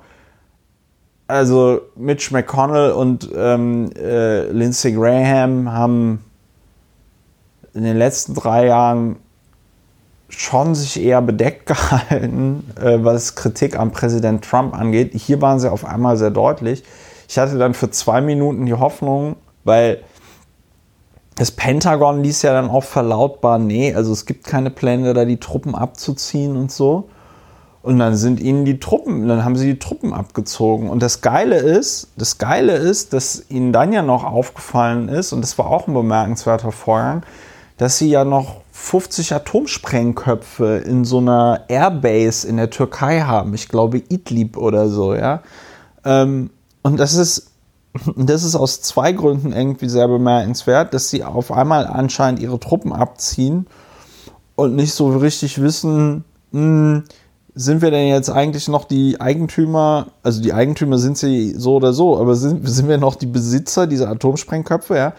Also 1.28 1.82
Mitch 1.96 2.32
McConnell 2.34 2.92
und 2.92 3.30
ähm, 3.36 3.92
äh, 3.96 4.52
Lindsey 4.52 4.92
Graham 4.94 5.72
haben 5.72 6.26
in 7.76 7.84
den 7.84 7.98
letzten 7.98 8.34
drei 8.34 8.66
Jahren 8.66 9.18
schon 10.30 10.76
sich 10.76 11.04
eher 11.04 11.22
bedeckt 11.22 11.66
gehalten, 11.68 12.72
äh, 12.80 13.00
was 13.02 13.36
Kritik 13.36 13.78
am 13.78 13.92
Präsident 13.92 14.44
Trump 14.46 14.74
angeht. 14.74 15.14
Hier 15.14 15.42
waren 15.42 15.60
sie 15.60 15.72
auf 15.72 15.86
einmal 15.86 16.18
sehr 16.18 16.32
deutlich. 16.32 16.84
Ich 17.28 17.38
hatte 17.38 17.58
dann 17.58 17.74
für 17.74 17.92
zwei 17.92 18.22
Minuten 18.22 18.66
die 18.66 18.74
Hoffnung, 18.74 19.36
weil 19.64 20.02
das 21.36 21.52
Pentagon 21.52 22.22
ließ 22.22 22.42
ja 22.42 22.54
dann 22.54 22.70
auch 22.70 22.84
verlautbaren, 22.84 23.66
nee, 23.66 23.94
also 23.94 24.12
es 24.12 24.26
gibt 24.26 24.46
keine 24.46 24.72
Pläne, 24.72 25.14
da 25.14 25.26
die 25.26 25.40
Truppen 25.40 25.74
abzuziehen 25.74 26.58
und 26.58 26.72
so. 26.72 27.08
Und 27.82 27.98
dann 27.98 28.18
sind 28.18 28.42
ihnen 28.42 28.66
die 28.66 28.80
Truppen, 28.80 29.28
dann 29.28 29.46
haben 29.46 29.56
sie 29.56 29.68
die 29.68 29.80
Truppen 29.80 30.14
abgezogen. 30.14 30.90
Und 30.90 31.02
das 31.02 31.22
Geile 31.22 31.56
ist, 31.58 32.10
das 32.18 32.38
Geile 32.40 32.74
ist, 32.74 33.14
dass 33.14 33.46
ihnen 33.50 33.72
dann 33.72 33.94
ja 33.94 34.02
noch 34.02 34.26
aufgefallen 34.26 35.08
ist, 35.08 35.32
und 35.32 35.42
das 35.42 35.58
war 35.58 35.68
auch 35.68 35.88
ein 35.88 35.94
bemerkenswerter 35.94 36.74
Vorgang, 36.74 37.24
dass 37.78 37.98
sie 37.98 38.10
ja 38.10 38.26
noch 38.26 38.58
50 38.82 39.34
Atomsprengköpfe 39.34 40.78
in 40.78 41.04
so 41.04 41.20
einer 41.20 41.66
Airbase 41.68 42.48
in 42.48 42.58
der 42.58 42.70
Türkei 42.70 43.22
haben. 43.22 43.54
Ich 43.54 43.68
glaube 43.68 43.98
Idlib 43.98 44.58
oder 44.58 44.90
so, 44.90 45.14
ja. 45.14 45.44
Ähm, 46.06 46.50
und 46.82 46.98
das 46.98 47.14
ist, 47.14 47.52
das 48.16 48.44
ist 48.44 48.56
aus 48.56 48.82
zwei 48.82 49.12
Gründen 49.12 49.52
irgendwie 49.52 49.90
sehr 49.90 50.08
bemerkenswert, 50.08 50.94
dass 50.94 51.10
sie 51.10 51.24
auf 51.24 51.52
einmal 51.52 51.86
anscheinend 51.86 52.40
ihre 52.42 52.60
Truppen 52.60 52.94
abziehen 52.94 53.68
und 54.56 54.76
nicht 54.76 54.94
so 54.94 55.10
richtig 55.10 55.62
wissen, 55.62 56.24
hm, 56.52 57.04
sind 57.54 57.82
wir 57.82 57.92
denn 57.92 58.08
jetzt 58.08 58.30
eigentlich 58.30 58.70
noch 58.70 58.86
die 58.86 59.20
Eigentümer, 59.20 60.08
also 60.24 60.42
die 60.42 60.54
Eigentümer 60.54 60.98
sind 60.98 61.18
sie 61.18 61.54
so 61.58 61.76
oder 61.76 61.94
so, 61.94 62.18
aber 62.18 62.36
sind, 62.36 62.68
sind 62.68 62.88
wir 62.88 62.98
noch 62.98 63.16
die 63.16 63.28
Besitzer 63.28 63.86
dieser 63.86 64.10
Atomsprengköpfe, 64.10 64.96
ja? 64.96 65.14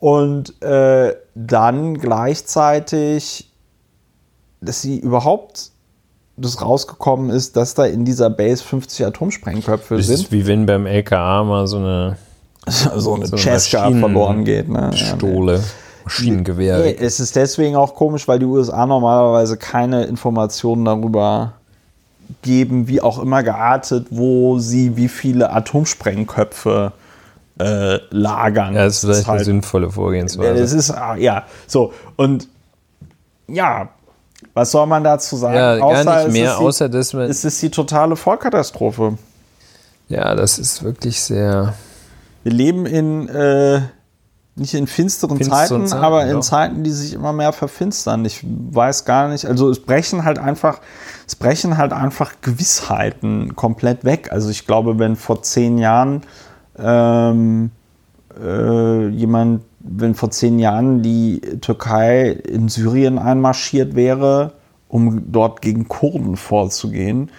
Und 0.00 0.60
äh, 0.62 1.14
dann 1.38 1.98
gleichzeitig, 1.98 3.50
dass 4.62 4.80
sie 4.80 4.98
überhaupt 4.98 5.70
das 6.38 6.60
rausgekommen 6.62 7.30
ist, 7.30 7.56
dass 7.56 7.74
da 7.74 7.84
in 7.84 8.04
dieser 8.04 8.30
Base 8.30 8.62
50 8.64 9.06
Atomsprengköpfe 9.06 9.96
Das 9.98 10.06
sind. 10.06 10.14
ist 10.16 10.32
wie 10.32 10.46
wenn 10.46 10.64
beim 10.66 10.86
LKA 10.86 11.44
mal 11.44 11.66
so 11.66 11.76
eine 11.76 12.16
so 12.66 13.14
eine 13.14 13.26
so 13.26 13.36
Maschinen- 13.36 14.00
verloren 14.00 14.44
geht. 14.44 14.68
Ne? 14.68 14.90
Pistole, 14.90 15.62
Maschinengewehr. 16.04 16.78
Nee, 16.78 16.96
es 16.98 17.20
ist 17.20 17.36
deswegen 17.36 17.76
auch 17.76 17.94
komisch, 17.94 18.26
weil 18.26 18.38
die 18.38 18.46
USA 18.46 18.86
normalerweise 18.86 19.56
keine 19.56 20.04
Informationen 20.04 20.84
darüber 20.84 21.52
geben, 22.42 22.88
wie 22.88 23.00
auch 23.00 23.18
immer 23.20 23.42
geartet, 23.42 24.08
wo 24.10 24.58
sie 24.58 24.96
wie 24.96 25.08
viele 25.08 25.50
Atomsprengköpfe 25.52 26.92
äh, 26.92 27.05
lagern. 27.58 28.74
Ja, 28.74 28.84
das 28.84 28.96
ist 28.96 29.00
vielleicht 29.04 29.28
eine 29.28 29.36
halt- 29.38 29.44
sinnvolle 29.44 29.86
ja, 29.86 29.92
Vorgehensweise. 29.92 30.60
das 30.60 30.72
ist, 30.72 30.90
ah, 30.90 31.16
ja, 31.16 31.44
so. 31.66 31.92
Und 32.16 32.48
ja, 33.48 33.88
was 34.54 34.70
soll 34.70 34.86
man 34.86 35.04
dazu 35.04 35.36
sagen? 35.36 35.56
Ja, 35.56 35.76
gar 35.76 35.86
Außer 35.86 36.16
nicht 36.16 36.26
es 36.26 36.32
mehr, 36.32 36.50
ist 36.52 36.58
die, 36.58 36.64
außer 36.64 36.88
dass 36.88 37.12
man. 37.14 37.30
Es 37.30 37.44
ist 37.44 37.62
die 37.62 37.70
totale 37.70 38.16
Vollkatastrophe. 38.16 39.16
Ja, 40.08 40.34
das 40.34 40.58
ist 40.58 40.82
wirklich 40.82 41.20
sehr. 41.20 41.74
Wir 42.42 42.52
leben 42.52 42.86
in 42.86 43.28
äh, 43.28 43.80
nicht 44.56 44.72
in 44.72 44.86
finsteren, 44.86 45.36
Finsteren 45.36 45.68
Zeiten, 45.68 45.86
Zeiten, 45.86 46.02
aber 46.04 46.24
in 46.24 46.34
doch. 46.34 46.40
Zeiten, 46.40 46.82
die 46.82 46.90
sich 46.90 47.12
immer 47.12 47.32
mehr 47.32 47.52
verfinstern. 47.52 48.24
Ich 48.24 48.40
weiß 48.44 49.04
gar 49.04 49.28
nicht, 49.28 49.44
also 49.44 49.68
es 49.68 49.80
brechen 49.80 50.24
halt 50.24 50.38
einfach, 50.38 50.80
es 51.26 51.36
brechen 51.36 51.76
halt 51.76 51.92
einfach 51.92 52.34
Gewissheiten 52.40 53.54
komplett 53.54 54.04
weg. 54.04 54.32
Also 54.32 54.48
ich 54.48 54.66
glaube, 54.66 54.98
wenn 54.98 55.16
vor 55.16 55.42
zehn 55.42 55.76
Jahren 55.76 56.22
ähm, 56.78 57.70
äh, 58.40 59.08
jemand, 59.08 59.62
wenn 59.80 60.14
vor 60.14 60.30
zehn 60.30 60.58
Jahren 60.58 61.02
die 61.02 61.40
Türkei 61.60 62.30
in 62.30 62.68
Syrien 62.68 63.18
einmarschiert 63.18 63.94
wäre, 63.94 64.52
um 64.88 65.32
dort 65.32 65.62
gegen 65.62 65.88
Kurden 65.88 66.36
vorzugehen, 66.36 67.30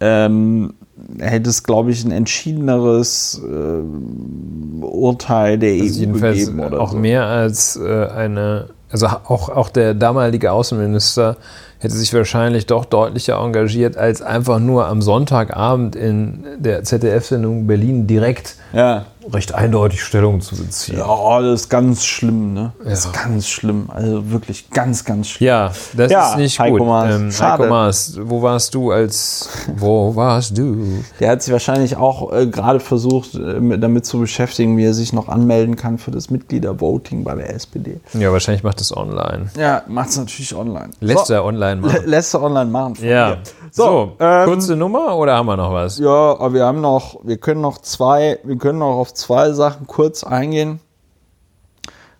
ähm, 0.00 0.74
hätte 1.18 1.50
es, 1.50 1.62
glaube 1.62 1.90
ich, 1.90 2.04
ein 2.04 2.10
entschiedeneres 2.10 3.40
äh, 3.44 4.84
Urteil 4.84 5.58
der 5.58 5.74
EU 5.74 5.82
Also 5.82 6.00
jedenfalls 6.00 6.38
gegeben 6.38 6.60
oder 6.60 6.80
auch 6.80 6.92
so. 6.92 6.98
mehr 6.98 7.26
als 7.26 7.76
äh, 7.76 8.06
eine, 8.06 8.70
also 8.90 9.06
auch, 9.06 9.48
auch 9.48 9.68
der 9.68 9.94
damalige 9.94 10.52
Außenminister 10.52 11.36
hätte 11.78 11.94
sich 11.94 12.12
wahrscheinlich 12.12 12.66
doch 12.66 12.84
deutlicher 12.84 13.38
engagiert, 13.38 13.96
als 13.96 14.20
einfach 14.20 14.58
nur 14.58 14.86
am 14.86 15.00
Sonntagabend 15.00 15.96
in 15.96 16.44
der 16.58 16.84
ZDF-Sendung 16.84 17.66
Berlin 17.66 18.06
direkt 18.06 18.56
Ja. 18.72 19.06
Recht 19.32 19.54
eindeutig 19.54 20.02
Stellung 20.02 20.40
zu 20.40 20.56
beziehen. 20.56 20.98
ja, 20.98 21.40
das 21.40 21.62
ist 21.62 21.68
ganz 21.68 22.04
schlimm, 22.04 22.52
ne? 22.54 22.72
Das 22.84 23.04
Ja. 23.04 23.10
ist 23.10 23.22
ganz 23.24 23.48
schlimm. 23.48 23.88
Also 23.92 24.30
wirklich 24.30 24.70
ganz, 24.70 25.04
ganz 25.04 25.28
schlimm. 25.28 25.46
Ja, 25.48 25.72
das 25.96 26.10
Ja, 26.12 26.30
ist 26.30 26.36
nicht 26.38 26.58
Heiko 26.60 26.78
gut. 26.78 26.86
Maas. 26.86 27.14
Ähm, 27.14 27.32
Schade. 27.32 27.62
Heiko 27.64 27.70
Maas, 27.74 28.18
wo 28.22 28.42
warst 28.42 28.74
du 28.74 28.90
als, 28.90 29.48
wo 29.76 30.14
warst 30.16 30.56
du? 30.58 31.02
Der 31.20 31.30
hat 31.30 31.42
sich 31.42 31.52
wahrscheinlich 31.52 31.96
auch 31.96 32.32
äh, 32.32 32.46
gerade 32.46 32.80
versucht, 32.80 33.34
äh, 33.34 33.38
mit- 33.60 33.82
damit 33.82 34.06
zu 34.06 34.18
beschäftigen, 34.20 34.76
wie 34.76 34.84
er 34.84 34.94
sich 34.94 35.12
noch 35.12 35.28
anmelden 35.28 35.76
kann 35.76 35.98
für 35.98 36.10
das 36.10 36.30
Mitgliedervoting 36.30 37.24
bei 37.24 37.34
der 37.34 37.54
SPD. 37.54 38.00
Ja, 38.14 38.32
wahrscheinlich 38.32 38.62
macht 38.64 38.80
das 38.80 38.96
online. 38.96 39.50
Ja, 39.56 39.82
macht 39.88 40.10
es 40.10 40.18
natürlich 40.18 40.54
online. 40.54 40.90
Lässt 41.00 41.26
so, 41.26 41.34
er 41.34 41.44
online 41.44 41.80
machen. 41.80 42.00
lässt 42.06 42.34
er 42.34 42.42
online 42.42 42.70
machen. 42.70 42.96
von 42.96 43.04
Ja. 43.06 43.28
mir. 43.30 43.38
So, 43.72 43.84
So, 43.84 44.12
ähm, 44.18 44.44
kurze 44.46 44.74
Nummer 44.76 45.16
oder 45.16 45.36
haben 45.36 45.46
wir 45.46 45.56
noch 45.56 45.72
was? 45.72 45.98
Ja, 45.98 46.08
aber 46.38 46.54
wir 46.54 46.64
haben 46.64 46.80
noch, 46.80 47.20
wir 47.22 47.36
können 47.36 47.60
noch 47.60 47.78
zwei, 47.78 48.38
wir 48.42 48.56
können 48.56 48.80
noch 48.80 48.96
auf 48.98 49.14
zwei 49.20 49.52
Sachen 49.52 49.86
kurz 49.86 50.24
eingehen. 50.24 50.80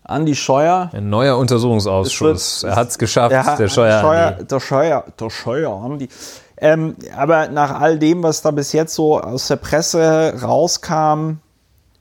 Andi 0.04 0.34
Scheuer. 0.34 0.90
Ein 0.92 1.08
neuer 1.10 1.36
Untersuchungsausschuss. 1.38 2.62
Wird- 2.64 2.72
er 2.72 2.76
hat 2.76 2.88
es 2.88 2.98
geschafft, 2.98 3.32
Ja, 3.32 3.56
der 3.56 3.68
Scheuer. 3.68 4.00
Scheuer, 4.00 4.30
der 4.32 4.60
Scheuer, 4.60 5.04
der 5.20 5.30
Scheuer, 5.30 5.72
Andi. 5.84 6.08
Ähm, 6.56 6.96
aber 7.16 7.48
nach 7.48 7.80
all 7.80 7.98
dem, 7.98 8.22
was 8.22 8.42
da 8.42 8.50
bis 8.50 8.72
jetzt 8.72 8.94
so 8.94 9.20
aus 9.20 9.46
der 9.48 9.56
Presse 9.56 10.34
rauskam, 10.42 11.38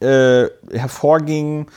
äh, 0.01 0.45
hervorging, 0.71 1.67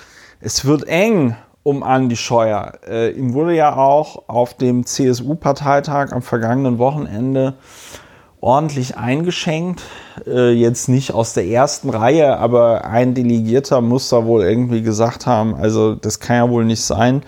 es 0.41 0.65
wird 0.65 0.85
eng 0.89 1.37
um 1.65 1.83
Andi 1.83 2.17
Scheuer. 2.17 2.73
Äh, 2.89 3.11
ihm 3.11 3.35
wurde 3.35 3.55
ja 3.55 3.77
auch 3.77 4.25
auf 4.29 4.55
dem 4.55 4.85
CSU-Parteitag 4.87 6.13
am 6.13 6.23
vergangenen 6.23 6.79
Wochenende 6.79 7.55
ordentlich 8.43 8.97
eingeschenkt. 8.99 9.83
Äh, 10.27 10.51
jetzt 10.51 10.89
nicht 10.89 11.13
aus 11.15 11.33
der 11.33 11.47
ersten 11.47 11.89
Reihe, 11.89 12.37
aber 12.37 12.85
ein 12.85 13.15
Delegierter 13.15 13.81
muss 13.81 14.11
da 14.11 14.27
wohl 14.27 14.43
irgendwie 14.43 14.83
gesagt 14.83 15.27
haben, 15.27 15.55
also 15.55 15.95
das 15.95 16.21
kann 16.21 16.37
ja 16.37 16.51
wohl 16.51 16.67
nicht 16.67 16.83
sein. 16.83 17.23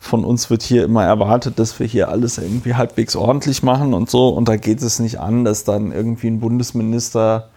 Von 0.00 0.24
uns 0.24 0.50
wird 0.50 0.62
hier 0.62 0.84
immer 0.84 1.04
erwartet, 1.04 1.58
dass 1.58 1.78
wir 1.78 1.86
hier 1.86 2.08
alles 2.08 2.38
irgendwie 2.38 2.74
halbwegs 2.74 3.16
ordentlich 3.16 3.62
machen 3.62 3.94
und 3.94 4.10
so. 4.10 4.28
Und 4.30 4.48
da 4.48 4.56
geht 4.56 4.82
es 4.82 4.98
nicht 4.98 5.20
an, 5.20 5.44
dass 5.44 5.64
dann 5.64 5.92
irgendwie 5.92 6.28
ein 6.28 6.40
Bundesminister 6.40 7.50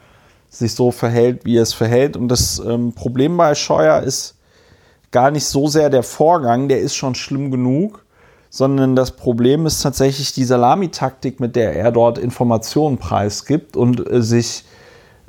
sich 0.50 0.74
so 0.74 0.92
verhält, 0.92 1.46
wie 1.46 1.58
er 1.58 1.64
es 1.64 1.74
verhält. 1.74 2.18
Und 2.18 2.28
das 2.28 2.60
ähm, 2.60 2.94
Problem 2.94 3.38
bei 3.38 3.56
Scheuer 3.56 4.02
ist 4.02 4.36
gar 5.12 5.32
nicht 5.32 5.46
so 5.46 5.68
sehr 5.68 5.90
der 5.90 6.04
Vorgang, 6.04 6.68
der 6.68 6.80
ist 6.80 6.96
schon 6.96 7.16
schlimm 7.16 7.52
genug, 7.52 8.04
sondern 8.50 8.96
das 8.96 9.12
Problem 9.12 9.66
ist 9.66 9.82
tatsächlich 9.82 10.34
die 10.34 10.44
Salamitaktik, 10.44 11.40
mit 11.40 11.56
der 11.56 11.76
er 11.76 11.92
dort 11.92 12.18
Informationen 12.18 12.98
preisgibt 12.98 13.78
und 13.78 14.10
äh, 14.10 14.22
sich 14.22 14.66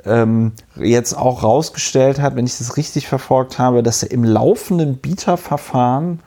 ähm, 0.05 0.53
jetzt 0.75 1.13
auch 1.13 1.43
rausgestellt 1.43 2.19
hat, 2.19 2.35
wenn 2.35 2.45
ich 2.45 2.57
das 2.57 2.77
richtig 2.77 3.07
verfolgt 3.07 3.59
habe, 3.59 3.83
dass 3.83 4.01
er 4.01 4.11
im 4.11 4.23
laufenden 4.23 4.97
Bieterverfahren 4.97 6.21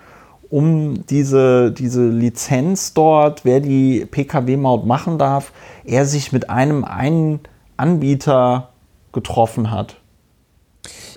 um 0.51 1.05
diese, 1.07 1.73
diese 1.73 2.07
Lizenz 2.07 2.95
dort, 2.95 3.45
wer 3.45 3.59
die 3.59 4.07
Pkw-Maut 4.09 4.87
machen 4.87 5.19
darf, 5.19 5.53
er 5.85 6.05
sich 6.05 6.31
mit 6.31 6.49
einem 6.49 6.85
einen 6.85 7.41
Anbieter 7.77 8.69
getroffen 9.13 9.73
hat. 9.73 9.97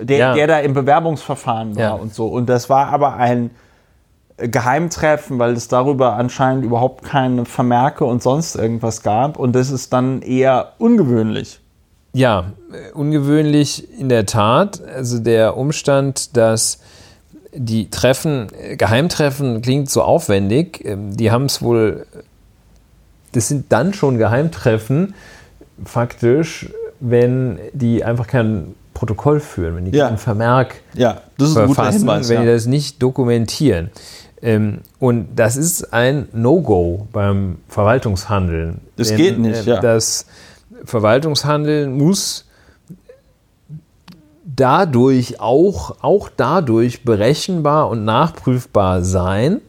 Der, 0.00 0.18
ja. 0.18 0.34
der 0.34 0.46
da 0.48 0.58
im 0.58 0.74
Bewerbungsverfahren 0.74 1.76
war 1.76 1.82
ja. 1.82 1.92
und 1.92 2.12
so. 2.14 2.26
Und 2.26 2.48
das 2.48 2.68
war 2.68 2.88
aber 2.88 3.14
ein 3.14 3.50
Geheimtreffen, 4.38 5.38
weil 5.38 5.52
es 5.52 5.68
darüber 5.68 6.14
anscheinend 6.14 6.64
überhaupt 6.64 7.04
keine 7.04 7.44
Vermerke 7.44 8.04
und 8.04 8.22
sonst 8.22 8.54
irgendwas 8.54 9.02
gab. 9.02 9.38
Und 9.38 9.54
das 9.54 9.70
ist 9.70 9.92
dann 9.92 10.22
eher 10.22 10.72
ungewöhnlich. 10.78 11.60
Ja, 12.12 12.52
ungewöhnlich 12.94 13.98
in 13.98 14.08
der 14.08 14.26
Tat. 14.26 14.80
Also 14.94 15.18
der 15.18 15.56
Umstand, 15.56 16.36
dass 16.36 16.80
die 17.52 17.90
Treffen, 17.90 18.48
Geheimtreffen 18.76 19.62
klingt 19.62 19.90
so 19.90 20.02
aufwendig. 20.02 20.84
Ähm, 20.84 21.16
die 21.16 21.30
haben 21.30 21.46
es 21.46 21.60
wohl, 21.62 22.06
das 23.32 23.48
sind 23.48 23.72
dann 23.72 23.92
schon 23.94 24.18
Geheimtreffen, 24.18 25.14
faktisch, 25.84 26.70
wenn 27.00 27.58
die 27.72 28.04
einfach 28.04 28.26
kein 28.26 28.74
Protokoll 28.94 29.40
führen, 29.40 29.76
wenn 29.76 29.84
die 29.84 29.96
ja. 29.96 30.08
keinen 30.08 30.18
Vermerk 30.18 30.74
ja, 30.94 31.20
das 31.36 31.50
ist 31.50 31.54
verfassen, 31.54 31.98
Hinweis, 32.00 32.28
wenn 32.28 32.38
ja. 32.38 32.42
die 32.42 32.48
das 32.48 32.66
nicht 32.66 33.00
dokumentieren. 33.02 33.90
Ähm, 34.42 34.80
und 34.98 35.36
das 35.36 35.56
ist 35.56 35.92
ein 35.92 36.28
No-Go 36.32 37.08
beim 37.12 37.58
Verwaltungshandeln. 37.68 38.80
Das 38.96 39.08
Denn, 39.08 39.16
geht 39.16 39.38
nicht, 39.38 39.66
äh, 39.66 39.70
ja. 39.70 39.80
Das 39.80 40.26
Verwaltungshandeln 40.84 41.96
muss 41.96 42.44
dadurch 44.44 45.40
auch, 45.40 45.96
auch 46.02 46.28
dadurch 46.36 47.04
berechenbar 47.04 47.88
und 47.88 48.04
nachprüfbar 48.04 49.02
sein, 49.02 49.60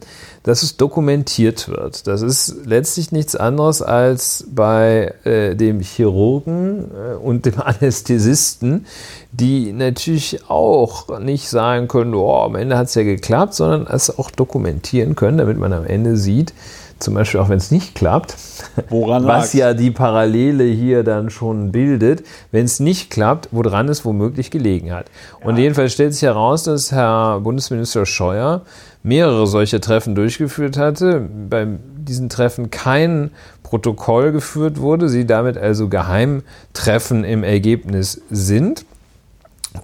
dass 0.42 0.62
es 0.62 0.76
dokumentiert 0.76 1.68
wird. 1.68 2.06
Das 2.06 2.22
ist 2.22 2.64
letztlich 2.64 3.12
nichts 3.12 3.36
anderes 3.36 3.82
als 3.82 4.46
bei 4.50 5.14
äh, 5.24 5.54
dem 5.54 5.80
Chirurgen 5.80 6.90
äh, 6.90 7.14
und 7.16 7.44
dem 7.44 7.60
Anästhesisten, 7.60 8.86
die 9.32 9.72
natürlich 9.72 10.48
auch 10.48 11.18
nicht 11.20 11.48
sagen 11.48 11.88
können, 11.88 12.14
oh, 12.14 12.40
am 12.40 12.54
Ende 12.54 12.78
hat 12.78 12.86
es 12.86 12.94
ja 12.94 13.02
geklappt, 13.02 13.54
sondern 13.54 13.86
es 13.86 14.18
auch 14.18 14.30
dokumentieren 14.30 15.14
können, 15.14 15.38
damit 15.38 15.58
man 15.58 15.72
am 15.72 15.84
Ende 15.84 16.16
sieht, 16.16 16.54
zum 17.00 17.14
Beispiel 17.14 17.40
auch 17.40 17.48
wenn 17.48 17.58
es 17.58 17.70
nicht 17.70 17.94
klappt, 17.94 18.36
woran 18.88 19.26
was 19.26 19.52
ja 19.52 19.74
die 19.74 19.90
Parallele 19.90 20.64
hier 20.64 21.02
dann 21.02 21.28
schon 21.30 21.70
bildet, 21.70 22.24
wenn 22.50 22.64
es 22.64 22.80
nicht 22.80 23.10
klappt, 23.10 23.48
woran 23.52 23.88
es 23.88 24.04
womöglich 24.04 24.50
gelegen 24.50 24.92
hat. 24.92 25.06
Ja. 25.40 25.46
Und 25.46 25.58
jedenfalls 25.58 25.92
stellt 25.92 26.14
sich 26.14 26.22
heraus, 26.22 26.62
dass 26.62 26.92
Herr 26.92 27.40
Bundesminister 27.40 28.06
Scheuer 28.06 28.62
mehrere 29.02 29.46
solche 29.46 29.80
Treffen 29.80 30.14
durchgeführt 30.14 30.76
hatte, 30.76 31.28
bei 31.48 31.66
diesen 31.96 32.28
Treffen 32.28 32.70
kein 32.70 33.30
Protokoll 33.62 34.32
geführt 34.32 34.80
wurde, 34.80 35.08
sie 35.08 35.26
damit 35.26 35.56
also 35.56 35.88
Geheimtreffen 35.88 37.24
im 37.24 37.44
Ergebnis 37.44 38.20
sind. 38.30 38.84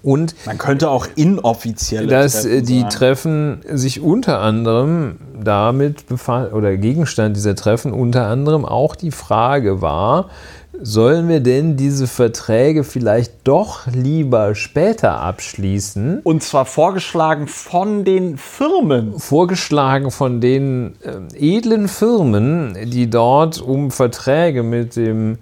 Und 0.03 0.35
man 0.45 0.59
könnte 0.59 0.91
auch 0.91 1.07
inoffizielle 1.15 2.09
dass 2.09 2.43
Treffen 2.43 2.65
die 2.65 2.81
sagen. 2.81 2.91
Treffen 2.91 3.61
sich 3.73 4.01
unter 4.01 4.41
anderem 4.41 5.19
damit 5.41 6.09
befasst 6.09 6.53
oder 6.53 6.77
Gegenstand 6.77 7.37
dieser 7.37 7.55
Treffen 7.55 7.93
unter 7.93 8.27
anderem 8.27 8.65
auch 8.65 8.97
die 8.97 9.13
Frage 9.13 9.81
war, 9.81 10.29
sollen 10.83 11.29
wir 11.29 11.41
denn 11.41 11.77
diese 11.77 12.07
Verträge 12.07 12.85
vielleicht 12.85 13.33
doch 13.45 13.87
lieber 13.87 14.55
später 14.55 15.21
abschließen? 15.21 16.21
Und 16.23 16.43
zwar 16.43 16.65
vorgeschlagen 16.65 17.49
von 17.49 18.05
den 18.05 18.39
Firmen. 18.39 19.19
Vorgeschlagen 19.19 20.11
von 20.11 20.41
den 20.41 20.95
äh, 21.03 21.57
edlen 21.57 21.89
Firmen, 21.89 22.77
die 22.91 23.09
dort 23.09 23.61
um 23.61 23.91
Verträge 23.91 24.63
mit 24.63 24.97
dem 24.97 25.39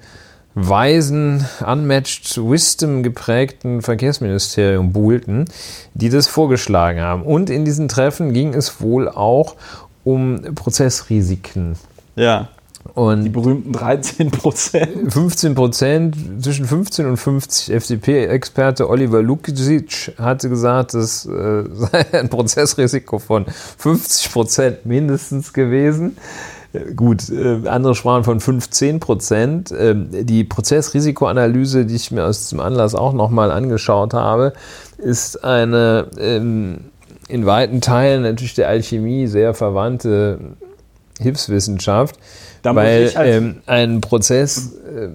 weisen, 0.55 1.45
unmatched 1.67 2.39
Wisdom 2.39 3.03
geprägten 3.03 3.83
Verkehrsministerium 3.83 4.93
buhlten, 4.93 5.47
die 5.95 6.11
das 6.11 6.29
vorgeschlagen 6.29 7.01
haben. 7.01 7.23
Und 7.23 7.51
in 7.51 7.65
diesen 7.65 7.89
Treffen 7.89 8.33
ging 8.33 8.55
es 8.55 8.81
wohl 8.81 9.09
auch 9.09 9.57
um 10.05 10.41
Prozessrisiken. 10.55 11.77
Ja. 12.15 12.49
Und 12.95 13.25
die 13.25 13.29
berühmten 13.29 13.73
13 13.73 14.31
Prozent. 14.31 15.13
15 15.13 15.55
Prozent, 15.57 16.17
zwischen 16.41 16.65
15 16.65 17.07
und 17.07 17.17
50. 17.17 17.75
FDP-Experte 17.75 18.89
Oliver 18.89 19.21
Lukic 19.21 20.15
hatte 20.17 20.49
gesagt, 20.49 20.95
es 20.95 21.27
äh, 21.27 21.65
sei 21.73 22.07
ein 22.13 22.29
Prozessrisiko 22.29 23.19
von 23.19 23.47
50 23.47 24.33
Prozent 24.33 24.87
mindestens 24.87 25.53
gewesen. 25.53 26.17
Gut, 26.95 27.31
äh, 27.31 27.69
andere 27.69 27.97
sprachen 27.97 28.23
von 28.23 28.39
15 28.41 29.01
Prozent. 29.01 29.75
Ähm, 29.77 30.09
die 30.13 30.45
Prozessrisikoanalyse, 30.45 31.87
die 31.87 31.97
ich 31.97 32.13
mir 32.13 32.25
aus 32.25 32.49
dem 32.51 32.61
Anlass 32.61 32.95
auch 32.95 33.13
nochmal 33.13 33.51
angeschaut 33.51 34.15
habe, 34.15 34.53
ist 34.99 35.43
eine 35.43 36.07
ähm, 36.19 36.79
in 37.29 37.47
weiten 37.47 37.81
Teilen 37.81 38.23
natürlich 38.23 38.55
der 38.55 38.69
Alchemie 38.69 39.27
sehr 39.27 39.55
verwandte 39.55 40.39
Hilfswissenschaft, 41.21 42.19
da 42.63 42.75
weil 42.75 43.15
halt 43.15 43.35
ähm, 43.35 43.63
einen 43.67 44.01
Prozess 44.01 44.73
äh, 44.87 45.09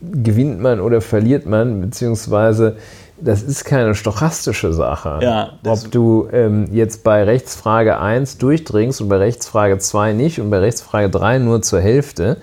gewinnt 0.00 0.60
man 0.60 0.80
oder 0.80 1.00
verliert 1.00 1.46
man, 1.46 1.80
beziehungsweise 1.80 2.76
das 3.20 3.42
ist 3.42 3.64
keine 3.64 3.94
stochastische 3.94 4.72
Sache. 4.72 5.20
Ja, 5.22 5.52
Ob 5.64 5.90
du 5.90 6.28
ähm, 6.32 6.68
jetzt 6.72 7.04
bei 7.04 7.22
Rechtsfrage 7.22 7.98
1 8.00 8.38
durchdringst 8.38 9.00
und 9.00 9.08
bei 9.08 9.16
Rechtsfrage 9.16 9.78
2 9.78 10.12
nicht 10.12 10.40
und 10.40 10.50
bei 10.50 10.58
Rechtsfrage 10.58 11.10
3 11.10 11.38
nur 11.38 11.62
zur 11.62 11.80
Hälfte, 11.80 12.38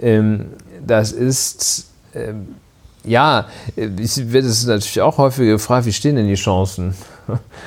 ähm, 0.00 0.46
das 0.84 1.12
ist, 1.12 1.90
ähm, 2.14 2.56
ja, 3.04 3.46
ich 3.76 4.32
werde 4.32 4.48
es 4.48 4.66
natürlich 4.66 5.00
auch 5.00 5.18
häufig 5.18 5.46
gefragt, 5.46 5.86
wie 5.86 5.92
stehen 5.92 6.16
denn 6.16 6.28
die 6.28 6.34
Chancen? 6.34 6.94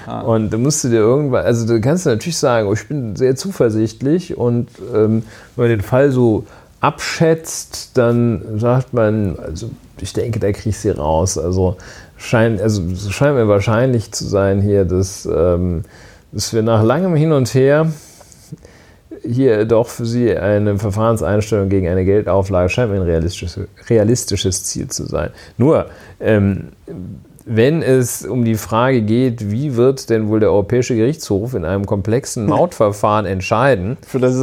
Ah. 0.06 0.22
Und 0.26 0.52
da 0.52 0.58
musst 0.58 0.84
du 0.84 0.90
dir 0.90 1.00
irgendwann, 1.00 1.46
also 1.46 1.68
du 1.68 1.80
kannst 1.82 2.06
natürlich 2.06 2.38
sagen, 2.38 2.68
oh, 2.68 2.74
ich 2.74 2.88
bin 2.88 3.16
sehr 3.16 3.36
zuversichtlich 3.36 4.38
und 4.38 4.70
ähm, 4.94 5.24
wenn 5.56 5.66
man 5.66 5.70
den 5.70 5.82
Fall 5.82 6.12
so 6.12 6.46
abschätzt, 6.82 7.98
dann 7.98 8.60
sagt 8.60 8.94
man, 8.94 9.38
also 9.38 9.70
ich 10.00 10.14
denke, 10.14 10.40
da 10.40 10.52
kriegst 10.52 10.86
du 10.86 10.98
raus. 10.98 11.38
Also 11.38 11.78
scheint, 12.18 12.62
also 12.62 12.84
scheint 13.10 13.36
mir 13.36 13.48
wahrscheinlich 13.48 14.12
zu 14.12 14.26
sein 14.26 14.62
hier, 14.62 14.86
dass, 14.86 15.28
ähm, 15.32 15.84
dass 16.32 16.54
wir 16.54 16.62
nach 16.62 16.84
langem 16.84 17.16
Hin 17.16 17.32
und 17.32 17.54
Her 17.54 17.92
hier 19.24 19.66
doch 19.66 19.88
für 19.88 20.06
Sie 20.06 20.36
eine 20.36 20.78
Verfahrenseinstellung 20.78 21.68
gegen 21.68 21.88
eine 21.88 22.06
Geldauflage 22.06 22.70
scheint 22.70 22.92
mir 22.92 22.98
ein 22.98 23.04
realistisches, 23.04 23.68
realistisches 23.90 24.64
Ziel 24.64 24.88
zu 24.88 25.06
sein. 25.06 25.32
Nur, 25.58 25.88
ähm, 26.20 26.70
wenn 27.46 27.82
es 27.82 28.26
um 28.26 28.46
die 28.46 28.56
Frage 28.56 29.02
geht, 29.02 29.52
wie 29.52 29.76
wird 29.76 30.10
denn 30.10 30.28
wohl 30.28 30.40
der 30.40 30.50
Europäische 30.50 30.96
Gerichtshof 30.96 31.54
in 31.54 31.66
einem 31.66 31.86
komplexen 31.86 32.46
Mautverfahren 32.48 33.26
entscheiden, 33.26 33.98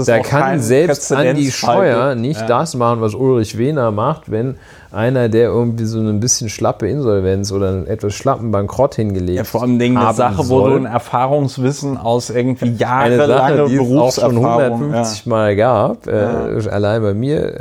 da 0.07 0.19
kann 0.21 0.61
selbst 0.61 1.13
Andi 1.13 1.51
Scheuer 1.51 2.15
nicht 2.15 2.41
ja. 2.41 2.47
das 2.47 2.75
machen, 2.75 3.01
was 3.01 3.15
Ulrich 3.15 3.59
Wehner 3.59 3.91
macht, 3.91 4.31
wenn 4.31 4.57
einer, 4.97 5.29
der 5.29 5.49
irgendwie 5.49 5.85
so 5.85 6.01
eine 6.01 6.15
bisschen 6.15 6.49
schlappe 6.49 6.89
Insolvenz 6.89 7.53
oder 7.53 7.69
einen 7.69 7.87
etwas 7.87 8.15
schlappen 8.15 8.51
Bankrott 8.51 8.97
hingelegt 8.97 9.39
hat. 9.39 9.45
Ja, 9.47 9.51
vor 9.51 9.63
allem 9.63 9.81
eine 9.81 10.15
Sache, 10.15 10.43
soll. 10.43 10.65
wo 10.65 10.69
du 10.71 10.77
ein 10.77 10.87
Erfahrungswissen 10.87 11.97
aus 11.97 12.31
irgendwie 12.31 12.73
jahrelange 12.73 13.69
Berufserfahrung 13.69 14.79
schon 14.81 14.93
150 14.93 15.25
ja. 15.25 15.31
Mal 15.31 15.57
gab, 15.57 16.07
äh, 16.07 16.59
ja. 16.59 16.71
allein 16.71 17.03
bei 17.03 17.15
mir 17.15 17.61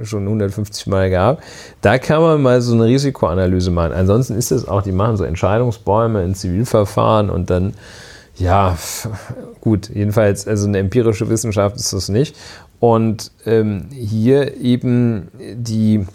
äh, 0.00 0.04
schon 0.04 0.22
150 0.22 0.86
Mal 0.86 1.10
gab, 1.10 1.42
da 1.82 1.98
kann 1.98 2.22
man 2.22 2.40
mal 2.40 2.60
so 2.60 2.74
eine 2.74 2.84
Risikoanalyse 2.84 3.70
machen. 3.70 3.92
Ansonsten 3.92 4.34
ist 4.34 4.52
es 4.52 4.66
auch, 4.66 4.82
die 4.82 4.92
machen 4.92 5.16
so 5.16 5.24
Entscheidungsbäume 5.24 6.22
in 6.24 6.34
Zivilverfahren 6.34 7.30
und 7.30 7.50
dann 7.50 7.74
Ja, 8.38 8.76
gut, 9.60 9.90
jedenfalls, 9.92 10.46
also 10.46 10.66
eine 10.68 10.78
empirische 10.78 11.28
Wissenschaft 11.28 11.76
ist 11.76 11.92
das 11.92 12.08
nicht. 12.08 12.36
Und 12.78 13.32
ähm, 13.46 13.86
hier 13.90 14.60
eben 14.60 15.28
die 15.38 16.06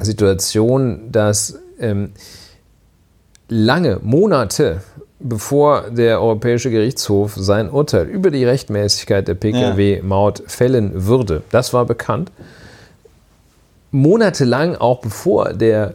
Situation, 0.00 1.10
dass 1.10 1.58
ähm, 1.80 2.12
lange, 3.48 4.00
Monate 4.02 4.82
bevor 5.20 5.90
der 5.90 6.20
Europäische 6.20 6.70
Gerichtshof 6.70 7.34
sein 7.36 7.70
Urteil 7.70 8.06
über 8.06 8.30
die 8.30 8.44
Rechtmäßigkeit 8.44 9.26
der 9.26 9.34
Pkw-Maut 9.34 10.44
fällen 10.46 11.06
würde, 11.06 11.42
das 11.50 11.72
war 11.72 11.84
bekannt. 11.84 12.30
Monatelang, 13.90 14.76
auch 14.76 15.00
bevor 15.00 15.54
der 15.54 15.94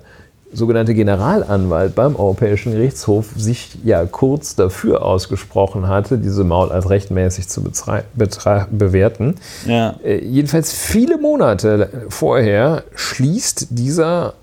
sogenannte 0.53 0.93
Generalanwalt 0.93 1.95
beim 1.95 2.15
Europäischen 2.15 2.71
Gerichtshof 2.71 3.31
sich 3.35 3.77
ja 3.83 4.05
kurz 4.05 4.55
dafür 4.55 5.03
ausgesprochen 5.03 5.87
hatte, 5.87 6.17
diese 6.17 6.43
Maut 6.43 6.71
als 6.71 6.89
rechtmäßig 6.89 7.47
zu 7.49 7.63
bewerten. 7.63 9.35
Ja. 9.67 9.95
Äh, 10.03 10.23
jedenfalls 10.23 10.71
viele 10.71 11.17
Monate 11.17 12.05
vorher 12.09 12.83
schließt 12.95 13.67
dieser 13.71 14.33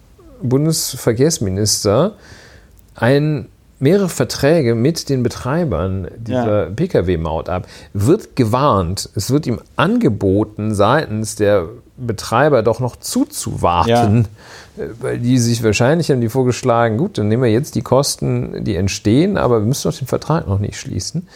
Bundesverkehrsminister 0.42 2.12
ein 2.94 3.46
mehrere 3.80 4.08
Verträge 4.08 4.74
mit 4.74 5.08
den 5.08 5.22
Betreibern 5.22 6.08
dieser 6.16 6.64
ja. 6.64 6.70
Pkw-Maut 6.70 7.48
ab, 7.48 7.66
wird 7.92 8.36
gewarnt, 8.36 9.08
es 9.14 9.30
wird 9.30 9.46
ihm 9.46 9.60
angeboten 9.76 10.74
seitens 10.74 11.34
der 11.34 11.68
Betreiber 11.96 12.62
doch 12.62 12.80
noch 12.80 12.96
zuzuwarten, 12.96 14.28
ja. 14.76 14.84
Äh, 14.84 14.88
weil 15.00 15.18
die 15.18 15.38
sich 15.38 15.62
wahrscheinlich 15.62 16.10
haben 16.10 16.20
die 16.20 16.28
vorgeschlagen, 16.28 16.96
gut, 16.96 17.18
dann 17.18 17.28
nehmen 17.28 17.42
wir 17.42 17.50
jetzt 17.50 17.74
die 17.74 17.82
Kosten, 17.82 18.64
die 18.64 18.76
entstehen, 18.76 19.36
aber 19.36 19.60
wir 19.60 19.66
müssen 19.66 19.90
doch 19.90 19.96
den 19.96 20.06
Vertrag 20.06 20.46
noch 20.46 20.58
nicht 20.58 20.78
schließen. 20.78 21.28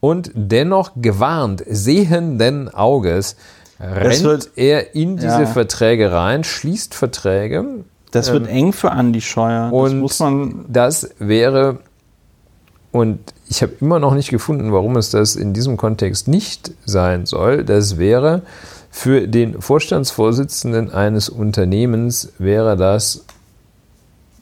Und 0.00 0.30
dennoch 0.34 0.92
gewarnt, 0.96 1.64
sehenden 1.66 2.72
Auges, 2.72 3.36
rennt 3.80 4.50
er 4.56 4.94
in 4.94 5.16
diese 5.16 5.42
ja. 5.42 5.46
Verträge 5.46 6.12
rein, 6.12 6.44
schließt 6.44 6.94
Verträge. 6.94 7.84
Das 8.16 8.32
wird 8.32 8.48
ähm, 8.48 8.56
eng 8.56 8.72
für 8.72 8.90
Andi 8.90 9.20
Scheuer. 9.20 9.70
Das 9.70 9.72
und 9.72 10.00
muss 10.00 10.18
man 10.18 10.64
das 10.68 11.10
wäre, 11.18 11.78
und 12.92 13.18
ich 13.48 13.62
habe 13.62 13.72
immer 13.80 13.98
noch 13.98 14.14
nicht 14.14 14.30
gefunden, 14.30 14.72
warum 14.72 14.96
es 14.96 15.10
das 15.10 15.36
in 15.36 15.52
diesem 15.52 15.76
Kontext 15.76 16.28
nicht 16.28 16.72
sein 16.84 17.26
soll, 17.26 17.64
das 17.64 17.98
wäre, 17.98 18.42
für 18.90 19.28
den 19.28 19.60
Vorstandsvorsitzenden 19.60 20.90
eines 20.90 21.28
Unternehmens 21.28 22.32
wäre 22.38 22.76
das 22.76 23.24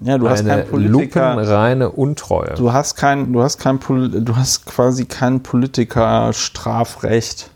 ja, 0.01 0.19
du 0.19 0.29
hast 0.29 0.41
eine 0.41 0.67
lupenreine 0.71 1.91
Untreue. 1.91 2.55
Du 2.55 2.73
hast 2.73 2.97
kein, 2.97 3.33
du 3.33 3.43
hast 3.43 3.59
kein, 3.59 3.81
du 3.81 4.37
hast 4.37 4.67
quasi 4.67 5.07
kein 5.07 5.43
Politikerstrafrecht, 5.43 7.51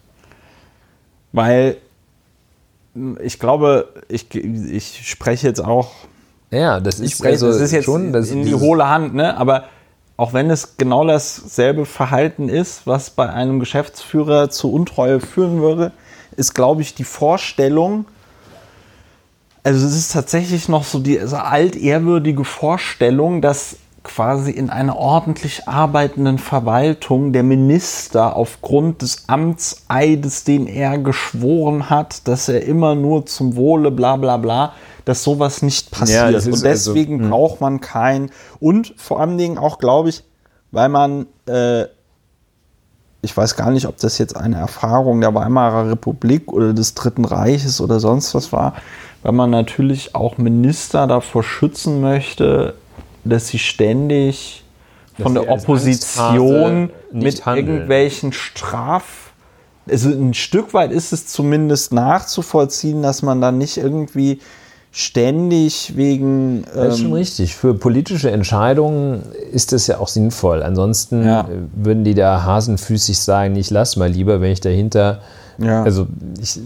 weil 1.33 1.77
ich 3.21 3.39
glaube, 3.39 3.89
ich, 4.09 4.35
ich 4.35 5.09
spreche 5.09 5.47
jetzt 5.47 5.65
auch. 5.65 5.93
Ja, 6.51 6.81
das 6.81 7.01
ist, 7.01 7.13
spreche, 7.13 7.33
also 7.33 7.49
das 7.49 7.61
ist 7.61 7.73
jetzt 7.73 7.85
schon 7.85 8.13
das 8.13 8.31
in 8.31 8.45
die 8.45 8.55
hohle 8.55 8.89
Hand, 8.89 9.15
ne? 9.15 9.37
Aber 9.37 9.65
auch 10.17 10.33
wenn 10.33 10.51
es 10.51 10.77
genau 10.77 11.07
dasselbe 11.07 11.87
Verhalten 11.87 12.49
ist, 12.49 12.87
was 12.87 13.11
bei 13.11 13.29
einem 13.29 13.61
Geschäftsführer 13.61 14.51
zu 14.51 14.73
Untreue 14.73 15.21
führen 15.21 15.61
würde, 15.61 15.93
ist, 16.37 16.55
glaube 16.55 16.83
ich, 16.83 16.95
die 16.95 17.05
Vorstellung, 17.05 18.07
also 19.63 19.87
es 19.87 19.95
ist 19.95 20.13
tatsächlich 20.13 20.69
noch 20.69 20.85
so 20.85 20.99
die 20.99 21.21
also 21.21 21.37
altehrwürdige 21.37 22.45
Vorstellung, 22.45 23.43
dass 23.43 23.77
quasi 24.03 24.51
in 24.51 24.71
einer 24.71 24.97
ordentlich 24.97 25.69
arbeitenden 25.69 26.39
Verwaltung 26.39 27.33
der 27.33 27.43
Minister 27.43 28.35
aufgrund 28.37 29.03
des 29.03 29.29
Amtseides, 29.29 30.45
den 30.45 30.67
er 30.67 30.99
geschworen 30.99 31.91
hat, 31.91 32.27
dass 32.27 32.49
er 32.49 32.63
immer 32.63 32.95
nur 32.95 33.27
zum 33.27 33.57
Wohle 33.57 33.91
bla 33.91 34.17
bla 34.17 34.39
bla, 34.39 34.73
dass 35.09 35.25
sowas 35.25 35.63
nicht 35.63 35.91
passiert. 35.91 36.19
Ja, 36.19 36.29
und 36.29 36.35
also, 36.35 36.51
deswegen 36.51 37.19
also, 37.19 37.31
braucht 37.31 37.61
man 37.63 37.81
kein 37.81 38.31
und 38.61 38.93
vor 38.99 39.21
allen 39.21 39.39
Dingen 39.39 39.57
auch, 39.57 39.79
glaube 39.79 40.11
ich, 40.11 40.23
weil 40.71 40.91
man 40.91 41.27
äh, 41.47 41.85
ich 43.23 43.37
weiß 43.37 43.57
gar 43.57 43.71
nicht, 43.71 43.87
ob 43.87 43.97
das 43.97 44.19
jetzt 44.19 44.37
eine 44.37 44.59
Erfahrung 44.59 45.21
der 45.21 45.35
Weimarer 45.35 45.91
Republik 45.91 46.53
oder 46.53 46.73
des 46.73 46.95
Dritten 46.95 47.25
Reiches 47.25 47.81
oder 47.81 48.01
sonst 48.01 48.35
was 48.35 48.53
war, 48.53 48.75
weil 49.23 49.33
man 49.33 49.51
natürlich 49.51 50.15
auch 50.15 50.39
Minister 50.39 51.07
davor 51.07 51.43
schützen 51.43 52.01
möchte, 52.01 52.75
dass 53.25 53.49
sie 53.49 53.59
ständig 53.59 54.63
von 55.21 55.35
der 55.35 55.51
Opposition 55.51 56.91
mit 57.11 57.45
handeln. 57.47 57.67
irgendwelchen 57.67 58.33
Straf 58.33 59.33
also 59.91 60.11
ein 60.11 60.35
Stück 60.35 60.75
weit 60.75 60.93
ist 60.93 61.13
es 61.13 61.27
zumindest 61.27 61.95
nachzuvollziehen, 61.95 63.03
dass 63.03 63.23
man 63.23 63.41
dann 63.41 63.57
nicht 63.57 63.79
irgendwie 63.79 64.41
ständig 64.91 65.97
wegen. 65.97 66.65
Ähm 66.65 66.65
das 66.75 66.95
ist 66.95 66.99
schon 66.99 67.09
ähm, 67.09 67.13
richtig. 67.15 67.55
Für 67.55 67.75
politische 67.75 68.31
Entscheidungen 68.31 69.23
ist 69.53 69.73
das 69.73 69.87
ja 69.87 69.99
auch 69.99 70.09
sinnvoll. 70.09 70.63
Ansonsten 70.63 71.25
ja. 71.25 71.49
Würden 71.75 72.05
die 72.05 72.15
da 72.15 72.43
hasenfüßig 72.43 73.19
sagen, 73.19 73.57
ich 73.57 73.71
lass 73.71 73.97
mal 73.97 74.11
lieber, 74.11 74.41
wenn 74.41 74.53
ich 74.53 74.61
dahinter. 74.61 75.21
Ja. 75.59 75.83
Also 75.83 76.07
ich 76.41 76.61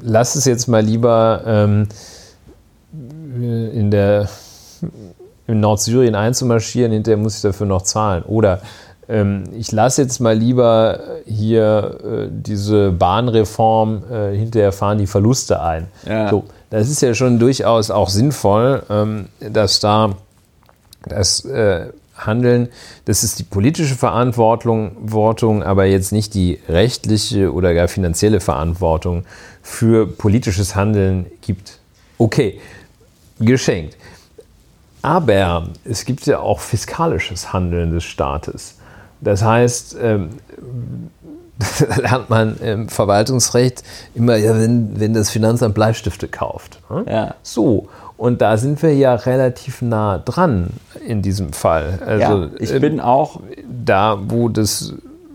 lasse 0.00 0.38
es 0.38 0.44
jetzt 0.44 0.68
mal 0.68 0.84
lieber 0.84 1.42
ähm, 1.46 1.88
in 2.92 3.90
der 3.90 4.28
in 5.46 5.60
Nordsyrien 5.60 6.14
einzumarschieren, 6.14 6.92
hinterher 6.92 7.18
muss 7.18 7.36
ich 7.36 7.42
dafür 7.42 7.66
noch 7.66 7.82
zahlen. 7.82 8.22
Oder 8.22 8.60
ähm, 9.08 9.44
ich 9.56 9.72
lasse 9.72 10.02
jetzt 10.02 10.20
mal 10.20 10.36
lieber 10.36 11.00
hier 11.26 11.98
äh, 12.04 12.28
diese 12.30 12.92
Bahnreform, 12.92 14.02
äh, 14.10 14.36
hinterher 14.36 14.72
fahren 14.72 14.98
die 14.98 15.06
Verluste 15.06 15.60
ein. 15.60 15.88
Ja. 16.06 16.30
So, 16.30 16.44
das 16.72 16.88
ist 16.88 17.02
ja 17.02 17.12
schon 17.12 17.38
durchaus 17.38 17.90
auch 17.90 18.08
sinnvoll, 18.08 18.82
ähm, 18.88 19.28
dass 19.40 19.78
da 19.78 20.16
das 21.04 21.44
äh, 21.44 21.88
Handeln, 22.16 22.70
das 23.04 23.24
ist 23.24 23.38
die 23.38 23.42
politische 23.42 23.94
Verantwortung, 23.94 25.62
aber 25.62 25.84
jetzt 25.84 26.12
nicht 26.12 26.32
die 26.32 26.60
rechtliche 26.70 27.52
oder 27.52 27.74
gar 27.74 27.88
finanzielle 27.88 28.40
Verantwortung 28.40 29.24
für 29.60 30.06
politisches 30.06 30.74
Handeln 30.74 31.26
gibt. 31.42 31.78
Okay, 32.16 32.58
geschenkt. 33.38 33.98
Aber 35.02 35.68
es 35.84 36.06
gibt 36.06 36.24
ja 36.24 36.38
auch 36.38 36.60
fiskalisches 36.60 37.52
Handeln 37.52 37.92
des 37.92 38.04
Staates. 38.04 38.76
Das 39.20 39.44
heißt, 39.44 39.98
ähm, 41.60 42.02
lernt 42.02 42.30
man 42.30 42.56
im 42.58 42.88
Verwaltungsrecht 42.88 43.82
immer, 44.14 44.36
ja, 44.36 44.58
wenn, 44.58 44.98
wenn 44.98 45.14
das 45.14 45.30
Finanzamt 45.30 45.74
Bleistifte 45.74 46.28
kauft. 46.28 46.80
Ne? 46.90 47.04
Ja. 47.08 47.34
So. 47.42 47.88
Und 48.16 48.40
da 48.40 48.56
sind 48.56 48.82
wir 48.82 48.94
ja 48.94 49.14
relativ 49.14 49.82
nah 49.82 50.18
dran 50.18 50.68
in 51.06 51.22
diesem 51.22 51.52
Fall. 51.52 51.98
Also, 52.06 52.44
ja, 52.44 52.50
ich 52.60 52.70
bin 52.80 53.00
auch 53.00 53.40
da, 53.66 54.18
wo 54.28 54.48
das 54.48 54.94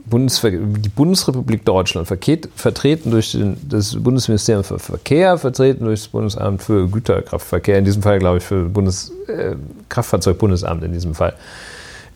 Bundesver 0.10 0.52
die 0.52 0.89
Bundesrepublik 0.89 1.65
Deutschland 1.65 2.07
vertreten 2.07 3.11
durch 3.11 3.34
den, 3.34 3.57
das 3.68 3.95
Bundesministerium 3.95 4.64
für 4.64 4.80
Verkehr, 4.80 5.38
vertreten 5.38 5.84
durch 5.84 6.02
das 6.02 6.07
Bundesamt 6.07 6.64
für 6.64 6.88
Güterkraftverkehr, 6.88 7.77
in 7.77 7.85
diesem 7.85 8.02
Fall 8.02 8.19
glaube 8.19 8.38
ich 8.38 8.44
für 8.44 8.65
Bundes, 8.65 9.11
äh, 9.27 9.56
Kraftfahrzeugbundesamt 9.89 10.84
in 10.84 10.94
diesem 10.94 11.14
Fall. 11.14 11.34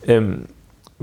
Ähm, 0.08 0.46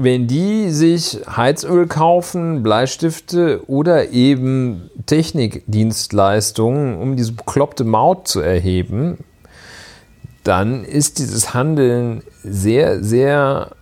wenn 0.01 0.29
die 0.29 0.71
sich 0.71 1.19
Heizöl 1.27 1.89
kaufen, 1.89 2.63
Bleistifte 2.63 3.63
oder 3.67 4.11
eben 4.11 4.91
Technikdienstleistungen, 5.07 6.97
um 6.99 7.17
diese 7.17 7.33
bekloppte 7.33 7.83
Maut 7.83 8.29
zu 8.29 8.39
erheben, 8.39 9.19
dann 10.45 10.85
ist 10.85 11.19
dieses 11.19 11.53
Handeln 11.53 12.23
sehr, 12.45 13.03
sehr 13.03 13.73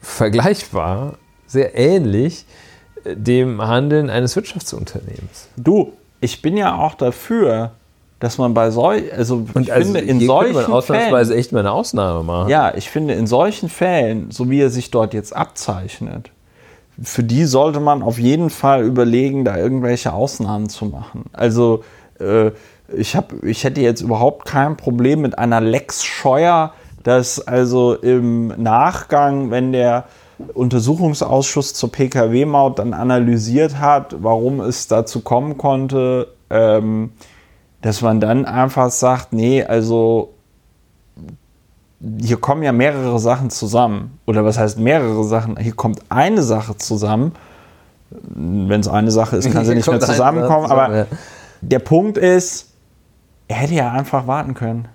vergleichbar, 0.00 1.18
sehr 1.46 1.78
ähnlich 1.78 2.44
dem 3.04 3.62
Handeln 3.62 4.10
eines 4.10 4.34
Wirtschaftsunternehmens. 4.34 5.46
Du, 5.56 5.92
ich 6.20 6.42
bin 6.42 6.56
ja 6.56 6.74
auch 6.74 6.94
dafür, 6.94 7.70
dass 8.20 8.36
man 8.36 8.52
bei 8.52 8.70
solchen, 8.70 9.10
also 9.16 9.46
und 9.54 9.62
ich 9.62 9.72
also 9.72 9.92
finde, 9.92 10.08
in 10.08 10.20
solchen 10.20 10.54
man 10.54 10.66
ausnahmsweise 10.66 11.34
echt 11.34 11.52
mal 11.52 11.60
eine 11.60 11.72
Ausnahme 11.72 12.22
machen. 12.22 12.50
Ja, 12.50 12.74
ich 12.74 12.90
finde, 12.90 13.14
in 13.14 13.26
solchen 13.26 13.68
Fällen, 13.70 14.30
so 14.30 14.50
wie 14.50 14.60
er 14.60 14.68
sich 14.68 14.90
dort 14.90 15.14
jetzt 15.14 15.34
abzeichnet, 15.34 16.30
für 17.02 17.22
die 17.22 17.46
sollte 17.46 17.80
man 17.80 18.02
auf 18.02 18.18
jeden 18.18 18.50
Fall 18.50 18.84
überlegen, 18.84 19.46
da 19.46 19.56
irgendwelche 19.56 20.12
Ausnahmen 20.12 20.68
zu 20.68 20.84
machen. 20.84 21.24
Also 21.32 21.82
äh, 22.20 22.50
ich, 22.94 23.16
hab, 23.16 23.32
ich 23.42 23.64
hätte 23.64 23.80
jetzt 23.80 24.02
überhaupt 24.02 24.46
kein 24.46 24.76
Problem 24.76 25.22
mit 25.22 25.38
einer 25.38 25.62
Lex 25.62 26.04
Scheuer, 26.04 26.74
dass 27.02 27.40
also 27.40 27.94
im 27.94 28.48
Nachgang, 28.48 29.50
wenn 29.50 29.72
der 29.72 30.04
Untersuchungsausschuss 30.52 31.72
zur 31.72 31.90
Pkw-Maut 31.90 32.78
dann 32.78 32.92
analysiert 32.92 33.78
hat, 33.78 34.16
warum 34.22 34.60
es 34.60 34.86
dazu 34.88 35.20
kommen 35.20 35.56
konnte, 35.56 36.28
ähm, 36.50 37.12
dass 37.82 38.02
man 38.02 38.20
dann 38.20 38.44
einfach 38.44 38.90
sagt, 38.90 39.32
nee, 39.32 39.64
also 39.64 40.34
hier 42.20 42.38
kommen 42.38 42.62
ja 42.62 42.72
mehrere 42.72 43.18
Sachen 43.18 43.50
zusammen. 43.50 44.18
Oder 44.26 44.44
was 44.44 44.58
heißt 44.58 44.78
mehrere 44.78 45.24
Sachen? 45.24 45.58
Hier 45.58 45.74
kommt 45.74 46.00
eine 46.08 46.42
Sache 46.42 46.76
zusammen. 46.76 47.32
Wenn 48.10 48.80
es 48.80 48.88
eine 48.88 49.10
Sache 49.10 49.36
ist, 49.36 49.52
kann 49.52 49.64
sie 49.64 49.70
Hier 49.72 49.76
nicht 49.76 49.88
mehr 49.88 50.00
zusammenkommen. 50.00 50.70
Aber 50.70 51.06
der 51.60 51.78
Punkt 51.78 52.16
ist, 52.16 52.70
er 53.48 53.56
hätte 53.56 53.74
ja 53.74 53.92
einfach 53.92 54.26
warten 54.26 54.54
können. 54.54 54.88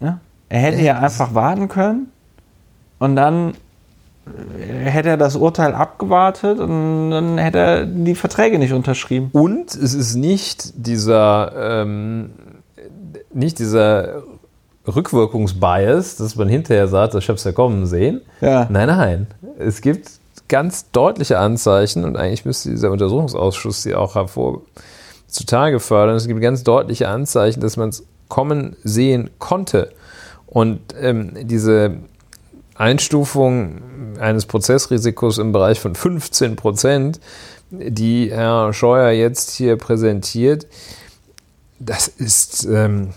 Ne? 0.00 0.20
Er 0.48 0.60
hätte 0.60 0.82
ja 0.82 0.98
einfach 0.98 1.34
warten 1.34 1.68
können 1.68 2.08
und 2.98 3.16
dann 3.16 3.54
hätte 4.58 5.10
er 5.10 5.16
das 5.16 5.36
Urteil 5.36 5.74
abgewartet 5.74 6.60
und 6.60 7.10
dann 7.10 7.38
hätte 7.38 7.58
er 7.58 7.86
die 7.86 8.14
Verträge 8.14 8.58
nicht 8.58 8.72
unterschrieben. 8.72 9.30
Und 9.32 9.74
es 9.74 9.94
ist 9.94 10.14
nicht 10.14 10.72
dieser, 10.76 11.80
ähm, 11.80 12.30
nicht 13.32 13.58
dieser 13.58 14.22
Rückwirkungsbias, 14.86 16.16
dass 16.16 16.36
man 16.36 16.48
hinterher 16.48 16.88
sagt, 16.88 17.14
ich 17.14 17.28
habe 17.28 17.36
es 17.36 17.44
ja 17.44 17.52
kommen 17.52 17.86
sehen. 17.86 18.20
Ja. 18.40 18.66
Nein, 18.70 18.88
nein. 18.88 19.26
Es 19.58 19.80
gibt 19.80 20.10
ganz 20.48 20.90
deutliche 20.90 21.38
Anzeichen 21.38 22.04
und 22.04 22.16
eigentlich 22.16 22.44
müsste 22.44 22.70
dieser 22.70 22.90
Untersuchungsausschuss 22.90 23.82
sie 23.82 23.94
auch 23.94 24.14
hervor 24.14 24.62
zutage 25.26 25.80
fördern. 25.80 26.16
Es 26.16 26.26
gibt 26.28 26.40
ganz 26.40 26.62
deutliche 26.62 27.08
Anzeichen, 27.08 27.60
dass 27.60 27.76
man 27.76 27.88
es 27.88 28.04
kommen 28.28 28.76
sehen 28.84 29.30
konnte. 29.38 29.92
Und 30.46 30.80
ähm, 31.00 31.32
diese 31.44 31.96
Einstufung 32.82 33.80
eines 34.18 34.46
Prozessrisikos 34.46 35.38
im 35.38 35.52
Bereich 35.52 35.78
von 35.78 35.94
15 35.94 36.56
Prozent, 36.56 37.20
die 37.70 38.30
Herr 38.30 38.72
Scheuer 38.72 39.10
jetzt 39.10 39.52
hier 39.52 39.76
präsentiert, 39.76 40.66
das 41.78 42.08
ist, 42.08 42.64
ähm, 42.64 43.10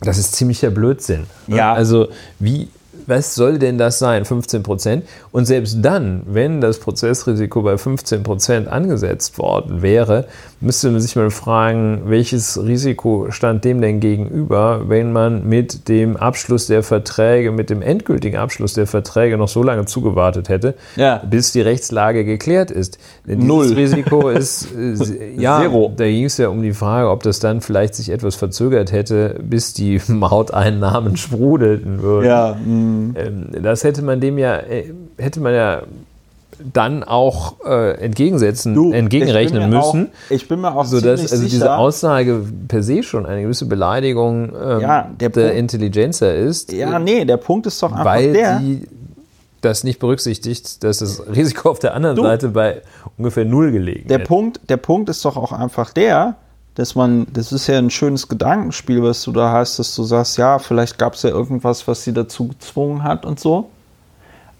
das 0.00 0.18
ist 0.18 0.34
ziemlicher 0.34 0.70
Blödsinn. 0.70 1.26
ne? 1.46 1.56
Ja. 1.56 1.72
Also 1.72 2.08
wie, 2.40 2.68
was 3.06 3.34
soll 3.34 3.58
denn 3.58 3.78
das 3.78 3.98
sein, 3.98 4.24
15 4.24 4.62
Prozent? 4.62 5.04
Und 5.32 5.46
selbst 5.46 5.78
dann, 5.82 6.22
wenn 6.26 6.60
das 6.60 6.78
Prozessrisiko 6.78 7.62
bei 7.62 7.76
15 7.78 8.22
Prozent 8.22 8.68
angesetzt 8.68 9.38
worden 9.38 9.82
wäre, 9.82 10.26
müsste 10.60 10.90
man 10.90 11.00
sich 11.00 11.14
mal 11.16 11.30
fragen, 11.30 12.02
welches 12.06 12.58
Risiko 12.62 13.26
stand 13.30 13.64
dem 13.64 13.80
denn 13.80 14.00
gegenüber, 14.00 14.82
wenn 14.88 15.12
man 15.12 15.46
mit 15.48 15.88
dem 15.88 16.16
Abschluss 16.16 16.66
der 16.66 16.82
Verträge, 16.82 17.52
mit 17.52 17.68
dem 17.70 17.82
endgültigen 17.82 18.38
Abschluss 18.38 18.72
der 18.74 18.86
Verträge 18.86 19.36
noch 19.36 19.48
so 19.48 19.62
lange 19.62 19.84
zugewartet 19.84 20.48
hätte, 20.48 20.74
Ja. 20.96 21.20
bis 21.28 21.52
die 21.52 21.60
Rechtslage 21.60 22.24
geklärt 22.24 22.70
ist. 22.70 22.98
Denn 23.26 23.40
dieses 23.40 23.48
Null. 23.48 23.72
Risiko 23.74 24.28
ist 24.30 24.68
äh, 24.76 25.34
ja, 25.36 25.60
Zero. 25.60 25.92
da 25.96 26.04
ging 26.04 26.24
es 26.24 26.38
ja 26.38 26.48
um 26.48 26.62
die 26.62 26.72
Frage, 26.72 27.10
ob 27.10 27.22
das 27.22 27.40
dann 27.40 27.60
vielleicht 27.60 27.94
sich 27.94 28.08
etwas 28.10 28.34
verzögert 28.34 28.90
hätte, 28.92 29.38
bis 29.42 29.74
die 29.74 30.00
Mauteinnahmen 30.08 31.16
sprudelten 31.16 32.00
würden. 32.02 32.26
Ja, 32.26 32.56
mh. 32.64 32.93
Ähm, 33.16 33.46
das 33.62 33.84
hätte 33.84 34.02
man 34.02 34.20
dem 34.20 34.38
ja, 34.38 34.56
äh, 34.58 34.92
hätte 35.18 35.40
man 35.40 35.54
ja 35.54 35.82
dann 36.72 37.02
auch 37.02 37.56
äh, 37.66 37.94
entgegensetzen, 37.98 38.74
Du, 38.74 38.92
entgegenrechnen 38.92 39.62
ich 39.62 39.68
müssen. 39.68 40.06
Auch, 40.06 40.30
ich 40.30 40.46
bin 40.48 40.60
mir 40.60 40.72
auch 40.74 40.84
Sodass 40.84 41.16
ziemlich 41.16 41.32
also 41.32 41.42
diese 41.44 41.56
sicher, 41.58 41.78
Aussage 41.78 42.44
per 42.68 42.82
se 42.82 43.02
schon 43.02 43.26
eine 43.26 43.42
gewisse 43.42 43.66
Beleidigung 43.66 44.52
ähm, 44.54 44.80
Ja, 44.80 45.10
der 45.18 45.30
der, 45.30 45.48
Punkt- 45.48 45.74
ist, 46.20 46.72
ja, 46.72 46.98
nee, 47.00 47.24
der 47.24 47.38
Punkt 47.38 47.66
ist 47.66 47.82
doch 47.82 47.90
einfach 47.90 48.04
weil 48.04 48.32
der. 48.34 48.58
sie 48.60 48.82
das 49.62 49.82
nicht 49.82 49.98
berücksichtigt, 49.98 50.84
dass 50.84 50.98
das 50.98 51.22
Risiko 51.34 51.70
auf 51.70 51.78
der 51.80 51.94
anderen 51.94 52.16
Du- 52.16 52.22
Seite 52.22 52.48
bei 52.48 52.82
ungefähr 53.18 53.44
null 53.44 53.72
gelegen 53.72 54.06
der 54.08 54.18
hätte. 54.18 54.28
Punkt, 54.28 54.60
der 54.68 54.76
Punkt 54.76 55.08
ist 55.08 55.24
doch 55.24 55.36
auch 55.36 55.52
einfach 55.52 55.92
der, 55.92 56.36
dass 56.74 56.94
man, 56.94 57.26
das 57.32 57.52
ist 57.52 57.66
ja 57.68 57.78
ein 57.78 57.90
schönes 57.90 58.28
Gedankenspiel, 58.28 59.02
was 59.02 59.22
du 59.22 59.32
da 59.32 59.52
hast, 59.52 59.78
dass 59.78 59.94
du 59.94 60.02
sagst, 60.02 60.38
ja, 60.38 60.58
vielleicht 60.58 60.98
gab 60.98 61.14
es 61.14 61.22
ja 61.22 61.30
irgendwas, 61.30 61.86
was 61.86 62.02
sie 62.02 62.12
dazu 62.12 62.48
gezwungen 62.48 63.02
hat 63.02 63.24
und 63.24 63.38
so. 63.38 63.70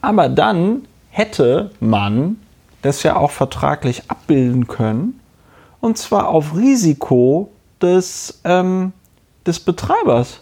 Aber 0.01 0.29
dann 0.29 0.83
hätte 1.11 1.71
man 1.81 2.37
das 2.83 3.03
ja 3.03 3.17
auch 3.17 3.31
vertraglich 3.31 4.03
abbilden 4.09 4.67
können. 4.67 5.21
Und 5.81 5.99
zwar 5.99 6.29
auf 6.29 6.55
Risiko 6.57 7.51
des, 7.81 8.41
ähm, 8.45 8.93
des 9.47 9.61
Betreibers. 9.61 10.41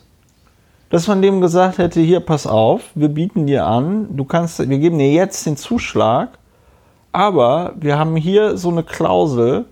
Dass 0.91 1.07
man 1.07 1.23
dem 1.23 1.41
gesagt 1.41 1.79
hätte, 1.79 2.01
hier, 2.01 2.21
pass 2.21 2.47
auf, 2.47 2.83
wir 2.95 3.09
bieten 3.09 3.47
dir 3.47 3.67
an, 3.67 4.15
du 4.15 4.25
kannst, 4.25 4.59
wir 4.59 4.79
geben 4.79 4.99
dir 4.99 5.11
jetzt 5.11 5.47
den 5.47 5.57
Zuschlag, 5.57 6.39
aber 7.13 7.73
wir 7.77 7.99
haben 7.99 8.17
hier 8.17 8.59
so 8.59 8.69
eine 8.69 8.83
Klausel, 8.83 9.65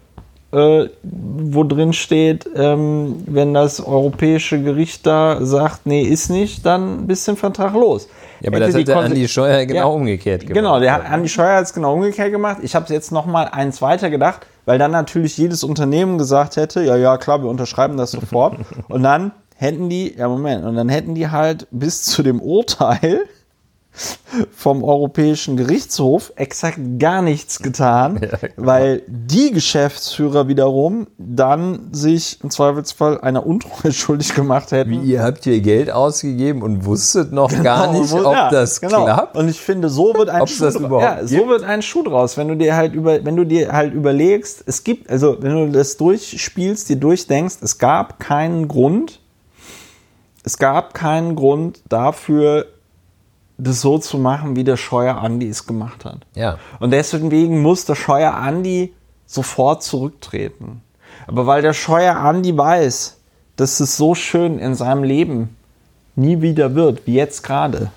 äh, 0.53 0.89
wo 1.03 1.65
drin 1.65 1.93
steht, 1.93 2.49
ähm, 2.55 3.23
wenn 3.27 3.55
das 3.55 3.81
europäische 3.81 4.61
Gericht 4.63 5.07
da 5.07 5.45
sagt, 5.45 5.87
nee, 5.87 6.03
ist 6.03 6.31
nicht, 6.31 6.67
dann 6.67 7.07
bist 7.07 7.27
du 7.27 7.33
den 7.33 7.39
Vertrag 7.39 7.75
los. 7.75 8.09
Ja, 8.41 8.49
aber 8.49 8.57
Hätte 8.57 8.73
das 8.73 8.81
hat 8.81 8.89
der 8.89 8.97
Andi 8.97 9.29
Scheuer 9.29 9.67
genau 9.67 9.79
Ja, 9.81 9.85
umgekehrt 9.87 10.41
gemacht. 10.43 10.55
Genau, 10.55 10.81
der 10.81 10.95
hat, 10.95 11.11
Andi 11.11 11.29
Scheuer 11.29 11.57
hat 11.57 11.65
es 11.65 11.73
genau 11.73 11.95
umgekehrt 11.95 12.33
gemacht. 12.33 12.59
Ich 12.63 12.75
habe 12.75 12.93
jetzt 12.93 13.13
noch 13.13 13.27
mal 13.27 13.45
eins 13.45 13.81
weiter 13.83 14.11
gedacht, 14.11 14.47
weil 14.65 14.79
dann 14.79 14.91
natürlich 14.91 15.37
jedes 15.37 15.63
Unternehmen 15.63 16.19
gesagt 16.19 16.57
hätte, 16.57 16.83
ja, 16.83 16.97
ja, 16.97 17.17
klar, 17.17 17.43
wir 17.43 17.51
unterschreiben 17.51 17.97
das 17.97 18.13
sofort. 18.13 18.57
und 18.89 19.03
dann 19.03 19.33
hätten 19.57 19.89
die, 19.89 20.17
ja, 20.17 20.29
Moment, 20.29 20.65
und 20.65 20.75
dann 20.75 20.89
hätten 20.89 21.15
die 21.15 21.29
halt 21.29 21.67
bis 21.71 22.03
zu 22.03 22.23
dem 22.23 22.41
Urteil 22.41 23.21
vom 24.57 24.85
Europäischen 24.85 25.57
Gerichtshof 25.57 26.33
exakt 26.37 26.79
gar 26.99 27.21
nichts 27.23 27.59
getan, 27.61 28.15
genau. 28.21 28.37
weil 28.57 29.03
die 29.09 29.51
Geschäftsführer 29.51 30.49
wiederum 30.49 31.09
dann 31.19 31.89
sich 31.93 32.39
im 32.43 32.51
Zweifelsfall 32.51 33.21
einer 33.21 33.47
Untreue 33.47 33.93
schuldig 33.93 34.35
gemacht 34.35 34.71
hätten. 34.73 34.91
Wie, 34.91 34.99
ihr 35.11 35.23
habt 35.23 35.45
hier 35.45 35.61
Geld 35.61 35.91
ausgegeben 35.91 36.63
und 36.63 36.85
wusstet 36.87 37.33
noch 37.33 37.51
gar 37.63 37.93
nicht, 37.93 38.11
Genau, 38.11 38.29
ob 38.31 38.35
ja, 38.35 38.51
das 38.51 38.81
genau. 38.81 39.05
klappt? 39.05 39.37
Und 39.37 39.49
ich 39.49 39.61
finde, 39.61 39.89
so 39.89 40.15
wird 40.15 40.29
ein 40.29 40.43
Ob's 40.43 40.53
Schuh 40.53 40.65
das 40.65 40.77
dra- 40.77 40.87
überhaupt 40.87 41.03
ja, 41.05 41.27
so 41.27 41.49
wird 41.49 41.63
ein 41.65 41.83
Schuh 41.83 42.03
draus, 42.03 42.37
wenn 42.37 42.49
du 42.49 42.57
dir 42.57 42.77
halt 42.77 42.95
über, 42.95 43.25
wenn 43.25 43.37
du 43.37 43.45
dir 43.45 43.73
halt 43.73 43.93
überlegst, 43.93 44.63
es 44.67 44.85
gibt, 44.85 45.11
also 45.11 45.37
wenn 45.41 45.53
du 45.55 45.71
das 45.73 45.97
durchspielst, 45.97 46.89
dir 46.89 46.97
durchdenkst, 46.97 47.57
es 47.63 47.79
gab 47.79 48.19
keinen 48.21 48.69
Grund, 48.69 49.21
es 50.43 50.57
gab 50.57 50.95
keinen 50.95 51.37
Grund 51.37 51.83
dafür, 51.89 52.67
das 53.63 53.81
so 53.81 53.99
zu 53.99 54.19
machen, 54.19 54.57
wie 54.57 54.65
der 54.65 54.77
Scheuer 54.77 55.19
Andi 55.19 55.49
es 55.49 55.67
gemacht 55.67 56.05
hat. 56.05 56.19
Ja. 56.35 56.59
Und 56.79 56.93
deswegen 56.93 57.63
muss 57.63 57.85
der 57.85 57.95
Scheuer 57.95 58.35
Andi 58.35 58.93
sofort 59.27 59.83
zurücktreten. 59.83 60.83
Aber 61.27 61.47
weil 61.47 61.63
der 61.63 61.73
Scheuer 61.73 62.17
Andi 62.17 62.57
weiß, 62.57 63.17
dass 63.57 63.81
es 63.81 63.97
so 63.97 64.15
schön 64.15 64.59
in 64.59 64.75
seinem 64.75 65.05
Leben 65.05 65.57
nie 66.17 66.41
wieder 66.43 66.75
wird, 66.75 67.07
wie 67.07 67.15
jetzt 67.15 67.43
gerade. 67.43 67.91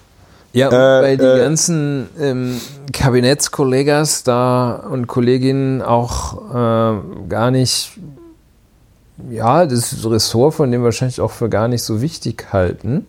Ja, 0.51 0.67
und 0.67 0.73
Äh, 0.73 0.77
weil 0.77 1.17
die 1.17 1.23
äh, 1.23 1.39
ganzen 1.39 2.07
ähm, 2.19 2.61
Kabinettskollegas 2.91 4.23
da 4.23 4.75
und 4.75 5.07
Kolleginnen 5.07 5.81
auch 5.81 6.49
äh, 6.51 7.27
gar 7.27 7.49
nicht, 7.49 7.97
ja, 9.31 9.65
das 9.65 10.05
Ressort 10.05 10.53
von 10.53 10.71
dem 10.71 10.83
wahrscheinlich 10.83 11.21
auch 11.21 11.31
für 11.31 11.49
gar 11.49 11.67
nicht 11.67 11.81
so 11.81 12.01
wichtig 12.01 12.53
halten. 12.53 13.07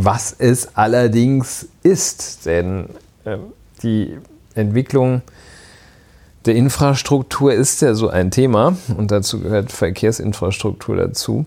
Was 0.00 0.32
es 0.38 0.76
allerdings 0.76 1.66
ist, 1.82 2.46
denn 2.46 2.90
ähm, 3.26 3.52
die 3.82 4.16
Entwicklung 4.54 5.22
der 6.46 6.54
Infrastruktur 6.54 7.52
ist 7.52 7.82
ja 7.82 7.94
so 7.94 8.08
ein 8.08 8.30
Thema 8.30 8.76
und 8.96 9.10
dazu 9.10 9.40
gehört 9.40 9.72
Verkehrsinfrastruktur 9.72 10.94
dazu. 10.96 11.46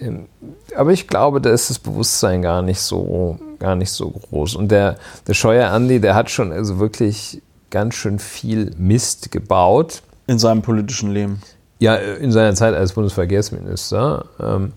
Ähm, 0.00 0.26
aber 0.74 0.90
ich 0.90 1.06
glaube, 1.06 1.40
da 1.40 1.50
ist 1.50 1.70
das 1.70 1.78
Bewusstsein 1.78 2.42
gar 2.42 2.62
nicht 2.62 2.80
so, 2.80 3.38
gar 3.60 3.76
nicht 3.76 3.92
so 3.92 4.10
groß. 4.10 4.56
Und 4.56 4.72
der, 4.72 4.96
der 5.28 5.34
Scheuer 5.34 5.70
Andi, 5.70 6.00
der 6.00 6.16
hat 6.16 6.30
schon 6.30 6.50
also 6.50 6.80
wirklich 6.80 7.42
ganz 7.70 7.94
schön 7.94 8.18
viel 8.18 8.72
Mist 8.76 9.30
gebaut. 9.30 10.02
In 10.26 10.40
seinem 10.40 10.62
politischen 10.62 11.12
Leben. 11.12 11.40
Ja, 11.78 11.94
in 11.94 12.32
seiner 12.32 12.56
Zeit 12.56 12.74
als 12.74 12.94
Bundesverkehrsminister. 12.94 14.24
Ähm, 14.40 14.72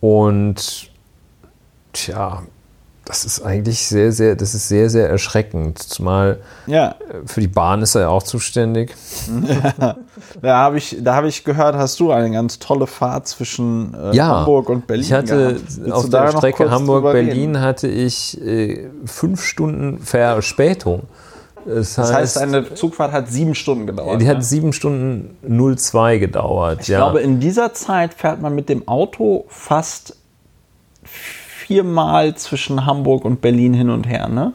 und 0.00 0.87
tja, 1.92 2.42
das 3.08 3.24
ist 3.24 3.40
eigentlich 3.40 3.86
sehr, 3.86 4.12
sehr, 4.12 4.36
das 4.36 4.54
ist 4.54 4.68
sehr, 4.68 4.90
sehr 4.90 5.08
erschreckend. 5.08 5.78
Zumal 5.78 6.40
Ja, 6.66 6.90
äh, 6.90 7.26
für 7.26 7.40
die 7.40 7.48
Bahn 7.48 7.80
ist 7.80 7.94
er 7.94 8.02
ja 8.02 8.08
auch 8.08 8.22
zuständig. 8.22 8.94
da 10.42 10.56
habe 10.58 10.76
ich, 10.76 10.98
da 11.00 11.14
habe 11.14 11.28
ich 11.28 11.42
gehört, 11.42 11.74
hast 11.74 11.98
du 12.00 12.12
eine 12.12 12.30
ganz 12.30 12.58
tolle 12.58 12.86
Fahrt 12.86 13.26
zwischen 13.26 13.94
äh, 13.94 14.14
Ja, 14.14 14.40
Hamburg 14.40 14.68
und 14.68 14.86
Berlin. 14.86 15.04
Ich 15.06 15.12
hatte 15.14 15.56
auf 15.90 16.10
der 16.10 16.32
Strecke 16.32 16.70
Hamburg-Berlin 16.70 17.60
hatte 17.60 17.88
ich 17.88 18.38
äh, 18.44 18.90
fünf 19.06 19.42
Stunden 19.42 20.00
Verspätung. 20.00 21.04
Das 21.64 21.94
Das 21.94 22.12
heißt, 22.12 22.36
heißt, 22.36 22.38
eine 22.38 22.74
Zugfahrt 22.74 23.12
hat 23.12 23.28
sieben 23.28 23.54
Stunden 23.54 23.86
gedauert. 23.86 24.20
die 24.20 24.26
ne? 24.26 24.36
hat 24.36 24.44
sieben 24.44 24.72
Stunden 24.74 25.36
02 25.76 26.18
gedauert. 26.18 26.80
Ich 26.82 26.88
ja. 26.88 26.98
glaube, 26.98 27.20
in 27.20 27.40
dieser 27.40 27.72
Zeit 27.72 28.14
fährt 28.14 28.40
man 28.42 28.54
mit 28.54 28.68
dem 28.68 28.86
Auto 28.86 29.44
fast 29.48 30.17
viermal 31.68 32.34
zwischen 32.34 32.86
Hamburg 32.86 33.24
und 33.26 33.42
Berlin 33.42 33.74
hin 33.74 33.90
und 33.90 34.08
her, 34.08 34.26
ne? 34.28 34.54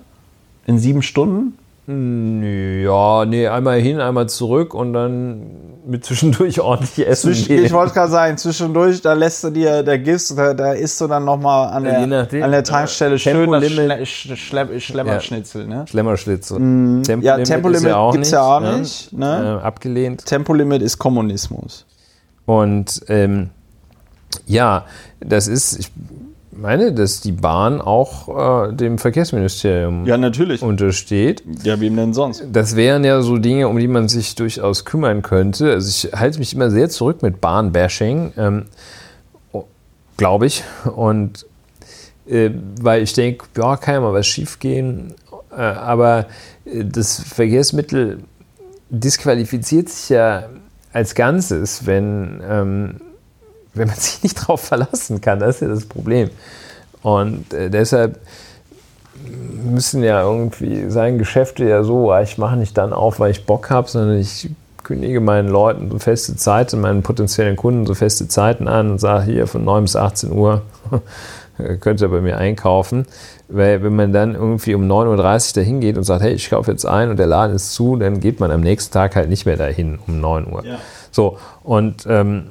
In 0.65 0.79
sieben 0.79 1.01
Stunden? 1.03 1.57
ja, 1.85 3.25
nee, 3.25 3.45
einmal 3.45 3.77
hin, 3.81 3.99
einmal 3.99 4.29
zurück 4.29 4.73
und 4.73 4.93
dann 4.93 5.41
mit 5.85 6.05
zwischendurch 6.05 6.61
ordentlich 6.71 7.05
essen 7.05 7.33
gehen. 7.33 7.65
ich 7.65 7.73
wollte 7.73 7.93
gerade 7.93 8.09
sagen, 8.09 8.37
zwischendurch, 8.37 9.01
da 9.01 9.11
lässt 9.11 9.43
du 9.43 9.49
dir, 9.49 9.83
da 9.83 9.97
gibst 9.97 10.37
da, 10.37 10.53
da 10.53 10.71
isst 10.71 11.01
du 11.01 11.07
dann 11.07 11.25
nochmal 11.25 11.67
an, 11.73 11.83
der- 11.83 12.07
nachdem. 12.07 12.41
an 12.41 12.51
der 12.51 12.63
Tankstelle 12.63 13.19
schön 13.19 13.51
das 13.51 13.61
Tempolimit. 13.63 14.07
Schle 14.07 14.35
Schle 14.37 14.79
Schlemmerschnitzel, 14.79 15.67
ne? 15.67 15.83
Schlemmerschlitze. 15.89 16.53
Ja, 17.19 17.37
Tempolimit 17.39 17.93
gibt's 18.13 18.31
ja 18.31 18.41
auch 18.43 18.61
nicht, 18.77 19.11
ne? 19.11 19.59
Äh, 19.61 19.65
abgelehnt. 19.65 20.25
Tempolimit 20.25 20.81
ist 20.81 20.97
Kommunismus. 20.97 21.85
Und 22.45 23.01
ähm, 23.09 23.49
ja, 24.47 24.85
das 25.19 25.49
ist, 25.49 25.77
ich 25.79 25.91
meine, 26.57 26.93
dass 26.93 27.21
die 27.21 27.31
Bahn 27.31 27.81
auch 27.81 28.67
äh, 28.69 28.73
dem 28.73 28.97
Verkehrsministerium 28.97 30.05
Ja, 30.05 30.17
natürlich. 30.17 30.61
untersteht. 30.61 31.43
Ja, 31.63 31.79
wem 31.79 31.95
denn 31.95 32.13
sonst? 32.13 32.43
Das 32.51 32.75
wären 32.75 33.03
ja 33.03 33.21
so 33.21 33.37
Dinge, 33.37 33.67
um 33.67 33.77
die 33.77 33.87
man 33.87 34.07
sich 34.07 34.35
durchaus 34.35 34.85
kümmern 34.85 35.21
könnte. 35.21 35.71
Also 35.71 35.89
ich 35.89 36.13
halte 36.13 36.39
mich 36.39 36.53
immer 36.53 36.69
sehr 36.71 36.89
zurück 36.89 37.21
mit 37.21 37.41
Bahnbashing, 37.41 38.33
ähm, 38.37 38.65
glaube 40.17 40.45
ich. 40.45 40.63
Und 40.95 41.45
äh, 42.27 42.51
weil 42.81 43.03
ich 43.03 43.13
denke, 43.13 43.45
ja, 43.57 43.75
kann 43.77 43.95
ja 43.95 44.01
mal 44.01 44.13
was 44.13 44.27
schiefgehen. 44.27 45.13
Äh, 45.51 45.61
aber 45.61 46.27
äh, 46.65 46.83
das 46.85 47.19
Verkehrsmittel 47.21 48.19
disqualifiziert 48.89 49.89
sich 49.89 50.09
ja 50.09 50.43
als 50.91 51.15
Ganzes, 51.15 51.85
wenn, 51.85 52.41
ähm, 52.47 52.95
wenn 53.73 53.87
man 53.87 53.97
sich 53.97 54.23
nicht 54.23 54.41
darauf 54.41 54.61
verlassen 54.61 55.21
kann. 55.21 55.39
Das 55.39 55.55
ist 55.55 55.61
ja 55.61 55.67
das 55.67 55.85
Problem. 55.85 56.29
Und 57.01 57.53
äh, 57.53 57.69
deshalb 57.69 58.19
müssen 59.63 60.03
ja 60.03 60.21
irgendwie 60.21 60.89
sein 60.89 61.17
Geschäfte 61.17 61.65
ja 61.65 61.83
so, 61.83 62.11
ah, 62.11 62.21
ich 62.21 62.37
mache 62.37 62.57
nicht 62.57 62.77
dann 62.77 62.93
auf, 62.93 63.19
weil 63.19 63.31
ich 63.31 63.45
Bock 63.45 63.69
habe, 63.69 63.89
sondern 63.89 64.17
ich 64.17 64.49
kündige 64.83 65.21
meinen 65.21 65.47
Leuten 65.47 65.89
so 65.89 65.99
feste 65.99 66.35
Zeiten, 66.35 66.81
meinen 66.81 67.03
potenziellen 67.03 67.55
Kunden 67.55 67.85
so 67.85 67.93
feste 67.93 68.27
Zeiten 68.27 68.67
an 68.67 68.91
und 68.91 68.99
sage 68.99 69.31
hier 69.31 69.47
von 69.47 69.63
9 69.63 69.83
bis 69.83 69.95
18 69.95 70.31
Uhr 70.31 70.61
könnt 71.79 72.01
ihr 72.01 72.09
bei 72.09 72.21
mir 72.21 72.37
einkaufen. 72.37 73.05
Weil 73.47 73.83
wenn 73.83 73.95
man 73.95 74.11
dann 74.13 74.35
irgendwie 74.35 74.73
um 74.73 74.89
9.30 74.89 75.49
Uhr 75.49 75.53
dahin 75.61 75.79
geht 75.79 75.97
und 75.97 76.03
sagt, 76.03 76.23
hey, 76.23 76.33
ich 76.33 76.49
kaufe 76.49 76.71
jetzt 76.71 76.85
ein 76.85 77.09
und 77.09 77.17
der 77.17 77.27
Laden 77.27 77.55
ist 77.55 77.73
zu, 77.73 77.95
dann 77.95 78.19
geht 78.19 78.39
man 78.39 78.51
am 78.51 78.61
nächsten 78.61 78.91
Tag 78.93 79.15
halt 79.15 79.29
nicht 79.29 79.45
mehr 79.45 79.57
dahin 79.57 79.99
um 80.07 80.19
9 80.19 80.51
Uhr. 80.51 80.65
Ja. 80.65 80.77
So, 81.11 81.37
und 81.63 82.05
ähm, 82.09 82.45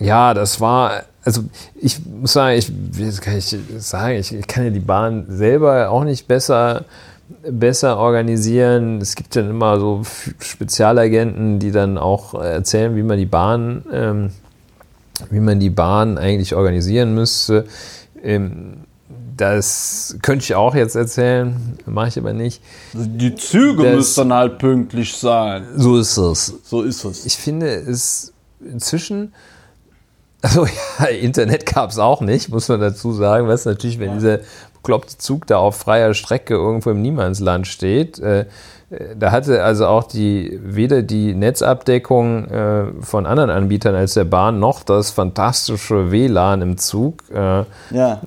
ja, 0.00 0.34
das 0.34 0.60
war, 0.60 1.02
also 1.24 1.42
ich 1.74 1.98
muss 2.06 2.32
sagen, 2.32 2.58
ich, 2.58 3.20
kann 3.20 3.36
ich 3.36 3.56
sagen, 3.78 4.16
ich, 4.18 4.46
kann 4.48 4.64
ja 4.64 4.70
die 4.70 4.80
Bahn 4.80 5.26
selber 5.28 5.90
auch 5.90 6.04
nicht 6.04 6.26
besser, 6.26 6.84
besser 7.48 7.98
organisieren. 7.98 9.00
Es 9.00 9.14
gibt 9.14 9.36
dann 9.36 9.50
immer 9.50 9.78
so 9.78 10.02
Spezialagenten, 10.40 11.58
die 11.58 11.70
dann 11.70 11.98
auch 11.98 12.34
erzählen, 12.34 12.96
wie 12.96 13.02
man 13.02 13.18
die 13.18 13.26
Bahn, 13.26 13.84
ähm, 13.92 14.30
wie 15.30 15.40
man 15.40 15.60
die 15.60 15.70
Bahn 15.70 16.18
eigentlich 16.18 16.54
organisieren 16.54 17.14
müsste. 17.14 17.66
Ähm, 18.22 18.78
das 19.36 20.16
könnte 20.22 20.44
ich 20.44 20.54
auch 20.54 20.74
jetzt 20.74 20.96
erzählen, 20.96 21.56
mache 21.86 22.08
ich 22.08 22.18
aber 22.18 22.34
nicht. 22.34 22.62
Die 22.92 23.34
Züge 23.34 23.84
Das- 23.84 23.94
müssen 23.94 24.32
halt 24.34 24.58
pünktlich 24.58 25.16
sein. 25.16 25.64
So 25.76 25.96
ist 25.96 26.16
es. 26.18 26.54
So 26.64 26.82
ist 26.82 27.04
es. 27.04 27.24
Ich 27.24 27.36
finde 27.38 27.66
es 27.68 28.32
inzwischen, 28.62 29.32
also 30.42 30.66
ja, 30.98 31.06
Internet 31.06 31.66
gab 31.66 31.90
es 31.90 31.98
auch 31.98 32.20
nicht, 32.20 32.48
muss 32.48 32.68
man 32.68 32.80
dazu 32.80 33.12
sagen. 33.12 33.48
Was 33.48 33.64
natürlich, 33.64 33.98
wenn 33.98 34.14
dieser 34.14 34.40
bekloppte 34.74 35.18
Zug 35.18 35.46
da 35.46 35.58
auf 35.58 35.76
freier 35.76 36.14
Strecke 36.14 36.54
irgendwo 36.54 36.90
im 36.90 37.02
Niemandsland 37.02 37.66
steht, 37.66 38.18
äh, 38.18 38.46
äh, 38.90 39.16
da 39.16 39.30
hatte 39.32 39.62
also 39.62 39.86
auch 39.86 40.04
die 40.04 40.58
weder 40.62 41.02
die 41.02 41.34
Netzabdeckung 41.34 42.46
äh, 42.46 42.84
von 43.00 43.26
anderen 43.26 43.50
Anbietern 43.50 43.94
als 43.94 44.14
der 44.14 44.24
Bahn 44.24 44.58
noch 44.58 44.82
das 44.82 45.10
fantastische 45.10 46.10
WLAN 46.10 46.62
im 46.62 46.78
Zug. 46.78 47.22
Äh, 47.32 47.64
ja. 47.90 48.20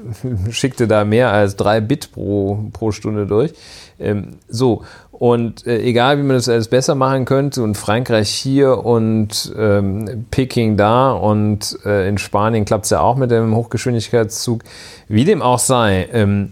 schickte 0.50 0.88
da 0.88 1.04
mehr 1.04 1.32
als 1.32 1.56
drei 1.56 1.80
Bit 1.80 2.12
pro, 2.12 2.58
pro 2.72 2.92
Stunde 2.92 3.26
durch. 3.26 3.52
Ähm, 3.98 4.38
so, 4.48 4.82
und 5.18 5.66
äh, 5.66 5.80
egal 5.82 6.18
wie 6.18 6.22
man 6.22 6.36
das 6.36 6.48
alles 6.48 6.68
besser 6.68 6.94
machen 6.94 7.24
könnte, 7.24 7.62
und 7.62 7.76
Frankreich 7.76 8.30
hier 8.30 8.84
und 8.84 9.52
ähm, 9.58 10.26
Peking 10.30 10.76
da 10.76 11.12
und 11.12 11.78
äh, 11.84 12.08
in 12.08 12.18
Spanien 12.18 12.64
klappt 12.64 12.84
es 12.84 12.90
ja 12.90 13.00
auch 13.00 13.16
mit 13.16 13.30
dem 13.30 13.54
Hochgeschwindigkeitszug, 13.54 14.62
wie 15.08 15.24
dem 15.24 15.42
auch 15.42 15.58
sei, 15.58 16.08
ähm, 16.12 16.50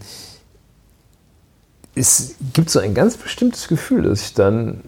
es 1.95 2.35
gibt 2.53 2.69
so 2.69 2.79
ein 2.79 2.93
ganz 2.93 3.15
bestimmtes 3.17 3.67
Gefühl, 3.67 4.03
dass 4.03 4.21
ich 4.21 4.33
dann, 4.33 4.81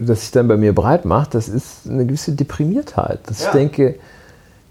äh, 0.00 0.04
dass 0.04 0.22
sich 0.22 0.30
dann 0.32 0.48
bei 0.48 0.56
mir 0.56 0.74
breit 0.74 1.04
macht. 1.04 1.34
Das 1.34 1.48
ist 1.48 1.88
eine 1.88 2.04
gewisse 2.04 2.32
Deprimiertheit. 2.32 3.20
Dass 3.26 3.40
Ja. 3.42 3.46
ich 3.46 3.52
denke, 3.52 3.94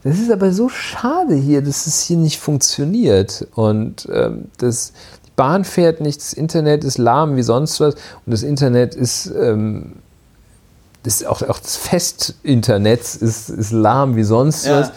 das 0.03 0.19
ist 0.19 0.29
aber 0.31 0.51
so 0.51 0.67
schade 0.67 1.35
hier, 1.35 1.61
dass 1.61 1.87
es 1.87 2.01
hier 2.01 2.17
nicht 2.17 2.39
funktioniert. 2.39 3.47
Und 3.55 4.07
ähm, 4.11 4.49
das, 4.57 4.91
Bahn 5.35 5.65
fährt 5.65 6.01
nicht, 6.01 6.19
das 6.19 6.33
Internet 6.33 6.83
ist 6.83 6.97
lahm 6.97 7.35
wie 7.35 7.43
sonst 7.43 7.79
was. 7.79 7.95
Und 7.95 8.31
das 8.31 8.43
Internet 8.43 8.95
ist, 8.95 9.25
ähm, 9.27 9.93
das 11.03 11.25
auch, 11.25 11.41
auch 11.43 11.59
das 11.59 11.75
Festinternet 11.75 13.01
ist, 13.01 13.49
ist 13.49 13.71
lahm 13.71 14.15
wie 14.15 14.23
sonst 14.23 14.65
Ja. 14.65 14.81
was. 14.81 14.91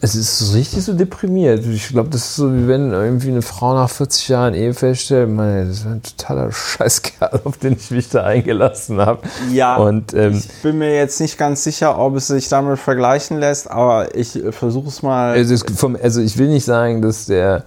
Es 0.00 0.14
ist 0.14 0.38
so 0.38 0.54
richtig 0.54 0.84
so 0.84 0.92
deprimiert. 0.92 1.64
Ich 1.64 1.88
glaube, 1.88 2.10
das 2.10 2.22
ist 2.26 2.36
so, 2.36 2.52
wie 2.54 2.68
wenn 2.68 2.92
irgendwie 2.92 3.28
eine 3.30 3.40
Frau 3.40 3.72
nach 3.72 3.88
40 3.88 4.28
Jahren 4.28 4.52
Ehe 4.52 4.74
feststellt, 4.74 5.30
meine, 5.30 5.66
das 5.66 5.78
ist 5.78 5.86
ein 5.86 6.02
totaler 6.02 6.52
Scheißkerl, 6.52 7.40
auf 7.44 7.56
den 7.56 7.72
ich 7.72 7.90
mich 7.90 8.10
da 8.10 8.22
eingelassen 8.22 9.00
habe. 9.00 9.20
Ja, 9.50 9.76
Und 9.76 10.12
ähm, 10.12 10.34
ich 10.34 10.62
bin 10.62 10.76
mir 10.76 10.94
jetzt 10.94 11.20
nicht 11.22 11.38
ganz 11.38 11.64
sicher, 11.64 11.98
ob 11.98 12.16
es 12.16 12.26
sich 12.26 12.50
damit 12.50 12.78
vergleichen 12.78 13.40
lässt, 13.40 13.70
aber 13.70 14.14
ich 14.14 14.38
versuche 14.50 14.88
es 14.88 15.02
mal. 15.02 15.32
Also, 15.32 15.54
es, 15.54 15.64
vom, 15.74 15.96
also 16.02 16.20
ich 16.20 16.36
will 16.36 16.48
nicht 16.48 16.66
sagen, 16.66 17.00
dass 17.00 17.24
der 17.24 17.64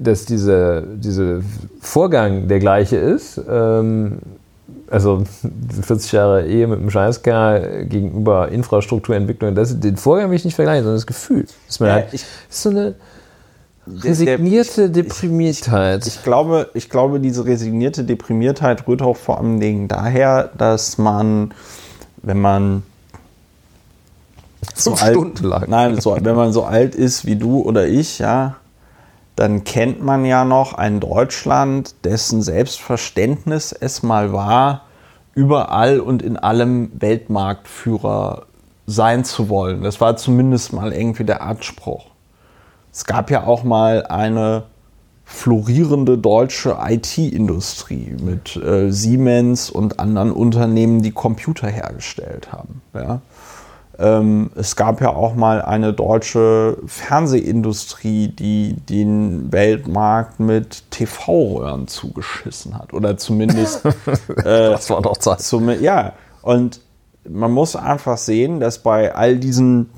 dass 0.00 0.24
dieser 0.26 0.82
diese 0.82 1.42
Vorgang 1.80 2.48
der 2.48 2.58
gleiche 2.58 2.96
ist. 2.96 3.40
Ähm, 3.48 4.18
also 4.90 5.24
40 5.82 6.12
Jahre 6.12 6.46
Ehe 6.46 6.66
mit 6.66 6.78
einem 6.80 6.90
Scheißkerl 6.90 7.86
gegenüber 7.86 8.48
Infrastrukturentwicklung, 8.48 9.54
das, 9.54 9.78
den 9.80 9.96
Vorgang 9.96 10.30
will 10.30 10.36
ich 10.36 10.44
nicht 10.44 10.54
vergleichen, 10.56 10.82
sondern 10.84 10.96
das 10.98 11.06
Gefühl. 11.06 11.46
Dass 11.66 11.80
man 11.80 11.88
Ja, 11.88 11.94
hat, 11.96 12.12
ich- 12.12 12.22
das 12.22 12.56
ist 12.56 12.62
so 12.62 12.70
eine 12.70 12.94
der- 13.86 14.04
resignierte 14.04 14.90
Deprimiertheit. 14.90 16.06
Ich 16.06 16.22
glaube, 16.22 16.68
ich 16.74 16.90
glaube, 16.90 17.18
diese 17.20 17.44
resignierte 17.44 18.04
Deprimiertheit 18.04 18.86
rührt 18.86 19.02
auch 19.02 19.16
vor 19.16 19.38
allen 19.40 19.58
Dingen 19.58 19.88
daher, 19.88 20.50
dass 20.58 20.98
man, 20.98 21.52
wenn 22.22 22.40
man 22.40 22.82
so 24.74 24.90
Fünf 24.90 25.02
alt, 25.02 25.14
Stunden 25.14 25.44
lang. 25.46 25.64
nein, 25.68 26.00
so, 26.00 26.16
wenn 26.20 26.36
man 26.36 26.52
so 26.52 26.64
alt 26.64 26.94
ist 26.94 27.24
wie 27.26 27.36
du 27.36 27.62
oder 27.62 27.86
ich, 27.88 28.18
ja, 28.18 28.56
dann 29.40 29.64
kennt 29.64 30.02
man 30.02 30.26
ja 30.26 30.44
noch 30.44 30.74
ein 30.74 31.00
Deutschland, 31.00 32.04
dessen 32.04 32.42
Selbstverständnis 32.42 33.72
es 33.72 34.02
mal 34.02 34.34
war, 34.34 34.82
überall 35.34 36.00
und 36.00 36.20
in 36.20 36.36
allem 36.36 36.90
Weltmarktführer 37.00 38.44
sein 38.84 39.24
zu 39.24 39.48
wollen. 39.48 39.82
Das 39.82 39.98
war 39.98 40.18
zumindest 40.18 40.74
mal 40.74 40.92
irgendwie 40.92 41.24
der 41.24 41.40
Anspruch. 41.40 42.08
Es 42.92 43.06
gab 43.06 43.30
ja 43.30 43.46
auch 43.46 43.64
mal 43.64 44.04
eine 44.08 44.64
florierende 45.24 46.18
deutsche 46.18 46.76
IT-Industrie 46.78 48.16
mit 48.20 48.56
äh, 48.56 48.92
Siemens 48.92 49.70
und 49.70 50.00
anderen 50.00 50.32
Unternehmen, 50.32 51.00
die 51.00 51.12
Computer 51.12 51.68
hergestellt 51.68 52.52
haben. 52.52 52.82
Ja. 52.92 53.22
Ähm, 54.00 54.50
es 54.54 54.76
gab 54.76 55.00
ja 55.02 55.10
auch 55.10 55.34
mal 55.34 55.60
eine 55.60 55.92
deutsche 55.92 56.78
Fernsehindustrie, 56.86 58.28
die 58.28 58.74
den 58.74 59.52
Weltmarkt 59.52 60.40
mit 60.40 60.90
TV-Röhren 60.90 61.86
zugeschissen 61.86 62.78
hat. 62.78 62.94
Oder 62.94 63.16
zumindest 63.18 63.84
äh, 63.84 63.92
das 64.44 64.88
war 64.88 65.02
doch 65.02 65.18
Zeit. 65.18 65.40
zum, 65.42 65.68
ja, 65.82 66.14
und 66.42 66.80
man 67.28 67.52
muss 67.52 67.76
einfach 67.76 68.16
sehen, 68.16 68.60
dass 68.60 68.78
bei 68.78 69.14
all 69.14 69.36
diesen 69.36 69.90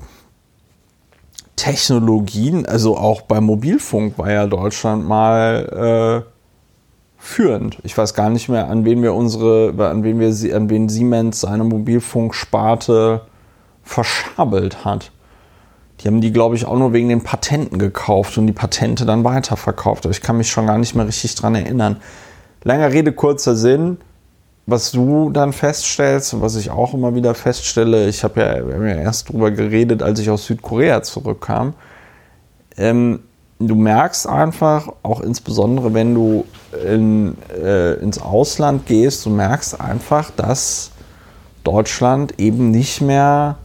Technologien, 1.55 2.65
also 2.65 2.97
auch 2.97 3.21
beim 3.21 3.45
Mobilfunk 3.45 4.17
war 4.17 4.31
ja 4.31 4.47
Deutschland 4.47 5.07
mal 5.07 6.23
äh, 6.25 6.29
führend. 7.17 7.77
Ich 7.83 7.97
weiß 7.97 8.15
gar 8.15 8.29
nicht 8.29 8.49
mehr, 8.49 8.67
an 8.67 8.83
wen 8.85 9.01
wir 9.01 9.13
unsere, 9.13 9.73
an 9.77 10.03
wen 10.03 10.19
wir, 10.19 10.33
sie- 10.33 10.53
an 10.53 10.69
wen 10.69 10.89
Siemens 10.89 11.41
seine 11.41 11.63
Mobilfunksparte 11.63 13.21
verschabelt 13.83 14.85
hat. 14.85 15.11
Die 15.99 16.07
haben 16.07 16.21
die, 16.21 16.33
glaube 16.33 16.55
ich, 16.55 16.65
auch 16.65 16.77
nur 16.77 16.91
wegen 16.91 17.09
den 17.09 17.23
Patenten 17.23 17.77
gekauft 17.79 18.37
und 18.37 18.47
die 18.47 18.53
Patente 18.53 19.05
dann 19.05 19.23
weiterverkauft. 19.23 20.05
Aber 20.05 20.11
ich 20.11 20.21
kann 20.21 20.37
mich 20.37 20.49
schon 20.49 20.67
gar 20.67 20.77
nicht 20.77 20.95
mehr 20.95 21.07
richtig 21.07 21.35
dran 21.35 21.55
erinnern. 21.55 21.97
Langer 22.63 22.91
Rede, 22.91 23.13
kurzer 23.13 23.55
Sinn. 23.55 23.97
Was 24.65 24.91
du 24.91 25.29
dann 25.29 25.51
feststellst 25.51 26.33
und 26.33 26.41
was 26.41 26.55
ich 26.55 26.71
auch 26.71 26.93
immer 26.93 27.15
wieder 27.15 27.35
feststelle, 27.35 28.07
ich 28.07 28.23
habe 28.23 28.39
ja, 28.39 28.65
wir 28.65 28.95
ja 28.95 29.01
erst 29.01 29.29
drüber 29.29 29.51
geredet, 29.51 30.01
als 30.01 30.19
ich 30.19 30.29
aus 30.29 30.45
Südkorea 30.45 31.03
zurückkam. 31.03 31.73
Ähm, 32.77 33.19
du 33.59 33.75
merkst 33.75 34.27
einfach, 34.27 34.87
auch 35.03 35.19
insbesondere 35.19 35.93
wenn 35.93 36.15
du 36.15 36.45
in, 36.85 37.35
äh, 37.53 37.95
ins 37.95 38.21
Ausland 38.21 38.85
gehst, 38.85 39.25
du 39.25 39.29
merkst 39.29 39.81
einfach, 39.81 40.31
dass 40.31 40.91
Deutschland 41.65 42.39
eben 42.39 42.71
nicht 42.71 43.01
mehr 43.01 43.57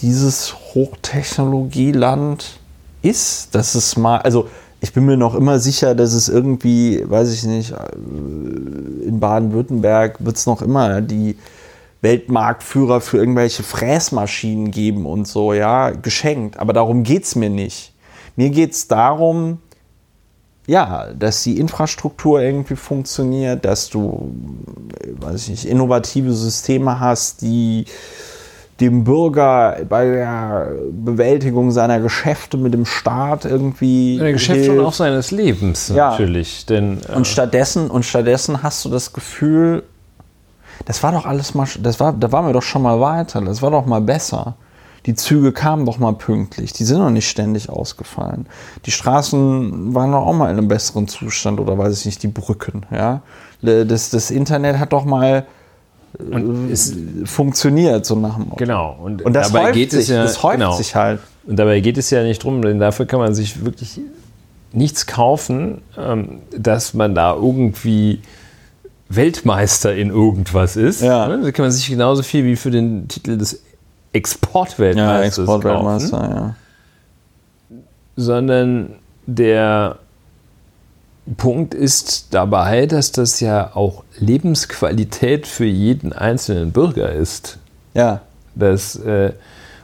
dieses 0.00 0.54
Hochtechnologieland 0.74 2.58
ist. 3.02 3.54
Dass 3.54 3.74
es 3.74 3.96
mal, 3.96 4.18
also 4.18 4.48
ich 4.80 4.92
bin 4.92 5.06
mir 5.06 5.16
noch 5.16 5.34
immer 5.34 5.58
sicher, 5.58 5.94
dass 5.94 6.12
es 6.12 6.28
irgendwie, 6.28 7.02
weiß 7.08 7.32
ich 7.32 7.44
nicht, 7.44 7.74
in 9.04 9.18
Baden-Württemberg 9.20 10.24
wird 10.24 10.36
es 10.36 10.46
noch 10.46 10.62
immer 10.62 11.00
die 11.00 11.36
Weltmarktführer 12.00 13.00
für 13.00 13.18
irgendwelche 13.18 13.64
Fräsmaschinen 13.64 14.70
geben 14.70 15.04
und 15.04 15.26
so, 15.26 15.52
ja, 15.52 15.90
geschenkt. 15.90 16.58
Aber 16.58 16.72
darum 16.72 17.02
geht 17.02 17.24
es 17.24 17.34
mir 17.34 17.50
nicht. 17.50 17.92
Mir 18.36 18.50
geht 18.50 18.72
es 18.72 18.86
darum, 18.86 19.58
ja, 20.68 21.12
dass 21.12 21.42
die 21.42 21.58
Infrastruktur 21.58 22.40
irgendwie 22.40 22.76
funktioniert, 22.76 23.64
dass 23.64 23.88
du, 23.88 24.30
weiß 25.18 25.42
ich 25.42 25.48
nicht, 25.48 25.64
innovative 25.64 26.32
Systeme 26.32 27.00
hast, 27.00 27.42
die 27.42 27.86
dem 28.80 29.02
Bürger 29.04 29.76
bei 29.88 30.04
der 30.06 30.72
Bewältigung 30.92 31.70
seiner 31.72 31.98
Geschäfte 32.00 32.56
mit 32.56 32.74
dem 32.74 32.84
Staat 32.84 33.44
irgendwie. 33.44 34.18
Seine 34.18 34.32
Geschäfte 34.32 34.72
und 34.72 34.80
auch 34.80 34.92
seines 34.92 35.30
Lebens 35.32 35.88
Ja. 35.88 36.10
natürlich. 36.10 36.64
Denn, 36.66 37.00
äh, 37.08 37.16
Und 37.16 37.26
stattdessen, 37.26 37.90
und 37.90 38.04
stattdessen 38.04 38.62
hast 38.62 38.84
du 38.84 38.88
das 38.88 39.12
Gefühl, 39.12 39.82
das 40.84 41.02
war 41.02 41.10
doch 41.12 41.26
alles 41.26 41.54
mal, 41.54 41.66
das 41.82 41.98
war, 41.98 42.12
da 42.12 42.30
waren 42.30 42.46
wir 42.46 42.52
doch 42.52 42.62
schon 42.62 42.82
mal 42.82 43.00
weiter, 43.00 43.40
das 43.40 43.62
war 43.62 43.70
doch 43.72 43.84
mal 43.84 44.00
besser. 44.00 44.54
Die 45.06 45.14
Züge 45.14 45.52
kamen 45.52 45.86
doch 45.86 45.98
mal 45.98 46.12
pünktlich, 46.12 46.72
die 46.72 46.84
sind 46.84 46.98
doch 46.98 47.10
nicht 47.10 47.28
ständig 47.28 47.70
ausgefallen. 47.70 48.46
Die 48.84 48.90
Straßen 48.90 49.94
waren 49.94 50.12
doch 50.12 50.26
auch 50.26 50.34
mal 50.34 50.50
in 50.50 50.58
einem 50.58 50.68
besseren 50.68 51.08
Zustand 51.08 51.58
oder 51.60 51.78
weiß 51.78 51.98
ich 52.00 52.06
nicht, 52.06 52.22
die 52.22 52.28
Brücken, 52.28 52.84
ja. 52.92 53.22
Das, 53.62 54.10
das 54.10 54.30
Internet 54.30 54.78
hat 54.78 54.92
doch 54.92 55.04
mal 55.04 55.46
und 56.18 56.70
ist, 56.70 56.96
funktioniert, 57.24 58.06
so 58.06 58.16
nach 58.16 58.36
dem 58.36 58.44
Motto. 58.44 58.56
genau. 58.56 58.96
Und, 59.02 59.22
Und 59.22 59.32
das 59.34 59.52
dabei 59.52 59.66
häuft 59.66 59.74
geht 59.74 59.90
sich, 59.90 60.00
es 60.00 60.08
ja, 60.08 60.22
das 60.22 60.42
häuft 60.42 60.58
genau. 60.58 60.72
sich 60.76 60.94
halt. 60.94 61.20
Und 61.46 61.56
dabei 61.56 61.80
geht 61.80 61.98
es 61.98 62.10
ja 62.10 62.22
nicht 62.22 62.42
drum, 62.42 62.62
denn 62.62 62.78
dafür 62.78 63.06
kann 63.06 63.20
man 63.20 63.34
sich 63.34 63.64
wirklich 63.64 64.00
nichts 64.72 65.06
kaufen, 65.06 65.82
ähm, 65.96 66.40
dass 66.56 66.94
man 66.94 67.14
da 67.14 67.34
irgendwie 67.34 68.20
Weltmeister 69.08 69.94
in 69.94 70.10
irgendwas 70.10 70.76
ist. 70.76 71.00
Ja. 71.00 71.28
Ne? 71.28 71.40
Da 71.42 71.52
kann 71.52 71.64
man 71.64 71.72
sich 71.72 71.88
genauso 71.88 72.22
viel 72.22 72.44
wie 72.44 72.56
für 72.56 72.70
den 72.70 73.08
Titel 73.08 73.38
des 73.38 73.62
Exportweltmeisters 74.12 75.46
kaufen. 75.46 75.66
Exportweltmeister, 75.66 76.56
ja. 77.70 77.76
sondern 78.16 78.96
der 79.26 79.98
Punkt 81.36 81.74
ist 81.74 82.28
dabei, 82.34 82.86
dass 82.86 83.12
das 83.12 83.40
ja 83.40 83.72
auch 83.74 84.04
Lebensqualität 84.18 85.46
für 85.46 85.64
jeden 85.66 86.12
einzelnen 86.12 86.72
Bürger 86.72 87.12
ist. 87.12 87.58
Ja, 87.94 88.20
Das, 88.54 88.96
äh, 88.96 89.32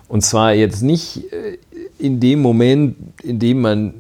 und 0.09 0.23
zwar 0.23 0.53
jetzt 0.55 0.83
nicht 0.83 1.33
äh, 1.33 1.59
in 1.99 2.21
dem 2.21 2.41
Moment, 2.43 2.97
in 3.23 3.39
dem 3.39 3.61
man 3.61 3.95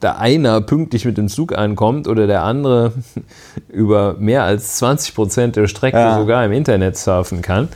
der 0.00 0.18
einer 0.18 0.60
pünktlich 0.60 1.04
mit 1.04 1.16
dem 1.16 1.28
Zug 1.28 1.56
ankommt 1.56 2.08
oder 2.08 2.26
der 2.26 2.42
andere 2.42 2.92
über 3.68 4.14
mehr 4.18 4.42
als 4.42 4.76
20 4.76 5.14
Prozent 5.14 5.56
der 5.56 5.68
Strecke 5.68 5.98
Ja. 5.98 6.18
sogar 6.18 6.44
im 6.44 6.52
Internet 6.52 6.96
surfen 6.96 7.40
kann, 7.40 7.68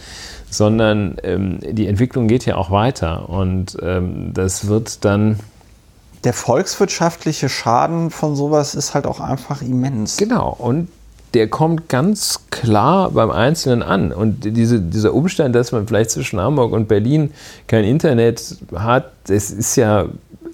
sondern 0.51 1.16
ähm, 1.22 1.59
die 1.62 1.86
Entwicklung 1.86 2.26
geht 2.26 2.44
ja 2.44 2.56
auch 2.56 2.70
weiter 2.70 3.28
und 3.28 3.76
ähm, 3.80 4.32
das 4.34 4.66
wird 4.66 5.05
dann 5.05 5.38
der 6.26 6.32
volkswirtschaftliche 6.32 7.48
Schaden 7.48 8.10
von 8.10 8.34
sowas 8.34 8.74
ist 8.74 8.94
halt 8.94 9.06
auch 9.06 9.20
einfach 9.20 9.62
immens. 9.62 10.16
Genau, 10.16 10.54
und 10.58 10.88
der 11.34 11.48
kommt 11.48 11.88
ganz 11.88 12.40
klar 12.50 13.12
beim 13.12 13.30
Einzelnen 13.30 13.84
an. 13.84 14.10
Und 14.10 14.40
diese, 14.40 14.80
dieser 14.80 15.14
Umstand, 15.14 15.54
dass 15.54 15.70
man 15.70 15.86
vielleicht 15.86 16.10
zwischen 16.10 16.40
Hamburg 16.40 16.72
und 16.72 16.88
Berlin 16.88 17.32
kein 17.68 17.84
Internet 17.84 18.56
hat, 18.74 19.12
das 19.28 19.52
ist 19.52 19.76
ja, 19.76 20.06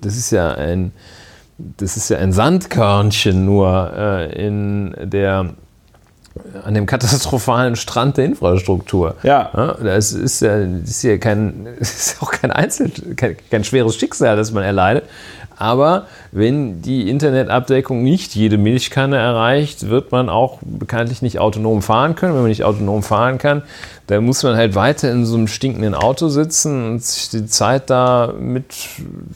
das 0.03 0.17
ist 0.17 0.31
ja 0.31 0.53
ein, 0.53 0.93
das 1.57 1.97
ist 1.97 2.11
ja 2.11 2.19
ein 2.19 2.35
Sandkörnchen 2.35 3.47
nur 3.47 3.93
äh, 3.97 4.45
in 4.45 4.95
der 5.01 5.55
an 6.65 6.75
dem 6.75 6.87
katastrophalen 6.87 7.77
Strand 7.77 8.17
der 8.17 8.25
Infrastruktur. 8.25 9.17
Ja. 9.23 9.77
das 9.83 10.13
ist 10.13 10.41
ja, 10.41 10.65
das 10.65 10.91
ist 10.91 11.03
ja 11.03 11.19
kein, 11.19 11.67
das 11.79 11.95
ist 11.95 12.23
auch 12.23 12.31
kein 12.31 12.51
Einzel, 12.51 12.91
kein, 13.17 13.37
kein 13.51 13.65
schweres 13.65 13.97
Schicksal, 13.97 14.37
das 14.37 14.53
man 14.53 14.65
erleidet. 14.65 15.05
Aber 15.57 16.07
wenn 16.31 16.83
die 16.83 17.09
Internetabdeckung 17.09 18.03
nicht 18.03 18.35
jede 18.35 18.59
Milchkanne 18.59 19.17
erreicht, 19.17 19.89
wird 19.89 20.13
man 20.13 20.29
auch 20.29 20.59
bekanntlich 20.63 21.23
nicht 21.23 21.39
autonom 21.39 21.83
fahren 21.83 22.15
können. 22.15 22.35
Wenn 22.35 22.43
man 22.43 22.51
nicht 22.51 22.65
autonom 22.65 23.03
fahren 23.03 23.39
kann, 23.39 23.63
dann 24.07 24.25
muss 24.25 24.43
man 24.43 24.57
halt 24.57 24.75
weiter 24.75 25.11
in 25.11 25.25
so 25.25 25.37
einem 25.37 25.49
stinkenden 25.49 25.95
Auto 25.95 26.29
sitzen 26.29 26.93
und 26.93 27.05
sich 27.05 27.31
die 27.31 27.47
Zeit 27.47 27.91
da 27.91 28.33
mit, 28.39 28.65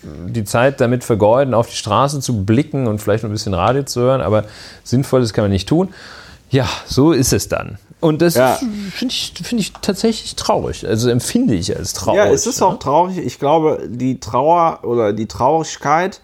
die 0.02 0.44
Zeit 0.44 0.80
damit 0.80 1.04
vergeuden, 1.04 1.54
auf 1.54 1.68
die 1.68 1.76
Straße 1.76 2.20
zu 2.20 2.44
blicken 2.44 2.86
und 2.86 3.00
vielleicht 3.00 3.22
noch 3.22 3.30
ein 3.30 3.34
bisschen 3.34 3.54
Radio 3.54 3.84
zu 3.84 4.00
hören. 4.00 4.20
Aber 4.20 4.44
Sinnvolles 4.84 5.32
kann 5.32 5.44
man 5.44 5.52
nicht 5.52 5.68
tun. 5.68 5.94
Ja, 6.50 6.68
so 6.86 7.12
ist 7.12 7.32
es 7.32 7.48
dann. 7.48 7.78
Und 8.00 8.20
das 8.22 8.34
Ja. 8.34 8.58
finde 8.92 9.12
ich, 9.14 9.32
find 9.42 9.60
ich 9.60 9.72
tatsächlich 9.72 10.36
traurig. 10.36 10.86
Also 10.86 11.08
empfinde 11.08 11.54
ich 11.54 11.74
als 11.76 11.94
traurig. 11.94 12.18
Ja, 12.18 12.26
es 12.26 12.46
ist 12.46 12.60
ne? 12.60 12.66
auch 12.66 12.78
traurig. 12.78 13.18
Ich 13.18 13.38
glaube, 13.38 13.88
die 13.88 14.20
Trauer 14.20 14.80
oder 14.82 15.12
die 15.12 15.26
Traurigkeit 15.26 16.20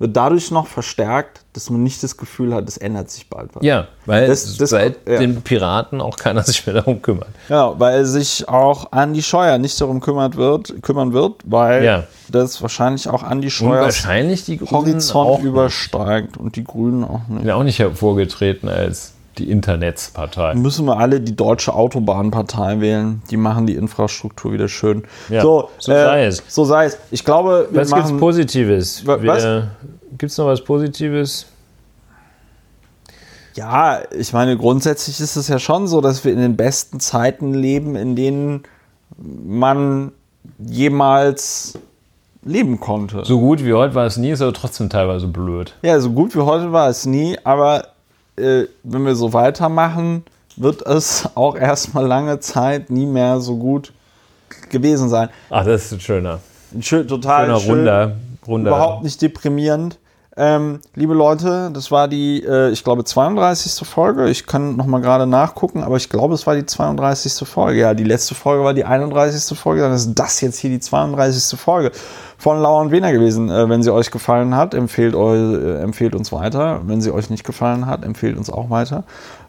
wird 0.00 0.16
dadurch 0.16 0.50
noch 0.50 0.66
verstärkt, 0.66 1.42
dass 1.54 1.70
man 1.70 1.82
nicht 1.84 2.02
das 2.02 2.16
Gefühl 2.16 2.52
hat, 2.52 2.68
es 2.68 2.76
ändert 2.76 3.10
sich 3.10 3.30
bald 3.30 3.50
was. 3.54 3.64
Ja, 3.64 3.86
weil 4.06 4.26
Das- 4.26 4.56
das- 4.56 4.70
seit 4.70 4.96
ja. 5.08 5.18
den 5.18 5.40
Piraten 5.40 6.00
auch 6.00 6.16
keiner 6.16 6.42
sich 6.42 6.66
mehr 6.66 6.74
darum 6.74 7.00
kümmert. 7.00 7.28
Ja, 7.48 7.78
weil 7.78 8.04
sich 8.04 8.46
auch 8.48 8.90
Andi 8.92 9.22
Scheuer 9.22 9.56
nicht 9.58 9.80
darum 9.80 10.00
kümmert 10.00 10.36
wird, 10.36 10.82
kümmern 10.82 11.12
wird, 11.12 11.36
weil 11.46 11.84
Ja. 11.84 12.04
das 12.28 12.60
wahrscheinlich 12.60 13.08
auch 13.08 13.22
Andi 13.22 13.46
Und 13.46 13.50
Scheuers 13.52 13.84
wahrscheinlich 13.84 14.44
die 14.44 14.58
Grünen 14.58 14.72
Horizont 14.72 15.42
übersteigt 15.44 16.36
und 16.36 16.56
die 16.56 16.64
Grünen 16.64 17.04
auch 17.04 17.20
nicht. 17.28 17.42
sind 17.42 17.50
auch 17.52 17.62
nicht 17.62 17.78
hervorgetreten 17.78 18.68
als 18.68 19.13
die 19.38 19.50
Internetspartei. 19.50 20.54
Müssen 20.54 20.86
wir 20.86 20.98
alle 20.98 21.20
die 21.20 21.34
deutsche 21.36 21.74
Autobahnpartei 21.74 22.80
wählen. 22.80 23.22
Die 23.30 23.36
machen 23.36 23.66
die 23.66 23.74
Infrastruktur 23.74 24.52
wieder 24.52 24.68
schön. 24.68 25.04
Ja, 25.28 25.42
so, 25.42 25.70
so 25.78 25.92
sei 25.92 26.24
es. 26.26 26.42
So 26.48 26.64
sei 26.64 26.86
es. 26.86 26.98
Ich 27.10 27.24
glaube, 27.24 27.68
wir 27.70 27.80
Was 27.80 27.88
gibt's 27.92 28.04
machen, 28.10 28.18
Positives? 28.20 29.06
Wa- 29.06 29.18
was? 29.22 29.42
Wir- 29.42 29.70
Gibt's 30.16 30.38
noch 30.38 30.46
was 30.46 30.62
Positives? 30.62 31.46
Ja, 33.54 34.00
ich 34.16 34.32
meine, 34.32 34.56
grundsätzlich 34.56 35.20
ist 35.20 35.36
es 35.36 35.48
ja 35.48 35.58
schon 35.58 35.86
so, 35.86 36.00
dass 36.00 36.24
wir 36.24 36.32
in 36.32 36.38
den 36.40 36.56
besten 36.56 36.98
Zeiten 37.00 37.54
leben, 37.54 37.94
in 37.94 38.16
denen 38.16 38.62
man 39.16 40.10
jemals 40.58 41.78
leben 42.44 42.80
konnte. 42.80 43.24
So 43.24 43.38
gut 43.38 43.64
wie 43.64 43.72
heute 43.72 43.94
war 43.94 44.06
es 44.06 44.16
nie, 44.16 44.30
ist 44.30 44.42
aber 44.42 44.52
trotzdem 44.52 44.90
teilweise 44.90 45.28
blöd. 45.28 45.74
Ja, 45.82 45.98
so 46.00 46.10
gut 46.10 46.34
wie 46.34 46.40
heute 46.40 46.72
war 46.72 46.88
es 46.88 47.06
nie, 47.06 47.38
aber 47.44 47.88
äh, 48.36 48.64
wenn 48.82 49.04
wir 49.04 49.14
so 49.14 49.32
weitermachen, 49.32 50.24
wird 50.56 50.82
es 50.86 51.28
auch 51.34 51.56
erstmal 51.56 52.06
lange 52.06 52.40
Zeit 52.40 52.90
nie 52.90 53.06
mehr 53.06 53.40
so 53.40 53.56
gut 53.56 53.92
gewesen 54.70 55.08
sein. 55.08 55.28
Ach, 55.50 55.64
das 55.64 55.86
ist 55.86 55.92
ein 55.92 56.00
schöner, 56.00 56.40
Schön, 56.80 57.06
total 57.06 57.46
schöner 57.46 57.60
schön, 57.60 57.70
runder, 57.74 58.16
runder. 58.46 58.70
überhaupt 58.70 59.04
nicht 59.04 59.20
deprimierend. 59.22 59.98
Ähm, 60.36 60.80
liebe 60.96 61.14
Leute, 61.14 61.70
das 61.72 61.92
war 61.92 62.08
die, 62.08 62.42
äh, 62.44 62.70
ich 62.70 62.82
glaube, 62.82 63.04
32. 63.04 63.86
Folge. 63.86 64.28
Ich 64.28 64.46
kann 64.46 64.74
noch 64.74 64.86
mal 64.86 65.00
gerade 65.00 65.28
nachgucken, 65.28 65.84
aber 65.84 65.96
ich 65.96 66.08
glaube, 66.08 66.34
es 66.34 66.44
war 66.44 66.56
die 66.56 66.66
32. 66.66 67.46
Folge. 67.46 67.78
Ja, 67.80 67.94
die 67.94 68.02
letzte 68.02 68.34
Folge 68.34 68.64
war 68.64 68.74
die 68.74 68.84
31. 68.84 69.56
Folge. 69.56 69.82
Dann 69.82 69.92
ist 69.92 70.12
das 70.14 70.40
jetzt 70.40 70.58
hier 70.58 70.70
die 70.70 70.80
32. 70.80 71.58
Folge 71.58 71.92
von 72.36 72.60
Lauer 72.60 72.80
und 72.80 72.90
Wiener 72.90 73.12
gewesen. 73.12 73.48
Äh, 73.48 73.68
wenn 73.68 73.84
sie 73.84 73.92
euch 73.92 74.10
gefallen 74.10 74.56
hat, 74.56 74.74
empfehlt, 74.74 75.14
eu, 75.14 75.34
äh, 75.34 75.80
empfehlt 75.82 76.16
uns 76.16 76.32
weiter. 76.32 76.80
Wenn 76.84 77.00
sie 77.00 77.12
euch 77.12 77.30
nicht 77.30 77.44
gefallen 77.44 77.86
hat, 77.86 78.04
empfehlt 78.04 78.36
uns 78.36 78.50
auch 78.50 78.70
weiter. 78.70 79.04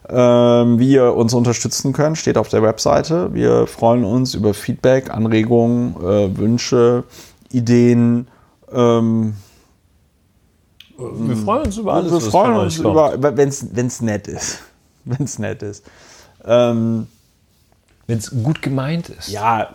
Ähm, 0.08 0.78
wie 0.78 0.92
ihr 0.92 1.16
uns 1.16 1.34
unterstützen 1.34 1.94
könnt, 1.94 2.20
steht 2.20 2.38
auf 2.38 2.50
der 2.50 2.62
Webseite. 2.62 3.34
Wir 3.34 3.66
freuen 3.66 4.04
uns 4.04 4.36
über 4.36 4.54
Feedback, 4.54 5.10
Anregungen, 5.10 5.96
äh, 6.00 6.38
Wünsche, 6.38 7.06
Ideen. 7.52 8.28
Ähm, 8.72 9.34
wir 10.98 11.38
freuen 11.38 11.64
uns 11.66 11.78
über 11.78 11.94
alles, 11.94 12.12
wir 12.12 12.22
freuen 12.22 12.58
uns 12.58 12.78
über, 12.78 13.16
wenn 13.38 13.50
es 13.50 14.02
nett 14.02 14.28
ist. 14.28 14.60
Wenn 15.08 15.26
es 15.26 15.38
nett 15.38 15.62
ist. 15.62 15.84
Ähm, 16.44 17.06
Wenn 18.08 18.18
es 18.18 18.32
gut 18.44 18.64
gemeint 18.64 19.10
ist. 19.10 19.28
ja, 19.28 19.70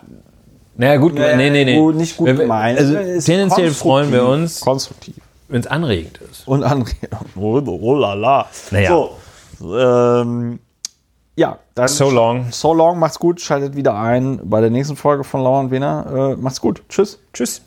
Naja, 0.75 0.97
gut, 0.97 1.17
äh, 1.17 1.37
nee, 1.37 1.49
nee, 1.49 1.63
nee. 1.63 1.77
gut, 1.79 1.95
nicht 1.95 2.17
gut 2.17 2.35
gemeint. 2.35 2.77
Also 2.77 2.93
tendenziell 3.19 3.71
freuen 3.71 4.11
wir 4.11 4.25
uns, 4.25 4.59
Konstruktiv. 4.59 5.15
wenn 5.47 5.61
es 5.61 5.67
anregend 5.67 6.19
ist. 6.29 6.45
Und 6.47 6.65
Anregungen. 6.65 7.29
Oh, 7.37 7.61
oh 7.65 7.95
la 7.95 8.13
la. 8.13 8.45
Naja. 8.71 8.89
So, 8.89 9.73
ähm, 9.73 10.59
ja, 11.37 11.59
dann 11.75 11.87
So 11.87 12.09
long. 12.09 12.47
So 12.51 12.73
long, 12.73 12.99
macht's 12.99 13.19
gut, 13.19 13.39
schaltet 13.39 13.75
wieder 13.75 13.95
ein 13.95 14.41
bei 14.43 14.59
der 14.59 14.69
nächsten 14.69 14.97
Folge 14.97 15.23
von 15.23 15.41
Lauer 15.41 15.61
und 15.61 15.71
Wiener. 15.71 16.33
Äh, 16.33 16.35
macht's 16.35 16.59
gut. 16.59 16.83
Tschüss. 16.89 17.19
Tschüss. 17.33 17.61